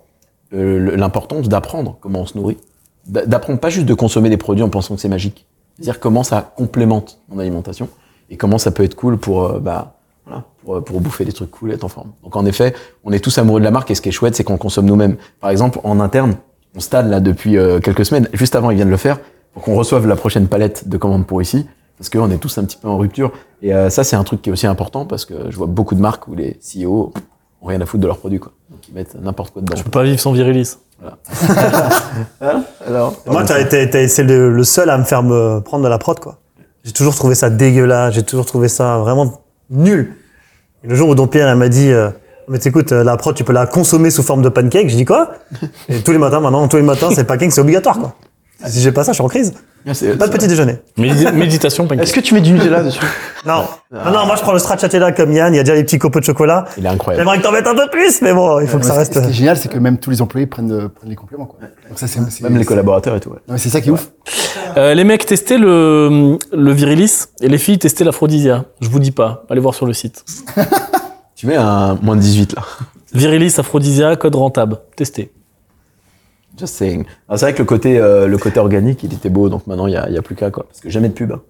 euh, 0.54 0.96
l'importance 0.96 1.48
d'apprendre 1.48 1.96
comment 2.00 2.20
on 2.20 2.26
se 2.26 2.36
nourrit. 2.38 2.58
D'a- 3.06 3.26
D'apprendre 3.26 3.58
pas 3.58 3.70
juste 3.70 3.86
de 3.86 3.94
consommer 3.94 4.28
des 4.30 4.36
produits 4.36 4.62
en 4.62 4.68
pensant 4.68 4.94
que 4.94 5.00
c'est 5.00 5.08
magique. 5.08 5.46
C'est-à-dire 5.76 5.98
comment 5.98 6.22
ça 6.22 6.52
complémente 6.56 7.18
mon 7.28 7.38
alimentation 7.38 7.88
et 8.30 8.36
comment 8.36 8.58
ça 8.58 8.70
peut 8.70 8.84
être 8.84 8.94
cool 8.94 9.18
pour, 9.18 9.44
euh, 9.44 9.58
bah, 9.58 9.96
voilà, 10.26 10.44
pour, 10.62 10.76
euh, 10.76 10.80
pour 10.82 11.00
bouffer 11.00 11.24
des 11.24 11.32
trucs 11.32 11.50
cool 11.50 11.70
et 11.72 11.74
être 11.74 11.84
en 11.84 11.88
forme. 11.88 12.12
Donc 12.22 12.36
en 12.36 12.44
effet, 12.46 12.74
on 13.02 13.10
est 13.12 13.18
tous 13.18 13.36
amoureux 13.38 13.58
de 13.60 13.64
la 13.64 13.70
marque 13.72 13.90
et 13.90 13.94
ce 13.96 14.02
qui 14.02 14.10
est 14.10 14.12
chouette, 14.12 14.36
c'est 14.36 14.44
qu'on 14.44 14.58
consomme 14.58 14.84
nous-mêmes. 14.86 15.16
Par 15.40 15.50
exemple, 15.50 15.80
en 15.82 15.98
interne, 15.98 16.36
on 16.74 16.80
stade 16.80 17.08
là 17.08 17.20
depuis 17.20 17.56
euh, 17.56 17.80
quelques 17.80 18.04
semaines, 18.06 18.28
juste 18.32 18.54
avant 18.54 18.70
ils 18.70 18.76
viennent 18.76 18.90
le 18.90 18.96
faire, 18.96 19.18
pour 19.52 19.62
qu'on 19.62 19.74
reçoive 19.74 20.06
la 20.06 20.16
prochaine 20.16 20.48
palette 20.48 20.88
de 20.88 20.96
commandes 20.96 21.26
pour 21.26 21.42
ici, 21.42 21.66
parce 21.98 22.08
qu'on 22.08 22.30
est 22.30 22.38
tous 22.38 22.56
un 22.58 22.64
petit 22.64 22.78
peu 22.78 22.88
en 22.88 22.96
rupture. 22.98 23.32
Et 23.60 23.74
euh, 23.74 23.90
ça, 23.90 24.02
c'est 24.04 24.16
un 24.16 24.24
truc 24.24 24.42
qui 24.42 24.50
est 24.50 24.52
aussi 24.52 24.66
important 24.66 25.04
parce 25.04 25.24
que 25.24 25.34
je 25.50 25.56
vois 25.56 25.66
beaucoup 25.66 25.94
de 25.94 26.00
marques 26.00 26.26
où 26.28 26.34
les 26.34 26.58
CEO 26.60 27.12
ont 27.60 27.66
rien 27.66 27.80
à 27.80 27.86
foutre 27.86 28.02
de 28.02 28.06
leurs 28.06 28.18
produits, 28.18 28.40
quoi. 28.40 28.52
Donc 28.70 28.80
ils 28.88 28.94
mettent 28.94 29.14
n'importe 29.20 29.52
quoi 29.52 29.62
dedans. 29.62 29.76
Je 29.76 29.82
peux 29.82 29.90
pas 29.90 30.02
vivre 30.02 30.18
sans 30.18 30.32
virilis. 30.32 30.78
Alors, 32.86 33.14
Moi, 33.26 33.44
t'as 33.44 33.60
été, 33.60 33.88
t'as 33.90 34.00
été 34.00 34.22
le, 34.22 34.52
le 34.52 34.64
seul 34.64 34.88
à 34.90 34.98
me 34.98 35.04
faire 35.04 35.22
me 35.22 35.60
prendre 35.60 35.84
de 35.84 35.88
la 35.88 35.98
prod, 35.98 36.18
quoi. 36.18 36.38
J'ai 36.84 36.92
toujours 36.92 37.14
trouvé 37.14 37.34
ça 37.34 37.50
dégueulasse, 37.50 38.14
j'ai 38.14 38.24
toujours 38.24 38.46
trouvé 38.46 38.68
ça 38.68 38.98
vraiment 38.98 39.42
nul. 39.70 40.16
Et 40.82 40.88
le 40.88 40.94
jour 40.94 41.08
où 41.08 41.14
Don 41.14 41.28
Pierre 41.28 41.48
elle 41.48 41.58
m'a 41.58 41.68
dit, 41.68 41.92
euh, 41.92 42.10
mais 42.48 42.58
t'écoutes, 42.58 42.92
euh, 42.92 43.04
la 43.04 43.16
prod, 43.16 43.34
tu 43.34 43.44
peux 43.44 43.52
la 43.52 43.66
consommer 43.66 44.10
sous 44.10 44.22
forme 44.22 44.42
de 44.42 44.48
pancake, 44.48 44.88
je 44.88 44.96
dis 44.96 45.04
quoi? 45.04 45.32
Et 45.88 46.00
tous 46.00 46.12
les 46.12 46.18
matins, 46.18 46.40
maintenant, 46.40 46.66
tous 46.68 46.76
les 46.76 46.82
matins, 46.82 47.08
c'est 47.14 47.24
pancake, 47.24 47.52
c'est 47.52 47.60
obligatoire, 47.60 47.98
quoi. 47.98 48.14
Si 48.66 48.80
j'ai 48.80 48.92
pas 48.92 49.02
ça, 49.02 49.10
je 49.10 49.16
suis 49.16 49.24
en 49.24 49.28
crise. 49.28 49.54
Ah, 49.84 49.90
Pas 50.16 50.28
de 50.28 50.32
petit 50.32 50.46
déjeuner. 50.46 50.76
Médi- 50.96 51.32
Méditation, 51.32 51.88
pancake. 51.88 52.04
Est-ce 52.04 52.12
que 52.14 52.20
tu 52.20 52.32
mets 52.34 52.40
du 52.40 52.52
Nutella 52.52 52.84
dessus? 52.84 53.00
Non. 53.44 53.64
non, 53.90 54.12
non, 54.12 54.24
moi 54.26 54.36
je 54.36 54.40
prends 54.42 54.52
le 54.52 54.60
stracciatella 54.60 55.10
comme 55.10 55.32
Yann, 55.32 55.52
il 55.52 55.56
y 55.56 55.58
a 55.58 55.64
déjà 55.64 55.74
les 55.74 55.82
petits 55.82 55.98
copeaux 55.98 56.20
de 56.20 56.24
chocolat. 56.24 56.66
Il 56.78 56.86
est 56.86 56.88
incroyable. 56.88 57.20
J'aimerais 57.24 57.38
que 57.38 57.42
t'en 57.42 57.50
mettes 57.50 57.66
un 57.66 57.74
peu 57.74 57.90
plus, 57.90 58.22
mais 58.22 58.32
bon, 58.32 58.60
il 58.60 58.68
faut 58.68 58.78
que 58.78 58.84
ça 58.86 58.94
reste. 58.94 59.14
Ce 59.14 59.18
qui 59.18 59.30
est 59.30 59.32
génial, 59.32 59.56
c'est 59.56 59.68
que 59.68 59.78
même 59.80 59.98
tous 59.98 60.10
les 60.10 60.22
employés 60.22 60.46
prennent, 60.46 60.70
euh, 60.70 60.88
prennent 60.88 61.10
les 61.10 61.16
compléments. 61.16 61.46
Quoi. 61.46 61.58
Donc 61.88 61.98
ça, 61.98 62.06
c'est, 62.06 62.20
Même 62.42 62.56
les 62.56 62.64
collaborateurs 62.64 63.16
et 63.16 63.20
tout. 63.20 63.30
ouais. 63.30 63.38
C'est 63.58 63.68
ça 63.70 63.80
qui 63.80 63.88
est 63.88 63.92
ouf. 63.92 64.12
Euh, 64.76 64.94
les 64.94 65.02
mecs 65.02 65.26
testaient 65.26 65.58
le, 65.58 66.38
le 66.52 66.72
virilis 66.72 67.24
et 67.40 67.48
les 67.48 67.58
filles 67.58 67.80
testaient 67.80 68.04
l'aphrodisia. 68.04 68.66
Je 68.80 68.88
vous 68.88 69.00
dis 69.00 69.10
pas. 69.10 69.42
Allez 69.50 69.60
voir 69.60 69.74
sur 69.74 69.86
le 69.86 69.92
site. 69.92 70.24
Tu 71.42 71.48
mets 71.48 71.56
un 71.56 71.98
moins 72.02 72.14
de 72.14 72.20
18 72.20 72.54
là. 72.54 72.62
Virilis, 73.14 73.56
aphrodisia, 73.58 74.14
code 74.14 74.36
rentable. 74.36 74.78
Testez. 74.94 75.32
Just 76.56 76.74
saying. 76.76 77.04
Ah, 77.28 77.36
c'est 77.36 77.46
vrai 77.46 77.52
que 77.54 77.58
le 77.58 77.64
côté, 77.64 77.98
euh, 77.98 78.28
le 78.28 78.38
côté 78.38 78.60
organique, 78.60 79.02
il 79.02 79.12
était 79.12 79.28
beau, 79.28 79.48
donc 79.48 79.66
maintenant 79.66 79.88
il 79.88 79.94
y 79.94 79.96
a, 79.96 80.08
il 80.08 80.14
y 80.14 80.18
a 80.18 80.22
plus 80.22 80.36
qu'à 80.36 80.52
quoi. 80.52 80.66
Parce 80.68 80.80
que 80.80 80.88
jamais 80.88 81.08
de 81.08 81.14
pub. 81.14 81.32
hein. 81.32 81.40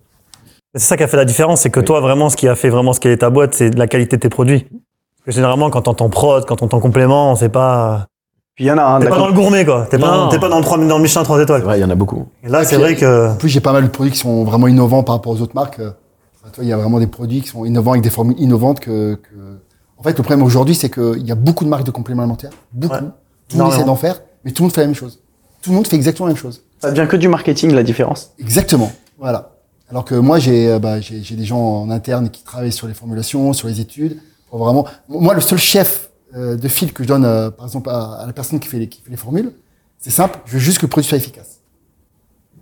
C'est 0.74 0.80
ça 0.80 0.97
qui 0.97 1.03
a 1.03 1.09
fait 1.09 1.18
la 1.18 1.26
différence, 1.26 1.61
c'est 1.61 1.68
que 1.68 1.80
Oui. 1.80 1.84
toi, 1.84 2.01
vraiment, 2.01 2.30
ce 2.30 2.36
qui 2.36 2.49
a 2.49 2.55
fait 2.55 2.70
vraiment 2.70 2.95
ce 2.95 3.01
qui 3.01 3.09
est 3.09 3.18
ta 3.18 3.28
boîte, 3.28 3.53
c'est 3.53 3.68
de 3.68 3.78
la 3.78 3.86
qualité 3.86 4.16
de 4.16 4.22
tes 4.22 4.30
produits. 4.30 4.61
Parce 4.62 5.26
que 5.26 5.32
généralement, 5.32 5.68
quand 5.68 5.82
t'entends 5.82 6.09
prod, 6.09 6.47
quand 6.47 6.57
t'entends 6.57 6.80
complément, 6.80 7.36
c'est 7.36 7.51
pas, 7.51 8.07
Puis 8.55 8.64
il 8.64 8.68
y 8.68 8.70
en 8.72 8.78
a 8.78 8.82
un 8.82 8.99
de 8.99 9.05
t'es 9.05 9.11
la 9.11 9.16
pas 9.16 9.20
dans 9.20 9.28
le 9.28 9.34
gourmet, 9.34 9.66
quoi. 9.66 9.86
T'es 9.90 9.99
pas, 9.99 10.28
t'es 10.30 10.38
pas 10.38 10.49
dans 10.49 10.57
le, 10.57 10.64
3, 10.64 10.78
dans 10.78 10.97
le 10.97 11.03
Michelin 11.03 11.22
3 11.22 11.36
C'est 11.36 11.43
étoiles. 11.43 11.62
vrai, 11.64 11.78
il 11.78 11.82
y 11.82 11.84
en 11.84 11.90
a 11.90 11.95
beaucoup. 11.95 12.28
Et 12.43 12.49
là, 12.49 12.64
c'est 12.64 12.76
vrai 12.78 12.97
que, 12.97 13.28
En 13.32 13.36
plus, 13.36 13.51
j'ai 13.51 13.61
pas 13.61 13.72
mal 13.72 13.82
de 13.82 13.88
produits 13.88 14.12
qui 14.12 14.18
sont 14.20 14.45
vraiment 14.45 14.68
innovants 14.68 15.03
par 15.03 15.16
rapport 15.16 15.32
aux 15.34 15.43
autres 15.43 15.55
marques. 15.55 15.80
Euh, 15.80 15.90
Il 16.62 16.64
y 16.68 16.72
a 16.72 16.76
vraiment 16.78 16.99
des 16.99 17.07
produits 17.07 17.40
qui 17.43 17.49
sont 17.49 17.64
innovants 17.66 17.93
avec 17.93 18.03
des 18.03 18.11
formules 18.11 18.34
innovantes 18.40 18.80
que. 18.80 19.14
que- 19.14 19.59
En 20.03 20.05
fait, 20.05 20.18
le 20.18 20.24
problème 20.24 20.42
aujourd'hui, 20.42 20.74
c'est 20.74 20.90
qu'il 20.90 21.24
y 21.24 21.30
a 21.30 21.36
beaucoup 21.36 21.62
de 21.62 21.68
marques 21.68 21.86
de 21.86 21.92
compléments 21.92 22.22
alimentaires. 22.24 22.50
Beaucoup. 22.72 22.94
Ouais. 22.94 23.00
Tout 23.46 23.57
le 23.57 23.62
monde 23.62 23.72
essaie 23.72 23.84
d'en 23.84 23.94
faire, 23.94 24.20
mais 24.44 24.50
tout 24.50 24.64
le 24.64 24.66
monde 24.66 24.74
fait 24.74 24.80
la 24.80 24.88
même 24.88 24.96
chose. 24.96 25.20
Tout 25.62 25.70
le 25.70 25.76
monde 25.76 25.86
fait 25.86 25.94
exactement 25.94 26.26
la 26.26 26.32
même 26.32 26.42
chose. 26.42 26.62
Ça 26.80 26.90
vient 26.90 27.07
que 27.07 27.14
du 27.14 27.28
marketing, 27.28 27.70
la 27.70 27.84
différence. 27.84 28.32
Exactement. 28.40 28.90
Voilà. 29.16 29.53
Alors 29.88 30.05
que 30.05 30.16
moi, 30.16 30.40
j'ai 30.40 30.68
euh, 30.68 30.80
bah, 30.80 30.98
des 30.98 31.44
gens 31.44 31.82
en 31.82 31.88
interne 31.88 32.30
qui 32.30 32.42
travaillent 32.42 32.72
sur 32.72 32.88
les 32.88 32.94
formulations, 32.94 33.53
sur 33.53 33.68
les 33.68 33.80
études. 33.80 34.18
Pour 34.50 34.59
vraiment. 34.59 34.88
Moi, 35.09 35.34
le 35.34 35.40
seul 35.40 35.59
chef 35.59 36.11
euh, 36.34 36.57
de 36.57 36.66
fil 36.66 36.92
que 36.92 37.05
je 37.05 37.09
donne, 37.09 37.24
euh, 37.24 37.50
par 37.50 37.66
exemple, 37.66 37.88
à, 37.88 38.14
à 38.14 38.26
la 38.26 38.32
personne 38.32 38.59
qui 38.59 38.66
fait 38.66 38.80
les, 38.80 38.88
qui 38.88 39.03
fait 39.03 39.11
les 39.12 39.16
formules, 39.16 39.53
c'est 40.00 40.11
simple. 40.11 40.40
Je 40.46 40.55
veux 40.55 40.59
juste 40.59 40.78
que 40.78 40.86
le 40.86 40.90
produit 40.90 41.09
soit 41.09 41.18
efficace. 41.18 41.61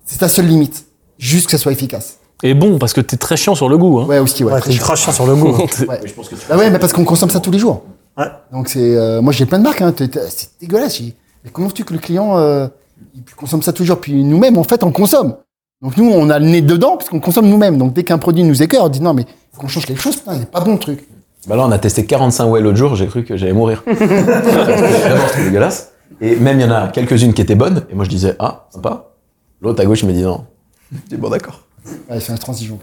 C'est 0.05 0.19
ta 0.19 0.29
seule 0.29 0.47
limite. 0.47 0.85
Juste 1.17 1.47
que 1.47 1.53
ça 1.53 1.59
soit 1.59 1.73
efficace. 1.73 2.19
Et 2.43 2.55
bon, 2.55 2.79
parce 2.79 2.93
que 2.93 3.01
t'es 3.01 3.17
très 3.17 3.37
chiant 3.37 3.55
sur 3.55 3.69
le 3.69 3.77
goût. 3.77 4.01
Hein. 4.01 4.07
Ouais, 4.07 4.19
aussi, 4.19 4.45
ouais. 4.45 4.53
ouais, 4.53 4.61
très 4.61 4.71
t'es 4.71 4.77
chiant. 4.77 4.85
crachant 4.85 5.13
sur 5.13 5.27
le 5.27 5.35
goût. 5.35 5.49
hein. 5.59 5.85
Ouais. 5.89 6.01
Bah 6.49 6.57
ouais, 6.57 6.71
mais 6.71 6.79
parce 6.79 6.93
qu'on 6.93 7.05
consomme 7.05 7.31
ça 7.31 7.41
tous 7.41 7.51
les 7.51 7.59
jours. 7.59 7.83
Ouais. 8.17 8.27
Donc 8.53 8.69
c'est, 8.69 8.97
euh, 8.97 9.21
moi 9.21 9.33
j'ai 9.33 9.47
plein 9.47 9.59
de 9.59 9.65
marques, 9.65 9.83
hein, 9.83 9.95
c'est 9.97 10.61
dégueulasse. 10.61 11.01
Mais 11.01 11.51
comment 11.53 11.69
veux-tu 11.69 11.85
que 11.85 11.93
le 11.93 11.99
client 11.99 12.37
euh, 12.39 12.67
il 13.15 13.23
consomme 13.35 13.63
ça 13.63 13.73
tous 13.73 13.83
les 13.83 13.87
jours? 13.87 14.01
Puis 14.01 14.25
nous-mêmes, 14.25 14.59
en 14.59 14.65
fait, 14.65 14.83
on 14.83 14.93
consomme. 14.93 15.37
Donc 15.83 15.97
nous, 15.97 16.11
on 16.11 16.29
a 16.29 16.39
le 16.39 16.47
nez 16.47 16.61
dedans 16.61 16.97
parce 16.97 17.09
qu'on 17.09 17.21
consomme 17.21 17.49
nous-mêmes. 17.49 17.79
Donc 17.79 17.93
dès 17.93 18.05
qu'un 18.05 18.19
produit 18.19 18.45
nous 18.45 18.63
écœure, 18.63 18.85
on 18.85 18.89
dit 18.89 19.01
non 19.01 19.15
mais 19.15 19.27
faut 19.53 19.61
qu'on 19.61 19.69
change 19.69 19.87
quelque 19.87 20.03
chose. 20.03 20.17
Putain, 20.17 20.35
il 20.37 20.43
est 20.43 20.51
pas 20.51 20.61
bon 20.61 20.73
le 20.73 20.79
truc. 20.79 21.07
Bah 21.47 21.57
là, 21.57 21.65
on 21.67 21.71
a 21.71 21.79
testé 21.79 22.05
45 22.05 22.47
whey 22.47 22.61
l'autre 22.61 22.77
jour, 22.77 22.95
j'ai 22.97 23.07
cru 23.07 23.25
que 23.25 23.37
j'allais 23.37 23.55
mourir. 23.55 23.83
Vraiment, 23.87 25.27
c'était 25.29 25.45
dégueulasse. 25.45 25.93
Et 26.21 26.37
même, 26.37 26.61
il 26.61 26.67
y 26.67 26.69
en 26.69 26.73
a 26.73 26.89
quelques-unes 26.89 27.33
qui 27.33 27.41
étaient 27.41 27.55
bonnes, 27.55 27.85
et 27.91 27.95
moi 27.95 28.05
je 28.05 28.11
disais, 28.11 28.37
ah, 28.39 28.67
sympa. 28.71 29.15
L'autre 29.63 29.81
à 29.81 29.87
gauche, 29.87 30.03
il 30.03 30.09
me 30.09 30.13
dit 30.13 30.23
non. 30.23 30.45
Je 30.93 30.99
dis, 31.09 31.17
bon, 31.17 31.31
d'accord. 31.31 31.63
Ouais, 32.09 32.21
c'est 32.21 32.33
une 32.33 32.39
transition. 32.39 32.79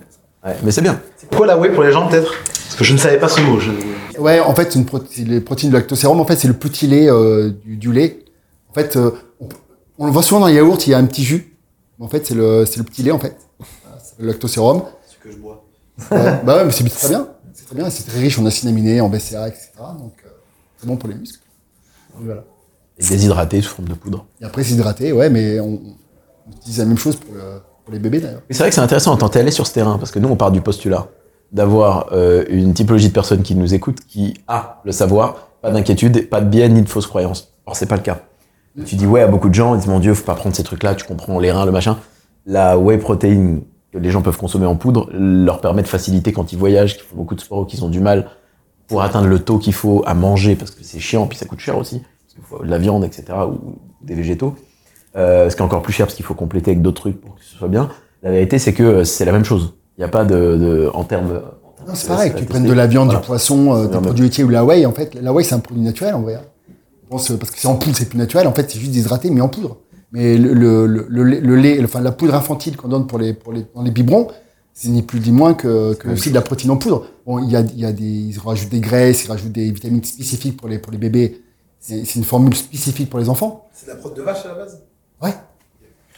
Ouais, 0.45 0.55
mais 0.63 0.71
c'est 0.71 0.81
bien. 0.81 1.01
C'est 1.17 1.33
quoi 1.35 1.45
la 1.45 1.57
whey 1.57 1.71
pour 1.71 1.83
les 1.83 1.91
gens 1.91 2.07
peut-être? 2.07 2.31
Parce 2.43 2.75
que 2.75 2.83
je 2.83 2.93
ne 2.93 2.97
savais 2.97 3.19
pas 3.19 3.27
ce 3.29 3.41
mot. 3.41 3.59
Je... 3.59 3.71
Ouais, 4.19 4.39
en 4.39 4.53
fait, 4.55 4.71
c'est 4.71 4.79
une 4.79 4.85
c'est 5.09 5.23
les 5.23 5.41
protéines 5.41 5.71
de 5.71 5.77
lactosérum. 5.77 6.19
En 6.19 6.25
fait, 6.25 6.35
c'est 6.35 6.47
le 6.47 6.53
petit 6.53 6.87
lait 6.87 7.09
euh, 7.09 7.51
du, 7.63 7.77
du 7.77 7.91
lait. 7.93 8.19
En 8.69 8.73
fait, 8.73 8.95
euh, 8.95 9.11
on, 9.39 9.47
on 9.99 10.05
le 10.05 10.11
voit 10.11 10.23
souvent 10.23 10.41
dans 10.41 10.47
les 10.47 10.55
yaourts, 10.55 10.77
il 10.85 10.89
y 10.91 10.93
a 10.93 10.97
un 10.97 11.05
petit 11.05 11.23
jus. 11.23 11.55
Mais 11.99 12.05
en 12.05 12.09
fait, 12.09 12.25
c'est 12.25 12.35
le, 12.35 12.65
c'est 12.65 12.77
le 12.77 12.83
petit 12.83 13.03
lait, 13.03 13.11
en 13.11 13.19
fait. 13.19 13.35
C'est 14.03 14.19
le 14.19 14.27
lactosérum. 14.27 14.83
Ce 15.07 15.15
que 15.23 15.31
je 15.31 15.37
bois. 15.37 15.63
Bah 16.11 16.57
ouais, 16.57 16.65
mais 16.65 16.71
c'est 16.71 16.87
très 16.87 17.09
bien. 17.09 17.27
C'est 17.53 17.65
très 17.65 17.75
bien. 17.75 17.89
C'est 17.89 18.03
très 18.03 18.19
riche 18.19 18.37
en 18.39 18.45
acides 18.45 18.69
aminés, 18.69 19.01
en 19.01 19.09
BCA, 19.09 19.47
etc. 19.47 19.69
Donc, 19.99 20.13
euh, 20.25 20.29
c'est 20.77 20.87
bon 20.87 20.95
pour 20.97 21.09
les 21.09 21.15
muscles. 21.15 21.39
Donc, 22.15 22.25
voilà. 22.25 22.43
Et 22.99 23.03
déshydraté 23.03 23.61
sous 23.61 23.75
forme 23.75 23.87
de 23.89 23.93
poudre. 23.95 24.25
Et 24.41 24.45
après, 24.45 24.63
s'hydrater, 24.63 25.11
ouais, 25.11 25.29
mais 25.29 25.59
on, 25.59 25.79
on 26.47 26.51
utilise 26.51 26.79
la 26.79 26.85
même 26.85 26.97
chose 26.97 27.15
pour, 27.15 27.33
le- 27.33 27.61
pour 27.87 27.93
les 27.93 27.99
bébés, 27.99 28.19
d'ailleurs. 28.19 28.41
C'est 28.49 28.59
vrai 28.59 28.67
que 28.67 28.75
c'est 28.75 28.81
intéressant 28.81 29.13
en 29.13 29.17
tant 29.17 29.29
allé 29.29 29.49
sur 29.49 29.65
ce 29.65 29.73
terrain, 29.73 29.97
parce 29.97 30.11
que 30.11 30.19
nous, 30.19 30.27
on 30.27 30.35
part 30.35 30.51
du 30.51 30.59
postulat 30.59 31.07
d'avoir 31.53 32.09
euh, 32.11 32.43
une 32.49 32.73
typologie 32.73 33.07
de 33.07 33.13
personnes 33.13 33.43
qui 33.43 33.55
nous 33.55 33.73
écoutent, 33.73 34.01
qui 34.01 34.33
a 34.49 34.81
le 34.83 34.91
savoir, 34.91 35.47
pas 35.61 35.71
d'inquiétude, 35.71 36.27
pas 36.27 36.41
de 36.41 36.49
biais 36.49 36.67
ni 36.67 36.81
de 36.81 36.89
fausses 36.89 37.07
croyances. 37.07 37.53
Or, 37.65 37.77
c'est 37.77 37.85
pas 37.85 37.95
le 37.95 38.01
cas. 38.01 38.19
Tu 38.85 38.97
dis 38.97 39.07
ouais 39.07 39.21
à 39.21 39.27
beaucoup 39.27 39.47
de 39.47 39.53
gens, 39.53 39.73
ils 39.73 39.77
disent 39.77 39.87
mon 39.87 39.99
dieu, 39.99 40.13
faut 40.13 40.25
pas 40.25 40.35
prendre 40.35 40.53
ces 40.53 40.63
trucs-là, 40.63 40.95
tu 40.95 41.05
comprends 41.05 41.39
les 41.39 41.49
reins, 41.49 41.65
le 41.65 41.71
machin. 41.71 41.97
La 42.45 42.77
whey 42.77 42.97
protein 42.97 43.61
que 43.93 43.97
les 43.97 44.11
gens 44.11 44.21
peuvent 44.21 44.37
consommer 44.37 44.65
en 44.65 44.75
poudre 44.75 45.09
leur 45.13 45.61
permet 45.61 45.81
de 45.81 45.87
faciliter 45.87 46.33
quand 46.33 46.51
ils 46.51 46.59
voyagent, 46.59 46.95
qu'ils 46.95 47.05
font 47.05 47.15
beaucoup 47.15 47.35
de 47.35 47.39
sport 47.39 47.59
ou 47.59 47.65
qu'ils 47.65 47.85
ont 47.85 47.89
du 47.89 48.01
mal 48.01 48.29
pour 48.87 49.01
atteindre 49.01 49.27
le 49.27 49.39
taux 49.39 49.57
qu'il 49.57 49.73
faut 49.73 50.03
à 50.05 50.13
manger 50.13 50.55
parce 50.55 50.71
que 50.71 50.83
c'est 50.83 50.99
chiant 50.99 51.25
puis 51.25 51.37
ça 51.37 51.45
coûte 51.45 51.59
cher 51.59 51.77
aussi, 51.77 51.99
parce 51.99 52.33
qu'il 52.33 52.43
faut 52.43 52.63
de 52.63 52.69
la 52.69 52.77
viande 52.77 53.05
etc 53.05 53.25
ou 53.49 53.79
des 54.01 54.13
végétaux. 54.13 54.55
Euh, 55.17 55.49
ce 55.49 55.55
qui 55.55 55.61
est 55.61 55.65
encore 55.65 55.81
plus 55.81 55.93
cher 55.93 56.05
parce 56.05 56.15
qu'il 56.15 56.25
faut 56.25 56.35
compléter 56.35 56.71
avec 56.71 56.81
d'autres 56.83 57.01
trucs 57.01 57.19
pour 57.19 57.35
que 57.35 57.43
ce 57.43 57.57
soit 57.57 57.67
bien. 57.67 57.89
La 58.23 58.31
vérité 58.31 58.59
c'est 58.59 58.73
que 58.73 58.83
euh, 58.83 59.03
c'est 59.03 59.25
la 59.25 59.31
même 59.31 59.43
chose. 59.45 59.73
Il 59.97 60.01
n'y 60.01 60.05
a 60.05 60.09
pas 60.09 60.25
de, 60.25 60.35
de 60.35 60.89
en 60.93 61.03
termes 61.03 61.41
Non, 61.87 61.95
c'est 61.95 62.07
pareil, 62.07 62.31
que 62.33 62.37
tu 62.39 62.45
prennes 62.45 62.65
de 62.67 62.73
la 62.73 62.85
viande, 62.85 63.07
Voilà. 63.07 63.21
du 63.21 63.25
poisson, 63.25 63.73
euh, 63.75 63.87
des 63.87 63.97
produits 63.97 64.25
laitiers 64.25 64.43
ou 64.43 64.49
la 64.49 64.63
whey, 64.63 64.85
en 64.85 64.91
fait, 64.91 65.15
la 65.19 65.33
whey 65.33 65.43
c'est 65.43 65.55
un 65.55 65.59
produit 65.59 65.83
naturel 65.83 66.13
en 66.13 66.21
vrai. 66.21 66.35
hein. 66.35 66.41
Je 67.03 67.09
pense, 67.09 67.31
euh, 67.31 67.37
parce 67.37 67.51
que 67.51 67.59
c'est 67.59 67.67
en 67.67 67.75
poudre, 67.77 67.95
c'est 67.97 68.09
plus 68.09 68.17
naturel, 68.19 68.45
en 68.47 68.53
fait 68.53 68.69
c'est 68.69 68.77
juste 68.79 68.91
déshydraté 68.91 69.29
mais 69.31 69.41
en 69.41 69.49
poudre. 69.49 69.77
Mais 70.11 70.37
le, 70.37 70.53
le, 70.53 70.85
le, 70.85 71.05
le 71.09 71.23
lait- 71.23 71.41
le 71.41 71.55
lait, 71.55 71.83
enfin 71.83 71.99
la 72.01 72.11
poudre 72.11 72.35
infantile 72.35 72.77
qu'on 72.77 72.87
donne 72.89 73.07
pour 73.07 73.17
les, 73.17 73.33
pour 73.33 73.53
les, 73.53 73.65
dans 73.75 73.81
les 73.81 73.91
biberons, 73.91 74.27
c'est 74.73 74.89
ni 74.89 75.01
plus 75.01 75.19
ni 75.19 75.31
moins 75.31 75.53
que, 75.55 75.95
que 75.95 76.09
aussi 76.09 76.29
de 76.29 76.35
la 76.35 76.41
protéine 76.41 76.69
en 76.71 76.77
poudre. 76.77 77.07
Bon, 77.25 77.39
il 77.39 77.49
y 77.49 77.55
a, 77.55 77.61
il 77.61 77.79
y 77.79 77.85
a 77.85 77.91
des, 77.91 78.03
ils 78.03 78.39
rajoutent 78.39 78.69
des 78.69 78.79
graisses, 78.79 79.25
ils 79.25 79.29
rajoutent 79.29 79.51
des 79.51 79.71
vitamines 79.71 80.03
spécifiques 80.03 80.55
pour 80.57 80.67
les, 80.69 80.77
pour 80.77 80.91
les 80.91 80.97
bébés. 80.99 81.41
C'est 81.79 82.05
c'est 82.05 82.19
une 82.19 82.23
formule 82.25 82.53
spécifique 82.55 83.09
pour 83.09 83.19
les 83.19 83.29
enfants. 83.29 83.67
C'est 83.73 83.87
la 83.87 83.95
prod 83.95 84.13
de 84.13 84.21
vache 84.21 84.45
à 84.45 84.49
la 84.49 84.55
base? 84.55 84.81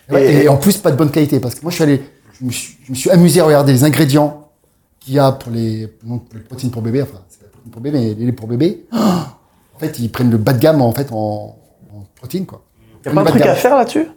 Ouais. 0.09 0.15
Ouais, 0.15 0.43
et, 0.43 0.49
en 0.49 0.57
plus, 0.57 0.77
pas 0.77 0.91
de 0.91 0.95
bonne 0.97 1.11
qualité. 1.11 1.39
Parce 1.39 1.55
que 1.55 1.61
moi, 1.61 1.71
je 1.71 1.75
suis 1.75 1.83
allé, 1.83 2.03
je 2.39 2.45
me 2.45 2.51
suis, 2.51 2.77
je 2.85 2.91
me 2.91 2.95
suis 2.95 3.09
amusé 3.09 3.41
à 3.41 3.45
regarder 3.45 3.71
les 3.73 3.83
ingrédients 3.83 4.49
qu'il 4.99 5.13
y 5.13 5.19
a 5.19 5.31
pour 5.31 5.51
les, 5.51 5.87
non, 6.03 6.19
pour 6.19 6.35
les 6.37 6.43
protéines 6.43 6.71
pour 6.71 6.81
bébé. 6.81 7.01
Enfin, 7.01 7.19
c'est 7.29 7.41
la 7.43 7.49
protéine 7.49 7.71
pour 7.71 7.81
bébé, 7.81 8.15
mais 8.17 8.25
les 8.25 8.31
pour 8.31 8.47
bébé. 8.47 8.85
En 9.75 9.79
fait, 9.79 9.97
ils 9.99 10.11
prennent 10.11 10.29
le 10.29 10.37
bas 10.37 10.51
de 10.51 10.59
gamme, 10.59 10.81
en 10.81 10.91
fait, 10.91 11.07
en, 11.13 11.55
en 11.95 12.03
protéines, 12.15 12.45
quoi. 12.45 12.63
Y 13.05 13.07
a 13.07 13.11
pas 13.13 13.21
un 13.21 13.25
truc 13.25 13.41
à 13.43 13.55
faire 13.55 13.77
là-dessus? 13.77 14.07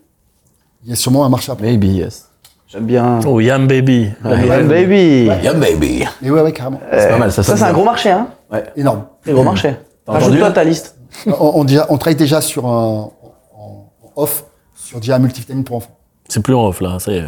Il 0.83 0.91
y 0.91 0.93
a 0.93 0.97
sûrement 0.97 1.25
un 1.25 1.29
marché 1.29 1.53
après. 1.53 1.67
Maybe 1.69 1.85
yes. 1.85 2.29
J'aime 2.67 2.85
bien. 2.87 3.21
Oh, 3.25 3.39
Yam 3.39 3.69
Baby. 3.69 4.11
Ouais, 4.25 4.65
baby. 4.65 5.27
Yeah 5.41 5.55
baby. 5.55 6.05
Mais 6.21 6.31
ouais, 6.31 6.41
ouais, 6.41 6.53
carrément. 6.53 6.81
C'est 6.91 7.09
pas 7.11 7.19
mal 7.19 7.31
ça. 7.31 7.45
Ça, 7.45 7.57
c'est 7.57 7.63
un 7.63 7.73
gros 7.73 7.85
marché, 7.85 8.11
hein. 8.11 8.27
Énorme. 8.75 9.05
Très 9.23 9.33
gros 9.33 9.45
marché. 9.45 9.77
T'as 10.05 10.13
entendu, 10.15 10.25
Rajoute-toi 10.25 10.47
à 10.49 10.51
ta 10.51 10.65
liste. 10.65 10.97
on, 11.29 11.33
on, 11.61 11.63
déjà- 11.65 11.87
on 11.91 11.97
travaille 11.97 12.17
déjà 12.17 12.41
sur 12.41 12.67
un, 12.67 13.11
en, 13.13 13.13
en 13.57 13.91
off, 14.17 14.45
sur 14.93 15.01
déjà 15.01 15.17
un 15.17 15.21
multivitamine 15.21 15.65
pour 15.65 15.77
enfants. 15.77 15.97
C'est 16.29 16.43
plus 16.43 16.55
en 16.55 16.67
off 16.67 16.83
là, 16.83 16.99
ça 16.99 17.13
y 17.13 17.17
est. 17.17 17.25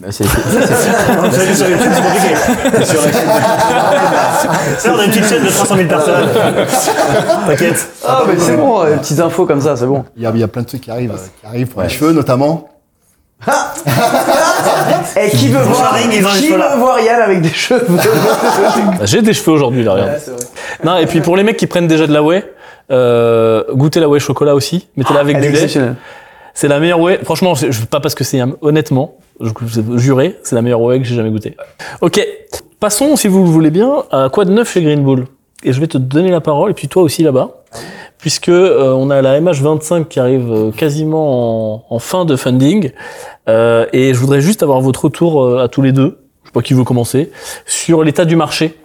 Bah, 0.00 0.08
c'est- 0.10 0.24
c'est- 0.24 0.30
c'est- 0.30 1.54
sur 1.54 1.68
YouTube, 1.68 1.90
c'est 1.92 2.02
compliqué. 2.02 2.34
Ça, 4.78 4.94
on 4.94 4.98
a 4.98 5.04
une 5.04 5.10
petite 5.10 5.28
chaîne 5.28 5.44
de 5.44 5.48
300 5.50 5.76
000 5.76 5.88
personnes. 5.88 6.28
T'inquiète. 7.46 7.88
Ah, 8.06 8.22
mais 8.26 8.34
c'est 8.38 8.56
bon, 8.56 8.82
les 8.84 8.96
petites 8.96 9.20
infos 9.20 9.44
comme 9.44 9.60
ça, 9.60 9.76
c'est 9.76 9.84
bon. 9.86 10.04
Il 10.16 10.22
y 10.22 10.26
a, 10.26 10.30
il 10.30 10.38
y 10.40 10.42
a 10.42 10.48
plein 10.48 10.62
de 10.62 10.66
trucs 10.68 10.80
qui 10.80 10.90
arrivent, 10.90 11.12
euh, 11.12 11.26
qui 11.40 11.46
arrivent 11.46 11.66
pour 11.68 11.82
les 11.82 11.88
cheveux, 11.90 12.12
notamment. 12.12 12.68
Et 15.16 15.28
qui 15.30 15.48
veut 15.48 15.60
voir, 15.60 15.98
qui 16.38 16.48
veut 16.48 16.58
voir 16.78 17.00
Yann 17.00 17.20
avec 17.22 17.42
des 17.42 17.48
cheveux? 17.50 17.84
Bah, 17.88 19.04
J'ai 19.04 19.20
des 19.20 19.34
cheveux 19.34 19.52
aujourd'hui 19.52 19.82
là, 19.84 19.92
regarde. 19.94 20.12
Non, 20.84 20.96
et 20.96 21.06
puis 21.06 21.20
pour 21.20 21.36
les 21.36 21.42
mecs 21.42 21.56
qui 21.56 21.66
prennent 21.66 21.88
déjà 21.88 22.06
de 22.06 22.12
la 22.12 22.22
whey, 22.22 22.44
euh, 22.90 23.64
goûtez 23.74 23.98
la 24.00 24.08
whey 24.08 24.20
chocolat 24.20 24.54
aussi. 24.54 24.88
Mettez-la 24.96 25.20
avec 25.20 25.36
Elle 25.36 25.44
est 25.44 25.50
du 25.50 25.78
lait. 25.78 25.92
C'est 26.54 26.68
la 26.68 26.78
meilleure 26.80 27.00
whey. 27.00 27.18
Franchement, 27.24 27.54
je, 27.54 27.84
pas 27.86 28.00
parce 28.00 28.14
que 28.14 28.24
c'est. 28.24 28.40
Honnêtement, 28.60 29.16
je, 29.40 29.50
je 29.66 29.80
juré, 29.98 30.38
c'est 30.42 30.54
la 30.54 30.62
meilleure 30.62 30.80
whey 30.80 30.98
que 30.98 31.04
j'ai 31.04 31.14
jamais 31.16 31.30
goûtée. 31.30 31.56
Ok, 32.00 32.20
passons, 32.80 33.16
si 33.16 33.28
vous 33.28 33.42
le 33.44 33.50
voulez 33.50 33.70
bien, 33.70 34.04
à 34.10 34.28
quoi 34.30 34.44
de 34.44 34.50
neuf 34.52 34.72
chez 34.72 34.82
Green 34.82 35.02
Bull. 35.02 35.26
Et 35.64 35.72
je 35.72 35.80
vais 35.80 35.86
te 35.86 35.96
donner 35.98 36.30
la 36.30 36.40
parole, 36.40 36.72
et 36.72 36.74
puis 36.74 36.88
toi 36.88 37.02
aussi 37.04 37.22
là-bas, 37.22 37.62
puisque 38.18 38.48
euh, 38.48 38.92
on 38.92 39.10
a 39.10 39.22
la 39.22 39.40
MH25 39.40 40.06
qui 40.06 40.18
arrive 40.18 40.50
euh, 40.52 40.70
quasiment 40.72 41.74
en, 41.74 41.84
en 41.88 41.98
fin 41.98 42.24
de 42.24 42.36
funding, 42.36 42.90
Euh, 43.48 43.86
et 43.92 44.14
je 44.14 44.18
voudrais 44.20 44.40
juste 44.40 44.62
avoir 44.62 44.80
votre 44.80 45.04
retour 45.06 45.42
euh, 45.42 45.64
à 45.64 45.68
tous 45.68 45.82
les 45.82 45.90
deux. 45.92 46.18
Je 46.44 46.48
sais 46.48 46.52
pas 46.52 46.62
qui 46.62 46.74
veut 46.74 46.84
commencer 46.84 47.32
sur 47.66 48.04
l'état 48.04 48.24
du 48.24 48.36
marché 48.36 48.76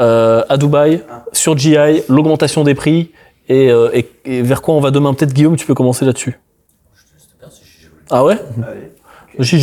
euh, 0.00 0.42
à 0.48 0.56
Dubaï, 0.56 1.02
sur 1.32 1.56
GI, 1.56 2.02
l'augmentation 2.08 2.64
des 2.64 2.74
prix. 2.74 3.10
Et, 3.48 3.70
euh, 3.70 3.90
et- 3.92 4.08
et 4.24 4.42
vers 4.42 4.60
quoi 4.62 4.74
on 4.74 4.80
va 4.80 4.90
demain 4.90 5.12
Peut-être 5.14 5.32
Guillaume, 5.34 5.56
tu 5.56 5.66
peux 5.66 5.74
commencer 5.74 6.04
là-dessus. 6.06 6.38
Ah 8.10 8.24
ouais 8.24 8.38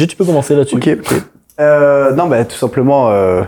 tu 0.08 0.16
peux 0.16 0.26
commencer 0.26 0.56
là-dessus. 0.56 0.76
Ok, 0.76 0.90
ok. 1.00 1.22
Euh, 1.60 2.14
non, 2.14 2.28
bah, 2.28 2.46
tout 2.46 2.56
simplement, 2.56 3.10
euh, 3.10 3.44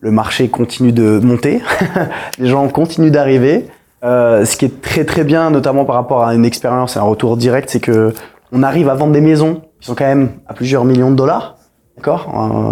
le 0.00 0.10
marché 0.10 0.48
continue 0.48 0.92
de 0.92 1.18
monter. 1.20 1.60
Les 2.38 2.48
gens 2.48 2.66
continuent 2.68 3.10
d'arriver. 3.10 3.66
Euh, 4.04 4.44
ce 4.44 4.56
qui 4.56 4.64
est 4.64 4.80
très 4.80 5.04
très 5.04 5.24
bien, 5.24 5.50
notamment 5.50 5.84
par 5.84 5.96
rapport 5.96 6.24
à 6.24 6.34
une 6.34 6.44
expérience 6.44 6.96
et 6.96 6.98
un 6.98 7.02
retour 7.02 7.36
direct, 7.36 7.68
c'est 7.70 7.80
que 7.80 8.12
on 8.52 8.62
arrive 8.62 8.88
à 8.88 8.94
vendre 8.94 9.12
des 9.12 9.20
maisons 9.20 9.62
qui 9.80 9.86
sont 9.88 9.94
quand 9.94 10.06
même 10.06 10.30
à 10.46 10.54
plusieurs 10.54 10.84
millions 10.84 11.10
de 11.10 11.16
dollars. 11.16 11.56
D'accord? 11.96 12.28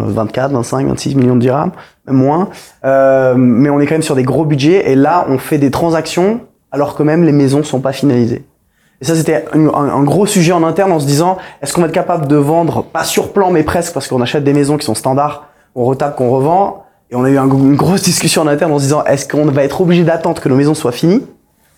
Euh, 0.07 0.11
24, 0.13 0.53
25, 0.53 0.87
26 0.87 1.17
millions 1.17 1.35
de 1.35 1.41
dirhams, 1.41 1.73
même 2.07 2.17
moins. 2.17 2.49
Euh, 2.85 3.35
mais 3.37 3.71
on 3.71 3.81
est 3.81 3.87
quand 3.87 3.95
même 3.95 4.03
sur 4.03 4.15
des 4.15 4.23
gros 4.23 4.45
budgets. 4.45 4.91
Et 4.91 4.95
là, 4.95 5.27
on 5.29 5.39
fait 5.39 5.59
des 5.59 5.73
transactions 5.73 6.41
alors 6.71 6.95
que 6.95 7.03
même 7.03 7.25
les 7.25 7.33
maisons 7.33 7.65
sont 7.65 7.81
pas 7.81 7.93
finalisées. 7.93 8.45
Et 9.01 9.05
ça, 9.05 9.15
c'était 9.15 9.45
un, 9.53 10.03
gros 10.05 10.27
sujet 10.27 10.53
en 10.53 10.63
interne 10.63 10.91
en 10.93 10.99
se 10.99 11.07
disant, 11.07 11.37
est-ce 11.61 11.75
qu'on 11.75 11.83
va 11.83 11.89
être 11.89 11.93
capable 11.93 12.29
de 12.29 12.37
vendre, 12.37 12.83
pas 12.83 13.05
sur 13.05 13.33
plan, 13.33 13.51
mais 13.51 13.63
presque, 13.63 13.93
parce 13.93 14.09
qu'on 14.09 14.23
achète 14.23 14.43
des 14.45 14.55
maisons 14.55 14.79
qui 14.79 14.87
sont 14.87 14.95
standards, 14.95 15.49
on 15.75 15.85
retape, 15.85 16.17
qu'on 16.17 16.31
revend. 16.31 16.85
Et 17.11 17.15
on 17.15 17.23
a 17.25 17.31
eu 17.31 17.39
un- 17.39 17.47
une 17.47 17.77
grosse 17.77 18.03
discussion 18.03 18.43
en 18.43 18.47
interne 18.47 18.73
en 18.73 18.79
se 18.79 18.85
disant, 18.85 19.05
est-ce 19.05 19.29
qu'on 19.29 19.45
va 19.45 19.63
être 19.65 19.81
obligé 19.81 20.03
d'attendre 20.03 20.41
que 20.41 20.49
nos 20.49 20.57
maisons 20.57 20.75
soient 20.75 20.93
finies 20.93 21.25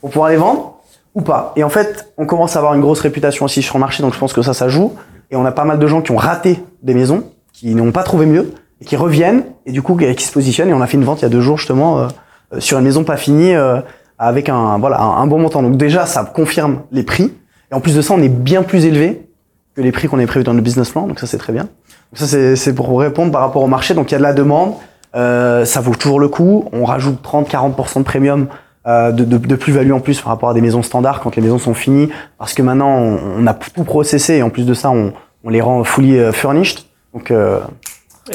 pour 0.00 0.10
pouvoir 0.10 0.30
les 0.30 0.36
vendre 0.36 0.76
ou 1.14 1.20
pas? 1.20 1.52
Et 1.56 1.64
en 1.64 1.68
fait, 1.68 2.12
on 2.16 2.24
commence 2.24 2.54
à 2.56 2.60
avoir 2.60 2.74
une 2.74 2.80
grosse 2.80 3.00
réputation 3.00 3.44
aussi 3.44 3.62
sur 3.62 3.74
le 3.76 3.80
marché, 3.80 4.02
donc 4.02 4.14
je 4.14 4.18
pense 4.18 4.32
que 4.32 4.40
ça, 4.42 4.54
ça 4.54 4.68
joue. 4.68 4.94
Et 5.30 5.36
on 5.36 5.44
a 5.44 5.52
pas 5.52 5.64
mal 5.64 5.78
de 5.78 5.86
gens 5.86 6.00
qui 6.00 6.12
ont 6.12 6.16
raté 6.16 6.62
des 6.82 6.94
maisons, 6.94 7.24
qui 7.52 7.74
n'ont 7.74 7.92
pas 7.92 8.04
trouvé 8.04 8.24
mieux, 8.24 8.52
et 8.80 8.84
qui 8.84 8.96
reviennent, 8.96 9.42
et 9.66 9.72
du 9.72 9.82
coup, 9.82 9.96
qui 9.96 10.22
se 10.24 10.32
positionnent. 10.32 10.70
Et 10.70 10.74
on 10.74 10.80
a 10.80 10.86
fait 10.86 10.96
une 10.96 11.04
vente 11.04 11.20
il 11.20 11.24
y 11.24 11.26
a 11.26 11.30
deux 11.30 11.40
jours, 11.40 11.58
justement, 11.58 11.98
euh, 11.98 12.06
euh, 12.54 12.60
sur 12.60 12.78
une 12.78 12.84
maison 12.84 13.04
pas 13.04 13.16
finie, 13.18 13.54
euh, 13.54 13.80
avec 14.18 14.48
un, 14.48 14.78
voilà, 14.78 15.00
un, 15.00 15.26
bon 15.26 15.38
montant. 15.38 15.62
Donc 15.62 15.76
déjà, 15.76 16.06
ça 16.06 16.24
confirme 16.24 16.80
les 16.92 17.02
prix. 17.02 17.32
Et 17.70 17.74
en 17.74 17.80
plus 17.80 17.94
de 17.94 18.02
ça, 18.02 18.14
on 18.14 18.22
est 18.22 18.28
bien 18.28 18.62
plus 18.62 18.84
élevé 18.84 19.28
que 19.74 19.80
les 19.80 19.92
prix 19.92 20.08
qu'on 20.08 20.16
avait 20.16 20.26
prévus 20.26 20.44
dans 20.44 20.52
le 20.52 20.60
business 20.60 20.90
plan. 20.90 21.06
Donc 21.06 21.20
ça, 21.20 21.26
c'est 21.26 21.38
très 21.38 21.52
bien. 21.52 21.64
Donc 21.64 22.18
ça, 22.28 22.56
c'est 22.56 22.74
pour 22.74 22.98
répondre 22.98 23.32
par 23.32 23.40
rapport 23.42 23.62
au 23.62 23.66
marché. 23.68 23.94
Donc 23.94 24.10
il 24.10 24.12
y 24.12 24.16
a 24.16 24.18
de 24.18 24.22
la 24.22 24.32
demande. 24.32 24.74
Euh, 25.14 25.64
ça 25.64 25.80
vaut 25.80 25.94
toujours 25.94 26.20
le 26.20 26.28
coup. 26.28 26.68
On 26.72 26.84
rajoute 26.84 27.22
30-40% 27.24 27.98
de 27.98 28.02
premium 28.02 28.48
euh, 28.86 29.12
de, 29.12 29.24
de, 29.24 29.38
de 29.38 29.56
plus-value 29.56 29.92
en 29.92 30.00
plus 30.00 30.20
par 30.20 30.32
rapport 30.32 30.48
à 30.48 30.54
des 30.54 30.60
maisons 30.60 30.82
standards 30.82 31.20
quand 31.20 31.36
les 31.36 31.42
maisons 31.42 31.58
sont 31.58 31.74
finies. 31.74 32.10
Parce 32.38 32.54
que 32.54 32.62
maintenant, 32.62 32.90
on, 32.90 33.18
on 33.38 33.46
a 33.46 33.54
tout 33.54 33.84
processé 33.84 34.34
et 34.36 34.42
en 34.42 34.50
plus 34.50 34.66
de 34.66 34.74
ça, 34.74 34.90
on, 34.90 35.12
on 35.44 35.50
les 35.50 35.60
rend 35.60 35.84
fully 35.84 36.18
euh, 36.18 36.32
furnished. 36.32 36.80
Donc 37.14 37.30
euh, 37.30 37.60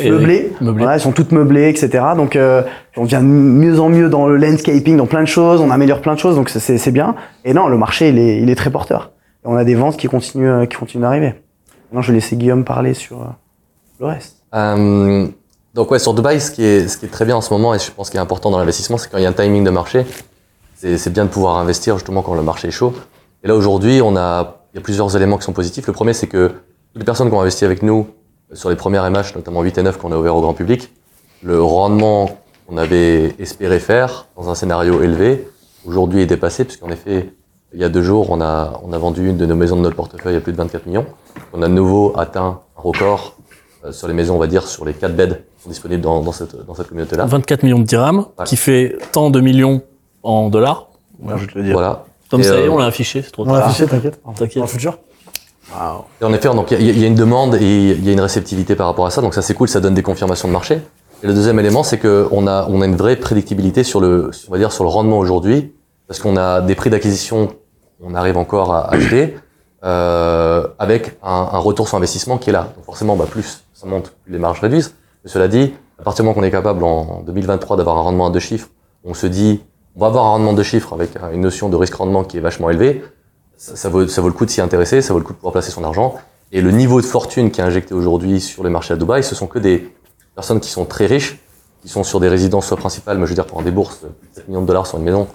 meublées. 0.01 0.51
meublées. 0.61 0.77
Voilà, 0.83 0.95
elles 0.95 1.01
sont 1.01 1.11
toutes 1.11 1.31
meublées, 1.31 1.69
etc. 1.69 2.03
Donc 2.15 2.35
euh, 2.35 2.63
on 2.97 3.03
devient 3.03 3.17
de 3.17 3.23
mieux 3.25 3.79
en 3.79 3.89
mieux 3.89 4.09
dans 4.09 4.27
le 4.27 4.37
landscaping, 4.37 4.97
dans 4.97 5.05
plein 5.05 5.21
de 5.21 5.27
choses. 5.27 5.61
On 5.61 5.69
améliore 5.71 6.01
plein 6.01 6.13
de 6.13 6.19
choses, 6.19 6.35
donc 6.35 6.49
c'est- 6.49 6.59
c'est 6.59 6.77
c'est 6.77 6.91
bien. 6.91 7.15
Et 7.45 7.53
non, 7.53 7.67
le 7.67 7.77
marché, 7.77 8.09
il 8.09 8.17
est, 8.19 8.39
il 8.41 8.49
est 8.49 8.55
très 8.55 8.69
porteur. 8.69 9.11
Et 9.43 9.47
on 9.47 9.55
a 9.55 9.63
des 9.63 9.75
ventes 9.75 9.97
qui 9.97 10.07
continuent, 10.07 10.49
euh, 10.49 10.65
qui 10.65 10.77
continuent 10.77 11.01
d'arriver. 11.03 11.35
Maintenant, 11.89 12.01
je 12.01 12.07
vais 12.11 12.15
laisser 12.15 12.35
Guillaume 12.35 12.63
parler 12.63 12.93
sur 12.93 13.21
euh, 13.21 13.25
le 13.99 14.05
reste. 14.07 14.37
Euh, 14.55 15.27
donc 15.73 15.91
ouais, 15.91 15.99
sur 15.99 16.13
Dubaï, 16.13 16.39
ce 16.39 16.51
qui, 16.51 16.63
est, 16.63 16.87
ce 16.87 16.97
qui 16.97 17.05
est 17.05 17.09
très 17.09 17.25
bien 17.25 17.35
en 17.35 17.41
ce 17.41 17.51
moment, 17.53 17.73
et 17.75 17.79
je 17.79 17.91
pense 17.91 18.09
qu'il 18.09 18.17
est 18.19 18.21
important 18.23 18.51
dans 18.51 18.57
l'investissement, 18.59 18.97
c'est 18.97 19.09
quand 19.11 19.17
il 19.17 19.23
y 19.23 19.25
a 19.25 19.29
un 19.29 19.33
timing 19.33 19.63
de 19.63 19.69
marché, 19.71 20.05
c'est 20.75 20.97
c'est 20.97 21.09
bien 21.11 21.25
de 21.25 21.29
pouvoir 21.29 21.57
investir 21.57 21.95
justement 21.97 22.21
quand 22.21 22.35
le 22.35 22.41
marché 22.43 22.67
est 22.67 22.71
chaud. 22.71 22.93
Et 23.43 23.47
là 23.47 23.55
aujourd'hui, 23.55 24.01
on 24.01 24.15
a, 24.15 24.61
il 24.73 24.77
y 24.77 24.79
a 24.79 24.81
plusieurs 24.83 25.15
éléments 25.15 25.37
qui 25.37 25.43
sont 25.43 25.53
positifs. 25.53 25.87
Le 25.87 25.93
premier, 25.93 26.13
c'est 26.13 26.27
que 26.27 26.47
toutes 26.47 26.99
les 26.99 27.03
personnes 27.03 27.29
qui 27.29 27.35
ont 27.35 27.41
investi 27.41 27.65
avec 27.65 27.83
nous 27.83 28.07
sur 28.51 28.69
les 28.69 28.75
premières 28.75 29.09
MH, 29.09 29.35
notamment 29.35 29.61
8 29.61 29.77
et 29.77 29.83
9 29.83 29.97
qu'on 29.97 30.11
a 30.11 30.17
ouvert 30.17 30.35
au 30.35 30.41
grand 30.41 30.53
public, 30.53 30.91
le 31.41 31.61
rendement 31.61 32.29
qu'on 32.67 32.77
avait 32.77 33.35
espéré 33.39 33.79
faire 33.79 34.27
dans 34.37 34.49
un 34.49 34.55
scénario 34.55 35.01
élevé, 35.01 35.47
aujourd'hui 35.85 36.21
est 36.21 36.25
dépassé, 36.25 36.63
puisqu'en 36.65 36.89
effet, 36.89 37.33
il 37.73 37.79
y 37.79 37.83
a 37.83 37.89
deux 37.89 38.03
jours, 38.03 38.29
on 38.29 38.39
a, 38.41 38.79
on 38.83 38.93
a 38.93 38.97
vendu 38.97 39.27
une 39.29 39.37
de 39.37 39.45
nos 39.45 39.55
maisons 39.55 39.75
de 39.75 39.81
notre 39.81 39.95
portefeuille 39.95 40.35
à 40.35 40.39
plus 40.41 40.51
de 40.51 40.57
24 40.57 40.85
millions. 40.85 41.05
On 41.53 41.61
a 41.61 41.67
de 41.67 41.73
nouveau 41.73 42.13
atteint 42.15 42.45
un 42.45 42.59
record 42.75 43.35
euh, 43.83 43.91
sur 43.91 44.07
les 44.07 44.13
maisons, 44.13 44.35
on 44.35 44.39
va 44.39 44.47
dire, 44.47 44.67
sur 44.67 44.85
les 44.85 44.93
4 44.93 45.15
beds 45.15 45.27
qui 45.57 45.63
sont 45.63 45.69
disponibles 45.69 46.01
dans, 46.01 46.21
dans 46.21 46.31
cette, 46.31 46.55
dans 46.65 46.75
cette 46.75 46.87
communauté-là. 46.89 47.25
24 47.25 47.63
millions 47.63 47.79
de 47.79 47.83
dirhams, 47.85 48.25
Ouais. 48.37 48.45
qui 48.45 48.55
fait 48.55 48.97
tant 49.11 49.29
de 49.31 49.41
millions 49.41 49.81
en 50.21 50.49
dollars. 50.49 50.87
je 51.37 51.45
te 51.47 51.57
le 51.57 51.63
dire. 51.65 51.73
Voilà. 51.73 52.05
Comme 52.29 52.41
Et, 52.41 52.43
ça, 52.43 52.55
y 52.55 52.59
est, 52.59 52.67
euh, 52.67 52.71
on 52.71 52.77
l'a 52.77 52.85
affiché, 52.85 53.21
c'est 53.23 53.31
trop 53.31 53.43
On 53.47 53.51
l'a 53.53 53.59
tard. 53.59 53.69
affiché, 53.69 53.87
t'inquiète. 53.87 54.21
T'inquiète. 54.35 54.55
Dans 54.57 54.61
le 54.63 54.67
futur. 54.67 54.97
Et 56.22 56.26
en 56.26 56.34
effet, 56.34 56.49
donc 56.49 56.72
il 56.72 56.82
y, 56.82 56.99
y 56.99 57.03
a 57.03 57.07
une 57.07 57.16
demande 57.16 57.55
et 57.55 57.91
il 57.91 58.05
y 58.05 58.09
a 58.09 58.14
une 58.14 58.22
réceptivité 58.22 58.76
par 58.76 58.88
rapport 58.88 59.05
à 59.05 59.11
ça, 59.11 59.22
donc 59.22 59.34
ça 59.34 59.41
c'est 59.41 59.53
cool, 59.53 59.68
ça 59.68 59.80
donne 59.80 59.93
des 59.93 60.03
confirmations 60.03 60.47
de 60.47 60.53
marché. 60.53 60.82
Et 61.24 61.28
le 61.28 61.34
deuxième 61.34 61.59
élément, 61.59 61.84
c'est 61.84 61.97
que 61.97 62.28
on 62.32 62.47
a 62.47 62.68
on 62.70 62.82
a 62.82 62.86
une 62.86 62.97
vraie 62.97 63.16
prédictibilité 63.16 63.84
sur 63.84 64.01
le 64.01 64.32
on 64.47 64.51
va 64.51 64.57
dire 64.57 64.72
sur 64.72 64.84
le 64.84 64.89
rendement 64.89 65.18
aujourd'hui, 65.20 65.74
parce 66.07 66.20
qu'on 66.20 66.36
a 66.36 66.61
des 66.61 66.76
prix 66.76 66.89
d'acquisition, 66.89 67.49
on 68.01 68.14
arrive 68.14 68.38
encore 68.38 68.74
à 68.74 68.93
acheter 68.93 69.36
euh, 69.84 70.68
avec 70.80 71.18
un, 71.24 71.49
un 71.53 71.59
retour 71.59 71.88
sur 71.88 71.97
investissement 71.97 72.38
qui 72.38 72.49
est 72.49 72.53
là. 72.53 72.74
Donc 72.76 72.86
forcément, 72.86 73.16
bah, 73.16 73.26
plus 73.30 73.64
ça 73.74 73.88
monte, 73.88 74.11
plus 74.24 74.34
les 74.34 74.39
marges 74.39 74.59
réduisent. 74.59 74.95
Mais 75.24 75.30
cela 75.30 75.47
dit, 75.47 75.74
à 75.99 76.03
partir 76.03 76.24
du 76.24 76.28
moment 76.28 76.36
qu'on 76.39 76.45
est 76.45 76.51
capable 76.51 76.84
en 76.84 77.22
2023 77.26 77.78
d'avoir 77.78 77.97
un 77.97 78.01
rendement 78.01 78.28
à 78.28 78.30
deux 78.30 78.39
chiffres, 78.39 78.70
on 79.05 79.14
se 79.14 79.28
dit 79.28 79.61
on 79.95 80.01
va 80.01 80.07
avoir 80.07 80.26
un 80.26 80.30
rendement 80.30 80.53
de 80.53 80.64
chiffres 80.64 80.93
avec 80.93 81.11
une 81.34 81.41
notion 81.41 81.70
de 81.70 81.76
risque-rendement 81.76 82.24
qui 82.24 82.38
est 82.38 82.41
vachement 82.41 82.70
élevé. 82.70 83.03
Ça, 83.64 83.78
ça 83.78 83.88
vaut, 83.88 84.05
ça 84.09 84.22
vaut 84.22 84.28
le 84.28 84.34
coup 84.34 84.45
de 84.45 84.49
s'y 84.49 84.59
intéresser, 84.59 85.01
ça 85.01 85.14
vaut 85.14 85.20
le 85.20 85.26
coup 85.26 85.32
de 85.32 85.38
pouvoir 85.38 85.53
placer 85.53 85.72
son 85.72 85.86
argent. 85.86 86.16
Et 86.51 86.61
le 86.61 86.72
niveau 86.72 86.99
de 86.99 87.05
fortune 87.05 87.49
qui 87.49 87.61
est 87.61 87.64
injecté 87.64 87.93
aujourd'hui 87.93 88.41
sur 88.41 88.61
les 88.61 88.70
marchés 88.70 88.93
à 88.93 88.97
Dubaï, 88.97 89.24
ce 89.24 89.36
sont 89.36 89.47
que 89.47 89.57
des 89.57 89.95
personnes 90.36 90.59
qui 90.59 90.70
sont 90.70 90.84
très 90.84 91.05
riches, 91.05 91.39
qui 91.82 91.88
sont 91.88 92.03
sur 92.03 92.20
des 92.20 92.28
résidences 92.28 92.68
soit 92.68 92.76
principales, 92.76 93.18
mais 93.18 93.24
je 93.24 93.30
veux 93.30 93.36
dire 93.36 93.47
pour 93.47 93.64
des 93.64 93.72
bourses, 93.72 93.99
plus 93.99 94.30
de 94.30 94.36
7 94.36 94.47
millions 94.49 94.61
de 94.64 94.68
dollars 94.68 94.86
sur 94.86 94.97
une 94.97 95.05
maison, 95.05 95.30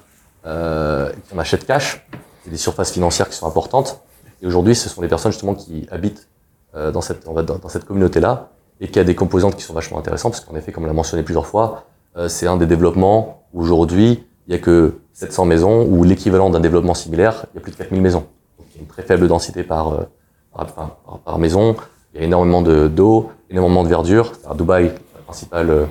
euh, 0.44 1.10
qui 1.10 1.34
en 1.34 1.38
achètent 1.38 1.66
cash, 1.66 2.06
et 2.46 2.50
des 2.50 2.58
surfaces 2.58 2.92
financières 2.92 3.30
qui 3.30 3.36
sont 3.36 3.46
importantes. 3.46 4.02
Et 4.42 4.46
aujourd'hui, 4.46 4.74
ce 4.74 4.90
sont 4.90 5.00
des 5.00 5.08
personnes 5.08 5.32
justement 5.32 5.54
qui 5.54 5.86
habitent 5.90 6.28
euh, 6.74 6.90
dans 6.90 7.00
cette, 7.00 7.24
dans, 7.24 7.68
cette 7.68 7.86
communauté-là 7.86 8.50
et 8.82 8.88
qui 8.88 8.98
a 8.98 9.04
des 9.04 9.14
composantes 9.14 9.56
qui 9.56 9.62
sont 9.62 9.74
vachement 9.74 9.98
intéressantes, 9.98 10.32
parce 10.32 10.44
qu'en 10.44 10.54
effet, 10.54 10.70
comme 10.70 10.84
on 10.84 10.86
l'a 10.86 10.92
mentionné 10.92 11.22
plusieurs 11.22 11.46
fois, 11.46 11.86
euh, 12.18 12.28
c'est 12.28 12.46
un 12.46 12.58
des 12.58 12.66
développements 12.66 13.46
où 13.54 13.62
aujourd'hui, 13.62 14.22
il 14.46 14.52
y 14.52 14.54
a 14.54 14.58
que 14.58 14.98
700 15.18 15.44
maisons, 15.46 15.84
ou 15.90 16.04
l'équivalent 16.04 16.48
d'un 16.48 16.60
développement 16.60 16.94
similaire, 16.94 17.46
il 17.52 17.56
y 17.56 17.58
a 17.58 17.60
plus 17.60 17.72
de 17.72 17.76
4000 17.76 18.00
maisons. 18.00 18.24
Donc 18.58 18.68
il 18.70 18.76
y 18.76 18.78
a 18.78 18.82
une 18.82 18.86
très 18.88 19.02
faible 19.02 19.26
densité 19.26 19.64
par, 19.64 19.88
euh, 19.92 19.96
par, 20.54 20.66
par- 20.66 20.96
par 21.24 21.38
maison, 21.40 21.74
il 22.14 22.20
y 22.20 22.22
a 22.22 22.26
énormément 22.26 22.62
de- 22.62 22.86
d'eau, 22.86 23.30
énormément 23.50 23.82
de 23.82 23.88
verdure. 23.88 24.32
À 24.48 24.54
Dubaï, 24.54 24.84
la 25.16 25.20
principale 25.26 25.70
euh, 25.70 25.84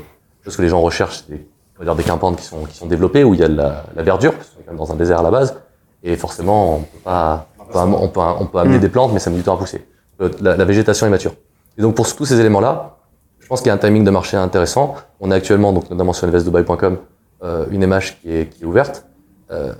chose 0.45 0.55
que 0.55 0.61
les 0.61 0.69
gens 0.69 0.79
recherchent, 0.79 1.23
c'est 1.27 1.33
des, 1.35 1.95
des 1.95 2.03
campantes 2.03 2.37
qui 2.37 2.45
sont, 2.45 2.63
qui 2.63 2.77
sont 2.77 2.85
développées, 2.87 3.23
où 3.25 3.33
il 3.33 3.39
y 3.41 3.43
a 3.43 3.49
de 3.49 3.55
la, 3.55 3.83
la 3.95 4.03
verdure, 4.03 4.33
parce 4.33 4.47
qu'on 4.49 4.61
est 4.61 4.63
quand 4.63 4.71
même 4.71 4.79
dans 4.79 4.91
un 4.93 4.95
désert 4.95 5.19
à 5.19 5.23
la 5.23 5.31
base, 5.31 5.57
et 6.03 6.15
forcément, 6.15 6.75
on 6.75 6.79
peut 6.79 6.97
pas, 7.03 7.47
on 7.59 7.65
peut, 7.65 7.79
on 7.79 8.07
peut, 8.07 8.19
on 8.39 8.45
peut 8.45 8.57
amener 8.59 8.79
des 8.79 8.89
plantes, 8.89 9.11
mais 9.13 9.19
ça 9.19 9.29
met 9.29 9.35
du 9.35 9.43
temps 9.43 9.55
à 9.55 9.57
pousser. 9.57 9.85
Euh, 10.21 10.29
La, 10.41 10.55
la 10.55 10.63
végétation 10.63 11.05
est 11.05 11.09
mature. 11.09 11.33
Et 11.77 11.81
donc 11.81 11.95
pour 11.95 12.07
tous 12.15 12.25
ces 12.25 12.39
éléments-là, 12.39 12.95
je 13.39 13.47
pense 13.47 13.59
qu'il 13.59 13.67
y 13.67 13.71
a 13.71 13.73
un 13.73 13.77
timing 13.77 14.03
de 14.05 14.09
marché 14.11 14.37
intéressant. 14.37 14.95
On 15.19 15.31
a 15.31 15.35
actuellement, 15.35 15.73
donc 15.73 15.89
notamment 15.89 16.13
sur 16.13 16.27
investdubai.com, 16.27 16.97
euh, 17.43 17.65
une 17.71 17.85
MH 17.85 18.19
qui 18.21 18.33
est, 18.35 18.49
qui 18.49 18.63
est 18.63 18.65
ouverte, 18.65 19.05
euh, 19.51 19.73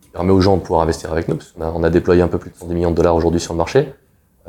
qui 0.00 0.08
permet 0.10 0.32
aux 0.32 0.40
gens 0.40 0.56
de 0.56 0.62
pouvoir 0.62 0.82
investir 0.82 1.10
avec 1.12 1.28
nous, 1.28 1.36
parce 1.36 1.52
qu'on 1.52 1.62
a, 1.62 1.70
on 1.70 1.82
a 1.82 1.90
déployé 1.90 2.22
un 2.22 2.28
peu 2.28 2.38
plus 2.38 2.50
de 2.50 2.56
110 2.56 2.74
millions 2.74 2.90
de 2.90 2.96
dollars 2.96 3.14
aujourd'hui 3.14 3.40
sur 3.40 3.52
le 3.52 3.58
marché, 3.58 3.92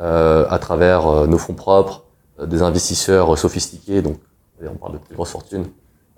euh, 0.00 0.46
à 0.50 0.58
travers 0.58 1.06
euh, 1.06 1.26
nos 1.26 1.38
fonds 1.38 1.54
propres, 1.54 2.04
euh, 2.40 2.46
des 2.46 2.62
investisseurs 2.62 3.32
euh, 3.32 3.36
sophistiqués, 3.36 4.02
donc 4.02 4.18
on 4.62 4.74
parle 4.76 4.94
de 4.94 4.98
très 4.98 5.14
grosses 5.14 5.30
fortunes, 5.30 5.66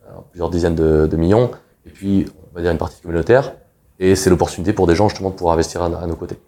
euh, 0.07 0.13
plusieurs 0.31 0.51
dizaines 0.51 0.75
de, 0.75 1.07
de 1.07 1.17
millions, 1.17 1.51
et 1.87 1.91
puis 1.91 2.27
on 2.53 2.57
va 2.57 2.63
dire 2.63 2.71
une 2.71 2.79
partie 2.79 3.01
communautaire, 3.01 3.53
et 3.99 4.15
c'est 4.17 4.31
l'opportunité 4.31 4.73
pour 4.73 4.87
des 4.87 4.95
gens 4.95 5.09
justement 5.09 5.31
de 5.31 5.35
pouvoir 5.35 5.55
investir 5.55 5.83
à, 5.83 5.87
à 5.87 6.07
nos 6.07 6.17
côtés. 6.17 6.39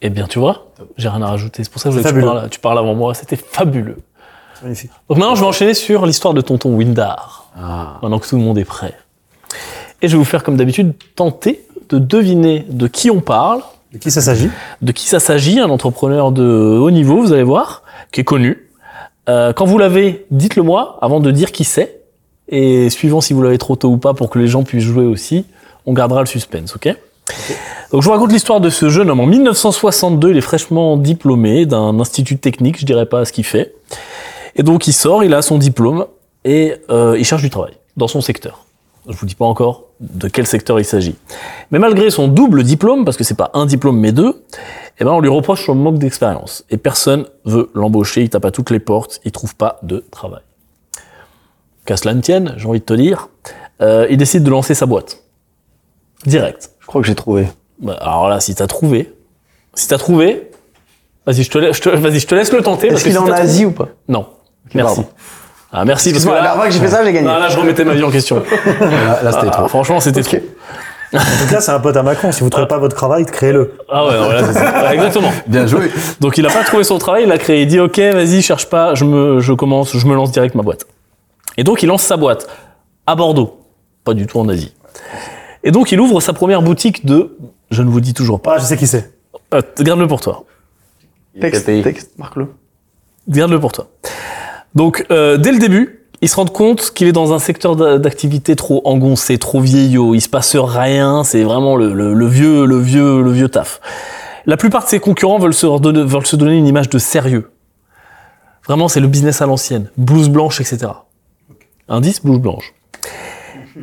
Eh 0.00 0.10
bien, 0.10 0.26
tu 0.26 0.38
vois, 0.38 0.68
j'ai 0.96 1.08
rien 1.08 1.22
à 1.22 1.26
rajouter. 1.26 1.64
C'est 1.64 1.72
pour 1.72 1.80
ça 1.80 1.90
que 1.90 1.96
je 1.96 2.08
tu 2.08 2.20
parles, 2.20 2.48
tu 2.50 2.60
parles 2.60 2.78
avant 2.78 2.94
moi. 2.94 3.14
C'était 3.14 3.36
fabuleux. 3.36 3.98
C'est 4.54 4.62
magnifique. 4.62 4.90
Donc 5.08 5.18
maintenant, 5.18 5.34
je 5.34 5.40
vais 5.40 5.46
enchaîner 5.46 5.74
sur 5.74 6.06
l'histoire 6.06 6.34
de 6.34 6.40
tonton 6.40 6.74
Windar. 6.76 7.50
Ah. 7.56 7.98
Maintenant 8.02 8.20
que 8.20 8.28
tout 8.28 8.36
le 8.36 8.42
monde 8.42 8.58
est 8.58 8.64
prêt. 8.64 8.94
Et 10.02 10.08
je 10.08 10.12
vais 10.12 10.18
vous 10.18 10.24
faire, 10.24 10.42
comme 10.42 10.56
d'habitude, 10.56 10.94
tenter 11.16 11.64
de 11.88 11.98
deviner 11.98 12.64
de 12.68 12.86
qui 12.86 13.10
on 13.10 13.20
parle, 13.20 13.62
De 13.92 13.98
qui 13.98 14.10
ça 14.10 14.20
s'agit? 14.20 14.50
De 14.82 14.92
qui 14.92 15.06
ça 15.06 15.20
s'agit, 15.20 15.60
un 15.60 15.70
entrepreneur 15.70 16.30
de 16.30 16.42
haut 16.42 16.90
niveau, 16.90 17.22
vous 17.22 17.32
allez 17.32 17.42
voir, 17.42 17.82
qui 18.12 18.20
est 18.20 18.24
connu. 18.24 18.68
Euh, 19.28 19.52
quand 19.52 19.64
vous 19.64 19.78
l'avez, 19.78 20.26
dites-le 20.30 20.62
moi 20.62 20.98
avant 21.00 21.20
de 21.20 21.30
dire 21.30 21.52
qui 21.52 21.64
c'est. 21.64 22.00
Et 22.48 22.88
suivant 22.90 23.20
si 23.20 23.32
vous 23.32 23.42
l'avez 23.42 23.58
trop 23.58 23.76
tôt 23.76 23.90
ou 23.90 23.98
pas 23.98 24.14
pour 24.14 24.30
que 24.30 24.38
les 24.38 24.48
gens 24.48 24.62
puissent 24.62 24.84
jouer 24.84 25.04
aussi, 25.04 25.44
on 25.84 25.92
gardera 25.92 26.20
le 26.20 26.26
suspense, 26.26 26.74
ok? 26.76 26.94
Donc 27.90 28.02
je 28.02 28.06
vous 28.06 28.12
raconte 28.12 28.32
l'histoire 28.32 28.60
de 28.60 28.70
ce 28.70 28.88
jeune 28.88 29.10
homme. 29.10 29.20
En 29.20 29.26
1962, 29.26 30.30
il 30.30 30.36
est 30.36 30.42
fraîchement 30.42 30.96
diplômé 30.96 31.66
d'un 31.66 31.98
institut 32.00 32.38
technique, 32.38 32.78
je 32.78 32.86
dirais 32.86 33.06
pas 33.06 33.24
ce 33.24 33.32
qu'il 33.32 33.44
fait. 33.44 33.74
Et 34.56 34.62
donc 34.62 34.86
il 34.86 34.92
sort, 34.92 35.24
il 35.24 35.34
a 35.34 35.42
son 35.42 35.58
diplôme 35.58 36.06
et 36.44 36.74
euh, 36.90 37.16
il 37.18 37.24
cherche 37.24 37.42
du 37.42 37.50
travail 37.50 37.74
dans 37.96 38.08
son 38.08 38.20
secteur. 38.20 38.64
Je 39.08 39.16
vous 39.16 39.26
dis 39.26 39.34
pas 39.34 39.46
encore 39.46 39.84
de 40.00 40.28
quel 40.28 40.46
secteur 40.46 40.78
il 40.78 40.84
s'agit. 40.84 41.16
Mais 41.70 41.78
malgré 41.78 42.10
son 42.10 42.28
double 42.28 42.62
diplôme, 42.62 43.04
parce 43.04 43.16
que 43.16 43.24
c'est 43.24 43.34
pas 43.36 43.50
un 43.54 43.64
diplôme 43.66 43.98
mais 43.98 44.12
deux, 44.12 44.44
eh 45.00 45.04
ben 45.04 45.12
on 45.12 45.20
lui 45.20 45.28
reproche 45.30 45.64
son 45.66 45.74
manque 45.74 45.98
d'expérience. 45.98 46.64
Et 46.70 46.76
personne 46.76 47.24
veut 47.44 47.70
l'embaucher, 47.74 48.22
il 48.22 48.28
tape 48.30 48.44
à 48.44 48.50
toutes 48.50 48.70
les 48.70 48.80
portes, 48.80 49.20
il 49.24 49.32
trouve 49.32 49.54
pas 49.56 49.78
de 49.82 50.04
travail. 50.10 50.42
Qu'à 51.86 51.96
cela 51.96 52.12
ne 52.14 52.20
tienne, 52.20 52.54
j'ai 52.58 52.68
envie 52.68 52.80
de 52.80 52.84
te 52.84 52.92
dire, 52.94 53.28
euh, 53.80 54.06
il 54.10 54.18
décide 54.18 54.42
de 54.42 54.50
lancer 54.50 54.74
sa 54.74 54.84
boîte. 54.86 55.22
Direct. 56.26 56.70
Je 56.80 56.86
crois 56.86 57.00
que 57.00 57.06
j'ai 57.06 57.14
trouvé. 57.14 57.48
Bah, 57.80 57.96
alors 58.00 58.28
là, 58.28 58.40
si 58.40 58.54
t'as 58.54 58.66
trouvé, 58.66 59.14
si 59.74 59.88
t'as 59.88 59.98
trouvé, 59.98 60.50
vas-y, 61.24 61.44
je 61.44 61.50
te, 61.50 61.58
laisse- 61.58 61.76
je 61.76 61.82
te- 61.82 61.88
vas-y, 61.90 62.18
je 62.20 62.26
te 62.26 62.34
laisse 62.34 62.52
le 62.52 62.62
tenter. 62.62 62.88
parce 62.88 63.00
Est-ce 63.00 63.08
qu'il 63.08 63.14
est 63.16 63.30
en 63.30 63.32
Asie 63.32 63.64
ou 63.64 63.70
pas? 63.72 63.88
Non. 64.08 64.26
Merci. 64.74 64.96
pardon. 64.96 65.10
Ah, 65.72 65.84
merci 65.84 66.12
parce 66.12 66.24
que 66.24 66.30
la 66.30 66.36
là, 66.36 66.40
dernière 66.42 66.56
fois 66.62 66.66
que 66.68 66.72
j'ai 66.74 66.80
fait 66.80 66.88
ça, 66.88 67.04
j'ai 67.04 67.12
gagné. 67.12 67.28
Ah, 67.30 67.38
là, 67.38 67.48
je 67.48 67.58
remettais 67.58 67.84
ma 67.84 67.92
vie 67.94 68.02
en 68.02 68.10
question. 68.10 68.42
Là, 68.80 69.22
là, 69.22 69.32
c'était 69.32 69.46
Ah, 69.48 69.50
trop. 69.50 69.68
franchement, 69.68 70.00
c'était 70.00 70.22
trop. 70.22 70.38
Donc 71.12 71.50
là, 71.52 71.60
c'est 71.60 71.70
un 71.72 71.80
pote 71.80 71.96
à 71.96 72.02
Macron. 72.02 72.32
Si 72.32 72.42
vous 72.42 72.50
trouvez 72.50 72.66
pas 72.66 72.78
votre 72.78 72.96
travail, 72.96 73.24
créez-le. 73.26 73.74
Ah 73.90 74.06
ouais, 74.06 74.12
non, 74.18 74.28
là, 74.30 74.42
c'est 74.52 74.94
Exactement. 74.94 75.30
Bien 75.46 75.66
joué. 75.66 75.90
Donc 76.20 76.36
il 76.38 76.46
a 76.46 76.50
pas 76.50 76.64
trouvé 76.64 76.84
son 76.84 76.98
travail, 76.98 77.24
il 77.24 77.32
a 77.32 77.38
créé, 77.38 77.62
il 77.62 77.66
dit 77.66 77.80
ok, 77.80 77.98
vas-y, 77.98 78.42
cherche 78.42 78.66
pas, 78.68 78.94
je 78.94 79.04
me, 79.04 79.40
je 79.40 79.52
commence, 79.52 79.96
je 79.96 80.06
me 80.06 80.14
lance 80.14 80.32
direct 80.32 80.54
ma 80.54 80.62
boîte. 80.62 80.86
Et 81.56 81.64
donc 81.64 81.82
il 81.82 81.86
lance 81.86 82.02
sa 82.02 82.16
boîte 82.18 82.46
à 83.06 83.14
Bordeaux, 83.14 83.58
pas 84.04 84.12
du 84.14 84.26
tout 84.26 84.38
en 84.38 84.48
Asie. 84.50 84.74
Et 85.64 85.70
donc 85.70 85.92
il 85.92 86.00
ouvre 86.00 86.20
sa 86.20 86.32
première 86.34 86.60
boutique 86.62 87.06
de, 87.06 87.36
je 87.70 87.82
ne 87.82 87.88
vous 87.88 88.00
dis 88.00 88.12
toujours 88.14 88.40
pas, 88.40 88.54
Ah, 88.56 88.58
je 88.58 88.64
sais 88.64 88.76
qui 88.76 88.86
c'est. 88.86 89.10
Euh, 89.54 89.62
garde-le 89.80 90.06
pour 90.06 90.20
toi, 90.20 90.44
Texte, 91.40 91.64
texte, 91.82 92.10
marque-le. 92.18 92.48
garde-le 93.28 93.58
pour 93.60 93.72
toi. 93.72 93.86
Donc 94.78 95.04
euh, 95.10 95.36
dès 95.38 95.50
le 95.50 95.58
début, 95.58 96.06
il 96.22 96.28
se 96.28 96.36
rend 96.36 96.44
compte 96.46 96.92
qu'il 96.94 97.08
est 97.08 97.12
dans 97.12 97.32
un 97.32 97.40
secteur 97.40 97.74
d'a- 97.74 97.98
d'activité 97.98 98.54
trop 98.54 98.80
engoncé, 98.84 99.36
trop 99.36 99.58
vieillot, 99.60 100.14
il 100.14 100.20
se 100.20 100.28
passe 100.28 100.54
rien, 100.54 101.24
c'est 101.24 101.42
vraiment 101.42 101.74
le, 101.74 101.92
le- 101.92 102.14
le 102.14 102.26
vieux, 102.28 102.64
le 102.64 102.78
vieux, 102.78 103.20
le 103.20 103.32
vieux 103.32 103.48
taf. 103.48 103.80
La 104.46 104.56
plupart 104.56 104.84
de 104.84 104.88
ses 104.88 105.00
concurrents 105.00 105.38
veulent 105.40 105.52
se, 105.52 105.66
redonner- 105.66 106.04
veulent 106.04 106.26
se 106.26 106.36
donner 106.36 106.56
une 106.56 106.66
image 106.68 106.88
de 106.90 106.98
sérieux. 107.00 107.50
Vraiment, 108.68 108.86
c'est 108.86 109.00
le 109.00 109.08
business 109.08 109.42
à 109.42 109.46
l'ancienne. 109.46 109.90
Blouse 109.96 110.28
blanche, 110.28 110.60
etc. 110.60 110.92
Indice, 111.88 112.22
blouse 112.22 112.38
blanche. 112.38 112.72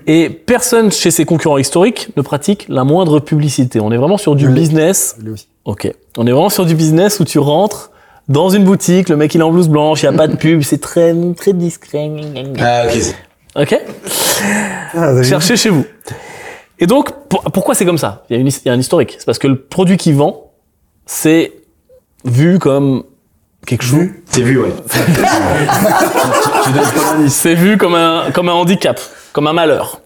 Et 0.07 0.29
personne 0.29 0.91
chez 0.93 1.11
ses 1.11 1.25
concurrents 1.25 1.57
historiques 1.57 2.09
ne 2.15 2.21
pratique 2.21 2.67
la 2.69 2.85
moindre 2.85 3.19
publicité. 3.19 3.81
On 3.81 3.91
est 3.91 3.97
vraiment 3.97 4.17
sur 4.17 4.35
du 4.35 4.47
business. 4.47 5.17
Lui 5.21 5.31
aussi. 5.31 5.47
Ok. 5.65 5.91
On 6.17 6.25
est 6.25 6.31
vraiment 6.31 6.49
sur 6.49 6.65
du 6.65 6.73
business 6.75 7.19
où 7.19 7.25
tu 7.25 7.37
rentres 7.39 7.91
dans 8.27 8.49
une 8.49 8.63
boutique, 8.63 9.09
le 9.09 9.17
mec 9.17 9.33
il 9.35 9.41
est 9.41 9.43
en 9.43 9.51
blouse 9.51 9.69
blanche, 9.69 10.01
il 10.03 10.09
n'y 10.09 10.15
a 10.15 10.17
pas 10.17 10.27
de 10.27 10.35
pub, 10.35 10.61
c'est 10.61 10.79
très, 10.81 11.13
très 11.37 11.53
discret. 11.53 12.09
Ah, 12.59 12.83
ok. 12.85 13.15
Ok 13.57 13.79
Ah, 14.95 15.23
Cherchez 15.23 15.55
chez 15.57 15.69
vous. 15.69 15.85
Et 16.79 16.87
donc, 16.87 17.11
pour- 17.29 17.43
pourquoi 17.43 17.73
c'est 17.75 17.85
comme 17.85 17.97
ça? 17.97 18.23
Il 18.29 18.35
y, 18.35 18.37
a 18.37 18.41
une 18.41 18.47
il 18.47 18.53
y 18.65 18.69
a 18.69 18.73
un 18.73 18.79
historique. 18.79 19.15
C'est 19.17 19.25
parce 19.25 19.39
que 19.39 19.47
le 19.47 19.61
produit 19.61 19.95
qu'il 19.97 20.15
vend, 20.15 20.51
c'est 21.05 21.53
vu 22.25 22.59
comme 22.59 23.03
quelque 23.65 23.83
chose. 23.85 24.07
C'est 24.29 24.41
vu, 24.41 24.59
ouais. 24.59 24.73
C'est 27.29 27.55
vu 27.55 27.77
comme 27.77 27.95
un, 27.95 28.31
comme 28.33 28.49
un 28.49 28.53
handicap, 28.53 28.99
comme 29.31 29.47
un 29.47 29.53
malheur. 29.53 30.01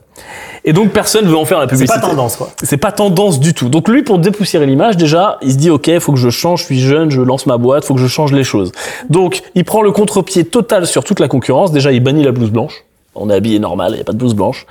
Et 0.66 0.74
donc 0.74 0.92
personne 0.92 1.26
veut 1.26 1.38
en 1.38 1.46
faire 1.46 1.60
la 1.60 1.66
C'est 1.66 1.72
publicité. 1.76 2.00
pas 2.00 2.08
tendance, 2.08 2.36
quoi. 2.36 2.50
C'est 2.64 2.78
pas 2.78 2.92
tendance 2.92 3.40
du 3.40 3.54
tout. 3.54 3.70
Donc 3.70 3.88
lui, 3.88 4.04
pour 4.04 4.20
dépoussiérer 4.20 4.66
l'image, 4.66 4.98
déjà, 4.98 5.38
il 5.42 5.52
se 5.54 5.58
dit 5.58 5.70
ok, 5.70 6.00
faut 6.00 6.12
que 6.12 6.18
je 6.20 6.30
change. 6.30 6.62
Je 6.62 6.66
suis 6.66 6.80
jeune, 6.80 7.10
je 7.12 7.22
lance 7.22 7.46
ma 7.46 7.58
boîte, 7.58 7.86
faut 7.86 7.94
que 7.96 8.02
je 8.02 8.08
change 8.08 8.34
les 8.34 8.44
choses. 8.44 8.72
Donc 9.10 9.42
il 9.56 9.64
prend 9.66 9.82
le 9.82 9.92
contre-pied 9.92 10.44
total 10.46 10.86
sur 10.88 11.04
toute 11.04 11.20
la 11.20 11.28
concurrence. 11.28 11.72
Déjà, 11.72 11.92
il 11.92 12.02
bannit 12.02 12.24
la 12.24 12.32
blouse 12.32 12.52
blanche. 12.52 12.84
On 13.16 13.30
est 13.30 13.34
habillé 13.34 13.60
normal, 13.60 13.94
il 13.96 13.98
y 13.98 14.02
a 14.02 14.04
pas 14.04 14.14
de 14.14 14.18
blouse 14.18 14.36
blanche. 14.36 14.66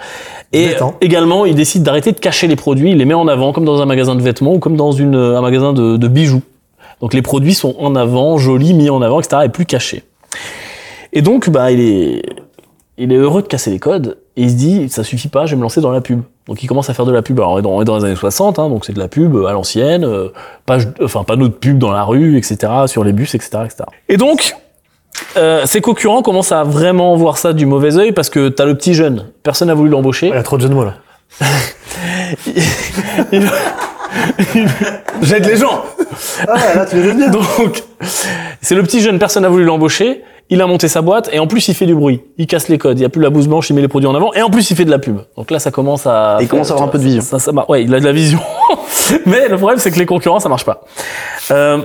Et 0.53 0.69
Détend. 0.69 0.95
également, 1.01 1.45
il 1.45 1.55
décide 1.55 1.83
d'arrêter 1.83 2.13
de 2.13 2.21
cacher 2.21 2.47
les 2.47 2.57
produits. 2.57 2.93
Il 2.93 2.97
les 2.99 3.05
met 3.05 3.15
en 3.15 3.29
avant, 3.29 3.53
comme 3.53 3.65
dans 3.65 3.83
un 3.83 3.87
magasin 3.87 4.15
de 4.15 4.23
vêtements 4.23 4.55
ou 4.55 4.59
comme 4.59 4.77
dans 4.77 4.93
une, 4.93 5.17
un 5.17 5.41
magasin 5.41 5.73
de, 5.73 5.97
de 5.97 6.09
bijoux. 6.09 6.43
Donc 7.01 7.15
les 7.15 7.23
produits 7.23 7.55
sont 7.55 7.75
en 7.79 7.95
avant, 7.97 8.39
jolis, 8.39 8.75
mis 8.75 8.91
en 8.91 9.03
avant, 9.03 9.21
etc. 9.21 9.43
et 9.45 9.49
plus 9.49 9.67
cachés. 9.67 10.03
Et 11.13 11.21
donc, 11.23 11.51
bah, 11.51 11.71
il 11.73 11.81
est, 11.81 12.23
il 12.97 13.13
est 13.13 13.17
heureux 13.17 13.43
de 13.43 13.49
casser 13.49 13.71
les 13.71 13.79
codes 13.79 14.19
et 14.39 14.43
il 14.43 14.51
se 14.51 14.55
dit 14.55 14.89
ça 14.89 15.03
suffit 15.05 15.29
pas, 15.29 15.45
je 15.47 15.51
vais 15.51 15.57
me 15.57 15.63
lancer 15.63 15.81
dans 15.81 15.91
la 15.91 16.01
pub. 16.01 16.23
Donc 16.47 16.63
il 16.63 16.67
commence 16.67 16.89
à 16.89 16.95
faire 16.95 17.05
de 17.05 17.13
la 17.13 17.21
pub. 17.23 17.39
Alors 17.41 17.53
on 17.53 17.59
est 17.59 17.63
dans, 17.63 17.73
on 17.73 17.83
est 17.83 17.85
dans 17.85 17.99
les 17.99 18.05
années 18.05 18.15
60, 18.17 18.59
hein, 18.59 18.69
donc 18.71 18.85
c'est 18.87 18.93
de 18.95 18.99
la 18.99 19.09
pub 19.09 19.37
à 19.47 19.53
l'ancienne, 19.53 20.05
euh, 20.05 20.29
page, 20.65 20.89
enfin 21.03 21.25
panneaux 21.25 21.49
de 21.49 21.53
pub 21.53 21.77
dans 21.79 21.91
la 21.91 22.05
rue, 22.05 22.39
etc. 22.39 22.57
sur 22.87 23.05
les 23.05 23.13
bus, 23.13 23.35
etc., 23.35 23.51
etc. 23.65 23.85
Et 24.09 24.17
donc 24.17 24.55
euh, 25.37 25.67
ses 25.67 25.81
concurrents 25.81 26.23
commencent 26.23 26.53
à 26.53 26.63
vraiment 26.63 27.17
voir 27.17 27.37
ça 27.39 27.53
du 27.53 27.67
mauvais 27.67 27.97
œil 27.97 28.13
parce 28.13 28.31
que 28.31 28.49
t'as 28.49 28.65
le 28.65 28.77
petit 28.77 28.95
jeune, 28.95 29.27
personne 29.43 29.69
n'a 29.69 29.75
voulu 29.75 29.91
l'embaucher. 29.91 30.29
Il 30.29 30.35
y 30.35 30.39
a 30.39 30.43
trop 30.43 30.57
de 30.57 30.63
jeux 30.63 30.69
de 30.69 30.75
mots, 30.75 30.85
là. 30.85 30.95
Il- 33.33 33.49
J'aide 35.23 35.47
les 35.47 35.57
gens. 35.57 35.83
Ah, 36.47 36.75
là, 36.75 36.87
tu 36.87 36.97
les 36.97 37.09
aides 37.09 37.17
bien. 37.17 37.29
Donc, 37.29 37.83
c'est 38.61 38.75
le 38.75 38.83
petit 38.83 39.01
jeune, 39.01 39.19
personne 39.19 39.43
n'a 39.43 39.49
voulu 39.49 39.65
l'embaucher. 39.65 40.23
Il 40.51 40.63
a 40.63 40.67
monté 40.67 40.89
sa 40.89 41.03
boîte 41.03 41.29
et 41.33 41.39
en 41.39 41.47
plus 41.47 41.69
il 41.69 41.75
fait 41.75 41.85
du 41.87 41.95
bruit. 41.95 42.23
Il 42.39 42.47
casse 42.47 42.69
les 42.69 42.79
codes. 42.79 42.99
Il 42.99 43.03
y 43.03 43.05
a 43.05 43.09
plus 43.11 43.21
la 43.23 43.29
blouse 43.31 43.49
blanche, 43.49 43.69
il 43.69 43.75
met 43.75 43.83
les 43.83 43.89
produits 43.89 44.09
en 44.09 44.15
avant 44.15 44.33
et 44.33 44.41
en 44.43 44.49
plus 44.51 44.71
il 44.71 44.77
fait 44.77 44.85
de 44.87 44.91
la 44.91 44.99
pub. 44.99 45.19
Donc 45.37 45.51
là, 45.51 45.59
ça 45.59 45.71
commence 45.71 46.07
à. 46.07 46.39
Et 46.41 46.45
il 46.45 46.49
commence 46.49 46.71
à 46.71 46.75
avoir 46.75 46.89
un 46.89 46.91
peu 46.91 46.99
de 46.99 47.03
vision. 47.05 47.21
Ça, 47.23 47.39
ça 47.39 47.53
mar- 47.53 47.69
ouais, 47.69 47.85
il 47.85 47.95
a 47.95 48.01
de 48.01 48.05
la 48.05 48.13
vision. 48.13 48.41
Mais 49.27 49.49
le 49.49 49.57
problème, 49.57 49.79
c'est 49.79 49.91
que 49.91 49.99
les 49.99 50.07
concurrents, 50.07 50.41
ça 50.41 50.49
marche 50.49 50.65
pas. 50.65 50.81
Euh, 51.51 51.83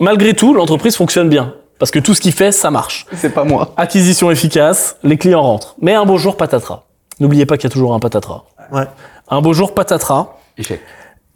malgré 0.00 0.34
tout, 0.34 0.54
l'entreprise 0.54 0.96
fonctionne 0.96 1.28
bien 1.28 1.54
parce 1.78 1.90
que 1.90 1.98
tout 1.98 2.14
ce 2.14 2.20
qu'il 2.22 2.32
fait, 2.32 2.52
ça 2.52 2.70
marche. 2.70 3.04
C'est 3.16 3.34
pas 3.34 3.44
moi. 3.44 3.72
Acquisition 3.76 4.30
efficace, 4.30 4.96
les 5.02 5.18
clients 5.18 5.42
rentrent. 5.42 5.76
Mais 5.82 5.92
un 5.94 6.06
beau 6.06 6.16
jour, 6.16 6.36
patatras. 6.38 6.84
N'oubliez 7.20 7.44
pas 7.44 7.56
qu'il 7.58 7.64
y 7.64 7.70
a 7.70 7.70
toujours 7.72 7.92
un 7.94 7.98
patatras. 7.98 8.44
Ouais. 8.72 8.84
Un 9.28 9.40
beau 9.42 9.52
jour, 9.52 9.74
patatras 9.74 10.36
Échec. 10.56 10.80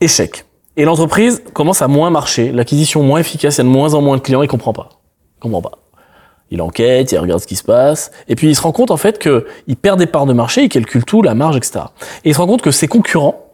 échec. 0.01 0.45
Et 0.79 0.85
l'entreprise 0.85 1.43
commence 1.53 1.83
à 1.83 1.89
moins 1.89 2.09
marcher, 2.11 2.53
l'acquisition 2.53 3.03
moins 3.03 3.19
efficace, 3.19 3.57
il 3.57 3.59
y 3.59 3.61
a 3.61 3.65
de 3.65 3.69
moins 3.69 3.93
en 3.93 4.01
moins 4.01 4.17
de 4.17 4.23
clients, 4.23 4.41
il 4.43 4.49
comprend 4.49 4.73
pas. 4.73 4.89
Il 5.37 5.41
comprend 5.41 5.61
pas. 5.61 5.73
Il 6.51 6.61
enquête, 6.63 7.13
il 7.13 7.19
regarde 7.19 7.41
ce 7.41 7.47
qui 7.47 7.57
se 7.57 7.63
passe, 7.63 8.11
et 8.29 8.35
puis 8.35 8.49
il 8.49 8.57
se 8.57 8.63
rend 8.63 8.73
compte 8.73 8.91
en 8.91 8.97
fait 8.97 9.19
que 9.19 9.47
il 9.69 9.77
perd 9.77 9.99
des 9.99 10.07
parts 10.07 10.27
de 10.27 10.33
marché, 10.33 10.65
il 10.65 10.69
calcule 10.69 11.05
tout, 11.05 11.23
la 11.23 11.35
marge, 11.35 11.57
etc. 11.57 11.81
Et 12.25 12.31
il 12.31 12.35
se 12.35 12.41
rend 12.41 12.47
compte 12.47 12.63
que 12.63 12.73
ses 12.73 12.89
concurrents 12.89 13.51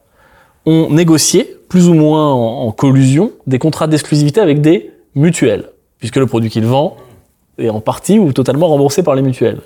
ont 0.64 0.88
négocié, 0.90 1.56
plus 1.68 1.88
ou 1.88 1.94
moins 1.94 2.32
en, 2.32 2.72
collusion, 2.72 3.32
des 3.46 3.58
contrats 3.58 3.86
d'exclusivité 3.86 4.40
avec 4.40 4.60
des 4.60 4.92
mutuelles, 5.14 5.70
puisque 5.98 6.16
le 6.16 6.26
produit 6.26 6.50
qu'il 6.50 6.64
vend 6.64 6.96
est 7.58 7.68
en 7.68 7.80
partie 7.80 8.18
ou 8.18 8.32
totalement 8.32 8.68
remboursé 8.68 9.02
par 9.02 9.14
les 9.14 9.22
mutuelles. 9.22 9.60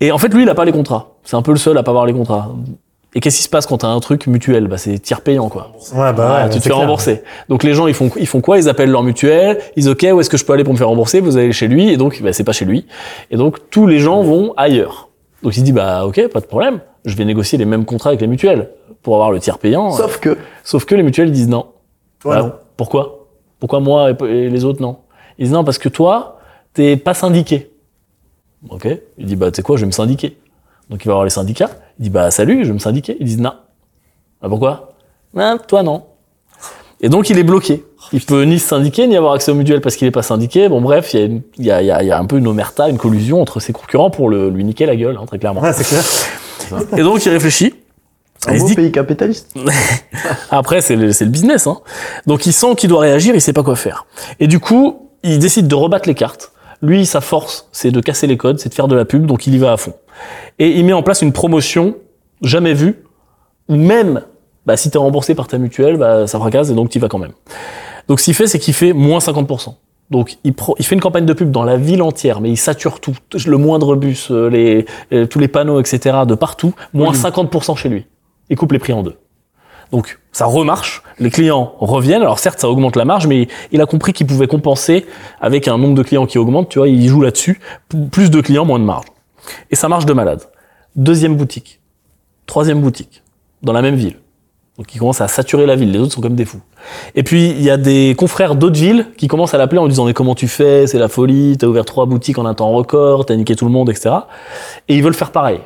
Et 0.00 0.12
en 0.12 0.18
fait, 0.18 0.32
lui, 0.32 0.42
il 0.42 0.48
a 0.48 0.54
pas 0.54 0.64
les 0.64 0.72
contrats. 0.72 1.14
C'est 1.24 1.36
un 1.36 1.42
peu 1.42 1.52
le 1.52 1.58
seul 1.58 1.76
à 1.76 1.82
pas 1.82 1.90
avoir 1.90 2.06
les 2.06 2.12
contrats. 2.12 2.54
Et 3.14 3.20
qu'est-ce 3.20 3.38
qui 3.38 3.42
se 3.42 3.48
passe 3.48 3.66
quand 3.66 3.78
t'as 3.78 3.88
un 3.88 4.00
truc 4.00 4.26
mutuel? 4.26 4.68
Bah, 4.68 4.76
c'est 4.76 4.98
tiers 4.98 5.22
payant, 5.22 5.48
quoi. 5.48 5.72
Ouais, 5.94 6.12
bah 6.12 6.36
Ouais, 6.38 6.42
ouais, 6.44 6.50
tu 6.50 6.58
te 6.58 6.62
fais 6.62 6.68
clair. 6.70 6.76
rembourser. 6.78 7.22
Donc 7.48 7.62
les 7.62 7.72
gens, 7.72 7.86
ils 7.86 7.94
font, 7.94 8.10
ils 8.18 8.26
font 8.26 8.40
quoi? 8.42 8.58
Ils 8.58 8.68
appellent 8.68 8.90
leur 8.90 9.02
mutuelle, 9.02 9.58
ils 9.76 9.80
disent 9.84 9.88
OK, 9.88 10.06
où 10.12 10.20
est-ce 10.20 10.28
que 10.28 10.36
je 10.36 10.44
peux 10.44 10.52
aller 10.52 10.62
pour 10.64 10.74
me 10.74 10.78
faire 10.78 10.88
rembourser? 10.88 11.20
Vous 11.20 11.36
allez 11.38 11.52
chez 11.52 11.68
lui, 11.68 11.88
et 11.90 11.96
donc 11.96 12.20
bah, 12.22 12.32
c'est 12.34 12.44
pas 12.44 12.52
chez 12.52 12.66
lui. 12.66 12.86
Et 13.30 13.36
donc 13.36 13.70
tous 13.70 13.86
les 13.86 13.98
gens 13.98 14.22
vont 14.22 14.52
ailleurs. 14.58 15.08
Donc 15.42 15.56
il 15.56 15.60
se 15.60 15.64
dit 15.64 15.72
bah 15.72 16.04
OK, 16.06 16.28
pas 16.28 16.40
de 16.40 16.46
problème, 16.46 16.80
je 17.06 17.16
vais 17.16 17.24
négocier 17.24 17.56
les 17.58 17.64
mêmes 17.64 17.84
contrats 17.86 18.10
avec 18.10 18.20
les 18.20 18.26
mutuelles 18.26 18.70
pour 19.02 19.14
avoir 19.14 19.30
le 19.30 19.38
tiers 19.40 19.58
payant. 19.58 19.90
Sauf 19.92 20.18
que. 20.20 20.36
Sauf 20.62 20.84
que 20.84 20.94
les 20.94 21.02
mutuelles 21.02 21.30
disent 21.32 21.48
non. 21.48 21.66
Toi, 22.20 22.34
Bah, 22.36 22.42
non. 22.42 22.52
Pourquoi? 22.76 23.26
Pourquoi 23.58 23.80
moi 23.80 24.10
et, 24.10 24.24
et 24.24 24.50
les 24.50 24.64
autres 24.66 24.82
non? 24.82 24.98
Ils 25.38 25.44
disent 25.44 25.54
non 25.54 25.64
parce 25.64 25.78
que 25.78 25.88
toi, 25.88 26.40
t'es 26.74 26.96
pas 26.96 27.14
syndiqué. 27.14 27.70
Ok. 28.68 28.86
Il 29.16 29.26
dit 29.26 29.36
bah 29.36 29.50
tu 29.50 29.56
sais 29.56 29.62
quoi, 29.62 29.76
je 29.76 29.80
vais 29.82 29.86
me 29.86 29.92
syndiquer. 29.92 30.36
Donc 30.90 31.04
il 31.04 31.08
va 31.08 31.14
voir 31.14 31.24
les 31.24 31.30
syndicats. 31.30 31.70
Il 31.98 32.04
dit 32.04 32.10
bah 32.10 32.30
salut, 32.30 32.62
je 32.64 32.68
vais 32.68 32.74
me 32.74 32.78
syndiquer. 32.78 33.16
Ils 33.20 33.26
disent 33.26 33.38
non. 33.40 33.52
Ah 34.42 34.48
pourquoi? 34.48 34.94
Non, 35.34 35.58
toi 35.66 35.82
non. 35.82 36.04
Et 37.00 37.08
donc 37.08 37.30
il 37.30 37.38
est 37.38 37.44
bloqué. 37.44 37.84
Il 38.12 38.20
peut 38.22 38.42
ni 38.44 38.58
se 38.58 38.68
syndiquer 38.68 39.06
ni 39.06 39.16
avoir 39.16 39.34
accès 39.34 39.50
au 39.50 39.54
mutuel 39.54 39.80
parce 39.80 39.96
qu'il 39.96 40.06
est 40.08 40.10
pas 40.12 40.22
syndiqué. 40.22 40.68
Bon 40.68 40.80
bref, 40.80 41.12
il 41.14 41.20
y 41.20 41.22
a, 41.22 41.26
une- 41.26 41.42
il 41.58 41.66
y, 41.66 41.70
a, 41.70 41.82
il 41.82 41.86
y, 41.86 41.90
a, 41.90 42.02
il 42.02 42.06
y 42.08 42.10
a 42.10 42.18
un 42.18 42.24
peu 42.24 42.38
une 42.38 42.46
omerta, 42.48 42.88
une 42.88 42.96
collusion 42.98 43.40
entre 43.42 43.60
ses 43.60 43.72
concurrents 43.72 44.10
pour 44.10 44.30
le, 44.30 44.48
lui 44.48 44.64
niquer 44.64 44.86
la 44.86 44.96
gueule, 44.96 45.18
hein, 45.20 45.26
très 45.26 45.38
clairement. 45.38 45.60
Ouais, 45.60 45.72
c'est 45.72 45.84
clair. 45.84 46.02
Et 46.96 47.02
donc 47.02 47.24
il 47.24 47.28
réfléchit. 47.30 47.74
Un 48.46 48.52
Et 48.52 48.54
il 48.54 48.58
se 48.58 48.62
beau 48.62 48.68
dit 48.68 48.74
pays 48.76 48.92
capitaliste. 48.92 49.54
après, 50.50 50.80
c'est 50.80 50.94
le, 50.96 51.12
c'est 51.12 51.24
le 51.24 51.30
business. 51.30 51.66
Hein. 51.66 51.78
Donc, 52.26 52.46
il 52.46 52.52
sent 52.52 52.76
qu'il 52.76 52.88
doit 52.88 53.00
réagir, 53.00 53.34
il 53.34 53.40
sait 53.40 53.52
pas 53.52 53.64
quoi 53.64 53.74
faire. 53.74 54.06
Et 54.38 54.46
du 54.46 54.60
coup, 54.60 55.08
il 55.24 55.40
décide 55.40 55.66
de 55.66 55.74
rebattre 55.74 56.08
les 56.08 56.14
cartes. 56.14 56.52
Lui, 56.82 57.06
sa 57.06 57.20
force, 57.20 57.68
c'est 57.72 57.90
de 57.90 58.00
casser 58.00 58.26
les 58.26 58.36
codes, 58.36 58.58
c'est 58.60 58.68
de 58.68 58.74
faire 58.74 58.88
de 58.88 58.94
la 58.94 59.04
pub, 59.04 59.26
donc 59.26 59.46
il 59.46 59.54
y 59.54 59.58
va 59.58 59.72
à 59.72 59.76
fond. 59.76 59.94
Et 60.58 60.70
il 60.78 60.84
met 60.84 60.92
en 60.92 61.02
place 61.02 61.22
une 61.22 61.32
promotion 61.32 61.96
jamais 62.42 62.74
vue, 62.74 63.04
où 63.68 63.76
même, 63.76 64.22
bah, 64.66 64.76
si 64.76 64.90
t'es 64.90 64.98
remboursé 64.98 65.34
par 65.34 65.48
ta 65.48 65.58
mutuelle, 65.58 65.96
bah, 65.96 66.26
ça 66.26 66.38
fracasse 66.38 66.70
et 66.70 66.74
donc 66.74 66.90
tu 66.90 66.98
vas 66.98 67.08
quand 67.08 67.18
même. 67.18 67.32
Donc, 68.06 68.20
ce 68.20 68.24
qu'il 68.26 68.34
fait, 68.34 68.46
c'est 68.46 68.58
qu'il 68.58 68.74
fait 68.74 68.92
moins 68.92 69.18
50%. 69.18 69.74
Donc, 70.10 70.38
il, 70.44 70.54
pro- 70.54 70.74
il 70.78 70.84
fait 70.86 70.94
une 70.94 71.00
campagne 71.02 71.26
de 71.26 71.32
pub 71.34 71.50
dans 71.50 71.64
la 71.64 71.76
ville 71.76 72.00
entière, 72.00 72.40
mais 72.40 72.48
il 72.48 72.56
sature 72.56 73.00
tout, 73.00 73.14
le 73.46 73.56
moindre 73.58 73.94
bus, 73.96 74.30
euh, 74.30 74.48
les, 74.48 74.86
euh, 75.12 75.26
tous 75.26 75.38
les 75.38 75.48
panneaux, 75.48 75.78
etc., 75.80 76.18
de 76.26 76.34
partout, 76.34 76.72
moins 76.94 77.12
50% 77.12 77.76
chez 77.76 77.88
lui. 77.90 78.06
Il 78.48 78.56
coupe 78.56 78.72
les 78.72 78.78
prix 78.78 78.94
en 78.94 79.02
deux. 79.02 79.16
Donc 79.92 80.18
ça 80.32 80.46
remarche, 80.46 81.02
les 81.18 81.30
clients 81.30 81.72
reviennent. 81.80 82.22
Alors 82.22 82.38
certes, 82.38 82.60
ça 82.60 82.68
augmente 82.68 82.96
la 82.96 83.04
marge, 83.04 83.26
mais 83.26 83.48
il 83.72 83.80
a 83.80 83.86
compris 83.86 84.12
qu'il 84.12 84.26
pouvait 84.26 84.46
compenser 84.46 85.06
avec 85.40 85.68
un 85.68 85.78
nombre 85.78 85.94
de 85.94 86.02
clients 86.02 86.26
qui 86.26 86.38
augmente. 86.38 86.68
Tu 86.68 86.78
vois, 86.78 86.88
il 86.88 87.08
joue 87.08 87.22
là-dessus. 87.22 87.60
Plus 88.10 88.30
de 88.30 88.40
clients, 88.40 88.64
moins 88.64 88.78
de 88.78 88.84
marge. 88.84 89.06
Et 89.70 89.76
ça 89.76 89.88
marche 89.88 90.06
de 90.06 90.12
malade. 90.12 90.42
Deuxième 90.96 91.36
boutique, 91.36 91.80
troisième 92.46 92.80
boutique, 92.80 93.22
dans 93.62 93.72
la 93.72 93.82
même 93.82 93.94
ville. 93.94 94.16
Donc 94.76 94.94
il 94.94 94.98
commence 94.98 95.20
à 95.20 95.26
saturer 95.26 95.66
la 95.66 95.74
ville. 95.74 95.90
Les 95.90 95.98
autres 95.98 96.12
sont 96.12 96.20
comme 96.20 96.36
des 96.36 96.44
fous. 96.44 96.60
Et 97.16 97.24
puis 97.24 97.50
il 97.50 97.62
y 97.62 97.70
a 97.70 97.76
des 97.76 98.14
confrères 98.16 98.54
d'autres 98.54 98.78
villes 98.78 99.06
qui 99.16 99.26
commencent 99.26 99.54
à 99.54 99.58
l'appeler 99.58 99.80
en 99.80 99.88
disant 99.88 100.04
mais 100.04 100.14
comment 100.14 100.36
tu 100.36 100.46
fais? 100.46 100.86
C'est 100.86 100.98
la 100.98 101.08
folie. 101.08 101.56
T'as 101.58 101.66
ouvert 101.66 101.84
trois 101.84 102.06
boutiques 102.06 102.38
en 102.38 102.46
un 102.46 102.54
temps 102.54 102.70
record. 102.70 103.26
T'as 103.26 103.34
niqué 103.34 103.56
tout 103.56 103.64
le 103.64 103.72
monde, 103.72 103.90
etc. 103.90 104.10
Et 104.86 104.96
ils 104.96 105.02
veulent 105.02 105.14
faire 105.14 105.32
pareil. 105.32 105.60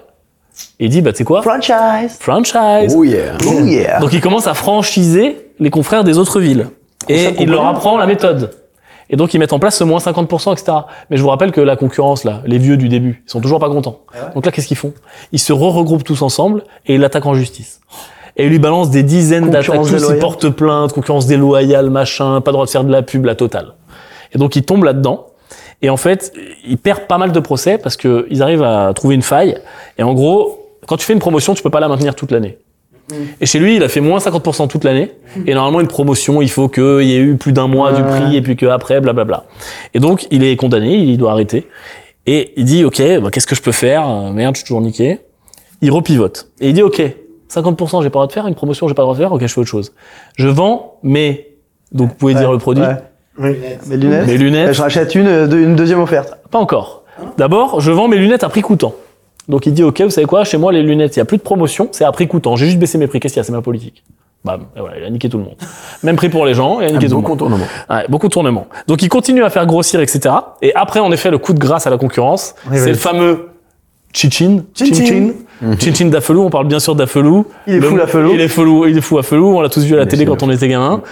Et 0.78 0.86
il 0.86 0.88
dit 0.90 1.00
bah 1.00 1.12
tu 1.12 1.18
sais 1.18 1.24
quoi 1.24 1.42
Franchise. 1.42 2.16
Franchise. 2.20 2.94
Oh 2.96 3.04
yeah. 3.04 3.36
Oh 3.46 3.60
yeah. 3.64 4.00
Donc 4.00 4.12
il 4.12 4.20
commence 4.20 4.46
à 4.46 4.54
franchiser 4.54 5.48
les 5.58 5.70
confrères 5.70 6.04
des 6.04 6.18
autres 6.18 6.40
villes. 6.40 6.68
Et 7.08 7.28
il 7.40 7.50
leur 7.50 7.66
apprend 7.66 7.96
la 7.96 8.06
méthode. 8.06 8.50
Et 9.10 9.16
donc 9.16 9.34
ils 9.34 9.38
mettent 9.38 9.52
en 9.52 9.58
place 9.58 9.76
ce 9.76 9.84
moins 9.84 9.98
50%, 9.98 10.52
etc. 10.52 10.72
Mais 11.10 11.16
je 11.16 11.22
vous 11.22 11.28
rappelle 11.28 11.52
que 11.52 11.60
la 11.60 11.76
concurrence, 11.76 12.24
là, 12.24 12.40
les 12.46 12.58
vieux 12.58 12.76
du 12.76 12.88
début, 12.88 13.22
ils 13.26 13.30
sont 13.30 13.40
toujours 13.40 13.58
pas 13.58 13.68
contents. 13.68 14.00
Donc 14.34 14.46
là, 14.46 14.52
qu'est-ce 14.52 14.66
qu'ils 14.68 14.76
font? 14.76 14.94
Ils 15.32 15.38
se 15.38 15.52
re-regroupent 15.52 16.04
tous 16.04 16.22
ensemble 16.22 16.64
et 16.86 16.94
ils 16.94 17.00
l'attaquent 17.00 17.26
en 17.26 17.34
justice. 17.34 17.80
Et 18.36 18.44
ils 18.44 18.50
lui 18.50 18.58
balancent 18.58 18.88
des 18.90 19.02
dizaines 19.02 19.50
d'attaques, 19.50 19.66
Concurrence 19.66 19.88
tous 19.88 19.94
ils 19.94 19.98
déloyale. 19.98 20.18
portent 20.20 20.48
plainte, 20.48 20.92
concurrence 20.94 21.26
déloyale, 21.26 21.90
machin, 21.90 22.40
pas 22.40 22.52
droit 22.52 22.64
de 22.64 22.70
faire 22.70 22.84
de 22.84 22.90
la 22.92 23.02
pub, 23.02 23.26
la 23.26 23.34
totale. 23.34 23.74
Et 24.34 24.38
donc 24.38 24.56
ils 24.56 24.64
tombent 24.64 24.84
là-dedans. 24.84 25.26
Et 25.82 25.90
en 25.90 25.96
fait, 25.96 26.32
ils 26.64 26.78
perdent 26.78 27.06
pas 27.06 27.18
mal 27.18 27.32
de 27.32 27.40
procès 27.40 27.76
parce 27.76 27.96
que 27.96 28.26
ils 28.30 28.42
arrivent 28.42 28.62
à 28.62 28.92
trouver 28.94 29.14
une 29.14 29.22
faille. 29.22 29.58
Et 29.98 30.02
en 30.02 30.14
gros, 30.14 30.78
quand 30.86 30.96
tu 30.96 31.04
fais 31.04 31.12
une 31.12 31.18
promotion, 31.18 31.54
tu 31.54 31.62
peux 31.62 31.70
pas 31.70 31.80
la 31.80 31.88
maintenir 31.88 32.14
toute 32.14 32.30
l'année. 32.30 32.58
Et 33.40 33.46
chez 33.46 33.58
lui, 33.58 33.76
il 33.76 33.82
a 33.82 33.88
fait 33.88 34.00
moins 34.00 34.18
50% 34.18 34.68
toute 34.68 34.84
l'année. 34.84 35.12
Et 35.46 35.54
normalement, 35.54 35.80
une 35.80 35.88
promotion, 35.88 36.40
il 36.40 36.50
faut 36.50 36.68
qu'il 36.68 37.02
y 37.02 37.14
ait 37.14 37.20
eu 37.20 37.36
plus 37.36 37.52
d'un 37.52 37.66
mois 37.66 37.92
du 37.92 38.02
prix 38.02 38.36
et 38.36 38.42
puis 38.42 38.56
qu'après, 38.56 39.00
blablabla. 39.00 39.44
Et 39.92 40.00
donc, 40.00 40.26
il 40.30 40.44
est 40.44 40.56
condamné, 40.56 40.94
il 40.94 41.18
doit 41.18 41.32
arrêter. 41.32 41.68
Et 42.26 42.52
il 42.56 42.64
dit, 42.64 42.84
OK, 42.84 43.02
bah, 43.20 43.30
qu'est-ce 43.30 43.46
que 43.46 43.56
je 43.56 43.62
peux 43.62 43.72
faire? 43.72 44.06
Merde, 44.32 44.54
je 44.54 44.60
suis 44.60 44.66
toujours 44.66 44.80
niqué. 44.80 45.18
Il 45.82 45.90
repivote. 45.90 46.48
Et 46.60 46.68
il 46.68 46.74
dit, 46.74 46.82
OK, 46.82 47.02
50%, 47.50 48.02
j'ai 48.02 48.04
pas 48.04 48.04
le 48.04 48.08
droit 48.08 48.26
de 48.28 48.32
faire. 48.32 48.46
Une 48.46 48.54
promotion, 48.54 48.86
j'ai 48.88 48.94
pas 48.94 49.02
le 49.02 49.06
droit 49.06 49.14
de 49.14 49.20
faire. 49.20 49.32
OK, 49.32 49.40
je 49.42 49.46
fais 49.48 49.60
autre 49.60 49.68
chose. 49.68 49.92
Je 50.36 50.48
vends 50.48 50.98
mes... 51.02 51.48
Donc, 51.90 52.10
vous 52.10 52.14
pouvez 52.14 52.34
dire 52.34 52.52
le 52.52 52.58
produit. 52.58 52.84
Ouais. 52.84 52.96
Mes 53.38 53.52
lunettes. 53.96 54.26
Mes 54.26 54.36
lunettes. 54.36 54.72
Je 54.74 54.82
rachète 54.82 55.14
une, 55.14 55.28
une 55.52 55.74
deuxième 55.76 56.00
offerte. 56.00 56.34
Pas 56.50 56.58
encore. 56.58 57.02
D'abord, 57.38 57.80
je 57.80 57.90
vends 57.90 58.08
mes 58.08 58.16
lunettes 58.18 58.44
à 58.44 58.48
prix 58.48 58.62
coûtant. 58.62 58.94
Donc 59.48 59.66
il 59.66 59.74
dit, 59.74 59.82
ok, 59.82 60.00
vous 60.02 60.10
savez 60.10 60.26
quoi, 60.26 60.44
chez 60.44 60.56
moi 60.58 60.70
les 60.72 60.82
lunettes, 60.82 61.16
il 61.16 61.18
y 61.18 61.22
a 61.22 61.24
plus 61.24 61.36
de 61.38 61.42
promotion, 61.42 61.88
c'est 61.92 62.04
à 62.04 62.12
prix 62.12 62.28
coûtant. 62.28 62.56
J'ai 62.56 62.66
juste 62.66 62.78
baissé 62.78 62.96
mes 62.98 63.06
prix. 63.06 63.20
Qu'est-ce 63.20 63.34
qu'il 63.34 63.40
y 63.40 63.42
a? 63.42 63.44
C'est 63.44 63.52
ma 63.52 63.60
politique. 63.62 64.02
Bam, 64.44 64.62
et 64.76 64.80
voilà, 64.80 64.98
il 64.98 65.04
a 65.04 65.10
niqué 65.10 65.28
tout 65.28 65.38
le 65.38 65.44
monde. 65.44 65.54
Même 66.02 66.16
prix 66.16 66.28
pour 66.28 66.44
les 66.46 66.54
gens, 66.54 66.80
il 66.80 66.86
a 66.86 66.90
niqué 66.92 67.06
Un 67.06 67.08
tout 67.08 67.14
le 67.14 67.14
monde. 67.16 67.24
contournement. 67.24 67.64
Ouais, 67.88 68.04
beaucoup 68.08 68.26
de 68.28 68.32
tournements. 68.32 68.66
Donc 68.88 69.02
il 69.02 69.08
continue 69.08 69.44
à 69.44 69.50
faire 69.50 69.66
grossir, 69.66 70.00
etc. 70.00 70.34
Et 70.62 70.74
après, 70.74 70.98
en 71.00 71.12
effet, 71.12 71.30
le 71.30 71.38
coup 71.38 71.52
de 71.52 71.58
grâce 71.60 71.86
à 71.86 71.90
la 71.90 71.96
concurrence, 71.98 72.54
Oui, 72.70 72.76
c'est 72.78 72.84
oui. 72.84 72.90
le 72.90 72.94
fameux 72.96 73.48
Chinchin. 74.12 74.64
Chinchin. 74.76 75.30
Chinchin 75.78 76.06
d'Afelou, 76.06 76.42
on 76.42 76.50
parle 76.50 76.66
bien 76.66 76.80
sûr 76.80 76.94
d'Afelou. 76.96 77.46
Il 77.68 77.74
est 77.74 77.78
Le- 77.78 77.88
fou, 77.88 77.96
l'Afelou. 77.96 78.30
Il 78.34 78.40
est 78.40 78.48
fou, 78.48 78.86
il 78.86 78.98
est 78.98 79.00
fou 79.00 79.18
Afelou, 79.18 79.56
on 79.56 79.60
l'a 79.60 79.68
tous 79.68 79.84
vu 79.84 79.94
à 79.94 79.98
la 79.98 80.04
Bien 80.04 80.10
télé 80.10 80.24
sûr. 80.24 80.36
quand 80.36 80.44
on 80.44 80.50
était 80.50 80.68
gamin. 80.68 81.02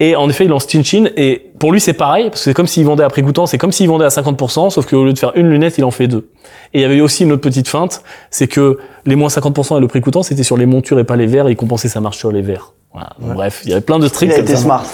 Et 0.00 0.14
en 0.14 0.28
effet, 0.30 0.44
il 0.44 0.50
lance 0.50 0.68
Chinchin. 0.68 1.08
Et 1.16 1.50
pour 1.58 1.72
lui, 1.72 1.80
c'est 1.80 1.92
pareil, 1.92 2.28
parce 2.30 2.40
que 2.40 2.44
c'est 2.44 2.54
comme 2.54 2.68
s'il 2.68 2.84
vendait 2.84 3.02
à 3.02 3.08
prix 3.08 3.22
coûtant, 3.22 3.46
c'est 3.46 3.58
comme 3.58 3.72
s'il 3.72 3.88
vendait 3.88 4.04
à 4.04 4.08
50%, 4.08 4.70
sauf 4.70 4.86
qu'au 4.86 5.04
lieu 5.04 5.12
de 5.12 5.18
faire 5.18 5.32
une 5.34 5.50
lunette, 5.50 5.76
il 5.78 5.84
en 5.84 5.90
fait 5.90 6.06
deux. 6.06 6.30
Et 6.72 6.78
il 6.78 6.82
y 6.82 6.84
avait 6.84 7.00
aussi 7.00 7.24
une 7.24 7.32
autre 7.32 7.42
petite 7.42 7.66
feinte, 7.68 8.02
c'est 8.30 8.46
que 8.46 8.78
les 9.06 9.16
moins 9.16 9.28
50% 9.28 9.76
et 9.78 9.80
le 9.80 9.88
prix 9.88 10.00
coûtant, 10.00 10.22
c'était 10.22 10.44
sur 10.44 10.56
les 10.56 10.66
montures 10.66 10.98
et 11.00 11.04
pas 11.04 11.16
les 11.16 11.26
verres, 11.26 11.48
et 11.48 11.52
il 11.52 11.56
compensait 11.56 11.88
sa 11.88 12.00
marge 12.00 12.16
sur 12.16 12.30
les 12.30 12.42
verres. 12.42 12.74
Voilà. 12.92 13.10
Donc, 13.20 13.34
Bref, 13.34 13.62
il 13.64 13.70
y 13.70 13.72
avait 13.72 13.80
plein 13.80 13.98
de 13.98 14.06
tricks 14.08 14.30
Il 14.30 14.32
a 14.32 14.36
comme 14.36 14.44
été 14.44 14.54
ça. 14.56 14.62
smart. 14.62 14.84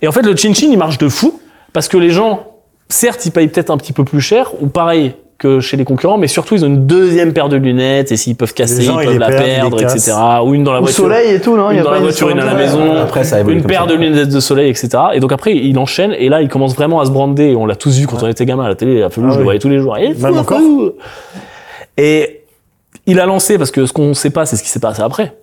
Et 0.00 0.06
en 0.08 0.12
fait, 0.12 0.22
le 0.22 0.36
chin-chin, 0.36 0.68
il 0.70 0.78
marche 0.78 0.98
de 0.98 1.08
fou, 1.08 1.40
parce 1.72 1.88
que 1.88 1.96
les 1.96 2.10
gens, 2.10 2.46
certes, 2.88 3.26
ils 3.26 3.32
payent 3.32 3.48
peut-être 3.48 3.70
un 3.70 3.78
petit 3.78 3.92
peu 3.92 4.04
plus 4.04 4.20
cher, 4.20 4.52
ou 4.62 4.68
pareil 4.68 5.14
que 5.42 5.60
chez 5.60 5.76
les 5.76 5.84
concurrents, 5.84 6.16
mais 6.18 6.28
surtout, 6.28 6.54
ils 6.54 6.64
ont 6.64 6.68
une 6.68 6.86
deuxième 6.86 7.32
paire 7.32 7.48
de 7.48 7.56
lunettes, 7.56 8.12
et 8.12 8.16
s'ils 8.16 8.36
peuvent 8.36 8.54
casser, 8.54 8.82
gens, 8.82 9.00
ils 9.00 9.02
ils 9.02 9.04
peuvent 9.06 9.12
les 9.14 9.18
la 9.18 9.26
perdent, 9.28 9.42
ils 9.42 9.76
perdre, 9.76 9.82
etc. 9.96 10.12
Ou 10.44 10.54
une 10.54 10.64
dans 10.64 10.72
la 10.72 10.78
Au 10.78 10.82
voiture. 10.82 11.04
soleil 11.04 11.34
et 11.34 11.40
tout, 11.40 11.56
non 11.56 11.70
Il 11.70 11.74
y 11.74 11.76
Une 11.76 11.80
a 11.80 11.82
dans 11.84 11.88
pas 11.90 11.94
la 11.94 11.98
une 11.98 12.04
voiture, 12.04 12.28
une 12.30 12.38
à 12.40 12.44
la 12.44 12.54
maison. 12.54 12.94
Après, 12.96 13.24
ça 13.24 13.40
évolue 13.40 13.56
Une 13.58 13.64
paire 13.64 13.82
ça. 13.82 13.86
de 13.88 13.94
lunettes 13.94 14.28
de 14.28 14.40
soleil, 14.40 14.70
etc. 14.70 14.88
Et 15.14 15.20
donc 15.20 15.32
après, 15.32 15.54
il 15.56 15.78
enchaîne, 15.78 16.12
et 16.18 16.28
là, 16.28 16.40
il 16.42 16.48
commence 16.48 16.74
vraiment 16.74 17.00
à 17.00 17.06
se 17.06 17.10
brander, 17.10 17.54
on 17.56 17.66
l'a 17.66 17.76
tous 17.76 17.98
vu 17.98 18.06
quand 18.06 18.22
on 18.22 18.28
était 18.28 18.46
gamin 18.46 18.64
à 18.64 18.68
la 18.68 18.74
télé, 18.76 19.02
à 19.02 19.10
Felou, 19.10 19.26
Ah 19.28 19.30
je 19.32 19.34
le 19.34 19.40
oui. 19.40 19.44
voyais 19.44 19.58
tous 19.60 19.68
les 19.68 19.80
jours. 19.80 19.96
Et 19.98 20.14
Même 20.14 20.38
encore 20.38 20.60
Et 21.96 22.42
il 23.06 23.20
a 23.20 23.26
lancé, 23.26 23.58
parce 23.58 23.70
que 23.70 23.86
ce 23.86 23.92
qu'on 23.92 24.14
sait 24.14 24.30
pas, 24.30 24.46
c'est 24.46 24.56
ce 24.56 24.62
qui 24.62 24.68
s'est 24.68 24.80
passé 24.80 25.02
après. 25.02 25.36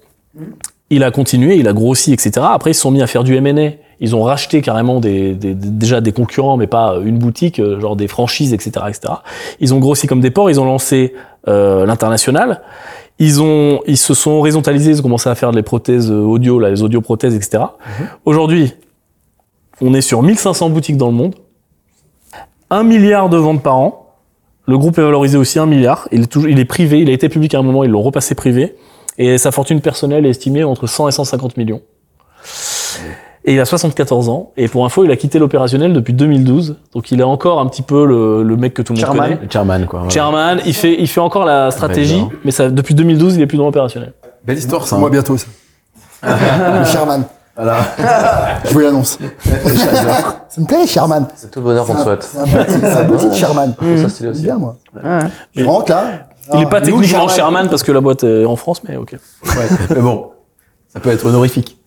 Il 0.90 1.04
a 1.04 1.12
continué, 1.12 1.56
il 1.56 1.68
a 1.68 1.74
grossi, 1.74 2.14
etc. 2.14 2.32
Après, 2.52 2.72
ils 2.72 2.76
se 2.76 2.82
sont 2.82 2.92
mis 2.92 3.02
à 3.02 3.08
faire 3.08 3.24
du 3.24 3.36
M&A. 3.36 3.72
Ils 4.02 4.16
ont 4.16 4.24
racheté 4.24 4.62
carrément 4.62 5.00
des, 5.00 5.34
des- 5.36 5.54
déjà 5.54 6.00
des 6.02 6.12
concurrents, 6.12 6.56
mais 6.58 6.68
pas 6.68 6.98
une 7.04 7.18
boutique, 7.20 7.60
euh, 7.60 7.80
genre 7.82 7.96
des 7.96 8.08
franchises, 8.08 8.54
etc., 8.54 8.72
etc. 8.88 9.14
Ils 9.60 9.74
ont 9.74 9.80
grossi 9.80 10.08
comme 10.08 10.22
des 10.22 10.32
porcs. 10.32 10.50
Ils 10.50 10.60
ont 10.60 10.66
lancé 10.66 11.14
euh, 11.48 11.86
l'international. 11.86 12.62
Ils 13.20 13.42
ont, 13.42 13.82
ils 13.86 13.98
se 13.98 14.14
sont 14.14 14.32
horizontalisés. 14.32 14.92
Ils 14.92 15.00
ont 15.00 15.04
commencé 15.04 15.30
à 15.30 15.36
faire 15.36 15.52
les 15.52 15.64
prothèses 15.64 16.10
euh, 16.12 16.16
audio, 16.22 16.60
là, 16.60 16.70
les 16.70 16.82
audioprothèses, 16.82 17.36
etc. 17.36 17.64
Aujourd'hui, 18.26 18.74
on 19.82 19.94
est 19.94 20.02
sur 20.02 20.22
1500 20.22 20.70
boutiques 20.70 20.98
dans 20.98 21.08
le 21.08 21.14
monde, 21.16 21.36
1 22.70 22.84
milliard 22.84 23.30
de 23.30 23.38
ventes 23.38 23.62
par 23.64 23.76
an. 23.78 24.06
Le 24.66 24.78
groupe 24.78 24.98
est 25.00 25.02
valorisé 25.04 25.38
aussi 25.38 25.58
1 25.60 25.66
milliard. 25.66 26.08
Il 26.12 26.22
est, 26.22 26.28
toujours, 26.28 26.48
il 26.50 26.60
est 26.60 26.66
privé. 26.66 27.00
Il 27.00 27.10
a 27.10 27.14
été 27.14 27.28
public 27.28 27.54
à 27.56 27.60
un 27.60 27.64
moment. 27.64 27.84
Ils 27.84 27.90
l'ont 27.90 28.02
repassé 28.04 28.36
privé. 28.36 28.76
Et 29.18 29.38
sa 29.38 29.52
fortune 29.52 29.82
personnelle 29.82 30.26
est 30.26 30.30
estimée 30.30 30.64
entre 30.64 30.86
100 30.88 31.10
et 31.10 31.12
150 31.12 31.58
millions. 31.58 31.82
Et 33.50 33.54
il 33.56 33.60
a 33.60 33.66
74 33.66 34.30
ans. 34.30 34.52
Et 34.58 34.68
pour 34.68 34.86
info, 34.86 35.04
il 35.04 35.10
a 35.12 35.16
quitté 35.16 35.40
l'opérationnel 35.40 35.92
depuis 35.92 36.14
2012. 36.14 36.76
Donc 36.94 37.12
il 37.12 37.20
est 37.20 37.24
encore 37.24 37.60
un 37.60 37.66
petit 37.66 37.82
peu 37.82 38.06
le, 38.06 38.44
le 38.44 38.56
mec 38.58 38.76
que 38.76 38.84
tout 38.84 38.94
le 38.94 39.00
monde 39.00 39.06
Chairman. 39.08 39.24
connaît. 39.38 39.50
Chairman, 39.52 39.86
quoi. 39.88 40.04
ouais. 40.04 40.10
Chairman, 40.12 40.58
il 40.68 40.74
fait, 40.76 40.96
il 41.00 41.08
fait 41.08 41.20
encore 41.20 41.46
la 41.46 41.72
stratégie, 41.72 42.24
mais 42.46 42.52
ça, 42.52 42.70
depuis 42.70 42.94
2012, 42.94 43.38
il 43.38 43.42
est 43.42 43.48
plus 43.48 43.58
dans 43.58 43.66
l'opérationnel. 43.66 44.14
Belle 44.46 44.60
histoire, 44.60 44.86
ça. 44.86 44.98
Moi 44.98 45.10
hein. 45.10 45.12
bientôt 45.12 45.36
ça. 45.36 45.48
le 46.22 46.86
Sherman. 46.86 47.24
Voilà. 47.56 47.78
Je 48.66 48.74
vous 48.74 48.80
l'annonce. 48.82 49.18
Ça 50.50 50.62
me 50.62 50.66
plaît, 50.68 50.86
Sherman. 50.86 51.28
C'est 51.36 51.50
tout 51.50 51.60
le 51.60 51.66
bonheur 51.66 51.86
qu'on 51.88 51.96
te 51.96 52.02
souhaite. 52.04 52.24
C'est 52.24 52.86
un 52.86 53.06
petit, 53.06 53.36
Sherman. 53.36 53.74
Ça, 53.98 54.10
C'est 54.10 54.28
aussi. 54.28 54.44
bien, 54.44 54.58
moi. 54.58 54.78
Ouais. 54.96 55.20
Je 55.56 55.66
rentre 55.66 55.92
là. 55.92 56.04
Il 56.54 56.62
est 56.62 56.66
Ah, 56.66 56.70
pas 56.70 56.80
nous, 56.82 56.86
techniquement 56.86 57.28
Sherman 57.28 57.68
parce 57.68 57.82
que 57.84 57.92
la 57.92 58.00
boîte 58.02 58.24
est 58.24 58.46
en 58.46 58.56
France, 58.56 58.84
mais 58.88 58.96
ok. 58.96 59.14
Ouais, 59.44 59.50
mais 59.90 60.02
bon, 60.02 60.28
ça 60.94 61.00
peut 61.00 61.10
être 61.10 61.26
honorifique. 61.26 61.78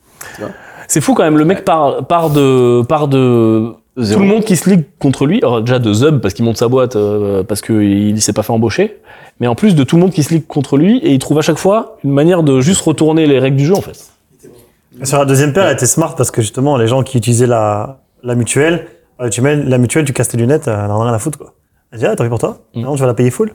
C'est 0.92 1.00
fou 1.00 1.14
quand 1.14 1.22
même, 1.22 1.38
le 1.38 1.46
mec 1.46 1.64
part, 1.64 2.04
part 2.04 2.28
de, 2.28 2.82
part 2.82 3.08
de, 3.08 3.72
zéro. 3.96 4.20
tout 4.20 4.26
le 4.26 4.30
monde 4.30 4.44
qui 4.44 4.56
se 4.56 4.68
ligue 4.68 4.84
contre 4.98 5.24
lui. 5.24 5.38
Alors 5.38 5.62
déjà 5.62 5.78
de 5.78 5.90
Zub 5.90 6.20
parce 6.20 6.34
qu'il 6.34 6.44
monte 6.44 6.58
sa 6.58 6.68
boîte, 6.68 6.96
euh, 6.96 7.42
parce 7.42 7.62
qu'il 7.62 8.20
s'est 8.20 8.34
pas 8.34 8.42
fait 8.42 8.52
embaucher. 8.52 8.98
Mais 9.40 9.46
en 9.46 9.54
plus 9.54 9.74
de 9.74 9.84
tout 9.84 9.96
le 9.96 10.02
monde 10.02 10.10
qui 10.10 10.22
se 10.22 10.34
ligue 10.34 10.46
contre 10.46 10.76
lui 10.76 10.98
et 10.98 11.14
il 11.14 11.18
trouve 11.18 11.38
à 11.38 11.40
chaque 11.40 11.56
fois 11.56 11.96
une 12.04 12.10
manière 12.10 12.42
de 12.42 12.60
juste 12.60 12.82
retourner 12.82 13.26
les 13.26 13.38
règles 13.38 13.56
du 13.56 13.64
jeu 13.64 13.74
en 13.74 13.80
fait. 13.80 14.10
Sur 15.02 15.16
la 15.16 15.24
deuxième 15.24 15.54
paire, 15.54 15.64
elle 15.64 15.72
était 15.72 15.86
smart 15.86 16.14
parce 16.14 16.30
que 16.30 16.42
justement, 16.42 16.76
les 16.76 16.88
gens 16.88 17.02
qui 17.02 17.16
utilisaient 17.16 17.46
la, 17.46 18.02
la 18.22 18.34
mutuelle, 18.34 18.84
euh, 19.22 19.30
tu 19.30 19.40
mets 19.40 19.56
la 19.56 19.78
mutuelle, 19.78 20.04
tu 20.04 20.12
casses 20.12 20.28
tes 20.28 20.36
lunettes, 20.36 20.68
euh, 20.68 20.84
elle 20.84 20.90
en 20.90 21.00
a 21.00 21.04
rien 21.04 21.14
à 21.14 21.18
foutre, 21.18 21.38
quoi. 21.38 21.54
Elle 21.90 22.00
dit, 22.00 22.04
ah, 22.04 22.14
tant 22.16 22.24
pis 22.24 22.28
pour 22.28 22.38
toi. 22.38 22.58
Mm. 22.74 22.82
Non, 22.82 22.94
tu 22.96 23.00
vas 23.00 23.06
la 23.06 23.14
payer 23.14 23.30
full. 23.30 23.54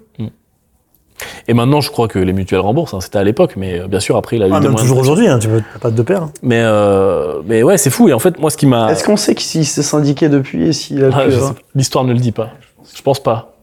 Et 1.48 1.54
maintenant, 1.54 1.82
je 1.82 1.90
crois 1.92 2.08
que 2.08 2.20
les 2.20 2.34
mutuelles 2.34 2.60
remboursent. 2.60 2.94
hein. 2.94 3.02
C'était 3.02 3.18
à 3.18 3.24
l'époque, 3.24 3.54
mais 3.58 3.80
euh, 3.80 3.88
bien 3.88 4.00
sûr 4.00 4.18
après 4.18 4.36
il 4.36 4.44
a 4.44 4.48
eu 4.48 4.52
Ah, 4.54 4.60
même 4.60 4.76
toujours 4.76 5.00
aujourd'hui, 5.00 5.28
hein, 5.28 5.40
tu 5.40 5.48
peux 5.48 5.62
t'as 5.74 5.80
pas 5.80 5.90
de 5.92 5.96
deux 5.96 6.04
paires. 6.04 6.24
hein. 6.24 6.32
Mais 6.44 6.60
euh, 6.62 7.42
mais 7.46 7.64
ouais, 7.64 7.78
c'est 7.78 7.90
fou. 7.90 8.08
Et 8.10 8.14
en 8.14 8.20
fait, 8.20 8.40
moi, 8.40 8.50
ce 8.50 8.58
qui 8.58 8.66
m'a 8.68 8.92
Est-ce 8.92 9.04
qu'on 9.04 9.18
sait 9.18 9.36
s'il 9.38 9.66
s'est 9.66 9.82
syndiqué 9.84 10.30
depuis 10.30 10.68
et 10.68 10.74
s'il 10.74 11.04
a 11.04 11.10
Ah, 11.14 11.24
pu, 11.26 11.32
je 11.32 11.40
sais 11.40 11.42
pas. 11.54 11.56
l'histoire 11.76 12.04
ne 12.04 12.14
le 12.14 12.20
dit 12.20 12.32
pas. 12.32 12.50
Je 12.96 13.02
pense 13.02 13.20
pas. 13.20 13.54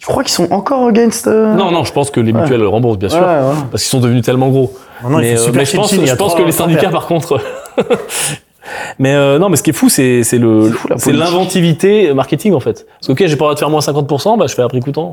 Tu 0.00 0.06
crois 0.06 0.22
qu'ils 0.22 0.32
sont 0.32 0.50
encore 0.52 0.86
against 0.86 1.26
euh, 1.26 1.54
Non, 1.54 1.70
non, 1.72 1.82
je 1.84 1.92
pense 1.92 2.10
que 2.10 2.20
les 2.20 2.32
mutuelles 2.32 2.64
remboursent 2.64 2.98
bien 2.98 3.08
sûr, 3.08 3.18
Ouais, 3.18 3.24
ouais. 3.26 3.54
parce 3.70 3.82
qu'ils 3.82 3.90
sont 3.90 3.98
devenus 4.00 4.22
tellement 4.22 4.48
gros. 4.48 4.72
Maintenant, 5.02 5.18
il 5.18 5.22
mais 5.22 5.32
euh, 5.34 5.36
super 5.38 5.58
mais 5.60 5.64
je 5.64 5.76
pense, 5.76 5.92
je 5.94 6.14
pense 6.14 6.34
que 6.36 6.42
les 6.42 6.52
syndicats, 6.52 6.90
par 6.90 7.06
contre. 7.06 7.40
mais 8.98 9.14
euh, 9.14 9.38
non, 9.38 9.48
mais 9.48 9.56
ce 9.56 9.62
qui 9.62 9.70
est 9.70 9.74
fou, 9.74 9.88
c'est 9.88 10.22
c'est 10.22 10.38
le, 10.38 10.72
C'est 10.96 11.12
l'inventivité 11.12 12.12
marketing 12.14 12.54
en 12.54 12.60
fait. 12.60 12.86
Parce 13.00 13.06
que 13.08 13.12
ok, 13.12 13.28
j'ai 13.28 13.36
pas 13.36 13.44
le 13.48 13.54
droit 13.54 13.54
de 13.54 13.58
faire 13.58 13.70
moins 13.70 13.80
50%, 13.80 14.38
bah 14.38 14.46
je 14.48 14.54
fais 14.54 14.62
à 14.62 14.68
prix 14.68 14.80
coûtant. 14.80 15.12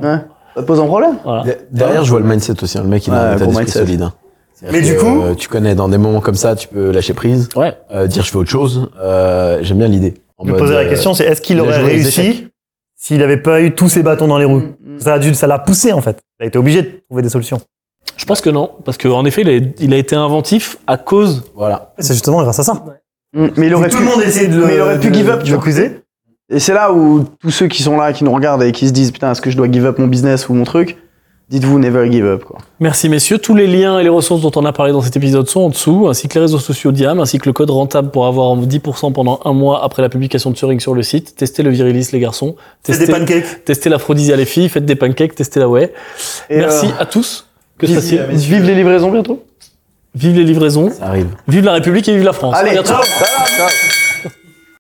Ça 0.56 0.62
te 0.62 0.68
pose 0.68 0.80
un 0.80 0.86
problème 0.86 1.18
Voilà. 1.24 1.44
Derrière, 1.72 2.04
je 2.06 2.10
vois 2.12 2.20
le 2.20 2.26
mindset 2.26 2.64
aussi. 2.64 2.78
hein. 2.78 2.84
Le 2.84 2.90
mec, 2.90 3.06
il 3.08 3.14
a 3.14 3.16
Ouais, 3.16 3.22
un 3.30 3.36
état 3.36 3.46
d'esprit 3.46 3.68
solide. 3.72 4.02
hein. 4.04 4.14
Mais 4.72 4.82
du 4.82 4.96
coup- 4.96 5.22
euh, 5.22 5.36
tu 5.36 5.50
connais, 5.50 5.76
dans 5.76 5.90
des 5.90 5.98
moments 5.98 6.22
comme 6.22 6.36
ça, 6.36 6.56
tu 6.56 6.68
peux 6.70 6.92
lâcher 6.92 7.14
prise, 7.14 7.50
Ouais. 7.56 7.76
euh, 7.94 8.08
dire 8.08 8.24
je 8.24 8.32
fais 8.32 8.38
autre 8.38 8.50
chose. 8.50 8.90
Euh, 9.00 9.60
J'aime 9.62 9.80
bien 9.80 9.88
l'idée. 9.88 10.14
Je 10.44 10.50
me 10.52 10.58
posais 10.58 10.74
la 10.74 10.80
euh, 10.82 10.90
question, 10.90 11.14
c'est 11.14 11.26
est-ce 11.26 11.42
qu'il 11.42 11.60
aurait 11.60 11.78
réussi 11.84 12.48
s'il 12.98 13.22
avait 13.22 13.38
pas 13.38 13.62
eu 13.62 13.72
tous 13.76 13.90
ses 13.90 14.02
bâtons 14.02 14.28
dans 14.28 14.38
les 14.38 14.46
roues 14.46 14.62
Mm, 14.82 14.96
mm. 14.96 15.00
Ça 15.00 15.14
a 15.16 15.20
dû, 15.20 15.34
ça 15.36 15.46
l'a 15.48 15.60
poussé 15.60 15.92
en 15.92 16.02
fait. 16.02 16.20
Il 16.40 16.44
a 16.44 16.48
été 16.48 16.58
obligé 16.58 16.82
de 16.82 16.90
trouver 17.10 17.22
des 17.22 17.30
solutions. 17.30 17.60
Je 18.16 18.24
pense 18.26 18.40
que 18.40 18.50
non, 18.50 18.72
parce 18.86 18.98
qu'en 18.98 19.26
effet, 19.26 19.42
il 19.42 19.50
a, 19.50 19.68
il 19.80 19.94
a 19.94 19.98
été 19.98 20.16
inventif 20.16 20.78
à 20.88 20.98
cause. 20.98 21.44
Voilà. 21.54 21.94
C'est 22.00 22.14
justement 22.14 22.42
grâce 22.42 22.60
à 22.60 22.64
ça. 22.64 22.74
Mm, 23.34 23.48
Mais 23.58 23.68
il 23.68 23.76
aurait 23.76 23.90
tout 23.90 23.98
pu. 23.98 24.04
le 24.04 24.10
monde 24.10 24.22
essayait 24.24 24.48
de 24.48 24.58
le, 24.58 24.66
mais 24.66 24.76
il 24.76 24.80
aurait 24.82 25.00
pu 25.00 25.10
de- 25.10 25.14
give 25.16 25.30
up, 25.30 25.40
de 25.40 25.44
tu 25.44 25.52
le 25.52 25.58
vois. 25.58 25.64
Et 26.50 26.60
c'est 26.60 26.74
là 26.74 26.94
où 26.94 27.26
tous 27.42 27.50
ceux 27.52 27.68
qui 27.68 27.82
sont 27.84 27.98
là, 27.98 28.14
qui 28.14 28.24
nous 28.24 28.32
regardent 28.34 28.64
et 28.64 28.72
qui 28.72 28.88
se 28.88 28.94
disent 28.94 29.12
putain, 29.12 29.32
est-ce 29.32 29.42
que 29.42 29.50
je 29.50 29.58
dois 29.58 29.72
give 29.72 29.86
up 29.86 29.98
mon 29.98 30.08
business 30.08 30.48
ou 30.50 30.54
mon 30.54 30.64
truc 30.64 30.98
Dites-vous 31.48 31.78
never 31.78 32.12
give 32.12 32.26
up 32.26 32.44
quoi. 32.44 32.58
Merci 32.80 33.08
messieurs. 33.08 33.38
Tous 33.38 33.54
les 33.54 33.68
liens 33.68 34.00
et 34.00 34.04
les 34.04 34.10
ressources 34.10 34.42
dont 34.42 34.52
on 34.56 34.66
a 34.66 34.74
parlé 34.74 34.92
dans 34.92 35.02
cet 35.02 35.16
épisode 35.16 35.48
sont 35.48 35.62
en 35.62 35.70
dessous, 35.70 36.08
ainsi 36.10 36.28
que 36.28 36.34
les 36.34 36.40
réseaux 36.42 36.58
sociaux 36.58 36.92
Diam, 36.92 37.20
ainsi 37.20 37.38
que 37.38 37.48
le 37.48 37.54
code 37.54 37.70
rentable 37.70 38.10
pour 38.10 38.26
avoir 38.26 38.56
10% 38.58 39.14
pendant 39.14 39.40
un 39.46 39.54
mois 39.54 39.84
après 39.84 40.02
la 40.02 40.10
publication 40.10 40.50
de 40.50 40.56
Turing 40.56 40.80
sur 40.80 40.96
le 40.96 41.04
site. 41.04 41.36
Testez 41.36 41.62
le 41.62 41.70
virilis 41.70 42.10
les 42.14 42.20
garçons. 42.20 42.56
C'est 42.84 42.94
des 42.94 43.06
Testez, 43.06 43.14
pancakes. 43.20 43.64
testez 43.66 43.90
l'aphrodisia 43.92 44.36
les 44.36 44.46
filles. 44.46 44.70
Faites 44.70 44.86
des 44.86 44.96
pancakes. 44.96 45.36
Testez 45.36 45.60
la 45.60 45.70
way. 45.70 45.94
Et, 46.50 46.58
Merci 46.58 46.88
euh, 46.88 46.90
à 47.02 47.06
tous. 47.06 47.48
Que 47.78 47.86
vive, 47.86 47.96
ça 48.00 48.02
s'y- 48.02 48.18
vive 48.32 48.64
les 48.64 48.74
livraisons 48.74 49.12
bientôt. 49.12 49.44
Vive 50.16 50.36
les 50.38 50.44
livraisons. 50.46 50.90
Ça 50.90 51.06
arrive. 51.08 51.28
Vive 51.48 51.66
la 51.66 51.74
République 51.74 52.08
et 52.10 52.14
vive 52.16 52.24
la 52.24 52.34
France. 52.34 52.56
À 52.56 52.60
Allez, 52.60 52.72
bientôt. 52.72 52.90
ciao. 52.90 53.04
Ciao. 53.04 53.68